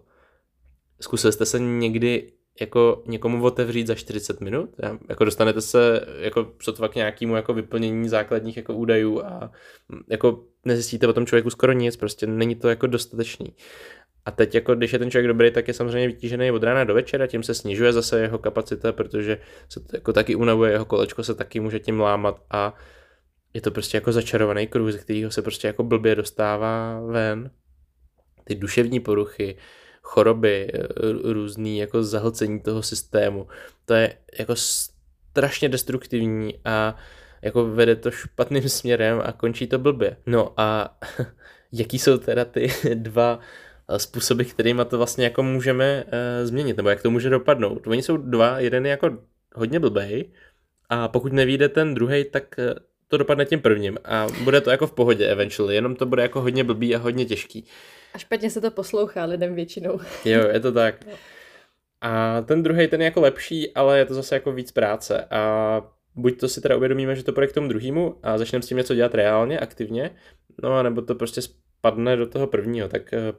Zkusil 1.01 1.31
jste 1.31 1.45
se 1.45 1.59
někdy 1.59 2.31
jako 2.61 3.03
někomu 3.07 3.43
otevřít 3.43 3.87
za 3.87 3.95
40 3.95 4.41
minut. 4.41 4.69
Jako 5.09 5.25
dostanete 5.25 5.61
se 5.61 6.05
jako 6.19 6.51
sotva 6.61 6.87
k 6.87 6.95
nějakému 6.95 7.35
jako 7.35 7.53
vyplnění 7.53 8.09
základních 8.09 8.57
jako 8.57 8.73
údajů 8.73 9.21
a 9.21 9.51
jako 10.09 10.43
nezjistíte 10.65 11.07
o 11.07 11.13
tom 11.13 11.25
člověku 11.25 11.49
skoro 11.49 11.73
nic, 11.73 11.95
prostě 11.97 12.27
není 12.27 12.55
to 12.55 12.69
jako 12.69 12.87
dostatečný. 12.87 13.55
A 14.25 14.31
teď 14.31 14.55
jako 14.55 14.75
když 14.75 14.93
je 14.93 14.99
ten 14.99 15.11
člověk 15.11 15.27
dobrý, 15.27 15.51
tak 15.51 15.67
je 15.67 15.73
samozřejmě 15.73 16.07
vytížený 16.07 16.51
od 16.51 16.63
rána 16.63 16.83
do 16.83 16.93
večera, 16.93 17.27
tím 17.27 17.43
se 17.43 17.53
snižuje 17.53 17.93
zase 17.93 18.21
jeho 18.21 18.37
kapacita, 18.37 18.91
protože 18.91 19.37
se 19.69 19.79
to 19.79 19.95
jako 19.95 20.13
taky 20.13 20.35
unavuje, 20.35 20.71
jeho 20.71 20.85
kolečko 20.85 21.23
se 21.23 21.35
taky 21.35 21.59
může 21.59 21.79
tím 21.79 21.99
lámat 21.99 22.41
a 22.51 22.75
je 23.53 23.61
to 23.61 23.71
prostě 23.71 23.97
jako 23.97 24.11
začarovaný 24.11 24.67
kruh, 24.67 24.91
ze 24.91 24.97
kterého 24.97 25.31
se 25.31 25.41
prostě 25.41 25.67
jako 25.67 25.83
blbě 25.83 26.15
dostává 26.15 27.01
ven. 27.01 27.51
Ty 28.43 28.55
duševní 28.55 28.99
poruchy, 28.99 29.57
choroby, 30.09 30.71
eh, 30.73 30.87
různý 31.33 31.77
jako 31.77 32.03
zahlcení 32.03 32.59
toho 32.59 32.83
systému. 32.83 33.47
To 33.85 33.93
je 33.93 34.13
jako 34.39 34.55
strašně 34.55 35.69
destruktivní 35.69 36.53
a 36.65 36.95
jako 37.41 37.65
vede 37.65 37.95
to 37.95 38.11
špatným 38.11 38.69
směrem 38.69 39.21
a 39.25 39.31
končí 39.31 39.67
to 39.67 39.79
blbě. 39.79 40.17
No 40.25 40.53
a 40.57 40.97
jaký 41.71 41.99
jsou 41.99 42.17
teda 42.17 42.45
ty 42.45 42.71
dva 42.93 43.39
eh, 43.89 43.99
způsoby, 43.99 44.43
kterými 44.43 44.81
to 44.89 44.97
vlastně 44.97 45.23
jako 45.23 45.43
můžeme 45.43 46.03
uh, 46.03 46.47
změnit, 46.47 46.77
nebo 46.77 46.89
jak 46.89 47.01
to 47.01 47.11
může 47.11 47.29
dopadnout. 47.29 47.87
Oni 47.87 48.03
jsou 48.03 48.17
dva, 48.17 48.59
jeden 48.59 48.85
je 48.85 48.89
jako 48.89 49.17
hodně 49.55 49.79
blbej 49.79 50.31
a 50.89 51.07
pokud 51.07 51.33
nevíde 51.33 51.69
ten 51.69 51.93
druhý, 51.93 52.25
tak 52.25 52.55
to 53.07 53.17
dopadne 53.17 53.45
tím 53.45 53.61
prvním 53.61 53.97
a 54.05 54.27
bude 54.43 54.61
to 54.61 54.69
jako 54.69 54.87
v 54.87 54.91
pohodě 54.91 55.27
eventually, 55.27 55.75
jenom 55.75 55.95
to 55.95 56.05
bude 56.05 56.21
jako 56.21 56.41
hodně 56.41 56.63
blbý 56.63 56.95
a 56.95 56.99
hodně 56.99 57.25
těžký. 57.25 57.65
A 58.13 58.17
špatně 58.17 58.49
se 58.49 58.61
to 58.61 58.71
poslouchá 58.71 59.25
lidem 59.25 59.55
většinou. 59.55 59.99
Jo, 60.25 60.47
je 60.47 60.59
to 60.59 60.71
tak. 60.71 61.05
A 62.01 62.41
ten 62.41 62.63
druhý 62.63 62.87
ten 62.87 63.01
je 63.01 63.05
jako 63.05 63.21
lepší, 63.21 63.73
ale 63.73 63.97
je 63.99 64.05
to 64.05 64.13
zase 64.13 64.35
jako 64.35 64.51
víc 64.51 64.71
práce. 64.71 65.25
A 65.25 65.81
buď 66.15 66.39
to 66.39 66.49
si 66.49 66.61
teda 66.61 66.77
uvědomíme, 66.77 67.15
že 67.15 67.23
to 67.23 67.33
k 67.33 67.53
tomu 67.53 67.67
druhému 67.67 68.19
a 68.23 68.37
začneme 68.37 68.63
s 68.63 68.67
tím 68.67 68.77
něco 68.77 68.95
dělat 68.95 69.15
reálně, 69.15 69.59
aktivně, 69.59 70.11
no 70.63 70.75
a 70.75 70.83
nebo 70.83 71.01
to 71.01 71.15
prostě 71.15 71.41
spadne 71.41 72.15
do 72.15 72.27
toho 72.27 72.47
prvního, 72.47 72.87
tak... 72.87 73.13
Eh, 73.13 73.33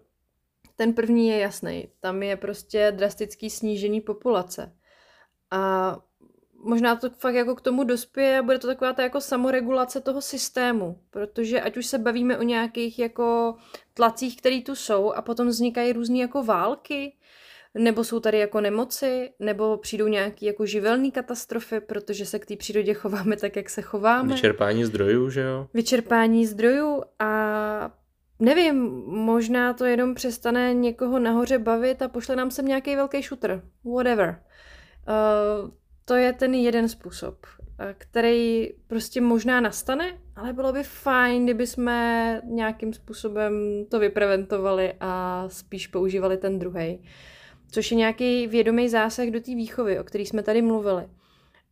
ten 0.76 0.92
první 0.92 1.28
je 1.28 1.38
jasný. 1.38 1.88
Tam 2.00 2.22
je 2.22 2.36
prostě 2.36 2.92
drastický 2.96 3.50
snížení 3.50 4.00
populace. 4.00 4.72
A 5.50 5.96
možná 6.62 6.96
to 6.96 7.10
fakt 7.10 7.34
jako 7.34 7.54
k 7.54 7.60
tomu 7.60 7.84
dospěje 7.84 8.38
a 8.38 8.42
bude 8.42 8.58
to 8.58 8.66
taková 8.66 8.92
ta 8.92 9.02
jako 9.02 9.20
samoregulace 9.20 10.00
toho 10.00 10.20
systému, 10.20 10.98
protože 11.10 11.60
ať 11.60 11.76
už 11.76 11.86
se 11.86 11.98
bavíme 11.98 12.38
o 12.38 12.42
nějakých 12.42 12.98
jako 12.98 13.54
tlacích, 13.94 14.36
které 14.36 14.60
tu 14.62 14.74
jsou 14.74 15.12
a 15.12 15.22
potom 15.22 15.48
vznikají 15.48 15.92
různé 15.92 16.18
jako 16.18 16.44
války, 16.44 17.12
nebo 17.74 18.04
jsou 18.04 18.20
tady 18.20 18.38
jako 18.38 18.60
nemoci, 18.60 19.30
nebo 19.38 19.76
přijdou 19.76 20.06
nějaké 20.06 20.46
jako 20.46 20.66
živelné 20.66 21.10
katastrofy, 21.10 21.80
protože 21.80 22.26
se 22.26 22.38
k 22.38 22.46
té 22.46 22.56
přírodě 22.56 22.94
chováme 22.94 23.36
tak, 23.36 23.56
jak 23.56 23.70
se 23.70 23.82
chováme. 23.82 24.34
Vyčerpání 24.34 24.84
zdrojů, 24.84 25.30
že 25.30 25.40
jo? 25.40 25.66
Vyčerpání 25.74 26.46
zdrojů 26.46 27.02
a 27.18 27.90
nevím, 28.38 28.76
možná 29.06 29.72
to 29.72 29.84
jenom 29.84 30.14
přestane 30.14 30.74
někoho 30.74 31.18
nahoře 31.18 31.58
bavit 31.58 32.02
a 32.02 32.08
pošle 32.08 32.36
nám 32.36 32.50
sem 32.50 32.66
nějaký 32.66 32.96
velký 32.96 33.22
šutr. 33.22 33.62
Whatever. 33.96 34.42
Uh, 35.08 35.70
to 36.10 36.16
je 36.16 36.32
ten 36.32 36.54
jeden 36.54 36.88
způsob, 36.88 37.46
který 37.98 38.70
prostě 38.86 39.20
možná 39.20 39.60
nastane, 39.60 40.18
ale 40.36 40.52
bylo 40.52 40.72
by 40.72 40.82
fajn, 40.82 41.44
kdyby 41.44 41.66
jsme 41.66 42.40
nějakým 42.44 42.92
způsobem 42.92 43.54
to 43.88 43.98
vypreventovali 43.98 44.94
a 45.00 45.44
spíš 45.48 45.86
používali 45.86 46.36
ten 46.36 46.58
druhý. 46.58 47.04
Což 47.70 47.90
je 47.90 47.96
nějaký 47.96 48.46
vědomý 48.46 48.88
zásah 48.88 49.26
do 49.26 49.40
té 49.40 49.54
výchovy, 49.54 50.00
o 50.00 50.04
který 50.04 50.26
jsme 50.26 50.42
tady 50.42 50.62
mluvili. 50.62 51.08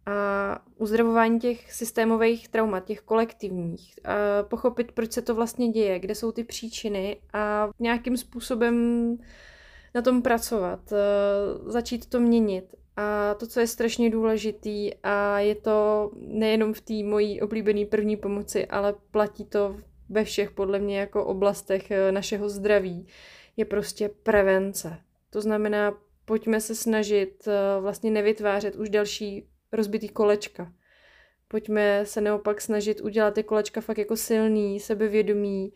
A 0.07 0.59
uzdravování 0.76 1.41
těch 1.41 1.72
systémových 1.72 2.49
traumat, 2.49 2.84
těch 2.84 3.01
kolektivních. 3.01 3.95
A 4.05 4.43
pochopit, 4.43 4.93
proč 4.93 5.12
se 5.12 5.22
to 5.22 5.34
vlastně 5.34 5.68
děje, 5.68 5.99
kde 5.99 6.14
jsou 6.14 6.32
ty 6.32 6.45
příčiny 6.45 7.20
a 7.32 7.68
nějakým 7.78 8.16
způsobem 8.16 9.16
na 9.95 10.03
tom 10.03 10.22
pracovat, 10.22 10.93
začít 11.66 12.07
to 12.07 12.20
měnit. 12.20 12.74
A 13.01 13.34
to, 13.34 13.46
co 13.46 13.61
je 13.61 13.66
strašně 13.66 14.11
důležitý, 14.11 14.94
a 15.03 15.38
je 15.38 15.55
to 15.55 16.11
nejenom 16.16 16.74
v 16.74 16.80
té 16.80 16.94
mojí 17.05 17.40
oblíbené 17.40 17.86
první 17.86 18.16
pomoci, 18.16 18.66
ale 18.66 18.94
platí 19.11 19.44
to 19.44 19.76
ve 20.09 20.24
všech 20.24 20.51
podle 20.51 20.78
mě 20.78 20.99
jako 20.99 21.24
oblastech 21.24 21.90
eh, 21.90 22.12
našeho 22.12 22.49
zdraví, 22.49 23.07
je 23.57 23.64
prostě 23.64 24.09
prevence. 24.09 24.99
To 25.30 25.40
znamená, 25.40 25.99
pojďme 26.24 26.61
se 26.61 26.74
snažit 26.74 27.49
eh, 27.49 27.80
vlastně 27.80 28.11
nevytvářet 28.11 28.76
už 28.76 28.88
další 28.88 29.49
rozbitý 29.72 30.09
kolečka. 30.09 30.72
Pojďme 31.49 32.07
se 32.07 32.20
neopak 32.20 32.61
snažit 32.61 33.01
udělat 33.01 33.34
ty 33.34 33.42
kolečka 33.42 33.80
fakt 33.80 33.99
jako 33.99 34.16
silný, 34.16 34.80
sebevědomý, 34.80 35.72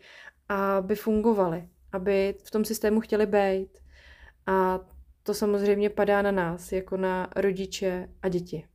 aby 0.49 0.95
fungovaly, 0.95 1.67
aby 1.91 2.35
v 2.43 2.51
tom 2.51 2.65
systému 2.65 2.99
chtěli 2.99 3.25
být. 3.25 3.69
A 4.47 4.79
to 5.23 5.33
samozřejmě 5.33 5.89
padá 5.89 6.21
na 6.21 6.31
nás, 6.31 6.71
jako 6.71 6.97
na 6.97 7.29
rodiče 7.35 8.09
a 8.21 8.29
děti. 8.29 8.65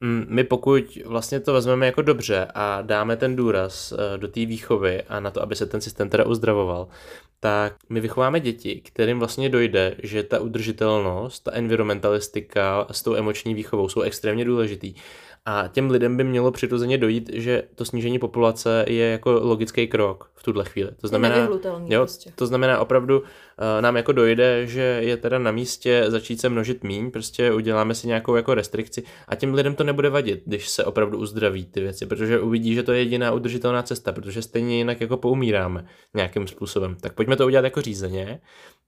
Mm, 0.00 0.26
my 0.28 0.44
pokud 0.44 0.98
vlastně 1.06 1.40
to 1.40 1.52
vezmeme 1.52 1.86
jako 1.86 2.02
dobře 2.02 2.48
a 2.54 2.82
dáme 2.82 3.16
ten 3.16 3.36
důraz 3.36 3.92
eh, 3.92 4.18
do 4.18 4.28
té 4.28 4.46
výchovy 4.46 5.02
a 5.02 5.20
na 5.20 5.30
to, 5.30 5.42
aby 5.42 5.56
se 5.56 5.66
ten 5.66 5.80
systém 5.80 6.10
teda 6.10 6.26
uzdravoval, 6.26 6.88
tak 7.40 7.76
my 7.88 8.00
vychováme 8.00 8.40
děti, 8.40 8.80
kterým 8.80 9.18
vlastně 9.18 9.48
dojde, 9.48 9.96
že 10.02 10.22
ta 10.22 10.40
udržitelnost, 10.40 11.40
ta 11.40 11.52
environmentalistika 11.52 12.86
s 12.90 13.02
tou 13.02 13.14
emoční 13.14 13.54
výchovou 13.54 13.88
jsou 13.88 14.00
extrémně 14.00 14.44
důležitý 14.44 14.94
a 15.50 15.68
těm 15.68 15.90
lidem 15.90 16.16
by 16.16 16.24
mělo 16.24 16.50
přirozeně 16.50 16.98
dojít, 16.98 17.30
že 17.32 17.62
to 17.74 17.84
snížení 17.84 18.18
populace 18.18 18.84
je 18.88 19.06
jako 19.06 19.32
logický 19.32 19.88
krok 19.88 20.30
v 20.34 20.42
tuhle 20.42 20.64
chvíli. 20.64 20.90
To 21.00 21.08
znamená, 21.08 21.48
jo, 21.86 22.00
prostě. 22.00 22.32
to 22.34 22.46
znamená 22.46 22.80
opravdu 22.80 23.18
uh, 23.18 23.26
nám 23.80 23.96
jako 23.96 24.12
dojde, 24.12 24.66
že 24.66 24.80
je 24.80 25.16
teda 25.16 25.38
na 25.38 25.50
místě 25.50 26.04
začít 26.08 26.40
se 26.40 26.48
množit 26.48 26.84
míň, 26.84 27.10
prostě 27.10 27.52
uděláme 27.52 27.94
si 27.94 28.06
nějakou 28.06 28.36
jako 28.36 28.54
restrikci 28.54 29.02
a 29.28 29.34
těm 29.34 29.54
lidem 29.54 29.74
to 29.74 29.84
nebude 29.84 30.10
vadit, 30.10 30.42
když 30.46 30.68
se 30.68 30.84
opravdu 30.84 31.18
uzdraví 31.18 31.66
ty 31.66 31.80
věci, 31.80 32.06
protože 32.06 32.40
uvidí, 32.40 32.74
že 32.74 32.82
to 32.82 32.92
je 32.92 32.98
jediná 32.98 33.32
udržitelná 33.32 33.82
cesta, 33.82 34.12
protože 34.12 34.42
stejně 34.42 34.76
jinak 34.76 35.00
jako 35.00 35.16
poumíráme 35.16 35.86
nějakým 36.14 36.46
způsobem. 36.46 36.96
Tak 37.00 37.12
pojďme 37.12 37.36
to 37.36 37.46
udělat 37.46 37.64
jako 37.64 37.80
řízeně. 37.80 38.40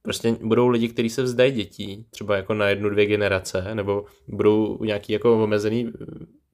Prostě 0.03 0.37
budou 0.43 0.69
lidi, 0.69 0.89
kteří 0.89 1.11
se 1.11 1.23
vzdají 1.23 1.53
dětí, 1.53 2.07
třeba 2.11 2.37
jako 2.37 2.55
na 2.55 2.69
jednu, 2.69 2.91
dvě 2.91 3.07
generace, 3.07 3.75
nebo 3.75 4.05
budou 4.29 4.85
nějaký 4.85 5.13
jako 5.13 5.45
omezený 5.45 5.93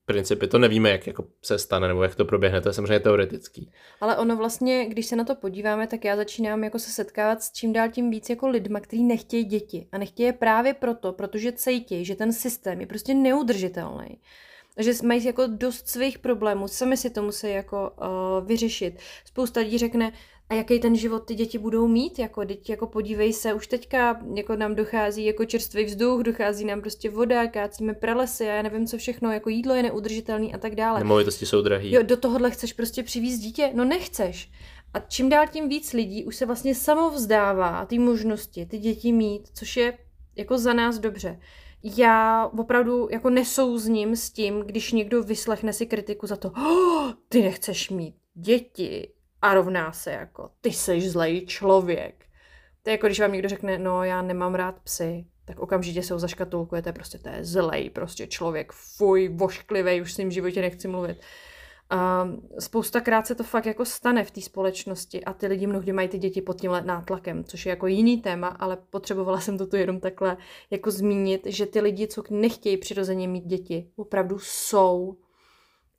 principy. 0.09 0.47
To 0.47 0.59
nevíme, 0.59 0.91
jak 0.91 1.07
jako 1.07 1.25
se 1.43 1.59
stane 1.59 1.89
nebo 1.89 2.03
jak 2.03 2.15
to 2.15 2.25
proběhne, 2.25 2.61
to 2.61 2.69
je 2.69 2.73
samozřejmě 2.73 3.01
teoretický. 3.01 3.73
Ale 4.01 4.17
ono 4.17 4.37
vlastně, 4.37 4.87
když 4.87 5.07
se 5.07 5.17
na 5.17 5.25
to 5.25 5.35
podíváme, 5.35 5.87
tak 5.87 6.05
já 6.05 6.17
začínám 6.17 6.65
jako 6.65 6.79
se 6.79 6.91
setkávat 6.91 7.43
s 7.43 7.53
čím 7.53 7.73
dál 7.73 7.89
tím 7.89 8.11
víc 8.11 8.31
jako 8.31 8.49
lidma, 8.49 8.81
kteří 8.81 9.05
nechtějí 9.05 9.45
děti. 9.45 9.89
A 9.93 9.99
nechtějí 9.99 10.27
je 10.27 10.33
právě 10.33 10.75
proto, 10.75 11.13
protože 11.13 11.53
cítí, 11.53 12.05
že 12.05 12.15
ten 12.15 12.33
systém 12.33 12.81
je 12.81 12.87
prostě 12.87 13.15
neudržitelný 13.15 14.19
že 14.79 14.93
mají 15.05 15.25
jako 15.25 15.47
dost 15.47 15.89
svých 15.89 16.19
problémů, 16.19 16.69
sami 16.69 16.97
si 16.97 17.11
to 17.11 17.23
musí 17.23 17.51
jako 17.51 17.93
uh, 18.01 18.47
vyřešit. 18.47 18.99
Spousta 19.25 19.61
lidí 19.61 19.79
řekne, 19.79 20.13
a 20.51 20.55
jaký 20.55 20.81
ten 20.81 20.97
život 20.97 21.19
ty 21.19 21.35
děti 21.35 21.59
budou 21.59 21.89
mít, 21.89 22.19
jako, 22.19 22.45
teď, 22.45 22.71
jako 22.71 22.87
podívej 22.87 23.33
se, 23.33 23.55
už 23.55 23.67
teďka 23.67 24.21
jako 24.35 24.57
nám 24.57 24.75
dochází 24.75 25.25
jako 25.25 25.45
čerstvý 25.45 25.85
vzduch, 25.85 26.23
dochází 26.23 26.65
nám 26.65 26.81
prostě 26.81 27.11
voda, 27.11 27.47
kácíme 27.47 27.95
pralesy 27.95 28.49
a 28.49 28.55
já 28.55 28.63
nevím 28.63 28.87
co 28.87 28.99
všechno, 28.99 29.33
jako 29.33 29.51
jídlo 29.51 29.75
je 29.75 29.83
neudržitelný 29.83 30.55
a 30.55 30.59
tak 30.59 30.75
dále. 30.75 30.99
Nemovitosti 30.99 31.47
jsou 31.47 31.63
drahý. 31.63 31.93
Jo, 31.93 32.03
do 32.03 32.17
tohohle 32.17 32.51
chceš 32.51 32.73
prostě 32.73 33.03
přivízt 33.03 33.43
dítě? 33.43 33.71
No 33.75 33.85
nechceš. 33.85 34.51
A 34.95 35.01
čím 35.01 35.29
dál 35.29 35.47
tím 35.53 35.69
víc 35.69 35.93
lidí 35.93 36.25
už 36.25 36.37
se 36.37 36.47
vlastně 36.47 36.75
samo 36.75 37.11
vzdává 37.11 37.87
ty 37.87 37.99
možnosti, 37.99 38.67
ty 38.67 38.79
děti 38.79 39.13
mít, 39.13 39.49
což 39.55 39.77
je 39.77 39.99
jako 40.37 40.59
za 40.59 40.73
nás 40.73 40.99
dobře. 40.99 41.41
Já 41.83 42.47
opravdu 42.59 43.09
jako 43.11 43.31
nesouzním 43.31 44.17
s 44.17 44.31
tím, 44.31 44.61
když 44.61 44.93
někdo 44.93 45.23
vyslechne 45.23 45.73
si 45.73 45.87
kritiku 45.87 46.27
za 46.27 46.37
to, 46.37 46.51
oh, 46.51 47.13
ty 47.29 47.43
nechceš 47.43 47.91
mít 47.91 48.15
děti, 48.35 49.09
a 49.43 49.55
rovná 49.55 49.93
se 49.93 50.13
jako 50.13 50.51
ty 50.61 50.73
jsi 50.73 51.01
zlej 51.01 51.47
člověk. 51.47 52.25
To 52.83 52.91
je 52.91 52.95
jako 52.95 53.07
když 53.07 53.21
vám 53.21 53.33
někdo 53.33 53.49
řekne, 53.49 53.79
no 53.79 54.05
já 54.05 54.23
nemám 54.23 54.55
rád 54.55 54.81
psy, 54.81 55.25
tak 55.45 55.59
okamžitě 55.59 56.03
se 56.03 56.15
ho 56.15 56.19
zaškatulkujete, 56.19 56.93
prostě 56.93 57.19
to 57.19 57.29
je 57.29 57.45
zlej, 57.45 57.91
prostě 57.91 58.27
člověk, 58.27 58.73
fuj, 58.73 59.29
vošklivý, 59.29 60.01
už 60.01 60.15
s 60.15 60.19
ním 60.19 60.29
v 60.29 60.33
životě 60.33 60.61
nechci 60.61 60.89
mluvit. 60.89 61.19
A 61.91 62.29
spoustakrát 62.59 63.27
se 63.27 63.35
to 63.35 63.45
fakt 63.45 63.67
jako 63.67 63.85
stane 63.85 64.25
v 64.25 64.31
té 64.31 64.41
společnosti 64.41 65.25
a 65.25 65.33
ty 65.33 65.47
lidi 65.47 65.67
mnohdy 65.67 65.93
mají 65.93 66.09
ty 66.09 66.19
děti 66.19 66.43
pod 66.43 66.61
tímhle 66.61 66.83
nátlakem, 66.83 67.45
což 67.45 67.67
je 67.67 67.71
jako 67.71 67.87
jiný 67.87 68.21
téma, 68.21 68.49
ale 68.49 68.79
potřebovala 68.91 69.41
jsem 69.41 69.59
to 69.59 69.67
tu 69.67 69.77
jenom 69.77 70.01
takhle 70.01 70.37
jako 70.71 70.91
zmínit, 70.91 71.47
že 71.47 71.67
ty 71.67 71.81
lidi, 71.81 72.09
co 72.09 72.23
nechtějí 72.31 72.77
přirozeně 72.77 73.29
mít 73.29 73.45
děti, 73.45 73.91
opravdu 73.97 74.39
jsou 74.39 75.17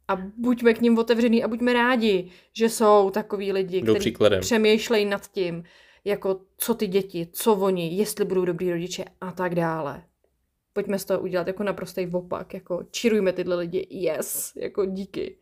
a 0.10 0.16
buďme 0.38 0.74
k 0.74 0.82
ním 0.82 0.98
otevřený 0.98 1.44
a 1.44 1.48
buďme 1.48 1.74
rádi, 1.74 2.32
že 2.54 2.70
jsou 2.70 3.10
takový 3.10 3.52
lidi, 3.52 3.82
kteří 3.82 4.16
přemýšlejí 4.40 5.06
nad 5.06 5.32
tím, 5.32 5.64
jako 6.06 6.40
co 6.58 6.74
ty 6.74 6.88
děti, 6.88 7.28
co 7.32 7.54
oni, 7.54 7.98
jestli 7.98 8.26
budou 8.26 8.46
dobrý 8.46 8.72
rodiče 8.72 9.06
a 9.22 9.32
tak 9.32 9.56
dále. 9.56 10.04
Pojďme 10.74 11.00
z 11.00 11.06
toho 11.06 11.20
udělat 11.20 11.48
jako 11.48 11.64
naprostý 11.64 12.08
opak, 12.14 12.54
jako 12.54 12.84
čirujme 12.92 13.34
tyhle 13.34 13.56
lidi, 13.56 13.88
yes, 13.90 14.54
jako 14.56 14.86
díky. 14.86 15.36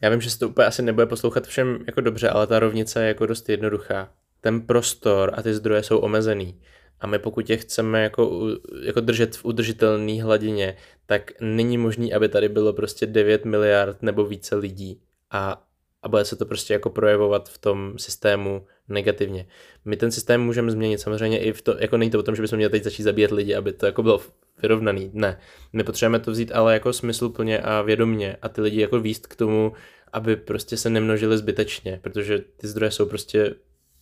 Já 0.00 0.10
vím, 0.10 0.20
že 0.20 0.30
se 0.30 0.38
to 0.38 0.48
úplně 0.48 0.66
asi 0.66 0.82
nebude 0.82 1.06
poslouchat 1.06 1.46
všem 1.46 1.84
jako 1.86 2.00
dobře, 2.00 2.28
ale 2.28 2.46
ta 2.46 2.58
rovnice 2.58 3.02
je 3.02 3.08
jako 3.08 3.26
dost 3.26 3.48
jednoduchá. 3.48 4.12
Ten 4.40 4.60
prostor 4.60 5.34
a 5.36 5.42
ty 5.42 5.54
zdroje 5.54 5.82
jsou 5.82 5.98
omezený. 5.98 6.60
A 7.04 7.06
my 7.06 7.18
pokud 7.18 7.50
je 7.50 7.56
chceme 7.56 8.02
jako, 8.02 8.48
jako 8.82 9.00
držet 9.00 9.36
v 9.36 9.44
udržitelné 9.44 10.22
hladině, 10.22 10.76
tak 11.06 11.32
není 11.40 11.78
možný, 11.78 12.14
aby 12.14 12.28
tady 12.28 12.48
bylo 12.48 12.72
prostě 12.72 13.06
9 13.06 13.44
miliard 13.44 14.02
nebo 14.02 14.24
více 14.24 14.56
lidí. 14.56 15.00
A, 15.30 15.64
a 16.02 16.08
bude 16.08 16.24
se 16.24 16.36
to 16.36 16.46
prostě 16.46 16.72
jako 16.72 16.90
projevovat 16.90 17.48
v 17.48 17.58
tom 17.58 17.98
systému 17.98 18.66
negativně. 18.88 19.46
My 19.84 19.96
ten 19.96 20.10
systém 20.10 20.40
můžeme 20.40 20.70
změnit 20.70 20.98
samozřejmě 20.98 21.38
i 21.38 21.52
v 21.52 21.62
to, 21.62 21.76
jako 21.78 21.96
není 21.96 22.10
to 22.10 22.18
o 22.18 22.22
tom, 22.22 22.36
že 22.36 22.42
bychom 22.42 22.56
měli 22.56 22.70
teď 22.70 22.84
začít 22.84 23.02
zabíjet 23.02 23.30
lidi, 23.30 23.54
aby 23.54 23.72
to 23.72 23.86
jako 23.86 24.02
bylo 24.02 24.20
vyrovnaný. 24.62 25.10
Ne. 25.12 25.38
My 25.72 25.84
potřebujeme 25.84 26.24
to 26.24 26.30
vzít 26.30 26.52
ale 26.52 26.74
jako 26.74 26.92
smysluplně 26.92 27.58
a 27.58 27.82
vědomně 27.82 28.36
a 28.42 28.48
ty 28.48 28.60
lidi 28.60 28.80
jako 28.80 29.00
výst 29.00 29.26
k 29.26 29.36
tomu, 29.36 29.72
aby 30.12 30.36
prostě 30.36 30.76
se 30.76 30.90
nemnožili 30.90 31.38
zbytečně, 31.38 32.00
protože 32.02 32.38
ty 32.56 32.68
zdroje 32.68 32.90
jsou 32.90 33.06
prostě 33.06 33.54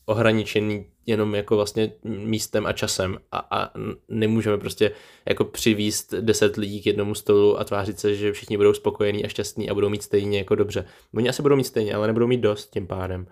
ohraničený 0.04 0.86
jenom 1.06 1.34
jako 1.34 1.56
vlastně 1.56 1.92
místem 2.04 2.66
a 2.66 2.72
časem 2.72 3.18
a, 3.32 3.46
a 3.50 3.70
nemůžeme 4.08 4.58
prostě 4.58 4.92
jako 5.28 5.44
přivíst 5.44 6.14
deset 6.14 6.56
lidí 6.56 6.82
k 6.82 6.86
jednomu 6.86 7.14
stolu 7.14 7.60
a 7.60 7.64
tvářit 7.64 7.98
se, 7.98 8.14
že 8.14 8.32
všichni 8.32 8.56
budou 8.56 8.74
spokojení 8.74 9.24
a 9.24 9.28
šťastní 9.28 9.70
a 9.70 9.74
budou 9.74 9.88
mít 9.88 10.02
stejně 10.02 10.38
jako 10.38 10.54
dobře. 10.54 10.84
Oni 11.14 11.28
asi 11.28 11.42
budou 11.42 11.56
mít 11.56 11.64
stejně, 11.64 11.94
ale 11.94 12.06
nebudou 12.06 12.26
mít 12.26 12.40
dost 12.40 12.70
tím 12.70 12.86
pádem. 12.86 13.26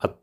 A 0.00 0.14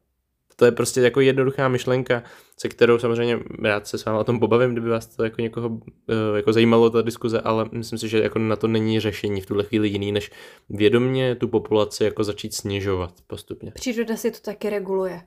to 0.55 0.65
je 0.65 0.71
prostě 0.71 1.01
jako 1.01 1.21
jednoduchá 1.21 1.67
myšlenka, 1.67 2.23
se 2.57 2.69
kterou 2.69 2.99
samozřejmě 2.99 3.39
rád 3.63 3.87
se 3.87 3.97
s 3.97 4.05
vámi 4.05 4.19
o 4.19 4.23
tom 4.23 4.39
pobavím, 4.39 4.71
kdyby 4.71 4.89
vás 4.89 5.07
to 5.07 5.23
jako 5.23 5.41
někoho 5.41 5.79
eh, 6.09 6.37
jako 6.37 6.53
zajímalo 6.53 6.89
ta 6.89 7.01
diskuze, 7.01 7.41
ale 7.41 7.69
myslím 7.71 7.99
si, 7.99 8.09
že 8.09 8.19
jako 8.19 8.39
na 8.39 8.55
to 8.55 8.67
není 8.67 8.99
řešení 8.99 9.41
v 9.41 9.45
tuhle 9.45 9.63
chvíli 9.63 9.87
jiný, 9.87 10.11
než 10.11 10.31
vědomně 10.69 11.35
tu 11.35 11.47
populaci 11.47 12.03
jako 12.03 12.23
začít 12.23 12.55
snižovat 12.55 13.13
postupně. 13.27 13.71
Příroda 13.71 14.15
si 14.15 14.31
to 14.31 14.37
taky 14.39 14.69
reguluje. 14.69 15.21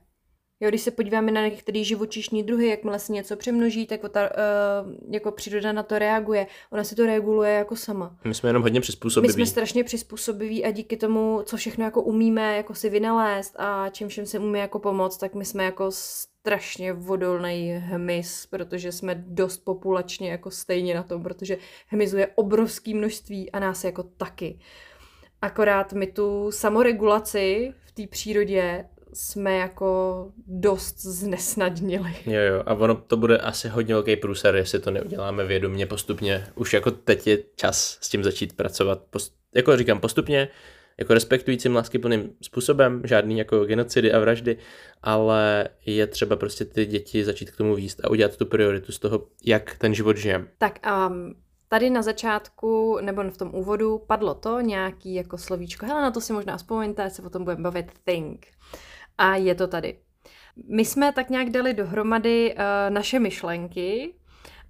Jo, 0.63 0.69
když 0.69 0.83
se 0.83 0.91
podíváme 0.91 1.33
na 1.33 1.45
některé 1.49 1.85
živočišní 1.85 2.43
druhy, 2.43 2.69
jakmile 2.69 2.99
se 2.99 3.13
něco 3.13 3.37
přemnoží, 3.37 3.87
tak 3.87 4.01
ta, 4.11 4.31
uh, 4.31 4.93
jako 5.11 5.33
příroda 5.33 5.73
na 5.73 5.83
to 5.83 5.99
reaguje. 5.99 6.47
Ona 6.71 6.85
si 6.85 6.95
to 6.95 7.07
reguluje 7.07 7.53
jako 7.53 7.77
sama. 7.77 8.17
My 8.25 8.35
jsme 8.35 8.49
jenom 8.49 8.63
hodně 8.63 8.81
přizpůsobiví. 8.81 9.29
My 9.29 9.33
jsme 9.33 9.47
strašně 9.47 9.85
přizpůsobiví 9.85 10.65
a 10.65 10.71
díky 10.71 10.97
tomu, 10.97 11.43
co 11.45 11.57
všechno 11.57 11.85
jako 11.85 12.03
umíme 12.03 12.57
jako 12.57 12.75
si 12.75 12.91
vynalézt 12.91 13.55
a 13.59 13.89
čím 13.89 14.09
všem 14.09 14.27
se 14.27 14.39
umíme 14.39 14.59
jako 14.59 14.79
pomoct, 14.79 15.17
tak 15.17 15.35
my 15.35 15.45
jsme 15.45 15.65
jako 15.65 15.91
strašně 15.91 16.93
vodolný 16.93 17.73
hmyz, 17.73 18.47
protože 18.47 18.93
jsme 18.93 19.15
dost 19.15 19.59
populačně 19.59 20.31
jako 20.31 20.51
stejně 20.51 20.95
na 20.95 21.03
tom, 21.03 21.23
protože 21.23 21.59
hmyzu 21.87 22.17
je 22.17 22.27
obrovské 22.35 22.95
množství 22.95 23.51
a 23.51 23.59
nás 23.59 23.85
jako 23.85 24.03
taky. 24.03 24.59
Akorát 25.43 25.93
my 25.93 26.07
tu 26.07 26.51
samoregulaci 26.51 27.75
v 27.87 27.93
té 27.93 28.07
přírodě 28.07 28.85
jsme 29.13 29.57
jako 29.57 30.27
dost 30.47 31.01
znesnadnili. 31.01 32.17
Jo, 32.27 32.41
jo, 32.41 32.63
a 32.67 32.75
ono 32.75 32.95
to 32.95 33.17
bude 33.17 33.39
asi 33.39 33.69
hodně 33.69 33.95
velký 33.95 34.17
průser, 34.17 34.57
jestli 34.57 34.79
to 34.79 34.91
neuděláme 34.91 35.45
vědomě 35.45 35.87
postupně. 35.87 36.47
Už 36.55 36.73
jako 36.73 36.91
teď 36.91 37.27
je 37.27 37.39
čas 37.57 37.99
s 38.01 38.09
tím 38.09 38.25
začít 38.25 38.57
pracovat, 38.57 39.03
post, 39.11 39.35
jako 39.55 39.77
říkám, 39.77 40.01
postupně, 40.01 40.49
jako 40.99 41.15
respektujícím 41.15 41.75
láskyplným 41.75 42.31
způsobem, 42.43 43.03
žádný 43.05 43.39
jako 43.39 43.65
genocidy 43.65 44.13
a 44.13 44.19
vraždy, 44.19 44.57
ale 45.03 45.69
je 45.87 46.07
třeba 46.07 46.37
prostě 46.37 46.65
ty 46.65 46.87
děti 46.87 47.25
začít 47.25 47.51
k 47.51 47.57
tomu 47.57 47.75
výst 47.75 48.01
a 48.05 48.11
udělat 48.11 48.37
tu 48.37 48.47
prioritu 48.47 48.93
z 48.93 48.99
toho, 48.99 49.27
jak 49.45 49.79
ten 49.79 49.95
život 49.95 50.17
žijeme. 50.17 50.47
Tak 50.59 50.79
um, 51.09 51.35
tady 51.69 51.91
na 51.91 52.03
začátku, 52.03 52.99
nebo 53.01 53.31
v 53.31 53.37
tom 53.37 53.55
úvodu, 53.55 53.99
padlo 54.07 54.35
to 54.35 54.61
nějaký 54.61 55.15
jako 55.15 55.39
slovíčko, 55.39 55.87
hele, 55.87 56.03
na 56.03 56.11
to 56.11 56.21
si 56.21 56.33
možná 56.33 56.57
vzpomeňte, 56.57 57.11
se 57.11 57.23
o 57.23 57.31
tom 57.31 57.45
budeme 57.45 57.63
bavit, 57.63 57.87
think. 58.05 58.47
A 59.21 59.37
je 59.37 59.55
to 59.55 59.67
tady. 59.67 59.99
My 60.69 60.85
jsme 60.85 61.13
tak 61.13 61.31
nějak 61.31 61.51
dali 61.51 61.75
dohromady 61.75 62.55
uh, 62.55 62.61
naše 62.89 63.19
myšlenky 63.19 64.15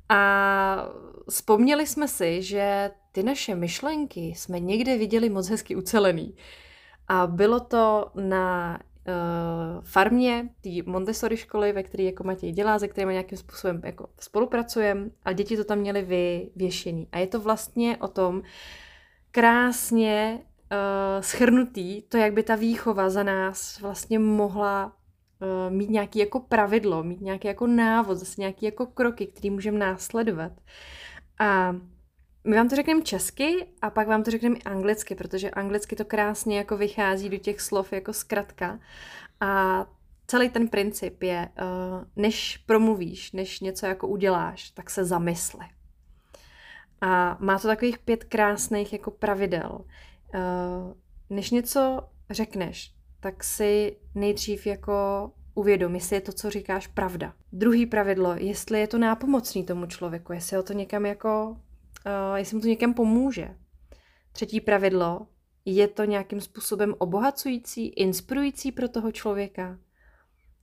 a 0.09 0.89
vzpomněli 1.31 1.87
jsme 1.87 2.09
si, 2.09 2.43
že 2.43 2.91
ty 3.13 3.23
naše 3.23 3.55
myšlenky 3.55 4.21
jsme 4.21 4.61
někde 4.61 4.99
viděli 4.99 5.31
moc 5.31 5.49
hezky 5.49 5.77
ucelený. 5.77 6.37
A 7.09 7.27
bylo 7.27 7.61
to 7.61 8.11
na 8.15 8.79
uh, 9.07 9.85
farmě 9.85 10.49
té 10.61 10.71
Montessori 10.87 11.37
školy, 11.37 11.73
ve 11.73 11.83
které 11.83 12.05
jako 12.05 12.25
Matěj 12.25 12.53
dělá, 12.53 12.79
se 12.79 12.89
kterými 12.89 13.13
nějakým 13.13 13.39
způsobem 13.39 13.81
jako 13.85 14.09
spolupracujeme 14.21 15.11
a 15.25 15.33
děti 15.33 15.57
to 15.57 15.65
tam 15.65 15.79
měly 15.79 16.03
vyvěšený. 16.03 17.09
A 17.13 17.19
je 17.19 17.27
to 17.27 17.41
vlastně 17.41 17.97
o 17.97 18.09
tom 18.09 18.43
krásně 19.31 20.41
uh, 20.71 21.23
schrnutý, 21.23 22.03
to, 22.03 22.17
jak 22.17 22.33
by 22.33 22.43
ta 22.43 22.55
výchova 22.55 23.11
za 23.11 23.23
nás 23.23 23.81
vlastně 23.81 24.19
mohla 24.19 24.87
uh, 24.87 25.75
mít 25.75 25.91
nějaký 25.91 26.19
jako 26.19 26.41
pravidlo, 26.41 27.03
mít 27.03 27.21
nějaký 27.21 27.49
jako 27.49 27.67
návod, 27.67 28.19
zase 28.19 28.41
nějaký 28.41 28.67
jako 28.67 28.87
kroky, 28.87 29.27
který 29.27 29.51
můžeme 29.51 29.79
následovat. 29.79 30.53
A 31.39 31.77
my 32.45 32.57
vám 32.57 32.69
to 32.69 32.77
řekneme 32.77 33.03
česky 33.03 33.67
a 33.83 33.91
pak 33.91 34.09
vám 34.09 34.23
to 34.23 34.31
řekneme 34.31 34.57
i 34.57 34.63
anglicky, 34.63 35.15
protože 35.15 35.51
anglicky 35.51 35.97
to 35.97 36.05
krásně 36.05 36.59
jako 36.59 36.77
vychází 36.77 37.29
do 37.29 37.37
těch 37.37 37.61
slov 37.61 37.93
jako 37.93 38.13
zkratka. 38.13 38.81
A 39.41 39.87
celý 40.27 40.49
ten 40.49 40.69
princip 40.69 41.23
je, 41.23 41.49
uh, 41.63 42.05
než 42.17 42.57
promluvíš, 42.57 43.33
než 43.33 43.61
něco 43.61 43.87
jako 43.87 44.09
uděláš, 44.09 44.71
tak 44.71 44.91
se 44.91 45.05
zamysli. 45.05 45.67
A 47.01 47.37
má 47.41 47.59
to 47.59 47.69
takových 47.69 47.99
pět 47.99 48.25
krásných 48.25 48.93
jako 48.93 49.11
pravidel. 49.11 49.81
Uh, 50.35 50.93
než 51.31 51.51
něco 51.51 52.09
řekneš, 52.31 52.95
tak 53.21 53.45
si 53.45 53.97
nejdřív 54.15 54.67
jako 54.67 55.31
uvědom, 55.55 55.95
jestli 55.95 56.17
je 56.17 56.21
to, 56.21 56.33
co 56.33 56.51
říkáš, 56.51 56.87
pravda. 56.87 57.35
Druhý 57.53 57.87
pravidlo, 57.87 58.35
jestli 58.37 58.81
je 58.81 58.87
to 58.87 58.99
nápomocný 58.99 59.65
tomu 59.65 59.87
člověku, 59.87 60.33
jestli 60.33 60.57
ho 60.57 60.63
to 60.63 60.73
někam 60.73 61.07
jako 61.07 61.51
uh, 61.51 62.37
jestli 62.37 62.55
mu 62.57 62.61
to 62.61 62.69
někam 62.69 62.95
pomůže. 62.95 63.57
Třetí 64.33 64.61
pravidlo, 64.61 65.27
je 65.65 65.89
to 65.89 66.05
nějakým 66.05 66.41
způsobem 66.41 66.95
obohacující, 66.99 67.89
inspirující 67.89 68.73
pro 68.73 68.89
toho 68.89 69.13
člověka. 69.13 69.79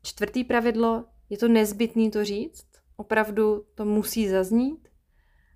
Čtvrtý 0.04 0.44
pravidlo, 0.44 1.06
je 1.30 1.38
to 1.38 1.48
nezbytný 1.48 2.12
to 2.12 2.26
říct, 2.26 2.68
opravdu 2.96 3.66
to 3.76 3.86
musí 3.86 4.30
zaznít. 4.30 4.90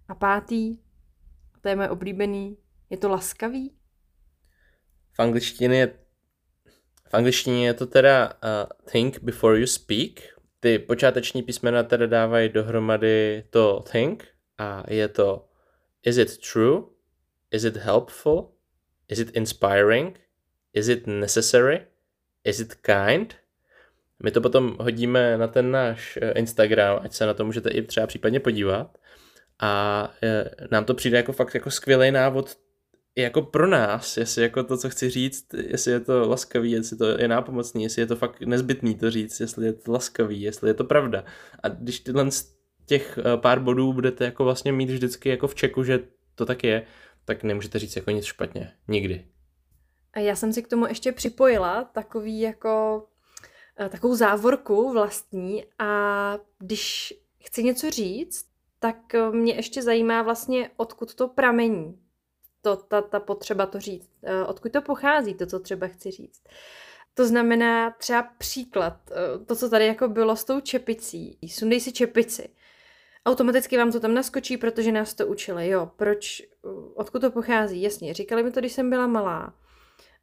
A 0.08 0.16
pátý, 0.16 0.78
to 1.62 1.70
je 1.70 1.76
moje 1.76 1.90
oblíbený, 1.90 2.58
je 2.90 2.98
to 2.98 3.10
laskavý. 3.10 3.74
Angličtině 5.22 5.80
je, 5.80 5.88
v 7.10 7.14
angličtině 7.14 7.68
je 7.68 7.74
to 7.74 7.86
teda 7.86 8.34
uh, 8.34 8.92
think 8.92 9.24
before 9.24 9.60
you 9.60 9.68
speak. 9.68 10.22
Ty 10.60 10.80
počáteční 10.80 11.44
písmena 11.44 11.84
teda 11.84 12.06
dávají 12.06 12.50
dohromady 12.50 13.44
to 13.50 13.84
think 13.92 14.28
a 14.58 14.84
je 14.88 15.08
to 15.08 15.48
Is 16.04 16.18
it 16.18 16.38
true? 16.54 16.84
Is 17.52 17.64
it 17.64 17.78
helpful? 17.78 18.52
Is 19.08 19.20
it 19.20 19.30
inspiring? 19.36 20.20
Is 20.74 20.88
it 20.88 21.08
necessary? 21.08 21.86
Is 22.44 22.60
it 22.60 22.76
kind? 22.76 23.36
My 24.24 24.32
to 24.32 24.42
potom 24.42 24.78
hodíme 24.80 25.38
na 25.38 25.48
ten 25.48 25.72
náš 25.72 26.18
eh, 26.22 26.32
Instagram, 26.32 27.00
ať 27.04 27.14
se 27.14 27.26
na 27.26 27.34
to 27.34 27.46
můžete 27.46 27.70
i 27.70 27.82
třeba 27.82 28.08
případně 28.08 28.40
podívat. 28.40 28.98
A 29.60 30.14
eh, 30.24 30.50
nám 30.72 30.86
to 30.86 30.94
přijde 30.94 31.18
jako 31.18 31.34
fakt 31.34 31.54
jako 31.54 31.72
skvělý 31.72 32.12
návod 32.12 32.58
jako 33.16 33.42
pro 33.42 33.68
nás, 33.68 34.18
jestli 34.18 34.42
jako 34.42 34.64
to, 34.64 34.78
co 34.78 34.90
chci 34.90 35.10
říct, 35.10 35.46
jestli 35.54 35.92
je 35.92 36.00
to 36.00 36.30
laskavý, 36.30 36.72
jestli 36.72 36.98
to 36.98 37.06
je 37.06 37.28
nápomocný, 37.28 37.84
jestli 37.84 38.02
je 38.02 38.06
to 38.06 38.16
fakt 38.16 38.42
nezbytný 38.42 38.96
to 38.96 39.12
říct, 39.12 39.40
jestli 39.40 39.66
je 39.66 39.74
to 39.74 39.92
laskavý, 39.92 40.42
jestli 40.42 40.70
je 40.70 40.74
to 40.74 40.84
pravda. 40.84 41.24
A 41.64 41.70
když 41.70 42.00
tyhle 42.00 42.30
těch 42.86 43.18
eh, 43.18 43.38
pár 43.38 43.60
bodů 43.60 43.94
budete 43.94 44.26
jako 44.26 44.44
vlastně 44.44 44.72
mít 44.72 44.90
vždycky 44.90 45.30
jako 45.30 45.48
v 45.48 45.56
čeku, 45.56 45.84
že 45.84 46.00
to 46.36 46.46
tak 46.46 46.64
je, 46.64 46.86
tak 47.26 47.44
nemůžete 47.44 47.80
říct 47.80 47.96
jako 47.96 48.12
nic 48.12 48.26
špatně. 48.26 48.72
Nikdy. 48.88 49.28
A 50.14 50.20
já 50.20 50.36
jsem 50.36 50.54
si 50.54 50.64
k 50.64 50.68
tomu 50.68 50.88
ještě 50.88 51.12
připojila 51.12 51.84
takový 51.84 52.42
jako 52.42 53.04
eh, 53.80 53.90
takovou 53.90 54.16
závorku 54.16 54.94
vlastní 54.94 55.64
a 55.80 56.38
když 56.60 57.14
chci 57.44 57.64
něco 57.64 57.90
říct, 57.90 58.46
tak 58.80 59.16
eh, 59.16 59.32
mě 59.32 59.54
ještě 59.54 59.82
zajímá 59.82 60.22
vlastně, 60.22 60.70
odkud 60.78 61.16
to 61.16 61.28
pramení. 61.28 62.01
To, 62.62 62.76
ta, 62.76 63.02
ta 63.02 63.20
potřeba 63.20 63.66
to 63.66 63.80
říct. 63.80 64.10
Odkud 64.48 64.72
to 64.72 64.82
pochází, 64.82 65.34
to, 65.34 65.46
co 65.46 65.60
třeba 65.60 65.88
chci 65.88 66.12
říct. 66.12 66.44
To 67.14 67.28
znamená 67.28 67.92
třeba 67.92 68.24
příklad, 68.38 68.98
to, 69.46 69.56
co 69.56 69.70
tady 69.70 69.86
jako 69.86 70.08
bylo 70.08 70.36
s 70.36 70.44
tou 70.44 70.60
čepicí. 70.60 71.38
Sundej 71.48 71.80
si 71.80 71.92
čepici 71.92 72.50
automaticky 73.26 73.78
vám 73.78 73.92
to 73.92 74.00
tam 74.00 74.14
naskočí, 74.14 74.58
protože 74.58 74.92
nás 74.92 75.14
to 75.14 75.28
učili. 75.28 75.68
Jo, 75.68 75.92
proč, 75.96 76.42
odkud 76.96 77.20
to 77.20 77.32
pochází? 77.32 77.82
Jasně, 77.82 78.14
říkali 78.14 78.44
mi 78.44 78.52
to, 78.52 78.60
když 78.60 78.74
jsem 78.74 78.90
byla 78.90 79.08
malá. 79.08 79.54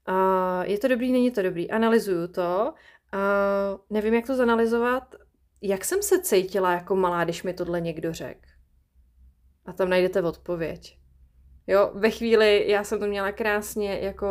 Uh, 0.08 0.64
je 0.64 0.78
to 0.78 0.88
dobrý, 0.88 1.12
není 1.12 1.30
to 1.30 1.42
dobrý. 1.42 1.70
Analyzuju 1.70 2.28
to. 2.28 2.74
Uh, 3.14 3.80
nevím, 3.90 4.14
jak 4.14 4.26
to 4.26 4.36
zanalizovat. 4.36 5.14
Jak 5.62 5.84
jsem 5.84 6.02
se 6.02 6.22
cítila 6.22 6.72
jako 6.72 6.96
malá, 6.96 7.24
když 7.24 7.42
mi 7.42 7.54
tohle 7.54 7.80
někdo 7.80 8.12
řekl? 8.14 8.40
A 9.66 9.72
tam 9.72 9.88
najdete 9.88 10.22
odpověď. 10.22 10.97
Jo, 11.68 11.90
ve 11.94 12.10
chvíli, 12.10 12.64
já 12.68 12.84
jsem 12.84 13.00
to 13.00 13.06
měla 13.06 13.32
krásně 13.32 13.98
jako 14.02 14.26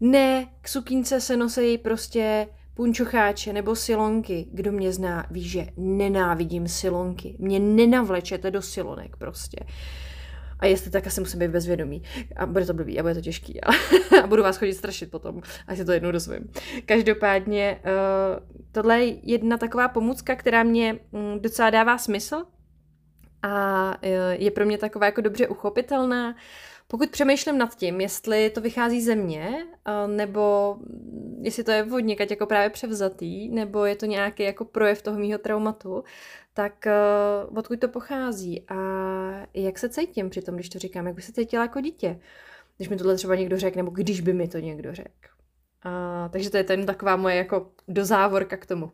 ne, 0.00 0.48
k 0.60 0.68
sukínce 0.68 1.20
se 1.20 1.36
nosí 1.36 1.78
prostě 1.78 2.46
punčocháče 2.74 3.52
nebo 3.52 3.76
silonky. 3.76 4.46
Kdo 4.52 4.72
mě 4.72 4.92
zná, 4.92 5.26
ví, 5.30 5.48
že 5.48 5.66
nenávidím 5.76 6.68
silonky. 6.68 7.36
Mě 7.38 7.58
nenavlečete 7.58 8.50
do 8.50 8.62
silonek 8.62 9.16
prostě. 9.16 9.58
A 10.58 10.66
jestli 10.66 10.90
tak, 10.90 11.06
asi 11.06 11.20
musím 11.20 11.40
být 11.40 11.50
bezvědomý. 11.50 12.02
A 12.36 12.46
bude 12.46 12.66
to 12.66 12.74
blbý 12.74 12.98
a 12.98 13.02
bude 13.02 13.14
to 13.14 13.20
těžký. 13.20 13.60
A, 13.60 13.70
a 14.22 14.26
budu 14.26 14.42
vás 14.42 14.56
chodit 14.56 14.74
strašit 14.74 15.10
potom, 15.10 15.40
až 15.66 15.78
si 15.78 15.84
to 15.84 15.92
jednou 15.92 16.10
dozvím. 16.10 16.50
Každopádně 16.86 17.80
uh, 17.84 18.62
tohle 18.72 19.04
je 19.04 19.16
jedna 19.22 19.56
taková 19.56 19.88
pomůcka, 19.88 20.36
která 20.36 20.62
mě 20.62 20.98
um, 21.10 21.40
docela 21.40 21.70
dává 21.70 21.98
smysl 21.98 22.44
a 23.42 23.88
uh, 24.02 24.10
je 24.32 24.50
pro 24.50 24.66
mě 24.66 24.78
taková 24.78 25.06
jako 25.06 25.20
dobře 25.20 25.48
uchopitelná. 25.48 26.36
Pokud 26.88 27.10
přemýšlím 27.10 27.58
nad 27.58 27.76
tím, 27.76 28.00
jestli 28.00 28.50
to 28.50 28.60
vychází 28.60 29.02
ze 29.02 29.14
mě, 29.14 29.66
nebo 30.06 30.76
jestli 31.40 31.64
to 31.64 31.70
je 31.70 31.82
vodně, 31.82 32.16
jako 32.30 32.46
právě 32.46 32.70
převzatý, 32.70 33.48
nebo 33.48 33.84
je 33.84 33.96
to 33.96 34.06
nějaký 34.06 34.42
jako 34.42 34.64
projev 34.64 35.02
toho 35.02 35.18
mýho 35.18 35.38
traumatu, 35.38 36.04
tak 36.54 36.86
uh, 37.48 37.58
odkud 37.58 37.80
to 37.80 37.88
pochází 37.88 38.64
a 38.68 38.76
jak 39.54 39.78
se 39.78 39.88
cítím 39.88 40.30
při 40.30 40.42
tom, 40.42 40.54
když 40.54 40.68
to 40.68 40.78
říkám, 40.78 41.06
jak 41.06 41.14
by 41.14 41.22
se 41.22 41.32
cítila 41.32 41.62
jako 41.62 41.80
dítě, 41.80 42.20
když 42.76 42.88
mi 42.88 42.96
tohle 42.96 43.14
třeba 43.14 43.34
někdo 43.34 43.58
řekl, 43.58 43.76
nebo 43.76 43.90
když 43.90 44.20
by 44.20 44.32
mi 44.32 44.48
to 44.48 44.58
někdo 44.58 44.94
řekl. 44.94 45.28
Takže 46.30 46.50
to 46.50 46.56
je 46.56 46.64
ten 46.64 46.86
taková 46.86 47.16
moje 47.16 47.36
jako 47.36 47.70
dozávorka 47.88 48.56
k 48.56 48.66
tomu. 48.66 48.90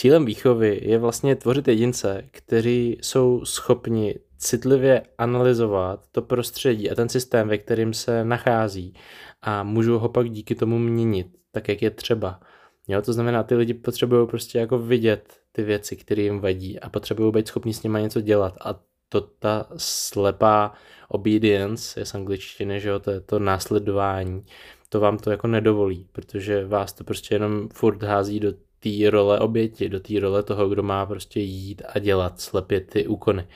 Cílem 0.00 0.24
výchovy 0.24 0.80
je 0.82 0.98
vlastně 0.98 1.36
tvořit 1.36 1.68
jedince, 1.68 2.24
kteří 2.30 2.98
jsou 3.02 3.44
schopni 3.44 4.14
citlivě 4.38 5.02
analyzovat 5.18 6.06
to 6.12 6.22
prostředí 6.22 6.90
a 6.90 6.94
ten 6.94 7.08
systém, 7.08 7.48
ve 7.48 7.58
kterým 7.58 7.94
se 7.94 8.24
nachází 8.24 8.94
a 9.42 9.62
můžou 9.62 9.98
ho 9.98 10.08
pak 10.08 10.30
díky 10.30 10.54
tomu 10.54 10.78
měnit, 10.78 11.26
tak 11.52 11.68
jak 11.68 11.82
je 11.82 11.90
třeba. 11.90 12.40
Jo, 12.88 13.02
to 13.02 13.12
znamená, 13.12 13.42
ty 13.42 13.54
lidi 13.54 13.74
potřebují 13.74 14.26
prostě 14.26 14.58
jako 14.58 14.78
vidět 14.78 15.40
ty 15.52 15.62
věci, 15.62 15.96
které 15.96 16.22
jim 16.22 16.40
vadí 16.40 16.80
a 16.80 16.88
potřebují 16.88 17.32
být 17.32 17.48
schopni 17.48 17.74
s 17.74 17.82
nimi 17.82 18.02
něco 18.02 18.20
dělat 18.20 18.54
a 18.60 18.80
to 19.08 19.20
ta 19.20 19.66
slepá 19.76 20.72
obedience 21.08 22.00
je 22.00 22.06
z 22.06 22.14
angličtiny, 22.14 22.80
že 22.80 22.88
jo, 22.88 22.98
to 22.98 23.10
je 23.10 23.20
to 23.20 23.38
následování, 23.38 24.44
to 24.88 25.00
vám 25.00 25.18
to 25.18 25.30
jako 25.30 25.46
nedovolí, 25.46 26.08
protože 26.12 26.66
vás 26.66 26.92
to 26.92 27.04
prostě 27.04 27.34
jenom 27.34 27.68
furt 27.68 28.02
hází 28.02 28.40
do 28.40 28.69
té 28.80 29.10
role 29.10 29.38
oběti, 29.38 29.88
do 29.88 30.00
té 30.00 30.20
role 30.20 30.42
toho, 30.42 30.68
kdo 30.68 30.82
má 30.82 31.06
prostě 31.06 31.40
jít 31.40 31.82
a 31.88 31.98
dělat 31.98 32.40
slepě 32.40 32.80
ty 32.80 33.06
úkony. 33.06 33.46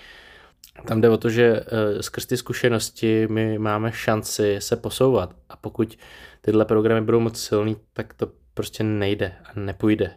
tam 0.86 1.00
jde 1.00 1.10
o 1.10 1.16
to, 1.16 1.30
že 1.30 1.60
uh, 1.60 2.00
skrz 2.00 2.26
ty 2.26 2.36
zkušenosti 2.36 3.26
my 3.30 3.58
máme 3.58 3.92
šanci 3.92 4.56
se 4.58 4.76
posouvat 4.76 5.36
a 5.48 5.56
pokud 5.56 5.98
tyhle 6.40 6.64
programy 6.64 7.00
budou 7.00 7.20
moc 7.20 7.40
silný, 7.40 7.76
tak 7.92 8.14
to 8.14 8.30
prostě 8.54 8.84
nejde 8.84 9.32
a 9.44 9.60
nepůjde. 9.60 10.10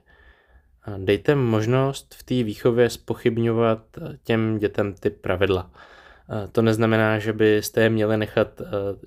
Dejte 0.98 1.36
možnost 1.36 2.16
v 2.16 2.24
té 2.24 2.44
výchově 2.44 2.90
spochybňovat 2.90 3.84
eh, 3.98 4.18
těm 4.24 4.58
dětem 4.58 4.94
ty 4.94 5.10
pravidla. 5.10 5.72
To 6.52 6.62
neznamená, 6.62 7.20
že 7.20 7.34
byste 7.34 7.82
je 7.82 7.90
měli 7.90 8.18
nechat 8.18 8.62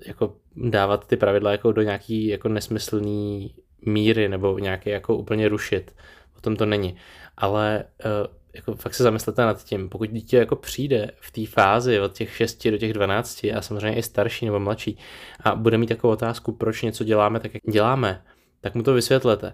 jako 0.05 0.35
dávat 0.55 1.07
ty 1.07 1.17
pravidla 1.17 1.51
jako 1.51 1.71
do 1.71 1.81
nějaký 1.81 2.27
jako 2.27 2.49
nesmyslný 2.49 3.55
míry 3.85 4.29
nebo 4.29 4.59
nějaké 4.59 4.89
jako 4.89 5.15
úplně 5.15 5.49
rušit. 5.49 5.95
O 6.37 6.41
tom 6.41 6.55
to 6.55 6.65
není. 6.65 6.95
Ale 7.37 7.83
jako 8.53 8.75
fakt 8.75 8.93
se 8.93 9.03
zamyslete 9.03 9.41
nad 9.41 9.63
tím, 9.63 9.89
pokud 9.89 10.09
dítě 10.09 10.37
jako 10.37 10.55
přijde 10.55 11.11
v 11.19 11.31
té 11.31 11.45
fázi 11.45 11.99
od 11.99 12.13
těch 12.13 12.35
6 12.35 12.67
do 12.67 12.77
těch 12.77 12.93
12 12.93 13.43
a 13.43 13.61
samozřejmě 13.61 13.97
i 13.97 14.03
starší 14.03 14.45
nebo 14.45 14.59
mladší 14.59 14.97
a 15.39 15.55
bude 15.55 15.77
mít 15.77 15.87
takovou 15.87 16.13
otázku, 16.13 16.51
proč 16.51 16.81
něco 16.81 17.03
děláme 17.03 17.39
tak, 17.39 17.53
jak 17.53 17.63
děláme, 17.71 18.21
tak 18.61 18.75
mu 18.75 18.83
to 18.83 18.93
vysvětlete. 18.93 19.53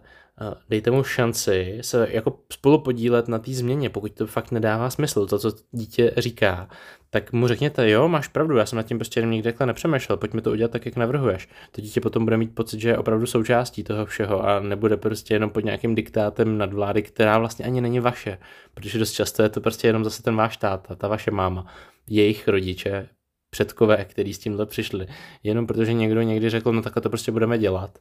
Dejte 0.70 0.92
mu 0.92 1.04
šanci 1.04 1.78
se 1.82 2.08
jako 2.12 2.40
spolu 2.54 2.80
podílet 2.80 3.28
na 3.28 3.40
té 3.40 3.52
změně, 3.52 3.90
pokud 3.90 4.12
to 4.12 4.28
fakt 4.28 4.52
nedává 4.52 4.90
smysl, 4.90 5.26
to, 5.26 5.40
co 5.40 5.52
dítě 5.72 6.14
říká, 6.18 6.70
tak 7.10 7.34
mu 7.34 7.48
řekněte, 7.48 7.90
jo, 7.90 8.08
máš 8.08 8.28
pravdu, 8.28 8.58
já 8.58 8.66
jsem 8.66 8.78
nad 8.78 8.84
tím 8.84 8.98
prostě 8.98 9.22
nikdy 9.22 9.44
takhle 9.44 9.68
nepřemýšlel, 9.68 10.18
pojďme 10.18 10.42
to 10.42 10.52
udělat 10.52 10.72
tak, 10.72 10.86
jak 10.86 10.96
navrhuješ. 10.96 11.50
To 11.72 11.82
dítě 11.82 12.02
potom 12.02 12.24
bude 12.24 12.38
mít 12.38 12.56
pocit, 12.56 12.80
že 12.80 12.90
je 12.90 12.98
opravdu 12.98 13.26
součástí 13.26 13.84
toho 13.84 14.06
všeho 14.06 14.46
a 14.46 14.60
nebude 14.60 14.98
prostě 14.98 15.34
jenom 15.34 15.50
pod 15.50 15.66
nějakým 15.66 15.96
diktátem 15.96 16.58
nadvlády, 16.58 17.02
která 17.02 17.40
vlastně 17.40 17.66
ani 17.66 17.82
není 17.82 18.00
vaše, 18.00 18.38
protože 18.74 19.00
dost 19.00 19.12
často 19.12 19.44
je 19.44 19.50
to 19.50 19.62
prostě 19.62 19.88
jenom 19.88 20.04
zase 20.04 20.24
ten 20.24 20.36
váš 20.36 20.58
táta, 20.58 20.96
ta 20.96 21.08
vaše 21.08 21.32
máma, 21.32 21.66
jejich 22.10 22.48
rodiče, 22.48 23.10
předkové, 23.50 24.06
který 24.06 24.34
s 24.34 24.40
tímhle 24.40 24.66
přišli, 24.66 25.08
jenom 25.44 25.68
protože 25.68 25.94
někdo 25.94 26.22
někdy 26.22 26.50
řekl, 26.50 26.74
no 26.74 26.82
takhle 26.82 27.02
to 27.02 27.10
prostě 27.10 27.32
budeme 27.32 27.58
dělat 27.58 28.00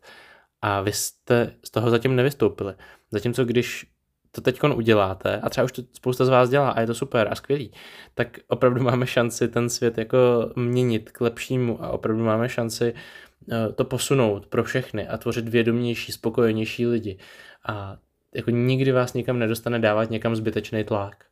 a 0.62 0.80
vy 0.80 0.92
jste 0.92 1.54
z 1.64 1.70
toho 1.70 1.90
zatím 1.90 2.16
nevystoupili. 2.16 2.74
Zatímco 3.10 3.44
když 3.44 3.86
to 4.36 4.40
teď 4.40 4.60
uděláte, 4.74 5.40
a 5.40 5.50
třeba 5.50 5.64
už 5.64 5.72
to 5.72 5.82
spousta 5.92 6.24
z 6.24 6.28
vás 6.28 6.50
dělá 6.50 6.70
a 6.70 6.80
je 6.80 6.86
to 6.86 6.94
super 6.94 7.28
a 7.30 7.34
skvělý, 7.34 7.72
tak 8.14 8.38
opravdu 8.48 8.82
máme 8.82 9.06
šanci 9.06 9.48
ten 9.48 9.68
svět 9.68 9.98
jako 9.98 10.52
měnit 10.56 11.10
k 11.10 11.20
lepšímu 11.20 11.84
a 11.84 11.90
opravdu 11.90 12.24
máme 12.24 12.48
šanci 12.48 12.94
eh, 13.52 13.72
to 13.72 13.84
posunout 13.84 14.46
pro 14.46 14.64
všechny 14.64 15.08
a 15.08 15.16
tvořit 15.16 15.48
vědomější, 15.48 16.12
spokojenější 16.12 16.86
lidi. 16.86 17.18
A 17.68 17.96
jako 18.34 18.50
nikdy 18.50 18.92
vás 18.92 19.14
nikam 19.14 19.38
nedostane 19.38 19.78
dávat 19.78 20.10
někam 20.10 20.36
zbytečný 20.36 20.84
tlak. 20.84 21.24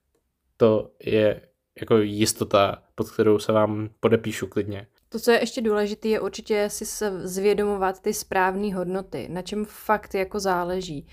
To 0.56 0.90
je 1.04 1.40
jako 1.80 1.98
jistota, 1.98 2.82
pod 2.94 3.10
kterou 3.10 3.38
se 3.38 3.52
vám 3.52 3.90
podepíšu 4.00 4.46
klidně. 4.46 4.86
To, 5.14 5.20
co 5.20 5.30
je 5.30 5.40
ještě 5.40 5.60
důležité, 5.60 6.08
je 6.08 6.20
určitě 6.20 6.70
si 6.70 6.84
zvědomovat 7.22 8.00
ty 8.00 8.14
správné 8.14 8.74
hodnoty, 8.74 9.28
na 9.30 9.42
čem 9.42 9.64
fakt 9.64 10.14
jako 10.14 10.40
záleží. 10.40 11.06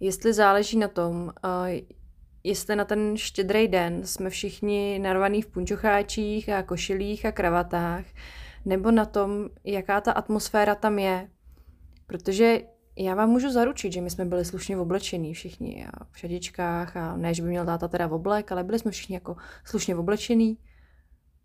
Jestli 0.00 0.32
záleží 0.32 0.78
na 0.78 0.88
tom, 0.88 1.32
jestli 2.44 2.76
na 2.76 2.84
ten 2.84 3.16
štědrý 3.16 3.68
den 3.68 4.06
jsme 4.06 4.30
všichni 4.30 4.98
narvaný 4.98 5.42
v 5.42 5.46
punčocháčích 5.46 6.48
a 6.48 6.62
košilích 6.62 7.26
a 7.26 7.32
kravatách, 7.32 8.04
nebo 8.64 8.90
na 8.90 9.04
tom, 9.04 9.48
jaká 9.64 10.00
ta 10.00 10.12
atmosféra 10.12 10.74
tam 10.74 10.98
je. 10.98 11.28
Protože 12.06 12.60
já 12.98 13.14
vám 13.14 13.30
můžu 13.30 13.50
zaručit, 13.50 13.92
že 13.92 14.00
my 14.00 14.10
jsme 14.10 14.24
byli 14.24 14.44
slušně 14.44 14.78
oblečení 14.78 15.34
všichni 15.34 15.86
a 15.86 16.04
v 16.10 16.18
šadičkách 16.18 16.96
a 16.96 17.16
ne, 17.16 17.34
že 17.34 17.42
by 17.42 17.48
měl 17.48 17.66
táta 17.66 17.88
teda 17.88 18.08
oblek, 18.08 18.52
ale 18.52 18.64
byli 18.64 18.78
jsme 18.78 18.90
všichni 18.90 19.14
jako 19.14 19.36
slušně 19.64 19.96
oblečení 19.96 20.58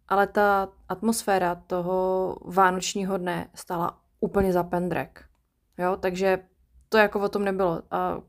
ale 0.07 0.28
ta 0.28 0.69
atmosféra 0.90 1.56
toho 1.56 2.36
vánočního 2.45 3.18
dne 3.18 3.49
stála 3.56 3.99
úplně 4.19 4.53
za 4.53 4.64
pendrek. 4.64 5.26
Jo, 5.78 5.98
takže 5.99 6.40
to 6.90 6.98
jako 6.98 7.19
o 7.19 7.30
tom 7.30 7.45
nebylo. 7.45 7.82
A 7.91 8.22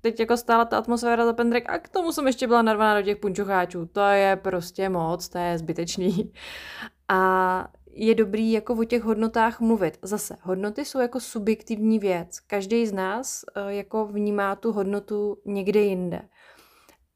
teď 0.00 0.20
jako 0.20 0.36
stála 0.36 0.64
ta 0.64 0.78
atmosféra 0.78 1.26
za 1.26 1.32
pendrek 1.32 1.70
a 1.70 1.78
k 1.78 1.88
tomu 1.88 2.12
jsem 2.12 2.26
ještě 2.26 2.46
byla 2.46 2.62
narvaná 2.62 3.00
do 3.00 3.02
těch 3.02 3.16
punčocháčů. 3.16 3.86
To 3.86 4.00
je 4.00 4.36
prostě 4.36 4.88
moc, 4.88 5.28
to 5.28 5.38
je 5.38 5.58
zbytečný. 5.58 6.32
A 7.08 7.68
je 7.90 8.14
dobrý 8.14 8.52
jako 8.52 8.74
o 8.74 8.84
těch 8.84 9.02
hodnotách 9.02 9.60
mluvit. 9.60 9.98
Zase, 10.02 10.36
hodnoty 10.42 10.84
jsou 10.84 11.00
jako 11.00 11.20
subjektivní 11.20 11.98
věc. 11.98 12.40
Každý 12.40 12.86
z 12.86 12.92
nás 12.92 13.44
eh, 13.54 13.74
jako 13.74 14.06
vnímá 14.06 14.56
tu 14.56 14.72
hodnotu 14.72 15.38
někde 15.44 15.80
jinde 15.80 16.22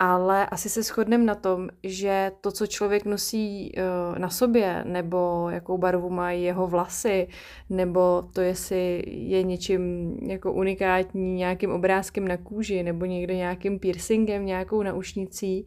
ale 0.03 0.47
asi 0.47 0.69
se 0.69 0.83
shodneme 0.83 1.25
na 1.25 1.35
tom, 1.35 1.69
že 1.83 2.33
to, 2.41 2.53
co 2.53 2.67
člověk 2.67 3.05
nosí 3.05 3.73
uh, 3.77 4.19
na 4.19 4.29
sobě, 4.29 4.85
nebo 4.87 5.49
jakou 5.51 5.79
barvu 5.79 6.11
mají 6.11 6.45
jeho 6.45 6.67
vlasy, 6.67 7.29
nebo 7.71 8.23
to, 8.33 8.41
jestli 8.41 9.03
je 9.07 9.43
něčím 9.43 10.13
jako 10.29 10.53
unikátní, 10.53 11.35
nějakým 11.35 11.71
obrázkem 11.71 12.29
na 12.29 12.37
kůži, 12.37 12.83
nebo 12.83 13.05
někde 13.05 13.37
nějakým 13.37 13.79
piercingem, 13.79 14.47
nějakou 14.47 14.83
naušnicí, 14.83 15.67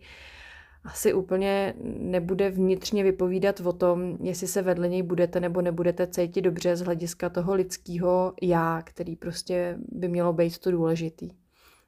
asi 0.83 1.13
úplně 1.13 1.73
nebude 1.99 2.49
vnitřně 2.49 3.03
vypovídat 3.03 3.59
o 3.59 3.73
tom, 3.73 4.17
jestli 4.21 4.47
se 4.47 4.61
vedle 4.61 4.89
něj 4.89 5.03
budete 5.03 5.39
nebo 5.39 5.61
nebudete 5.61 6.07
cítit 6.07 6.41
dobře 6.41 6.75
z 6.75 6.81
hlediska 6.81 7.29
toho 7.29 7.53
lidského 7.53 8.33
já, 8.41 8.81
který 8.81 9.15
prostě 9.15 9.77
by 9.91 10.07
mělo 10.07 10.33
být 10.33 10.57
to 10.57 10.71
důležitý. 10.71 11.42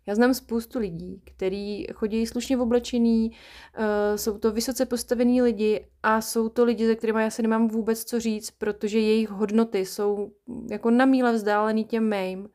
Já 0.07 0.15
znám 0.15 0.33
spoustu 0.33 0.79
lidí, 0.79 1.21
kteří 1.25 1.87
chodí 1.93 2.27
slušně 2.27 2.57
v 2.57 2.61
oblečení, 2.61 3.31
uh, 3.31 3.85
jsou 4.15 4.37
to 4.37 4.51
vysoce 4.51 4.85
postavení 4.85 5.41
lidi 5.41 5.87
a 6.03 6.21
jsou 6.21 6.49
to 6.49 6.63
lidi, 6.63 6.87
se 6.87 6.95
kterými 6.95 7.21
já 7.21 7.29
se 7.29 7.41
nemám 7.41 7.67
vůbec 7.67 8.03
co 8.03 8.19
říct, 8.19 8.51
protože 8.51 8.99
jejich 8.99 9.29
hodnoty 9.29 9.85
jsou 9.85 10.31
jako 10.69 10.91
na 10.91 11.05
míle 11.05 11.33
vzdálený 11.33 11.85
těm 11.85 12.09
mým. 12.09 12.49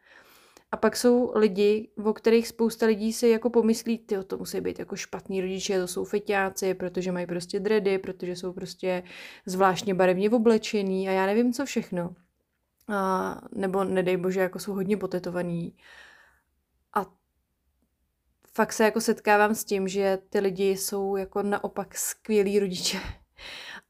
A 0.73 0.77
pak 0.77 0.97
jsou 0.97 1.33
lidi, 1.35 1.89
o 2.05 2.13
kterých 2.13 2.49
spousta 2.49 2.87
lidí 2.87 3.13
si 3.13 3.29
jako 3.29 3.51
pomyslí, 3.51 3.99
ty 3.99 4.25
to 4.27 4.39
musí 4.39 4.61
být 4.61 4.79
jako 4.79 4.97
špatní 4.97 5.41
rodiče, 5.41 5.81
to 5.81 5.87
jsou 5.87 6.05
feťáci, 6.05 6.75
protože 6.75 7.13
mají 7.13 7.27
prostě 7.27 7.61
dredy, 7.61 7.99
protože 7.99 8.37
jsou 8.37 8.53
prostě 8.53 9.03
zvláštně 9.47 9.95
barevně 9.95 10.31
oblečení 10.31 11.09
a 11.09 11.13
já 11.13 11.27
nevím 11.27 11.53
co 11.53 11.65
všechno. 11.65 12.15
A, 12.89 13.41
nebo 13.55 13.85
nedej 13.85 14.17
bože, 14.17 14.41
jako 14.41 14.59
jsou 14.59 14.73
hodně 14.73 14.97
potetovaný. 14.97 15.75
A 15.75 15.77
fakt 18.61 18.73
se 18.73 18.85
jako 18.85 19.01
setkávám 19.01 19.55
s 19.55 19.65
tím, 19.65 19.89
že 19.89 20.19
ty 20.31 20.41
lidi 20.41 20.71
jsou 20.71 21.17
jako 21.17 21.43
naopak 21.43 21.99
skvělí 21.99 22.59
rodiče 22.59 23.01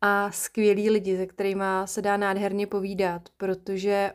a 0.01 0.30
skvělí 0.30 0.90
lidi, 0.90 1.16
se 1.16 1.26
kterými 1.26 1.64
se 1.84 2.02
dá 2.02 2.16
nádherně 2.16 2.66
povídat, 2.66 3.22
protože 3.36 4.12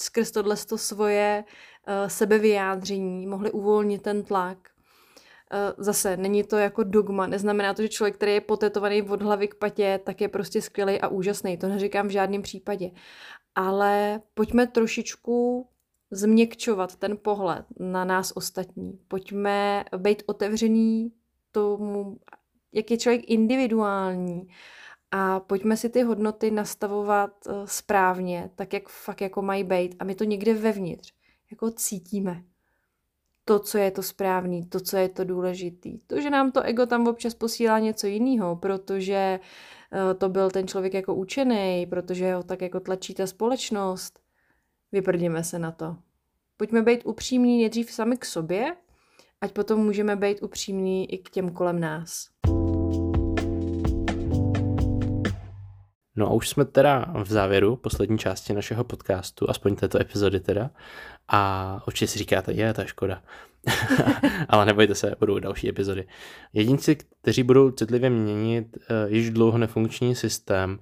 skrz 0.00 0.30
tohle 0.30 0.56
to 0.56 0.78
svoje 0.78 1.44
uh, 1.44 2.08
sebevyjádření 2.08 3.26
mohli 3.26 3.50
uvolnit 3.50 4.02
ten 4.02 4.22
tlak. 4.22 4.58
Uh, 4.58 5.84
zase, 5.84 6.16
není 6.16 6.44
to 6.44 6.56
jako 6.56 6.82
dogma, 6.82 7.26
neznamená 7.26 7.74
to, 7.74 7.82
že 7.82 7.88
člověk, 7.88 8.14
který 8.14 8.32
je 8.32 8.40
potetovaný 8.40 9.02
od 9.02 9.22
hlavy 9.22 9.48
k 9.48 9.54
patě, 9.54 10.00
tak 10.04 10.20
je 10.20 10.28
prostě 10.28 10.62
skvělý 10.62 11.00
a 11.00 11.08
úžasný, 11.08 11.58
to 11.58 11.68
neříkám 11.68 12.08
v 12.08 12.10
žádném 12.10 12.42
případě. 12.42 12.90
Ale 13.54 14.20
pojďme 14.34 14.66
trošičku 14.66 15.68
změkčovat 16.14 16.96
ten 16.96 17.16
pohled 17.16 17.66
na 17.78 18.04
nás 18.04 18.32
ostatní. 18.34 18.98
Pojďme 19.08 19.84
být 19.96 20.22
otevřený 20.26 21.12
tomu, 21.52 22.18
jak 22.72 22.90
je 22.90 22.98
člověk 22.98 23.30
individuální 23.30 24.48
a 25.10 25.40
pojďme 25.40 25.76
si 25.76 25.88
ty 25.88 26.02
hodnoty 26.02 26.50
nastavovat 26.50 27.30
eh, 27.48 27.52
správně, 27.64 28.50
tak 28.54 28.72
jak 28.72 28.88
fakt 28.88 29.20
jako 29.20 29.42
mají 29.42 29.64
být 29.64 29.96
a 29.98 30.04
my 30.04 30.14
to 30.14 30.24
někde 30.24 30.54
vevnitř 30.54 31.14
jako 31.50 31.70
cítíme. 31.70 32.42
To, 33.44 33.58
co 33.58 33.78
je 33.78 33.90
to 33.90 34.02
správný, 34.02 34.66
to, 34.66 34.80
co 34.80 34.96
je 34.96 35.08
to 35.08 35.24
důležitý. 35.24 35.98
To, 35.98 36.20
že 36.20 36.30
nám 36.30 36.52
to 36.52 36.62
ego 36.62 36.86
tam 36.86 37.06
občas 37.06 37.34
posílá 37.34 37.78
něco 37.78 38.06
jiného, 38.06 38.56
protože 38.56 39.40
eh, 39.92 40.14
to 40.14 40.28
byl 40.28 40.50
ten 40.50 40.68
člověk 40.68 40.94
jako 40.94 41.14
učený, 41.14 41.86
protože 41.90 42.34
ho 42.34 42.42
tak 42.42 42.62
jako 42.62 42.80
tlačí 42.80 43.14
ta 43.14 43.26
společnost, 43.26 44.20
vyprdíme 44.92 45.44
se 45.44 45.58
na 45.58 45.72
to. 45.72 45.96
Pojďme 46.56 46.82
být 46.82 47.02
upřímní 47.04 47.58
nejdřív 47.58 47.92
sami 47.92 48.16
k 48.16 48.24
sobě, 48.24 48.76
ať 49.40 49.52
potom 49.52 49.80
můžeme 49.80 50.16
být 50.16 50.42
upřímní 50.42 51.12
i 51.12 51.18
k 51.18 51.30
těm 51.30 51.50
kolem 51.50 51.80
nás. 51.80 52.28
No 56.16 56.26
a 56.26 56.32
už 56.32 56.48
jsme 56.48 56.64
teda 56.64 57.12
v 57.22 57.28
závěru 57.28 57.76
poslední 57.76 58.18
části 58.18 58.52
našeho 58.52 58.84
podcastu, 58.84 59.50
aspoň 59.50 59.76
této 59.76 60.00
epizody 60.00 60.40
teda. 60.40 60.70
A 61.28 61.82
určitě 61.86 62.06
si 62.06 62.18
říkáte, 62.18 62.52
je, 62.52 62.74
to 62.74 62.80
je 62.80 62.86
škoda. 62.86 63.22
Ale 64.48 64.66
nebojte 64.66 64.94
se, 64.94 65.14
budou 65.18 65.38
další 65.38 65.68
epizody. 65.68 66.06
Jedinci, 66.52 66.96
kteří 66.96 67.42
budou 67.42 67.70
citlivě 67.70 68.10
měnit 68.10 68.76
uh, 68.76 69.12
již 69.12 69.30
dlouho 69.30 69.58
nefunkční 69.58 70.14
systém, 70.14 70.78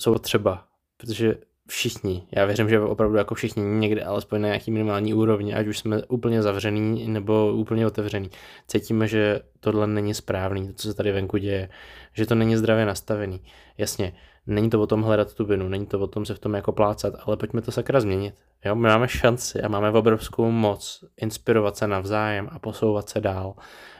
jsou 0.00 0.18
třeba, 0.18 0.68
protože 0.96 1.34
všichni, 1.68 2.26
já 2.32 2.44
věřím, 2.44 2.68
že 2.68 2.80
opravdu 2.80 3.16
jako 3.16 3.34
všichni 3.34 3.62
někde 3.62 4.04
alespoň 4.04 4.40
na 4.40 4.48
nějaký 4.48 4.70
minimální 4.70 5.14
úrovni, 5.14 5.54
ať 5.54 5.66
už 5.66 5.78
jsme 5.78 6.02
úplně 6.04 6.42
zavřený 6.42 7.08
nebo 7.08 7.52
úplně 7.52 7.86
otevřený, 7.86 8.30
cítíme, 8.66 9.08
že 9.08 9.40
tohle 9.60 9.86
není 9.86 10.14
správný, 10.14 10.66
to, 10.66 10.72
co 10.72 10.88
se 10.88 10.94
tady 10.94 11.12
venku 11.12 11.36
děje, 11.36 11.68
že 12.12 12.26
to 12.26 12.34
není 12.34 12.56
zdravě 12.56 12.86
nastavený. 12.86 13.40
Jasně, 13.78 14.12
není 14.48 14.70
to 14.70 14.80
o 14.80 14.86
tom 14.86 15.02
hledat 15.02 15.34
tu 15.34 15.44
vinu, 15.44 15.68
není 15.68 15.86
to 15.86 16.00
o 16.00 16.06
tom 16.06 16.26
se 16.26 16.34
v 16.34 16.38
tom 16.38 16.54
jako 16.54 16.72
plácat, 16.72 17.14
ale 17.26 17.36
pojďme 17.36 17.62
to 17.62 17.72
sakra 17.72 18.00
změnit. 18.00 18.34
Jo, 18.64 18.74
my 18.74 18.88
máme 18.88 19.08
šanci 19.08 19.62
a 19.62 19.68
máme 19.68 19.90
obrovskou 19.90 20.50
moc 20.50 21.04
inspirovat 21.16 21.76
se 21.76 21.86
navzájem 21.86 22.48
a 22.52 22.58
posouvat 22.58 23.08
se 23.08 23.20
dál. 23.20 23.54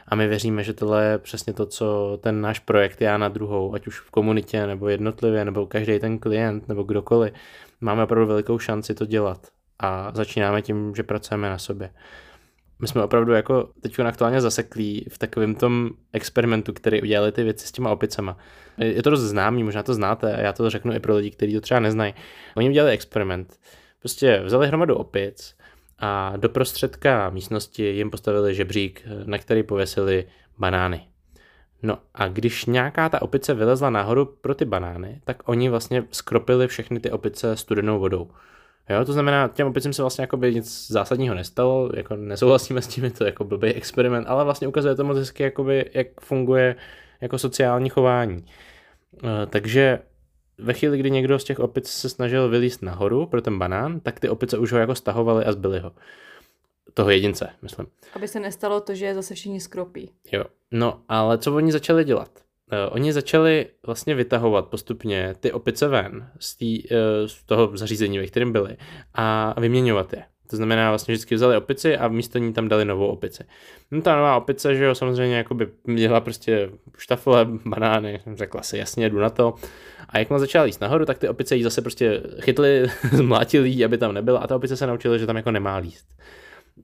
A 0.07 0.15
my 0.15 0.27
věříme, 0.27 0.63
že 0.63 0.73
tohle 0.73 1.05
je 1.05 1.17
přesně 1.17 1.53
to, 1.53 1.65
co 1.65 2.17
ten 2.21 2.41
náš 2.41 2.59
projekt 2.59 3.01
já 3.01 3.17
na 3.17 3.29
druhou, 3.29 3.73
ať 3.73 3.87
už 3.87 3.99
v 3.99 4.11
komunitě, 4.11 4.67
nebo 4.67 4.89
jednotlivě, 4.89 5.45
nebo 5.45 5.65
každý 5.65 5.99
ten 5.99 6.19
klient, 6.19 6.67
nebo 6.67 6.83
kdokoliv, 6.83 7.33
máme 7.81 8.03
opravdu 8.03 8.27
velikou 8.27 8.59
šanci 8.59 8.93
to 8.93 9.05
dělat. 9.05 9.47
A 9.79 10.11
začínáme 10.15 10.61
tím, 10.61 10.95
že 10.95 11.03
pracujeme 11.03 11.49
na 11.49 11.57
sobě. 11.57 11.89
My 12.81 12.87
jsme 12.87 13.03
opravdu 13.03 13.33
jako 13.33 13.69
teď 13.81 13.99
aktuálně 13.99 14.41
zaseklí 14.41 15.05
v 15.09 15.17
takovém 15.17 15.55
tom 15.55 15.89
experimentu, 16.13 16.73
který 16.73 17.01
udělali 17.01 17.31
ty 17.31 17.43
věci 17.43 17.67
s 17.67 17.71
těma 17.71 17.91
opicama. 17.91 18.37
Je 18.77 19.03
to 19.03 19.09
dost 19.09 19.21
známý, 19.21 19.63
možná 19.63 19.83
to 19.83 19.93
znáte 19.93 20.35
a 20.35 20.41
já 20.41 20.53
to 20.53 20.69
řeknu 20.69 20.93
i 20.93 20.99
pro 20.99 21.15
lidi, 21.15 21.31
kteří 21.31 21.53
to 21.53 21.61
třeba 21.61 21.79
neznají. 21.79 22.13
Oni 22.55 22.69
udělali 22.69 22.93
experiment. 22.93 23.59
Prostě 23.99 24.41
vzali 24.45 24.67
hromadu 24.67 24.95
opic, 24.95 25.55
a 25.99 26.33
do 26.37 26.49
prostředka 26.49 27.29
místnosti 27.29 27.83
jim 27.83 28.09
postavili 28.09 28.55
žebřík, 28.55 29.03
na 29.25 29.37
který 29.37 29.63
pověsili 29.63 30.25
banány. 30.57 31.07
No 31.83 31.97
a 32.13 32.27
když 32.27 32.65
nějaká 32.65 33.09
ta 33.09 33.21
opice 33.21 33.53
vylezla 33.53 33.89
nahoru 33.89 34.25
pro 34.25 34.55
ty 34.55 34.65
banány, 34.65 35.21
tak 35.23 35.49
oni 35.49 35.69
vlastně 35.69 36.03
skropili 36.11 36.67
všechny 36.67 36.99
ty 36.99 37.11
opice 37.11 37.55
studenou 37.55 37.99
vodou. 37.99 38.31
Jo, 38.89 39.05
to 39.05 39.13
znamená, 39.13 39.47
těm 39.47 39.67
opicím 39.67 39.93
se 39.93 40.01
vlastně 40.01 40.21
jakoby 40.21 40.53
nic 40.53 40.87
zásadního 40.87 41.35
nestalo, 41.35 41.89
jako 41.95 42.15
nesouhlasíme 42.15 42.81
s 42.81 42.87
tím, 42.87 43.03
je 43.03 43.11
to 43.11 43.25
jako 43.25 43.43
blbý 43.43 43.73
experiment, 43.73 44.27
ale 44.27 44.43
vlastně 44.43 44.67
ukazuje 44.67 44.95
to 44.95 45.03
moc 45.03 45.17
hezky, 45.17 45.43
jakoby, 45.43 45.91
jak 45.93 46.21
funguje 46.21 46.75
jako 47.21 47.37
sociální 47.37 47.89
chování. 47.89 48.45
E, 49.23 49.45
takže 49.45 49.99
ve 50.57 50.73
chvíli, 50.73 50.97
kdy 50.97 51.11
někdo 51.11 51.39
z 51.39 51.43
těch 51.43 51.59
opic 51.59 51.87
se 51.87 52.09
snažil 52.09 52.49
vylíst 52.49 52.81
nahoru 52.81 53.25
pro 53.25 53.41
ten 53.41 53.59
banán, 53.59 53.99
tak 53.99 54.19
ty 54.19 54.29
opice 54.29 54.57
už 54.57 54.71
ho 54.71 54.79
jako 54.79 54.95
stahovaly 54.95 55.45
a 55.45 55.51
zbyly 55.51 55.79
ho. 55.79 55.91
Toho 56.93 57.09
jedince, 57.09 57.49
myslím. 57.61 57.87
Aby 58.13 58.27
se 58.27 58.39
nestalo 58.39 58.81
to, 58.81 58.95
že 58.95 59.05
je 59.05 59.15
zase 59.15 59.35
všichni 59.35 59.59
skropí. 59.59 60.11
Jo, 60.31 60.43
no 60.71 61.01
ale 61.09 61.37
co 61.37 61.55
oni 61.55 61.71
začali 61.71 62.03
dělat? 62.03 62.29
Uh, 62.71 62.95
oni 62.95 63.13
začali 63.13 63.67
vlastně 63.85 64.15
vytahovat 64.15 64.67
postupně 64.67 65.35
ty 65.39 65.51
opice 65.51 65.87
ven 65.87 66.29
z, 66.39 66.55
tý, 66.55 66.83
uh, 66.83 66.97
z 67.25 67.43
toho 67.43 67.77
zařízení, 67.77 68.17
ve 68.17 68.27
kterém 68.27 68.51
byly 68.51 68.77
a 69.13 69.55
vyměňovat 69.59 70.13
je. 70.13 70.23
To 70.49 70.55
znamená, 70.55 70.89
vlastně 70.89 71.13
vždycky 71.13 71.35
vzali 71.35 71.57
opici 71.57 71.97
a 71.97 72.07
místo 72.07 72.37
ní 72.37 72.53
tam 72.53 72.67
dali 72.67 72.85
novou 72.85 73.07
opici. 73.07 73.43
No 73.91 74.01
ta 74.01 74.15
nová 74.15 74.37
opice, 74.37 74.75
že 74.75 74.83
jo, 74.83 74.95
samozřejmě 74.95 75.37
jakoby 75.37 75.67
měla 75.85 76.21
prostě 76.21 76.69
štafle, 76.97 77.45
banány, 77.65 78.19
řekla 78.33 78.61
si 78.61 78.77
jasně, 78.77 79.09
jdu 79.09 79.19
na 79.19 79.29
to. 79.29 79.53
A 80.09 80.19
jak 80.19 80.27
začala 80.37 80.65
jíst 80.65 80.81
nahoru, 80.81 81.05
tak 81.05 81.17
ty 81.17 81.29
opice 81.29 81.55
jí 81.55 81.63
zase 81.63 81.81
prostě 81.81 82.21
chytly, 82.39 82.85
zmlátili 83.11 83.69
jí, 83.69 83.85
aby 83.85 83.97
tam 83.97 84.13
nebyla 84.13 84.39
a 84.39 84.47
ta 84.47 84.55
opice 84.55 84.77
se 84.77 84.87
naučila, 84.87 85.17
že 85.17 85.25
tam 85.25 85.35
jako 85.35 85.51
nemá 85.51 85.77
líst. 85.77 86.07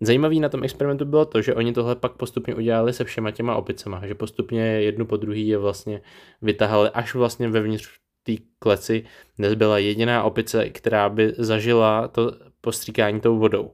Zajímavý 0.02 0.40
na 0.40 0.50
tom 0.50 0.64
experimentu 0.64 1.06
bylo 1.06 1.26
to, 1.26 1.42
že 1.42 1.56
oni 1.56 1.74
tohle 1.74 1.96
pak 1.96 2.12
postupně 2.12 2.56
udělali 2.56 2.94
se 2.94 3.04
všema 3.04 3.32
těma 3.32 3.56
opicema, 3.56 4.08
že 4.08 4.16
postupně 4.16 4.62
jednu 4.62 5.06
po 5.06 5.18
druhý 5.18 5.48
je 5.48 5.58
vlastně 5.58 6.02
vytahali 6.42 6.90
až 6.90 7.16
vlastně 7.16 7.50
vevnitř 7.50 7.90
té 8.24 8.34
kleci 8.60 9.06
nezbyla 9.38 9.78
jediná 9.78 10.24
opice, 10.24 10.70
která 10.70 11.10
by 11.10 11.34
zažila 11.38 12.08
to 12.08 12.32
postříkání 12.62 13.22
tou 13.22 13.40
vodou. 13.40 13.72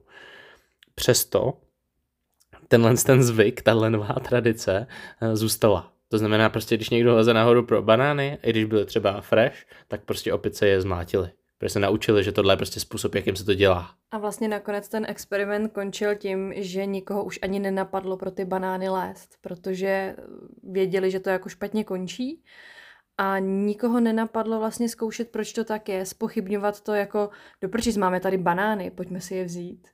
Přesto 0.94 1.52
tenhle 2.68 2.94
ten 2.96 3.22
zvyk, 3.22 3.62
tahle 3.62 3.90
nová 3.90 4.14
tradice 4.14 4.86
eh, 5.20 5.36
zůstala. 5.36 5.92
To 6.08 6.18
znamená 6.18 6.48
prostě, 6.48 6.76
když 6.76 6.90
někdo 6.90 7.16
leze 7.16 7.34
nahoru 7.34 7.66
pro 7.66 7.82
banány, 7.82 8.38
i 8.42 8.50
když 8.50 8.64
byly 8.64 8.84
třeba 8.84 9.20
fresh, 9.20 9.56
tak 9.88 10.04
prostě 10.04 10.32
opice 10.32 10.66
je 10.66 10.80
zmlátily. 10.80 11.30
Protože 11.62 11.72
se 11.72 11.80
naučili, 11.80 12.24
že 12.24 12.32
tohle 12.32 12.52
je 12.52 12.56
prostě 12.56 12.80
způsob, 12.80 13.14
jakým 13.14 13.36
se 13.36 13.44
to 13.44 13.54
dělá. 13.54 13.90
A 14.10 14.18
vlastně 14.18 14.48
nakonec 14.48 14.88
ten 14.88 15.06
experiment 15.08 15.72
končil 15.72 16.14
tím, 16.14 16.52
že 16.56 16.86
nikoho 16.86 17.24
už 17.24 17.38
ani 17.42 17.60
nenapadlo 17.60 18.16
pro 18.16 18.30
ty 18.30 18.44
banány 18.44 18.88
lézt, 18.88 19.38
protože 19.40 20.16
věděli, 20.62 21.10
že 21.10 21.20
to 21.20 21.30
jako 21.30 21.48
špatně 21.48 21.84
končí 21.84 22.44
a 23.18 23.38
nikoho 23.38 24.00
nenapadlo 24.00 24.58
vlastně 24.58 24.88
zkoušet, 24.88 25.28
proč 25.30 25.52
to 25.52 25.64
tak 25.64 25.88
je, 25.88 26.06
spochybňovat 26.06 26.80
to 26.80 26.94
jako, 26.94 27.30
doprčit, 27.60 27.96
máme 27.96 28.20
tady 28.20 28.38
banány, 28.38 28.90
pojďme 28.90 29.20
si 29.20 29.34
je 29.34 29.44
vzít. 29.44 29.88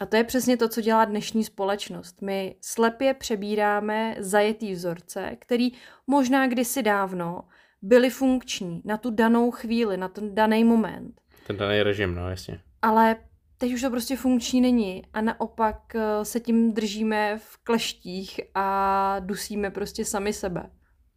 A 0.00 0.06
to 0.06 0.16
je 0.16 0.24
přesně 0.24 0.56
to, 0.56 0.68
co 0.68 0.80
dělá 0.80 1.04
dnešní 1.04 1.44
společnost. 1.44 2.22
My 2.22 2.56
slepě 2.60 3.14
přebíráme 3.14 4.16
zajetý 4.18 4.72
vzorce, 4.72 5.36
který 5.38 5.72
možná 6.06 6.46
kdysi 6.46 6.82
dávno 6.82 7.44
byly 7.82 8.10
funkční 8.10 8.82
na 8.84 8.96
tu 8.96 9.10
danou 9.10 9.50
chvíli, 9.50 9.96
na 9.96 10.08
ten 10.08 10.34
daný 10.34 10.64
moment. 10.64 11.20
Ten 11.46 11.56
daný 11.56 11.82
režim, 11.82 12.14
no 12.14 12.30
jasně. 12.30 12.60
Ale 12.82 13.16
teď 13.58 13.72
už 13.72 13.80
to 13.80 13.90
prostě 13.90 14.16
funkční 14.16 14.60
není 14.60 15.02
a 15.12 15.20
naopak 15.20 15.76
eh, 15.94 16.24
se 16.24 16.40
tím 16.40 16.72
držíme 16.72 17.38
v 17.38 17.56
kleštích 17.64 18.40
a 18.54 19.16
dusíme 19.20 19.70
prostě 19.70 20.04
sami 20.04 20.32
sebe. 20.32 20.70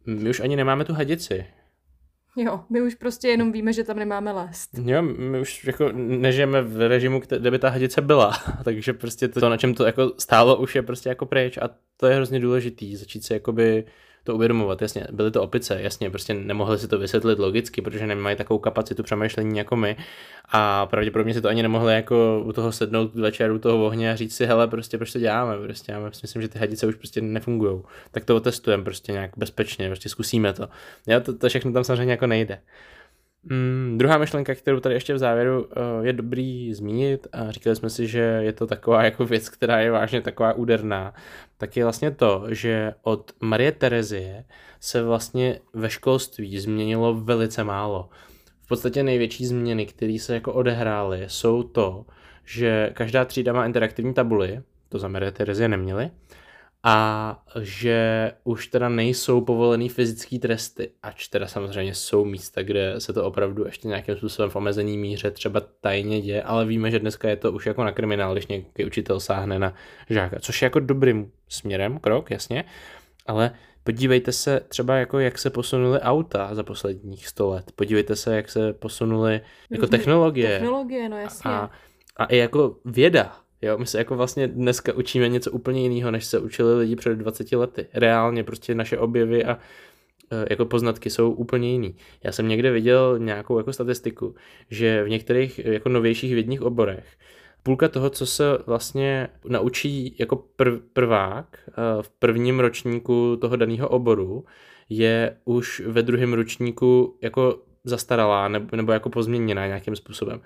My 0.06 0.30
už 0.30 0.40
ani 0.40 0.56
nemáme 0.56 0.84
tu 0.84 0.92
hadici. 0.92 1.46
Jo, 2.36 2.60
my 2.70 2.82
už 2.82 2.94
prostě 2.94 3.28
jenom 3.28 3.52
víme, 3.52 3.72
že 3.72 3.84
tam 3.84 3.98
nemáme 3.98 4.32
lézt. 4.32 4.70
Jo, 4.84 5.02
my 5.02 5.40
už 5.40 5.64
jako 5.64 5.92
nežijeme 5.92 6.62
v 6.62 6.88
režimu, 6.88 7.20
kde 7.20 7.50
by 7.50 7.58
ta 7.58 7.68
hadice 7.68 8.00
byla, 8.00 8.32
takže 8.64 8.92
prostě 8.92 9.28
to, 9.28 9.48
na 9.48 9.56
čem 9.56 9.74
to 9.74 9.86
jako 9.86 10.12
stálo, 10.18 10.56
už 10.56 10.74
je 10.74 10.82
prostě 10.82 11.08
jako 11.08 11.26
pryč 11.26 11.58
a 11.58 11.70
to 11.96 12.06
je 12.06 12.14
hrozně 12.14 12.40
důležitý, 12.40 12.96
začít 12.96 13.24
se 13.24 13.34
jakoby 13.34 13.84
to 14.26 14.34
uvědomovat. 14.34 14.82
Jasně, 14.82 15.06
byly 15.12 15.30
to 15.30 15.42
opice, 15.42 15.82
jasně, 15.82 16.10
prostě 16.10 16.34
nemohli 16.34 16.78
si 16.78 16.88
to 16.88 16.98
vysvětlit 16.98 17.38
logicky, 17.38 17.82
protože 17.82 18.06
nemají 18.06 18.36
takovou 18.36 18.58
kapacitu 18.58 19.02
přemýšlení 19.02 19.58
jako 19.58 19.76
my 19.76 19.96
a 20.48 20.86
pravděpodobně 20.86 21.34
si 21.34 21.40
to 21.40 21.48
ani 21.48 21.62
nemohli 21.62 21.94
jako 21.94 22.42
u 22.44 22.52
toho 22.52 22.72
sednout 22.72 23.14
večer 23.14 23.52
u 23.52 23.58
toho 23.58 23.86
ohně 23.86 24.12
a 24.12 24.16
říct 24.16 24.36
si, 24.36 24.46
hele, 24.46 24.68
prostě 24.68 24.98
proč 24.98 25.12
to 25.12 25.18
děláme, 25.18 25.58
prostě 25.58 25.92
já 25.92 26.00
myslím, 26.00 26.42
že 26.42 26.48
ty 26.48 26.58
hadice 26.58 26.86
už 26.86 26.94
prostě 26.94 27.20
nefungují. 27.20 27.82
Tak 28.10 28.24
to 28.24 28.36
otestujeme 28.36 28.84
prostě 28.84 29.12
nějak 29.12 29.30
bezpečně, 29.36 29.86
prostě 29.86 30.08
zkusíme 30.08 30.52
to. 30.52 30.68
Já 31.06 31.20
to, 31.20 31.38
to 31.38 31.48
všechno 31.48 31.72
tam 31.72 31.84
samozřejmě 31.84 32.10
jako 32.10 32.26
nejde. 32.26 32.58
Mm, 33.50 33.94
druhá 33.98 34.18
myšlenka, 34.18 34.54
kterou 34.54 34.80
tady 34.80 34.94
ještě 34.94 35.14
v 35.14 35.18
závěru 35.18 35.62
uh, 35.62 35.70
je 36.02 36.12
dobrý 36.12 36.74
zmínit 36.74 37.26
a 37.32 37.50
říkali 37.50 37.76
jsme 37.76 37.90
si, 37.90 38.06
že 38.06 38.18
je 38.18 38.52
to 38.52 38.66
taková 38.66 39.04
jako 39.04 39.24
věc, 39.24 39.48
která 39.48 39.80
je 39.80 39.90
vážně 39.90 40.20
taková 40.20 40.52
úderná, 40.52 41.14
tak 41.58 41.76
je 41.76 41.84
vlastně 41.84 42.10
to, 42.10 42.44
že 42.48 42.94
od 43.02 43.32
Marie 43.40 43.72
Terezie 43.72 44.44
se 44.80 45.02
vlastně 45.02 45.60
ve 45.72 45.90
školství 45.90 46.58
změnilo 46.58 47.14
velice 47.14 47.64
málo. 47.64 48.08
V 48.62 48.68
podstatě 48.68 49.02
největší 49.02 49.46
změny, 49.46 49.86
které 49.86 50.18
se 50.20 50.34
jako 50.34 50.52
odehrály, 50.52 51.24
jsou 51.26 51.62
to, 51.62 52.06
že 52.44 52.90
každá 52.94 53.24
třída 53.24 53.52
má 53.52 53.66
interaktivní 53.66 54.14
tabuly, 54.14 54.62
to 54.88 54.98
za 54.98 55.08
Marie 55.08 55.32
Terezie 55.32 55.68
neměli, 55.68 56.10
a 56.82 57.44
že 57.60 58.32
už 58.44 58.66
teda 58.66 58.88
nejsou 58.88 59.40
povolený 59.40 59.88
fyzické 59.88 60.38
tresty, 60.38 60.90
ač 61.02 61.28
teda 61.28 61.46
samozřejmě 61.46 61.94
jsou 61.94 62.24
místa, 62.24 62.62
kde 62.62 62.94
se 62.98 63.12
to 63.12 63.24
opravdu 63.24 63.64
ještě 63.64 63.88
nějakým 63.88 64.16
způsobem 64.16 64.50
v 64.50 64.56
omezený 64.56 64.98
míře 64.98 65.30
třeba 65.30 65.60
tajně 65.80 66.20
děje, 66.20 66.42
ale 66.42 66.64
víme, 66.64 66.90
že 66.90 66.98
dneska 66.98 67.28
je 67.28 67.36
to 67.36 67.52
už 67.52 67.66
jako 67.66 67.84
na 67.84 67.92
kriminál, 67.92 68.32
když 68.32 68.46
nějaký 68.46 68.84
učitel 68.84 69.20
sáhne 69.20 69.58
na 69.58 69.74
žáka, 70.10 70.40
což 70.40 70.62
je 70.62 70.66
jako 70.66 70.80
dobrým 70.80 71.32
směrem, 71.48 71.98
krok, 71.98 72.30
jasně, 72.30 72.64
ale 73.26 73.50
podívejte 73.84 74.32
se 74.32 74.60
třeba 74.68 74.96
jako 74.96 75.18
jak 75.18 75.38
se 75.38 75.50
posunuly 75.50 76.00
auta 76.00 76.54
za 76.54 76.62
posledních 76.62 77.28
100 77.28 77.48
let, 77.50 77.72
podívejte 77.76 78.16
se 78.16 78.36
jak 78.36 78.48
se 78.48 78.72
posunuly 78.72 79.40
jako 79.70 79.86
technologie. 79.86 80.48
Technologie, 80.48 81.08
no 81.08 81.18
jasně. 81.18 81.50
A, 81.50 81.70
a 82.16 82.24
i 82.24 82.36
jako 82.36 82.76
věda, 82.84 83.36
Jo, 83.62 83.78
my 83.78 83.86
se 83.86 83.98
jako 83.98 84.16
vlastně 84.16 84.48
dneska 84.48 84.92
učíme 84.92 85.28
něco 85.28 85.50
úplně 85.50 85.82
jiného, 85.82 86.10
než 86.10 86.24
se 86.24 86.38
učili 86.38 86.78
lidi 86.78 86.96
před 86.96 87.14
20 87.14 87.52
lety. 87.52 87.86
Reálně 87.94 88.44
prostě 88.44 88.74
naše 88.74 88.98
objevy 88.98 89.44
a 89.44 89.58
e, 90.30 90.46
jako 90.50 90.64
poznatky 90.64 91.10
jsou 91.10 91.30
úplně 91.30 91.72
jiný. 91.72 91.96
Já 92.24 92.32
jsem 92.32 92.48
někde 92.48 92.70
viděl 92.70 93.18
nějakou 93.18 93.58
jako 93.58 93.72
statistiku, 93.72 94.34
že 94.70 95.04
v 95.04 95.08
některých 95.08 95.58
jako 95.58 95.88
novějších 95.88 96.34
vědních 96.34 96.62
oborech 96.62 97.04
půlka 97.66 97.88
toho, 97.88 98.10
co 98.10 98.26
se 98.26 98.44
vlastně 98.66 99.28
naučí 99.48 100.16
jako 100.18 100.36
prv, 100.36 100.80
prvák 100.92 101.58
e, 101.68 102.02
v 102.02 102.08
prvním 102.08 102.60
ročníku 102.60 103.36
toho 103.40 103.56
daného 103.56 103.88
oboru, 103.88 104.44
je 104.88 105.36
už 105.44 105.82
ve 105.86 106.02
druhém 106.02 106.32
ročníku 106.32 107.18
jako 107.22 107.58
zastaralá 107.84 108.48
nebo, 108.48 108.76
nebo 108.76 108.92
jako 108.92 109.10
pozměněná 109.10 109.66
nějakým 109.66 109.96
způsobem 109.96 110.40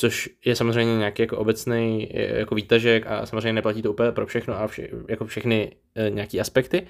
což 0.00 0.30
je 0.44 0.56
samozřejmě 0.56 0.98
nějaký 0.98 1.22
jako 1.22 1.38
obecný 1.38 2.08
jako 2.14 2.54
výtažek 2.54 3.06
a 3.06 3.26
samozřejmě 3.26 3.52
neplatí 3.52 3.82
to 3.82 3.92
úplně 3.92 4.12
pro 4.12 4.26
všechno 4.26 4.54
a 4.54 4.66
vše, 4.66 4.88
jako 5.08 5.26
všechny 5.26 5.76
e, 5.94 6.10
nějaký 6.10 6.40
aspekty, 6.40 6.86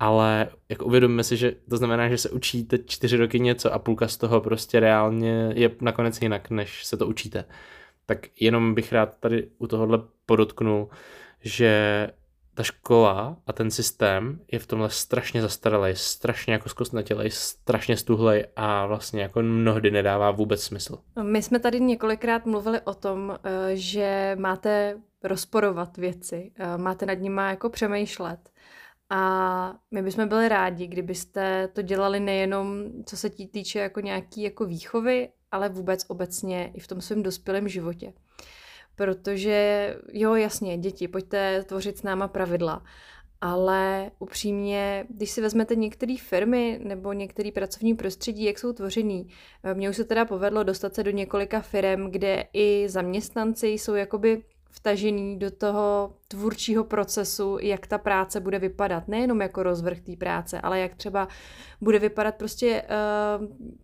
ale 0.00 0.48
jako 0.68 0.84
uvědomíme 0.84 1.24
si, 1.24 1.36
že 1.36 1.52
to 1.70 1.76
znamená, 1.76 2.08
že 2.08 2.18
se 2.18 2.30
učíte 2.30 2.78
čtyři 2.78 3.16
roky 3.16 3.40
něco 3.40 3.72
a 3.72 3.78
půlka 3.78 4.08
z 4.08 4.16
toho 4.16 4.40
prostě 4.40 4.80
reálně 4.80 5.52
je 5.54 5.70
nakonec 5.80 6.22
jinak, 6.22 6.50
než 6.50 6.84
se 6.84 6.96
to 6.96 7.06
učíte. 7.06 7.44
Tak 8.06 8.18
jenom 8.40 8.74
bych 8.74 8.92
rád 8.92 9.16
tady 9.20 9.48
u 9.58 9.66
tohohle 9.66 9.98
podotknul, 10.26 10.88
že 11.40 12.08
ta 12.56 12.62
škola 12.62 13.36
a 13.46 13.52
ten 13.52 13.70
systém 13.70 14.40
je 14.52 14.58
v 14.58 14.66
tomhle 14.66 14.90
strašně 14.90 15.42
zastaralý, 15.42 15.96
strašně 15.96 16.52
jako 16.52 16.68
zkostnatělej, 16.68 17.30
strašně 17.30 17.96
stuhlej 17.96 18.46
a 18.56 18.86
vlastně 18.86 19.22
jako 19.22 19.42
mnohdy 19.42 19.90
nedává 19.90 20.30
vůbec 20.30 20.62
smysl. 20.62 20.98
My 21.22 21.42
jsme 21.42 21.58
tady 21.58 21.80
několikrát 21.80 22.46
mluvili 22.46 22.80
o 22.80 22.94
tom, 22.94 23.38
eh, 23.44 23.76
že 23.76 24.36
máte 24.40 24.96
rozporovat 25.22 25.96
věci, 25.96 26.52
eh, 26.56 26.78
máte 26.78 27.06
nad 27.06 27.14
nimi 27.14 27.42
jako 27.44 27.70
přemýšlet. 27.70 28.50
A 29.10 29.74
my 29.90 30.02
bychom 30.02 30.28
byli 30.28 30.48
rádi, 30.48 30.86
kdybyste 30.86 31.68
to 31.68 31.82
dělali 31.82 32.20
nejenom, 32.20 32.84
co 33.06 33.16
se 33.16 33.30
týče 33.30 33.78
jako 33.78 34.00
nějaký 34.00 34.42
jako 34.42 34.64
výchovy, 34.64 35.28
ale 35.52 35.68
vůbec 35.68 36.04
obecně 36.08 36.70
i 36.74 36.80
v 36.80 36.86
tom 36.86 37.00
svém 37.00 37.22
dospělém 37.22 37.68
životě. 37.68 38.12
Protože 38.96 39.96
jo, 40.12 40.34
jasně, 40.34 40.78
děti, 40.78 41.08
pojďte 41.08 41.62
tvořit 41.62 41.98
s 41.98 42.02
náma 42.02 42.28
pravidla, 42.28 42.82
ale 43.40 44.10
upřímně, 44.18 45.06
když 45.08 45.30
si 45.30 45.40
vezmete 45.40 45.74
některé 45.74 46.16
firmy 46.20 46.80
nebo 46.82 47.12
některé 47.12 47.52
pracovní 47.52 47.94
prostředí, 47.94 48.44
jak 48.44 48.58
jsou 48.58 48.72
tvořený, 48.72 49.28
eh, 49.64 49.74
mně 49.74 49.90
už 49.90 49.96
se 49.96 50.04
teda 50.04 50.24
povedlo 50.24 50.62
dostat 50.62 50.94
se 50.94 51.02
do 51.02 51.10
několika 51.10 51.60
firm, 51.60 52.10
kde 52.10 52.44
i 52.52 52.88
zaměstnanci 52.88 53.68
jsou 53.68 53.94
jakoby 53.94 54.42
vtažený 54.70 55.38
do 55.38 55.50
toho 55.50 56.14
tvůrčího 56.28 56.84
procesu, 56.84 57.58
jak 57.60 57.86
ta 57.86 57.98
práce 57.98 58.40
bude 58.40 58.58
vypadat. 58.58 59.08
Nejenom 59.08 59.40
jako 59.40 59.62
rozvrh 59.62 60.00
té 60.00 60.16
práce, 60.16 60.60
ale 60.60 60.80
jak 60.80 60.94
třeba 60.94 61.28
bude 61.80 61.98
vypadat 61.98 62.34
prostě 62.34 62.82
uh, 63.40 63.76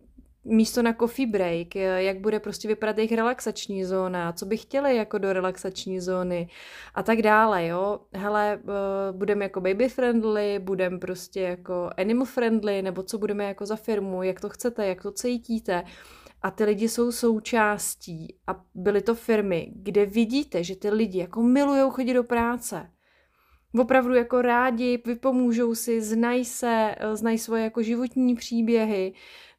místo 0.45 0.81
na 0.81 0.93
coffee 0.93 1.27
break, 1.27 1.75
jak 1.75 2.19
bude 2.19 2.39
prostě 2.39 2.67
vypadat 2.67 2.97
jejich 2.97 3.11
relaxační 3.11 3.85
zóna, 3.85 4.33
co 4.33 4.45
by 4.45 4.57
chtěli 4.57 4.95
jako 4.95 5.17
do 5.17 5.33
relaxační 5.33 5.99
zóny 5.99 6.49
a 6.95 7.03
tak 7.03 7.21
dále, 7.21 7.65
jo. 7.67 7.99
Hele, 8.13 8.59
uh, 8.63 9.17
budeme 9.17 9.45
jako 9.45 9.61
baby 9.61 9.89
friendly, 9.89 10.59
budeme 10.59 10.99
prostě 10.99 11.41
jako 11.41 11.89
animal 11.97 12.25
friendly, 12.25 12.81
nebo 12.81 13.03
co 13.03 13.17
budeme 13.17 13.43
jako 13.43 13.65
za 13.65 13.75
firmu, 13.75 14.23
jak 14.23 14.41
to 14.41 14.49
chcete, 14.49 14.87
jak 14.87 15.01
to 15.01 15.11
cítíte. 15.11 15.83
A 16.41 16.51
ty 16.51 16.63
lidi 16.63 16.89
jsou 16.89 17.11
součástí 17.11 18.35
a 18.47 18.63
byly 18.75 19.01
to 19.01 19.15
firmy, 19.15 19.71
kde 19.75 20.05
vidíte, 20.05 20.63
že 20.63 20.75
ty 20.75 20.89
lidi 20.89 21.19
jako 21.19 21.41
milujou 21.41 21.89
chodit 21.89 22.13
do 22.13 22.23
práce. 22.23 22.89
Opravdu 23.79 24.13
jako 24.13 24.41
rádi, 24.41 25.01
vypomůžou 25.05 25.75
si, 25.75 26.01
znají 26.01 26.45
se, 26.45 26.95
eh, 26.97 27.15
znají 27.15 27.37
svoje 27.37 27.63
jako 27.63 27.81
životní 27.81 28.35
příběhy, 28.35 29.13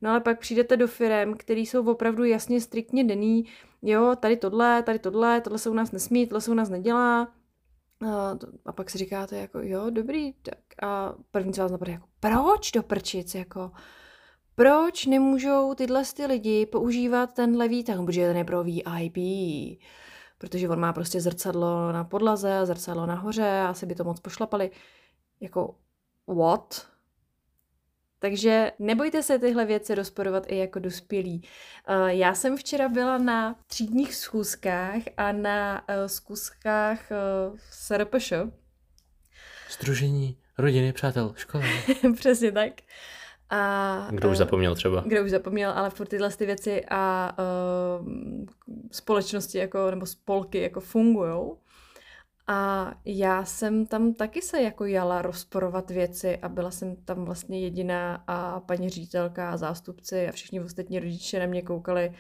No 0.05 0.11
ale 0.11 0.20
pak 0.20 0.39
přijdete 0.39 0.77
do 0.77 0.86
firm, 0.86 1.35
které 1.35 1.61
jsou 1.61 1.91
opravdu 1.91 2.24
jasně 2.24 2.61
striktně 2.61 3.05
dený, 3.05 3.45
jo, 3.82 4.16
tady 4.20 4.36
tohle, 4.36 4.82
tady 4.82 4.99
tohle, 4.99 5.41
tohle 5.41 5.59
se 5.59 5.70
u 5.70 5.74
nás 5.74 5.93
nesmí, 5.93 6.27
tohle 6.27 6.41
se 6.41 6.51
u 6.51 6.55
nás 6.55 6.70
nedělá. 6.70 7.32
A, 8.07 8.39
a 8.66 8.73
pak 8.73 8.91
si 8.91 8.99
říkáte 8.99 9.36
jako, 9.36 9.59
jo, 9.62 9.91
dobrý, 9.91 10.32
tak 10.32 10.59
a 10.82 11.15
první 11.31 11.53
co 11.53 11.62
vás 11.62 11.73
napadne 11.73 11.95
jako, 11.95 12.07
proč 12.20 12.73
do 12.73 12.82
prčic, 12.82 13.35
jako, 13.35 13.70
proč 14.55 15.07
nemůžou 15.07 15.74
tyhle 15.74 16.03
ty 16.16 16.27
lidi 16.27 16.66
používat 16.66 17.32
tenhle 17.32 17.69
výtah, 17.69 18.05
protože 18.05 18.27
ten 18.27 18.36
je 18.36 18.45
pro 18.45 18.65
VIP, 18.65 19.16
protože 20.39 20.69
on 20.69 20.81
má 20.81 20.93
prostě 20.93 21.20
zrcadlo 21.20 21.93
na 21.93 22.05
podlaze, 22.05 22.66
zrcadlo 22.66 23.06
nahoře, 23.06 23.61
asi 23.61 23.86
by 23.86 23.94
to 23.94 24.05
moc 24.05 24.20
pošlapali. 24.20 24.70
Jako, 25.40 25.74
what? 26.27 26.86
Takže 28.19 28.73
nebojte 28.78 29.23
se 29.23 29.39
tyhle 29.39 29.65
věci 29.65 29.94
rozporovat 29.94 30.44
i 30.47 30.56
jako 30.56 30.78
dospělí. 30.78 31.43
Eh, 31.89 32.15
já 32.15 32.35
jsem 32.35 32.56
včera 32.56 32.89
byla 32.89 33.19
na 33.19 33.56
třídních 33.66 34.15
schůzkách 34.15 35.02
a 35.16 35.32
na 35.32 35.85
eh, 35.89 36.09
schůzkách 36.09 37.12
eh, 37.12 37.16
v 37.56 37.74
SRPŠ. 37.74 38.32
Združení 39.70 40.39
rodiny, 40.59 40.93
přátel, 40.93 41.32
školy. 41.36 41.69
Přesně 42.16 42.52
tak. 42.52 42.73
A, 43.50 44.08
kdo 44.10 44.30
už 44.30 44.36
zapomněl 44.36 44.74
třeba. 44.74 45.02
Kdo 45.06 45.24
už 45.24 45.30
zapomněl, 45.30 45.70
ale 45.70 45.90
furt 45.90 46.08
tyhle 46.08 46.30
ty 46.30 46.46
věci 46.46 46.84
a 46.90 47.32
uh, 48.00 48.08
společnosti 48.90 49.58
jako, 49.58 49.90
nebo 49.90 50.06
spolky 50.06 50.60
jako 50.60 50.80
fungujou. 50.80 51.58
A 52.46 52.92
já 53.04 53.44
jsem 53.44 53.86
tam 53.86 54.14
taky 54.14 54.42
se 54.42 54.62
jako 54.62 54.84
jala 54.84 55.22
rozporovat 55.22 55.90
věci 55.90 56.38
a 56.38 56.48
byla 56.48 56.70
jsem 56.70 56.96
tam 56.96 57.24
vlastně 57.24 57.60
jediná 57.60 58.24
a 58.26 58.60
paní 58.60 58.88
ředitelka 58.88 59.50
a 59.50 59.56
zástupci 59.56 60.28
a 60.28 60.32
všichni 60.32 60.60
ostatní 60.60 60.98
rodiče 60.98 61.38
na 61.38 61.46
mě 61.46 61.62
koukali, 61.62 62.12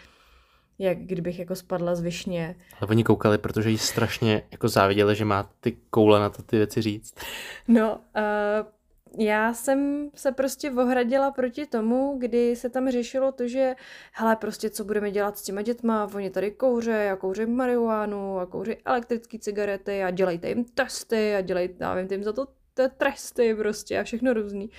jak 0.78 0.98
kdybych 0.98 1.38
jako 1.38 1.54
spadla 1.54 1.94
z 1.94 2.00
višně. 2.00 2.56
Ale 2.80 2.90
oni 2.90 3.04
koukali, 3.04 3.38
protože 3.38 3.70
jí 3.70 3.78
strašně 3.78 4.42
jako 4.50 4.68
záviděli, 4.68 5.16
že 5.16 5.24
má 5.24 5.50
ty 5.60 5.76
koule 5.90 6.20
na 6.20 6.30
to 6.30 6.42
ty 6.42 6.56
věci 6.56 6.82
říct. 6.82 7.14
No, 7.68 8.00
uh, 8.16 8.66
já 9.18 9.54
jsem 9.54 10.10
se 10.14 10.32
prostě 10.32 10.70
ohradila 10.70 11.30
proti 11.30 11.66
tomu, 11.66 12.16
kdy 12.18 12.56
se 12.56 12.68
tam 12.68 12.90
řešilo 12.90 13.32
to, 13.32 13.48
že 13.48 13.74
hele, 14.12 14.36
prostě 14.36 14.70
co 14.70 14.84
budeme 14.84 15.10
dělat 15.10 15.38
s 15.38 15.42
těma 15.42 15.62
dětma, 15.62 16.10
oni 16.14 16.30
tady 16.30 16.50
kouře 16.50 17.10
a 17.10 17.16
kouří 17.16 17.46
marihuánu 17.46 18.38
a 18.38 18.46
kouří 18.46 18.76
elektrické 18.84 19.38
cigarety 19.38 20.02
a 20.02 20.10
dělejte 20.10 20.48
jim 20.48 20.64
testy 20.64 21.34
a 21.34 21.40
dělejte, 21.40 21.84
já 21.84 21.94
vím, 21.94 22.08
jim 22.10 22.24
za 22.24 22.32
to 22.32 22.46
tresty 22.96 23.54
prostě 23.54 24.00
a 24.00 24.04
všechno 24.04 24.32
různý. 24.32 24.70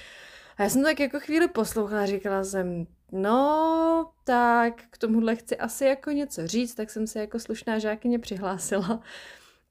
A 0.57 0.63
já 0.63 0.69
jsem 0.69 0.83
tak 0.83 0.99
jako 0.99 1.19
chvíli 1.19 1.47
poslouchala 1.47 2.05
říkala 2.05 2.43
jsem, 2.43 2.87
no, 3.11 4.11
tak 4.23 4.83
k 4.89 4.97
tomuhle 4.97 5.35
chci 5.35 5.57
asi 5.57 5.85
jako 5.85 6.11
něco 6.11 6.47
říct, 6.47 6.75
tak 6.75 6.89
jsem 6.89 7.07
se 7.07 7.19
jako 7.19 7.39
slušná 7.39 7.79
žákyně 7.79 8.19
přihlásila. 8.19 9.01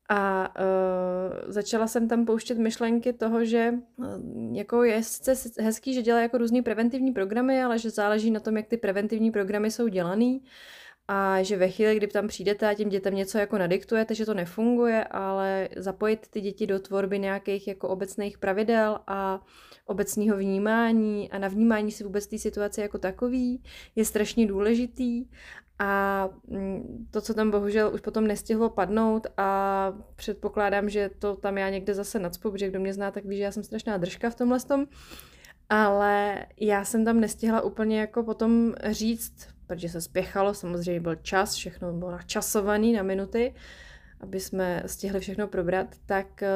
A 0.09 0.55
uh, 0.59 1.53
začala 1.53 1.87
jsem 1.87 2.09
tam 2.09 2.25
pouštět 2.25 2.59
myšlenky 2.59 3.13
toho, 3.13 3.45
že 3.45 3.75
uh, 3.97 4.07
jako 4.57 4.83
je 4.85 5.03
sice 5.03 5.63
hezký, 5.63 5.95
že 5.95 6.03
dělá 6.03 6.21
jako 6.21 6.39
různý 6.39 6.63
preventivní 6.63 7.13
programy, 7.13 7.63
ale 7.63 7.79
že 7.79 7.91
záleží 7.91 8.31
na 8.31 8.41
tom, 8.41 8.57
jak 8.57 8.67
ty 8.67 8.77
preventivní 8.77 9.31
programy 9.31 9.71
jsou 9.71 9.89
dělaný. 9.89 10.43
A 11.09 11.43
že 11.43 11.57
ve 11.57 11.69
chvíli, 11.69 11.97
kdy 11.97 12.07
tam 12.07 12.29
přijdete 12.29 12.69
a 12.69 12.75
těm 12.75 12.89
dětem 12.89 13.15
něco 13.15 13.39
jako 13.39 13.59
nadiktujete, 13.59 14.15
že 14.15 14.27
to 14.27 14.35
nefunguje, 14.35 15.05
ale 15.05 15.69
zapojit 15.77 16.29
ty 16.31 16.41
děti 16.41 16.67
do 16.67 16.79
tvorby 16.79 17.19
nějakých 17.19 17.69
jako 17.69 17.89
obecných 17.89 18.39
pravidel 18.39 18.99
a 19.07 19.41
obecného 19.87 20.37
vnímání 20.37 21.31
a 21.31 21.39
na 21.39 21.49
vnímání 21.49 21.93
si 21.93 22.05
vůbec 22.05 22.27
té 22.27 22.39
situace 22.39 22.83
jako 22.83 22.99
takový 22.99 23.63
je 23.97 24.05
strašně 24.05 24.47
důležitý 24.47 25.27
a 25.79 26.29
mm, 26.49 27.07
to, 27.11 27.21
co 27.21 27.35
tam 27.35 27.51
bohužel 27.51 27.95
už 27.95 28.01
potom 28.01 28.27
nestihlo 28.27 28.71
padnout 28.71 29.27
a 29.37 29.93
předpokládám, 30.17 30.89
že 30.89 31.11
to 31.19 31.37
tam 31.37 31.59
já 31.59 31.71
někde 31.71 31.95
zase 31.95 32.19
nadspu, 32.19 32.51
protože 32.51 32.69
kdo 32.69 32.81
mě 32.81 32.95
zná, 32.95 33.11
tak 33.11 33.25
ví, 33.25 33.37
že 33.37 33.43
já 33.43 33.53
jsem 33.53 33.63
strašná 33.63 33.97
držka 33.97 34.31
v 34.31 34.35
tomhle 34.35 34.61
tom. 34.61 34.87
Ale 35.69 36.47
já 36.61 36.85
jsem 36.85 37.05
tam 37.05 37.21
nestihla 37.21 37.61
úplně 37.61 38.01
jako 38.01 38.23
potom 38.23 38.75
říct, 38.91 39.49
protože 39.67 39.89
se 39.89 40.01
spěchalo, 40.01 40.55
samozřejmě 40.55 41.01
byl 41.01 41.15
čas, 41.15 41.55
všechno 41.55 41.93
bylo 41.93 42.11
načasovaný 42.11 42.93
na 42.93 43.03
minuty, 43.03 43.55
aby 44.21 44.41
jsme 44.41 44.83
stihli 44.87 45.21
všechno 45.21 45.49
probrat, 45.49 45.97
tak 46.07 46.43
eh, 46.43 46.49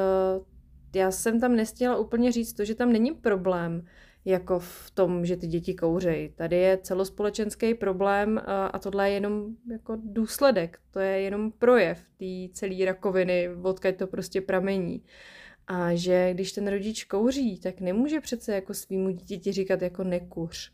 já 0.95 1.11
jsem 1.11 1.39
tam 1.39 1.55
nestihla 1.55 1.97
úplně 1.97 2.31
říct 2.31 2.53
to, 2.53 2.65
že 2.65 2.75
tam 2.75 2.91
není 2.91 3.11
problém 3.11 3.85
jako 4.25 4.59
v 4.59 4.91
tom, 4.93 5.25
že 5.25 5.37
ty 5.37 5.47
děti 5.47 5.73
kouřejí. 5.73 6.29
Tady 6.29 6.55
je 6.55 6.77
celospolečenský 6.77 7.73
problém 7.73 8.41
a 8.45 8.79
tohle 8.79 9.09
je 9.09 9.13
jenom 9.13 9.45
jako 9.71 9.97
důsledek, 10.03 10.79
to 10.91 10.99
je 10.99 11.21
jenom 11.21 11.51
projev 11.51 11.99
té 12.17 12.53
celé 12.53 12.85
rakoviny, 12.85 13.49
odkud 13.63 13.95
to 13.95 14.07
prostě 14.07 14.41
pramení. 14.41 15.03
A 15.67 15.95
že 15.95 16.33
když 16.33 16.51
ten 16.51 16.67
rodič 16.67 17.03
kouří, 17.03 17.59
tak 17.59 17.81
nemůže 17.81 18.21
přece 18.21 18.55
jako 18.55 18.73
svýmu 18.73 19.09
dítěti 19.09 19.51
říkat 19.51 19.81
jako 19.81 20.03
nekuř, 20.03 20.73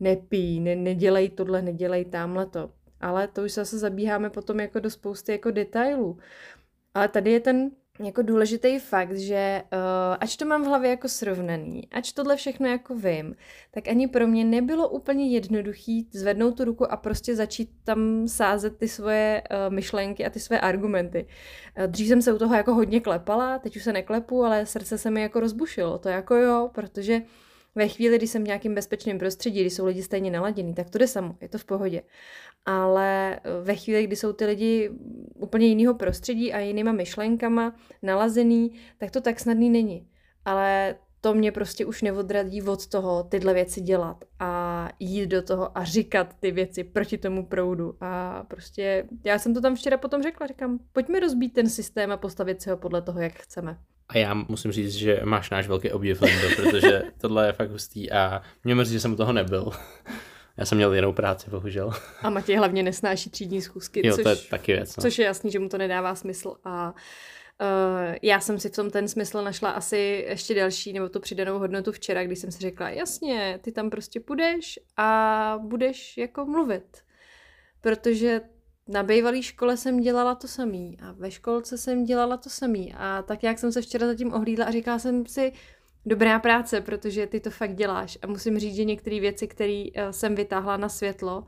nepí, 0.00 0.60
ne, 0.60 0.76
nedělej 0.76 1.28
tohle, 1.28 1.62
nedělej 1.62 2.04
tamhle 2.04 2.46
to. 2.46 2.70
Ale 3.00 3.28
to 3.28 3.42
už 3.42 3.52
zase 3.52 3.78
zabíháme 3.78 4.30
potom 4.30 4.60
jako 4.60 4.80
do 4.80 4.90
spousty 4.90 5.32
jako 5.32 5.50
detailů. 5.50 6.18
Ale 6.94 7.08
tady 7.08 7.30
je 7.32 7.40
ten 7.40 7.70
jako 8.00 8.22
důležitý 8.22 8.78
fakt, 8.78 9.16
že 9.16 9.62
uh, 9.72 10.16
ač 10.20 10.36
to 10.36 10.44
mám 10.44 10.62
v 10.62 10.66
hlavě 10.66 10.90
jako 10.90 11.08
srovnaný, 11.08 11.88
ač 11.90 12.12
tohle 12.12 12.36
všechno 12.36 12.68
jako 12.68 12.94
vím, 12.94 13.36
tak 13.70 13.88
ani 13.88 14.08
pro 14.08 14.26
mě 14.26 14.44
nebylo 14.44 14.88
úplně 14.88 15.28
jednoduchý 15.28 16.08
zvednout 16.12 16.56
tu 16.56 16.64
ruku 16.64 16.92
a 16.92 16.96
prostě 16.96 17.36
začít 17.36 17.70
tam 17.84 18.28
sázet 18.28 18.76
ty 18.78 18.88
svoje 18.88 19.42
uh, 19.50 19.74
myšlenky 19.74 20.26
a 20.26 20.30
ty 20.30 20.40
své 20.40 20.60
argumenty. 20.60 21.26
Uh, 21.78 21.84
dřív 21.86 22.08
jsem 22.08 22.22
se 22.22 22.32
u 22.32 22.38
toho 22.38 22.54
jako 22.54 22.74
hodně 22.74 23.00
klepala, 23.00 23.58
teď 23.58 23.76
už 23.76 23.84
se 23.84 23.92
neklepu, 23.92 24.44
ale 24.44 24.66
srdce 24.66 24.98
se 24.98 25.10
mi 25.10 25.22
jako 25.22 25.40
rozbušilo. 25.40 25.98
To 25.98 26.08
jako 26.08 26.34
jo, 26.34 26.70
protože 26.74 27.22
ve 27.74 27.88
chvíli, 27.88 28.16
kdy 28.16 28.26
jsem 28.26 28.44
v 28.44 28.46
nějakém 28.46 28.74
bezpečném 28.74 29.18
prostředí, 29.18 29.60
kdy 29.60 29.70
jsou 29.70 29.86
lidi 29.86 30.02
stejně 30.02 30.30
naladění, 30.30 30.74
tak 30.74 30.90
to 30.90 30.98
jde 30.98 31.06
samo, 31.06 31.36
je 31.40 31.48
to 31.48 31.58
v 31.58 31.64
pohodě. 31.64 32.02
Ale 32.66 33.36
eh, 33.36 33.40
ve 33.62 33.76
chvíli, 33.76 34.06
kdy 34.06 34.16
jsou 34.16 34.32
ty 34.32 34.44
lidi 34.44 34.90
úplně 35.34 35.66
jiného 35.66 35.94
prostředí 35.94 36.52
a 36.52 36.58
jinýma 36.58 36.92
myšlenkama 36.92 37.74
nalazený, 38.02 38.72
tak 38.98 39.10
to 39.10 39.20
tak 39.20 39.40
snadný 39.40 39.70
není. 39.70 40.08
Ale 40.44 40.94
to 41.22 41.34
mě 41.34 41.52
prostě 41.52 41.86
už 41.86 42.02
neodradí 42.02 42.62
od 42.62 42.86
toho 42.86 43.22
tyhle 43.22 43.54
věci 43.54 43.80
dělat 43.80 44.24
a 44.38 44.88
jít 45.00 45.26
do 45.26 45.42
toho 45.42 45.78
a 45.78 45.84
říkat 45.84 46.34
ty 46.40 46.50
věci 46.50 46.84
proti 46.84 47.18
tomu 47.18 47.46
proudu. 47.46 47.94
A 48.00 48.42
prostě 48.48 49.04
já 49.24 49.38
jsem 49.38 49.54
to 49.54 49.60
tam 49.60 49.76
včera 49.76 49.96
potom 49.96 50.22
řekla, 50.22 50.46
říkám, 50.46 50.78
pojďme 50.92 51.20
rozbít 51.20 51.52
ten 51.52 51.68
systém 51.68 52.12
a 52.12 52.16
postavit 52.16 52.62
si 52.62 52.70
ho 52.70 52.76
podle 52.76 53.02
toho, 53.02 53.20
jak 53.20 53.32
chceme. 53.32 53.78
A 54.08 54.18
já 54.18 54.34
musím 54.34 54.72
říct, 54.72 54.92
že 54.92 55.20
máš 55.24 55.50
náš 55.50 55.68
velký 55.68 55.90
obdiv, 55.90 56.22
Lindo, 56.22 56.48
protože 56.56 57.02
tohle 57.20 57.46
je 57.46 57.52
fakt 57.52 57.70
hustý 57.70 58.12
a 58.12 58.42
mě 58.64 58.74
mrzí, 58.74 58.92
že 58.92 59.00
jsem 59.00 59.12
u 59.12 59.16
toho 59.16 59.32
nebyl. 59.32 59.70
Já 60.56 60.64
jsem 60.64 60.78
měl 60.78 60.94
jinou 60.94 61.12
práci, 61.12 61.50
bohužel. 61.50 61.92
A 62.22 62.30
Matěj 62.30 62.56
hlavně 62.56 62.82
nesnáší 62.82 63.30
třídní 63.30 63.62
schůzky, 63.62 64.06
Jo, 64.06 64.14
což, 64.14 64.22
to 64.22 64.28
je 64.28 64.36
taky 64.36 64.72
věc. 64.72 64.96
No. 64.96 65.00
což 65.00 65.18
je 65.18 65.24
jasný, 65.24 65.50
že 65.50 65.58
mu 65.58 65.68
to 65.68 65.78
nedává 65.78 66.14
smysl. 66.14 66.56
A 66.64 66.90
uh, 66.90 68.16
já 68.22 68.40
jsem 68.40 68.58
si 68.58 68.68
v 68.68 68.72
tom 68.72 68.90
ten 68.90 69.08
smysl 69.08 69.42
našla 69.42 69.70
asi 69.70 70.24
ještě 70.28 70.54
další, 70.54 70.92
nebo 70.92 71.08
tu 71.08 71.20
přidanou 71.20 71.58
hodnotu 71.58 71.92
včera, 71.92 72.24
když 72.24 72.38
jsem 72.38 72.52
si 72.52 72.58
řekla, 72.58 72.90
jasně, 72.90 73.58
ty 73.62 73.72
tam 73.72 73.90
prostě 73.90 74.20
půjdeš 74.20 74.78
a 74.96 75.58
budeš 75.62 76.16
jako 76.16 76.46
mluvit. 76.46 76.98
Protože 77.80 78.40
na 78.88 79.02
bývalé 79.02 79.42
škole 79.42 79.76
jsem 79.76 80.00
dělala 80.00 80.34
to 80.34 80.48
samý 80.48 80.96
a 81.02 81.12
ve 81.12 81.30
školce 81.30 81.78
jsem 81.78 82.04
dělala 82.04 82.36
to 82.36 82.50
samý 82.50 82.94
a 82.96 83.22
tak 83.22 83.42
jak 83.42 83.58
jsem 83.58 83.72
se 83.72 83.82
včera 83.82 84.06
zatím 84.06 84.32
ohlídla 84.34 84.66
a 84.66 84.70
říkala 84.70 84.98
jsem 84.98 85.26
si, 85.26 85.52
dobrá 86.06 86.38
práce, 86.38 86.80
protože 86.80 87.26
ty 87.26 87.40
to 87.40 87.50
fakt 87.50 87.74
děláš 87.74 88.18
a 88.22 88.26
musím 88.26 88.58
říct, 88.58 88.74
že 88.74 88.84
některé 88.84 89.20
věci, 89.20 89.48
které 89.48 89.84
eh, 89.94 90.12
jsem 90.12 90.34
vytáhla 90.34 90.76
na 90.76 90.88
světlo, 90.88 91.44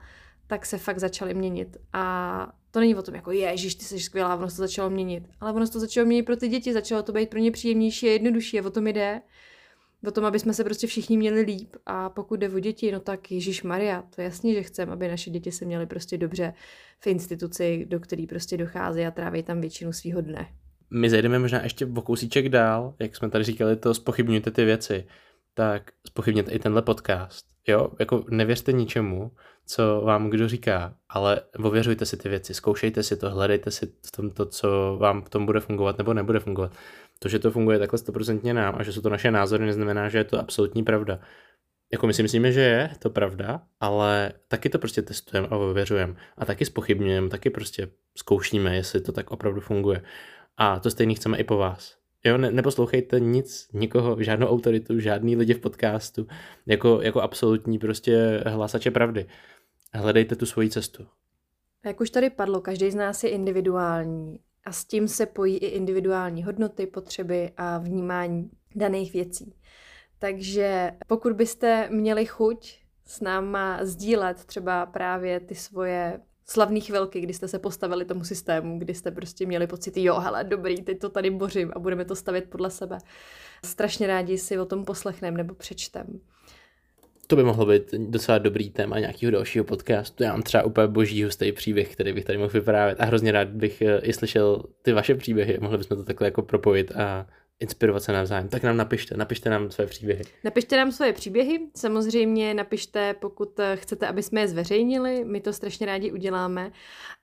tak 0.46 0.66
se 0.66 0.78
fakt 0.78 0.98
začaly 0.98 1.34
měnit 1.34 1.76
a 1.92 2.52
to 2.70 2.80
není 2.80 2.94
o 2.94 3.02
tom 3.02 3.14
jako 3.14 3.32
ježiš, 3.32 3.74
ty 3.74 3.84
jsi 3.84 4.00
skvělá, 4.00 4.36
ono 4.36 4.50
se 4.50 4.56
to 4.56 4.62
začalo 4.62 4.90
měnit, 4.90 5.28
ale 5.40 5.52
ono 5.52 5.66
se 5.66 5.72
to 5.72 5.80
začalo 5.80 6.06
měnit 6.06 6.22
pro 6.22 6.36
ty 6.36 6.48
děti, 6.48 6.72
začalo 6.72 7.02
to 7.02 7.12
být 7.12 7.30
pro 7.30 7.38
ně 7.38 7.50
příjemnější 7.50 8.08
a 8.08 8.12
jednodušší 8.12 8.60
a 8.60 8.66
o 8.66 8.70
tom 8.70 8.86
jde. 8.86 9.20
O 10.06 10.10
tom, 10.10 10.24
aby 10.24 10.38
jsme 10.38 10.54
se 10.54 10.64
prostě 10.64 10.86
všichni 10.86 11.16
měli 11.16 11.40
líp 11.40 11.76
a 11.86 12.10
pokud 12.10 12.40
jde 12.40 12.48
o 12.48 12.58
děti, 12.58 12.92
no 12.92 13.00
tak 13.00 13.32
Ježíš 13.32 13.62
Maria, 13.62 14.02
to 14.02 14.20
je 14.20 14.24
jasně, 14.24 14.54
že 14.54 14.62
chceme, 14.62 14.92
aby 14.92 15.08
naše 15.08 15.30
děti 15.30 15.52
se 15.52 15.64
měly 15.64 15.86
prostě 15.86 16.18
dobře 16.18 16.54
v 17.00 17.06
instituci, 17.06 17.86
do 17.88 18.00
který 18.00 18.26
prostě 18.26 18.56
dochází 18.56 19.02
a 19.02 19.10
tráví 19.10 19.42
tam 19.42 19.60
většinu 19.60 19.92
svého 19.92 20.20
dne. 20.20 20.48
My 20.94 21.10
zajdeme 21.10 21.38
možná 21.38 21.62
ještě 21.62 21.86
o 21.86 22.02
kousíček 22.02 22.48
dál, 22.48 22.94
jak 22.98 23.16
jsme 23.16 23.30
tady 23.30 23.44
říkali, 23.44 23.76
to 23.76 23.94
spochybňujte 23.94 24.50
ty 24.50 24.64
věci, 24.64 25.06
tak 25.54 25.90
spochybněte 26.06 26.50
i 26.50 26.58
tenhle 26.58 26.82
podcast. 26.82 27.46
Jo, 27.68 27.88
jako 27.98 28.24
nevěřte 28.28 28.72
ničemu, 28.72 29.32
co 29.66 30.02
vám 30.04 30.30
kdo 30.30 30.48
říká, 30.48 30.94
ale 31.08 31.40
ověřujte 31.58 32.06
si 32.06 32.16
ty 32.16 32.28
věci, 32.28 32.54
zkoušejte 32.54 33.02
si 33.02 33.16
to, 33.16 33.30
hledejte 33.30 33.70
si 33.70 33.86
v 34.06 34.10
tom 34.16 34.30
to, 34.30 34.46
co 34.46 34.96
vám 35.00 35.22
v 35.22 35.28
tom 35.28 35.46
bude 35.46 35.60
fungovat 35.60 35.98
nebo 35.98 36.14
nebude 36.14 36.40
fungovat. 36.40 36.72
To, 37.18 37.28
že 37.28 37.38
to 37.38 37.50
funguje 37.50 37.78
takhle 37.78 37.98
stoprocentně 37.98 38.54
nám 38.54 38.74
a 38.78 38.82
že 38.82 38.92
jsou 38.92 39.00
to 39.00 39.08
naše 39.08 39.30
názory, 39.30 39.66
neznamená, 39.66 40.08
že 40.08 40.18
je 40.18 40.24
to 40.24 40.38
absolutní 40.38 40.82
pravda. 40.82 41.20
Jako 41.92 42.06
my 42.06 42.14
si 42.14 42.22
myslíme, 42.22 42.52
že 42.52 42.60
je 42.60 42.90
to 42.98 43.10
pravda, 43.10 43.62
ale 43.80 44.32
taky 44.48 44.68
to 44.68 44.78
prostě 44.78 45.02
testujeme 45.02 45.48
a 45.48 45.56
ověřujeme. 45.56 46.14
A 46.38 46.44
taky 46.44 46.64
spochybňujeme, 46.64 47.28
taky 47.28 47.50
prostě 47.50 47.88
zkoušíme, 48.16 48.76
jestli 48.76 49.00
to 49.00 49.12
tak 49.12 49.30
opravdu 49.30 49.60
funguje. 49.60 50.02
A 50.56 50.80
to 50.80 50.90
stejný 50.90 51.14
chceme 51.14 51.38
i 51.38 51.44
po 51.44 51.56
vás. 51.56 51.96
Jo, 52.24 52.38
ne, 52.38 52.50
neposlouchejte 52.50 53.20
nic, 53.20 53.68
nikoho, 53.72 54.22
žádnou 54.22 54.46
autoritu, 54.46 55.00
žádný 55.00 55.36
lidi 55.36 55.54
v 55.54 55.60
podcastu, 55.60 56.26
jako, 56.66 57.02
jako 57.02 57.20
absolutní 57.20 57.78
prostě 57.78 58.44
hlasače 58.46 58.90
pravdy. 58.90 59.26
Hledejte 59.94 60.36
tu 60.36 60.46
svoji 60.46 60.70
cestu. 60.70 61.06
Jak 61.84 62.00
už 62.00 62.10
tady 62.10 62.30
padlo, 62.30 62.60
každý 62.60 62.90
z 62.90 62.94
nás 62.94 63.24
je 63.24 63.30
individuální 63.30 64.40
a 64.64 64.72
s 64.72 64.84
tím 64.84 65.08
se 65.08 65.26
pojí 65.26 65.56
i 65.56 65.66
individuální 65.66 66.44
hodnoty, 66.44 66.86
potřeby 66.86 67.50
a 67.56 67.78
vnímání 67.78 68.50
daných 68.74 69.12
věcí. 69.12 69.54
Takže 70.18 70.90
pokud 71.06 71.32
byste 71.32 71.88
měli 71.90 72.26
chuť 72.26 72.78
s 73.06 73.20
náma 73.20 73.84
sdílet 73.84 74.44
třeba 74.44 74.86
právě 74.86 75.40
ty 75.40 75.54
svoje 75.54 76.20
slavné 76.46 76.80
chvilky, 76.80 77.20
kdy 77.20 77.34
jste 77.34 77.48
se 77.48 77.58
postavili 77.58 78.04
tomu 78.04 78.24
systému, 78.24 78.78
kdy 78.78 78.94
jste 78.94 79.10
prostě 79.10 79.46
měli 79.46 79.66
pocit, 79.66 79.96
jo, 79.96 80.20
hele, 80.20 80.44
dobrý, 80.44 80.82
teď 80.82 80.98
to 80.98 81.08
tady 81.08 81.30
bořím 81.30 81.72
a 81.76 81.78
budeme 81.78 82.04
to 82.04 82.16
stavět 82.16 82.50
podle 82.50 82.70
sebe. 82.70 82.98
Strašně 83.64 84.06
rádi 84.06 84.38
si 84.38 84.58
o 84.58 84.64
tom 84.64 84.84
poslechneme 84.84 85.36
nebo 85.36 85.54
přečtem. 85.54 86.20
To 87.26 87.36
by 87.36 87.44
mohlo 87.44 87.66
být 87.66 87.94
docela 87.94 88.38
dobrý 88.38 88.70
téma 88.70 88.98
nějakého 88.98 89.32
dalšího 89.32 89.64
podcastu. 89.64 90.22
Já 90.22 90.32
mám 90.32 90.42
třeba 90.42 90.62
úplně 90.62 90.86
boží 90.86 91.24
hustý 91.24 91.52
příběh, 91.52 91.92
který 91.92 92.12
bych 92.12 92.24
tady 92.24 92.38
mohl 92.38 92.50
vyprávět 92.50 93.00
a 93.00 93.04
hrozně 93.04 93.32
rád 93.32 93.48
bych 93.48 93.82
eh, 93.82 93.98
i 94.02 94.12
slyšel 94.12 94.62
ty 94.82 94.92
vaše 94.92 95.14
příběhy. 95.14 95.58
Mohli 95.60 95.78
bychom 95.78 95.96
to 95.96 96.04
takhle 96.04 96.26
jako 96.26 96.42
propojit 96.42 96.92
a 96.92 97.26
inspirovat 97.60 98.02
se 98.02 98.12
navzájem. 98.12 98.48
Tak 98.48 98.62
nám 98.62 98.76
napište, 98.76 99.16
napište 99.16 99.50
nám 99.50 99.70
své 99.70 99.86
příběhy. 99.86 100.24
Napište 100.44 100.76
nám 100.76 100.92
svoje 100.92 101.12
příběhy, 101.12 101.60
samozřejmě 101.76 102.54
napište, 102.54 103.14
pokud 103.14 103.60
eh, 103.60 103.76
chcete, 103.76 104.06
aby 104.06 104.22
jsme 104.22 104.40
je 104.40 104.48
zveřejnili, 104.48 105.24
my 105.24 105.40
to 105.40 105.52
strašně 105.52 105.86
rádi 105.86 106.12
uděláme. 106.12 106.72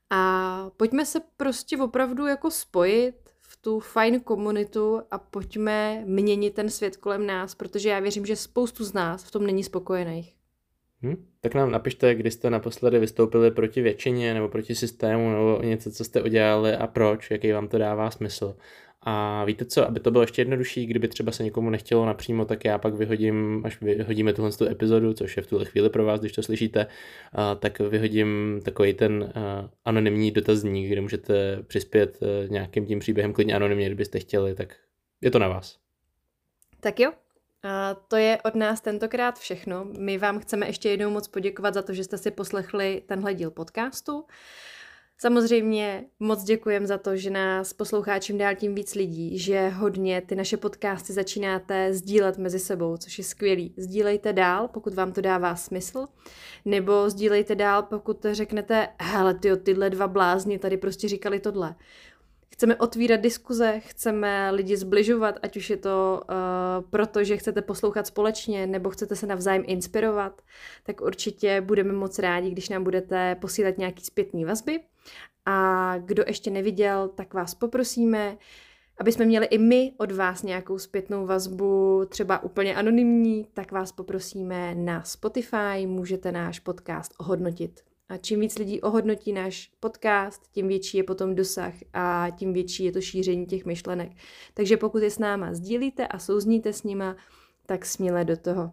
A 0.10 0.72
pojďme 0.78 1.06
se 1.06 1.22
prostě 1.38 1.78
opravdu 1.78 2.26
jako 2.26 2.52
spojit 2.52 3.16
v 3.40 3.58
tu 3.62 3.80
fajn 3.80 4.20
komunitu 4.20 5.02
a 5.12 5.18
pojďme 5.18 6.04
měnit 6.06 6.54
ten 6.54 6.70
svět 6.70 6.98
kolem 6.98 7.26
nás, 7.26 7.56
protože 7.56 7.90
já 7.90 8.00
věřím, 8.00 8.26
že 8.26 8.36
spoustu 8.36 8.86
z 8.86 8.94
nás 8.94 9.24
v 9.24 9.32
tom 9.32 9.46
není 9.46 9.64
spokojených. 9.64 10.34
Hm? 11.04 11.26
Tak 11.42 11.56
nám 11.56 11.72
napište, 11.72 12.16
kdy 12.16 12.32
jste 12.32 12.50
naposledy 12.50 13.00
vystoupili 13.00 13.52
proti 13.52 13.82
většině 13.82 14.34
nebo 14.34 14.48
proti 14.48 14.76
systému 14.76 15.32
nebo 15.32 15.62
něco, 15.64 15.92
co 15.92 16.04
jste 16.04 16.22
udělali 16.22 16.76
a 16.76 16.88
proč, 16.88 17.32
jaký 17.32 17.52
vám 17.52 17.68
to 17.68 17.78
dává 17.78 18.12
smysl. 18.12 18.56
A 19.04 19.46
víte 19.46 19.66
co, 19.66 19.88
aby 19.88 20.00
to 20.00 20.12
bylo 20.12 20.24
ještě 20.24 20.42
jednodušší, 20.42 20.86
kdyby 20.86 21.08
třeba 21.08 21.32
se 21.32 21.44
někomu 21.44 21.70
nechtělo 21.70 22.06
napřímo, 22.06 22.46
tak 22.46 22.66
já 22.66 22.78
pak 22.78 22.94
vyhodím, 22.94 23.62
až 23.66 23.82
vyhodíme 23.82 24.34
tuhle 24.34 24.52
tu 24.52 24.66
epizodu, 24.66 25.14
což 25.14 25.38
je 25.38 25.44
v 25.44 25.48
tuhle 25.48 25.66
chvíli 25.66 25.90
pro 25.90 26.06
vás, 26.06 26.20
když 26.20 26.32
to 26.32 26.44
slyšíte, 26.44 26.88
tak 27.60 27.80
vyhodím 27.80 28.60
takový 28.66 28.94
ten 28.94 29.34
anonymní 29.86 30.32
dotazník, 30.32 30.92
kde 30.92 31.02
můžete 31.02 31.64
přispět 31.68 32.20
nějakým 32.48 32.86
tím 32.86 33.00
příběhem 33.00 33.34
klidně 33.34 33.56
anonymně, 33.56 33.86
kdybyste 33.86 34.20
chtěli, 34.20 34.56
tak 34.56 34.76
je 35.22 35.32
to 35.32 35.40
na 35.40 35.48
vás. 35.48 35.78
Tak 36.80 37.00
jo, 37.00 37.12
a 37.64 37.94
to 37.94 38.16
je 38.16 38.38
od 38.46 38.56
nás 38.56 38.82
tentokrát 38.82 39.40
všechno. 39.40 39.86
My 40.00 40.18
vám 40.18 40.40
chceme 40.40 40.68
ještě 40.68 40.90
jednou 40.90 41.10
moc 41.10 41.28
poděkovat 41.28 41.74
za 41.74 41.82
to, 41.82 41.94
že 41.94 42.04
jste 42.04 42.18
si 42.18 42.32
poslechli 42.32 43.02
tenhle 43.06 43.34
díl 43.34 43.52
podcastu. 43.52 44.26
Samozřejmě 45.22 46.06
moc 46.20 46.44
děkujem 46.44 46.88
za 46.88 46.98
to, 46.98 47.16
že 47.16 47.30
nás 47.30 47.74
poslouchá 47.74 48.20
čím 48.20 48.38
dál 48.38 48.56
tím 48.56 48.76
víc 48.76 48.96
lidí, 48.96 49.38
že 49.38 49.70
hodně 49.70 50.22
ty 50.22 50.36
naše 50.36 50.58
podcasty 50.58 51.14
začínáte 51.14 51.94
sdílet 51.94 52.38
mezi 52.38 52.60
sebou, 52.60 52.98
což 52.98 53.18
je 53.18 53.24
skvělý. 53.24 53.74
Sdílejte 53.78 54.34
dál, 54.34 54.68
pokud 54.68 54.94
vám 54.94 55.12
to 55.12 55.22
dává 55.22 55.56
smysl, 55.56 56.08
nebo 56.66 57.10
sdílejte 57.10 57.56
dál, 57.56 57.84
pokud 57.84 58.26
řeknete, 58.32 58.88
hele, 59.02 59.34
tyjo, 59.34 59.58
tyhle 59.58 59.90
dva 59.90 60.08
blázni 60.08 60.60
tady 60.60 60.78
prostě 60.78 61.08
říkali 61.08 61.40
tohle. 61.40 61.76
Chceme 62.54 62.76
otvírat 62.76 63.22
diskuze, 63.22 63.80
chceme 63.80 64.52
lidi 64.52 64.78
zbližovat, 64.78 65.40
ať 65.44 65.58
už 65.58 65.70
je 65.70 65.78
to 65.78 66.22
uh, 66.24 66.90
proto, 66.90 67.24
že 67.24 67.38
chcete 67.38 67.62
poslouchat 67.62 68.08
společně, 68.08 68.68
nebo 68.68 68.90
chcete 68.90 69.16
se 69.16 69.28
navzájem 69.28 69.64
inspirovat, 69.68 70.42
tak 70.84 71.02
určitě 71.02 71.62
budeme 71.62 71.94
moc 71.94 72.20
rádi, 72.20 72.50
když 72.50 72.70
nám 72.70 72.84
budete 72.84 73.36
posílat 73.36 73.78
nějaký 73.78 74.06
zpětný 74.06 74.46
vazby. 74.46 74.80
A 75.46 75.98
kdo 75.98 76.24
ještě 76.28 76.52
neviděl, 76.52 77.08
tak 77.08 77.34
vás 77.34 77.56
poprosíme, 77.56 78.38
aby 78.98 79.12
jsme 79.12 79.26
měli 79.26 79.46
i 79.46 79.58
my 79.58 79.94
od 79.98 80.12
vás 80.12 80.44
nějakou 80.44 80.80
zpětnou 80.80 81.26
vazbu, 81.26 82.06
třeba 82.10 82.44
úplně 82.44 82.76
anonymní, 82.76 83.48
tak 83.54 83.72
vás 83.72 83.92
poprosíme 83.92 84.76
na 84.76 85.04
Spotify, 85.04 85.86
můžete 85.86 86.32
náš 86.32 86.60
podcast 86.60 87.14
ohodnotit. 87.18 87.80
A 88.10 88.18
čím 88.18 88.40
víc 88.40 88.58
lidí 88.58 88.82
ohodnotí 88.82 89.34
náš 89.34 89.72
podcast, 89.80 90.52
tím 90.52 90.68
větší 90.68 90.98
je 90.98 91.04
potom 91.04 91.36
dosah 91.36 91.74
a 91.94 92.28
tím 92.38 92.54
větší 92.54 92.84
je 92.84 92.92
to 92.92 93.02
šíření 93.02 93.46
těch 93.46 93.66
myšlenek. 93.66 94.12
Takže 94.54 94.78
pokud 94.78 95.04
je 95.04 95.10
s 95.10 95.20
náma 95.20 95.54
sdílíte 95.54 96.08
a 96.08 96.20
souzníte 96.20 96.74
s 96.74 96.84
nima, 96.84 97.16
tak 97.66 97.86
směle 97.86 98.26
do 98.26 98.38
toho. 98.38 98.72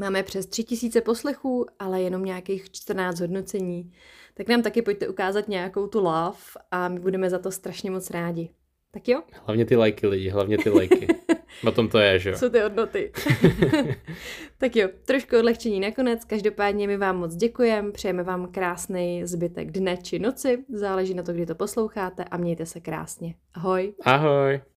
Máme 0.00 0.22
přes 0.22 0.46
3000 0.46 1.00
poslechů, 1.00 1.66
ale 1.78 2.02
jenom 2.02 2.24
nějakých 2.24 2.70
14 2.70 3.20
hodnocení. 3.20 3.92
Tak 4.34 4.48
nám 4.48 4.62
taky 4.62 4.82
pojďte 4.82 5.08
ukázat 5.08 5.48
nějakou 5.48 5.86
tu 5.86 5.98
love 6.00 6.38
a 6.70 6.88
my 6.88 7.00
budeme 7.00 7.30
za 7.30 7.38
to 7.38 7.50
strašně 7.50 7.90
moc 7.90 8.10
rádi. 8.10 8.50
Tak 8.90 9.08
jo? 9.08 9.22
Hlavně 9.44 9.64
ty 9.64 9.76
lajky 9.76 10.06
lidi, 10.06 10.28
hlavně 10.28 10.58
ty 10.58 10.70
lajky. 10.70 11.06
O 11.66 11.72
tom 11.72 11.88
to 11.88 11.98
je, 11.98 12.18
že 12.18 12.30
jo? 12.30 12.36
Jsou 12.36 12.48
ty 12.48 12.60
hodnoty. 12.60 13.12
tak 14.58 14.76
jo, 14.76 14.88
trošku 15.04 15.38
odlehčení 15.38 15.80
nakonec. 15.80 16.24
Každopádně 16.24 16.86
my 16.86 16.96
vám 16.96 17.18
moc 17.18 17.34
děkujeme, 17.34 17.92
přejeme 17.92 18.22
vám 18.22 18.52
krásný 18.52 19.26
zbytek 19.26 19.70
dne 19.70 19.96
či 19.96 20.18
noci, 20.18 20.64
záleží 20.68 21.14
na 21.14 21.22
to, 21.22 21.32
kdy 21.32 21.46
to 21.46 21.54
posloucháte 21.54 22.24
a 22.24 22.36
mějte 22.36 22.66
se 22.66 22.80
krásně. 22.80 23.34
Ahoj. 23.54 23.94
Ahoj. 24.04 24.60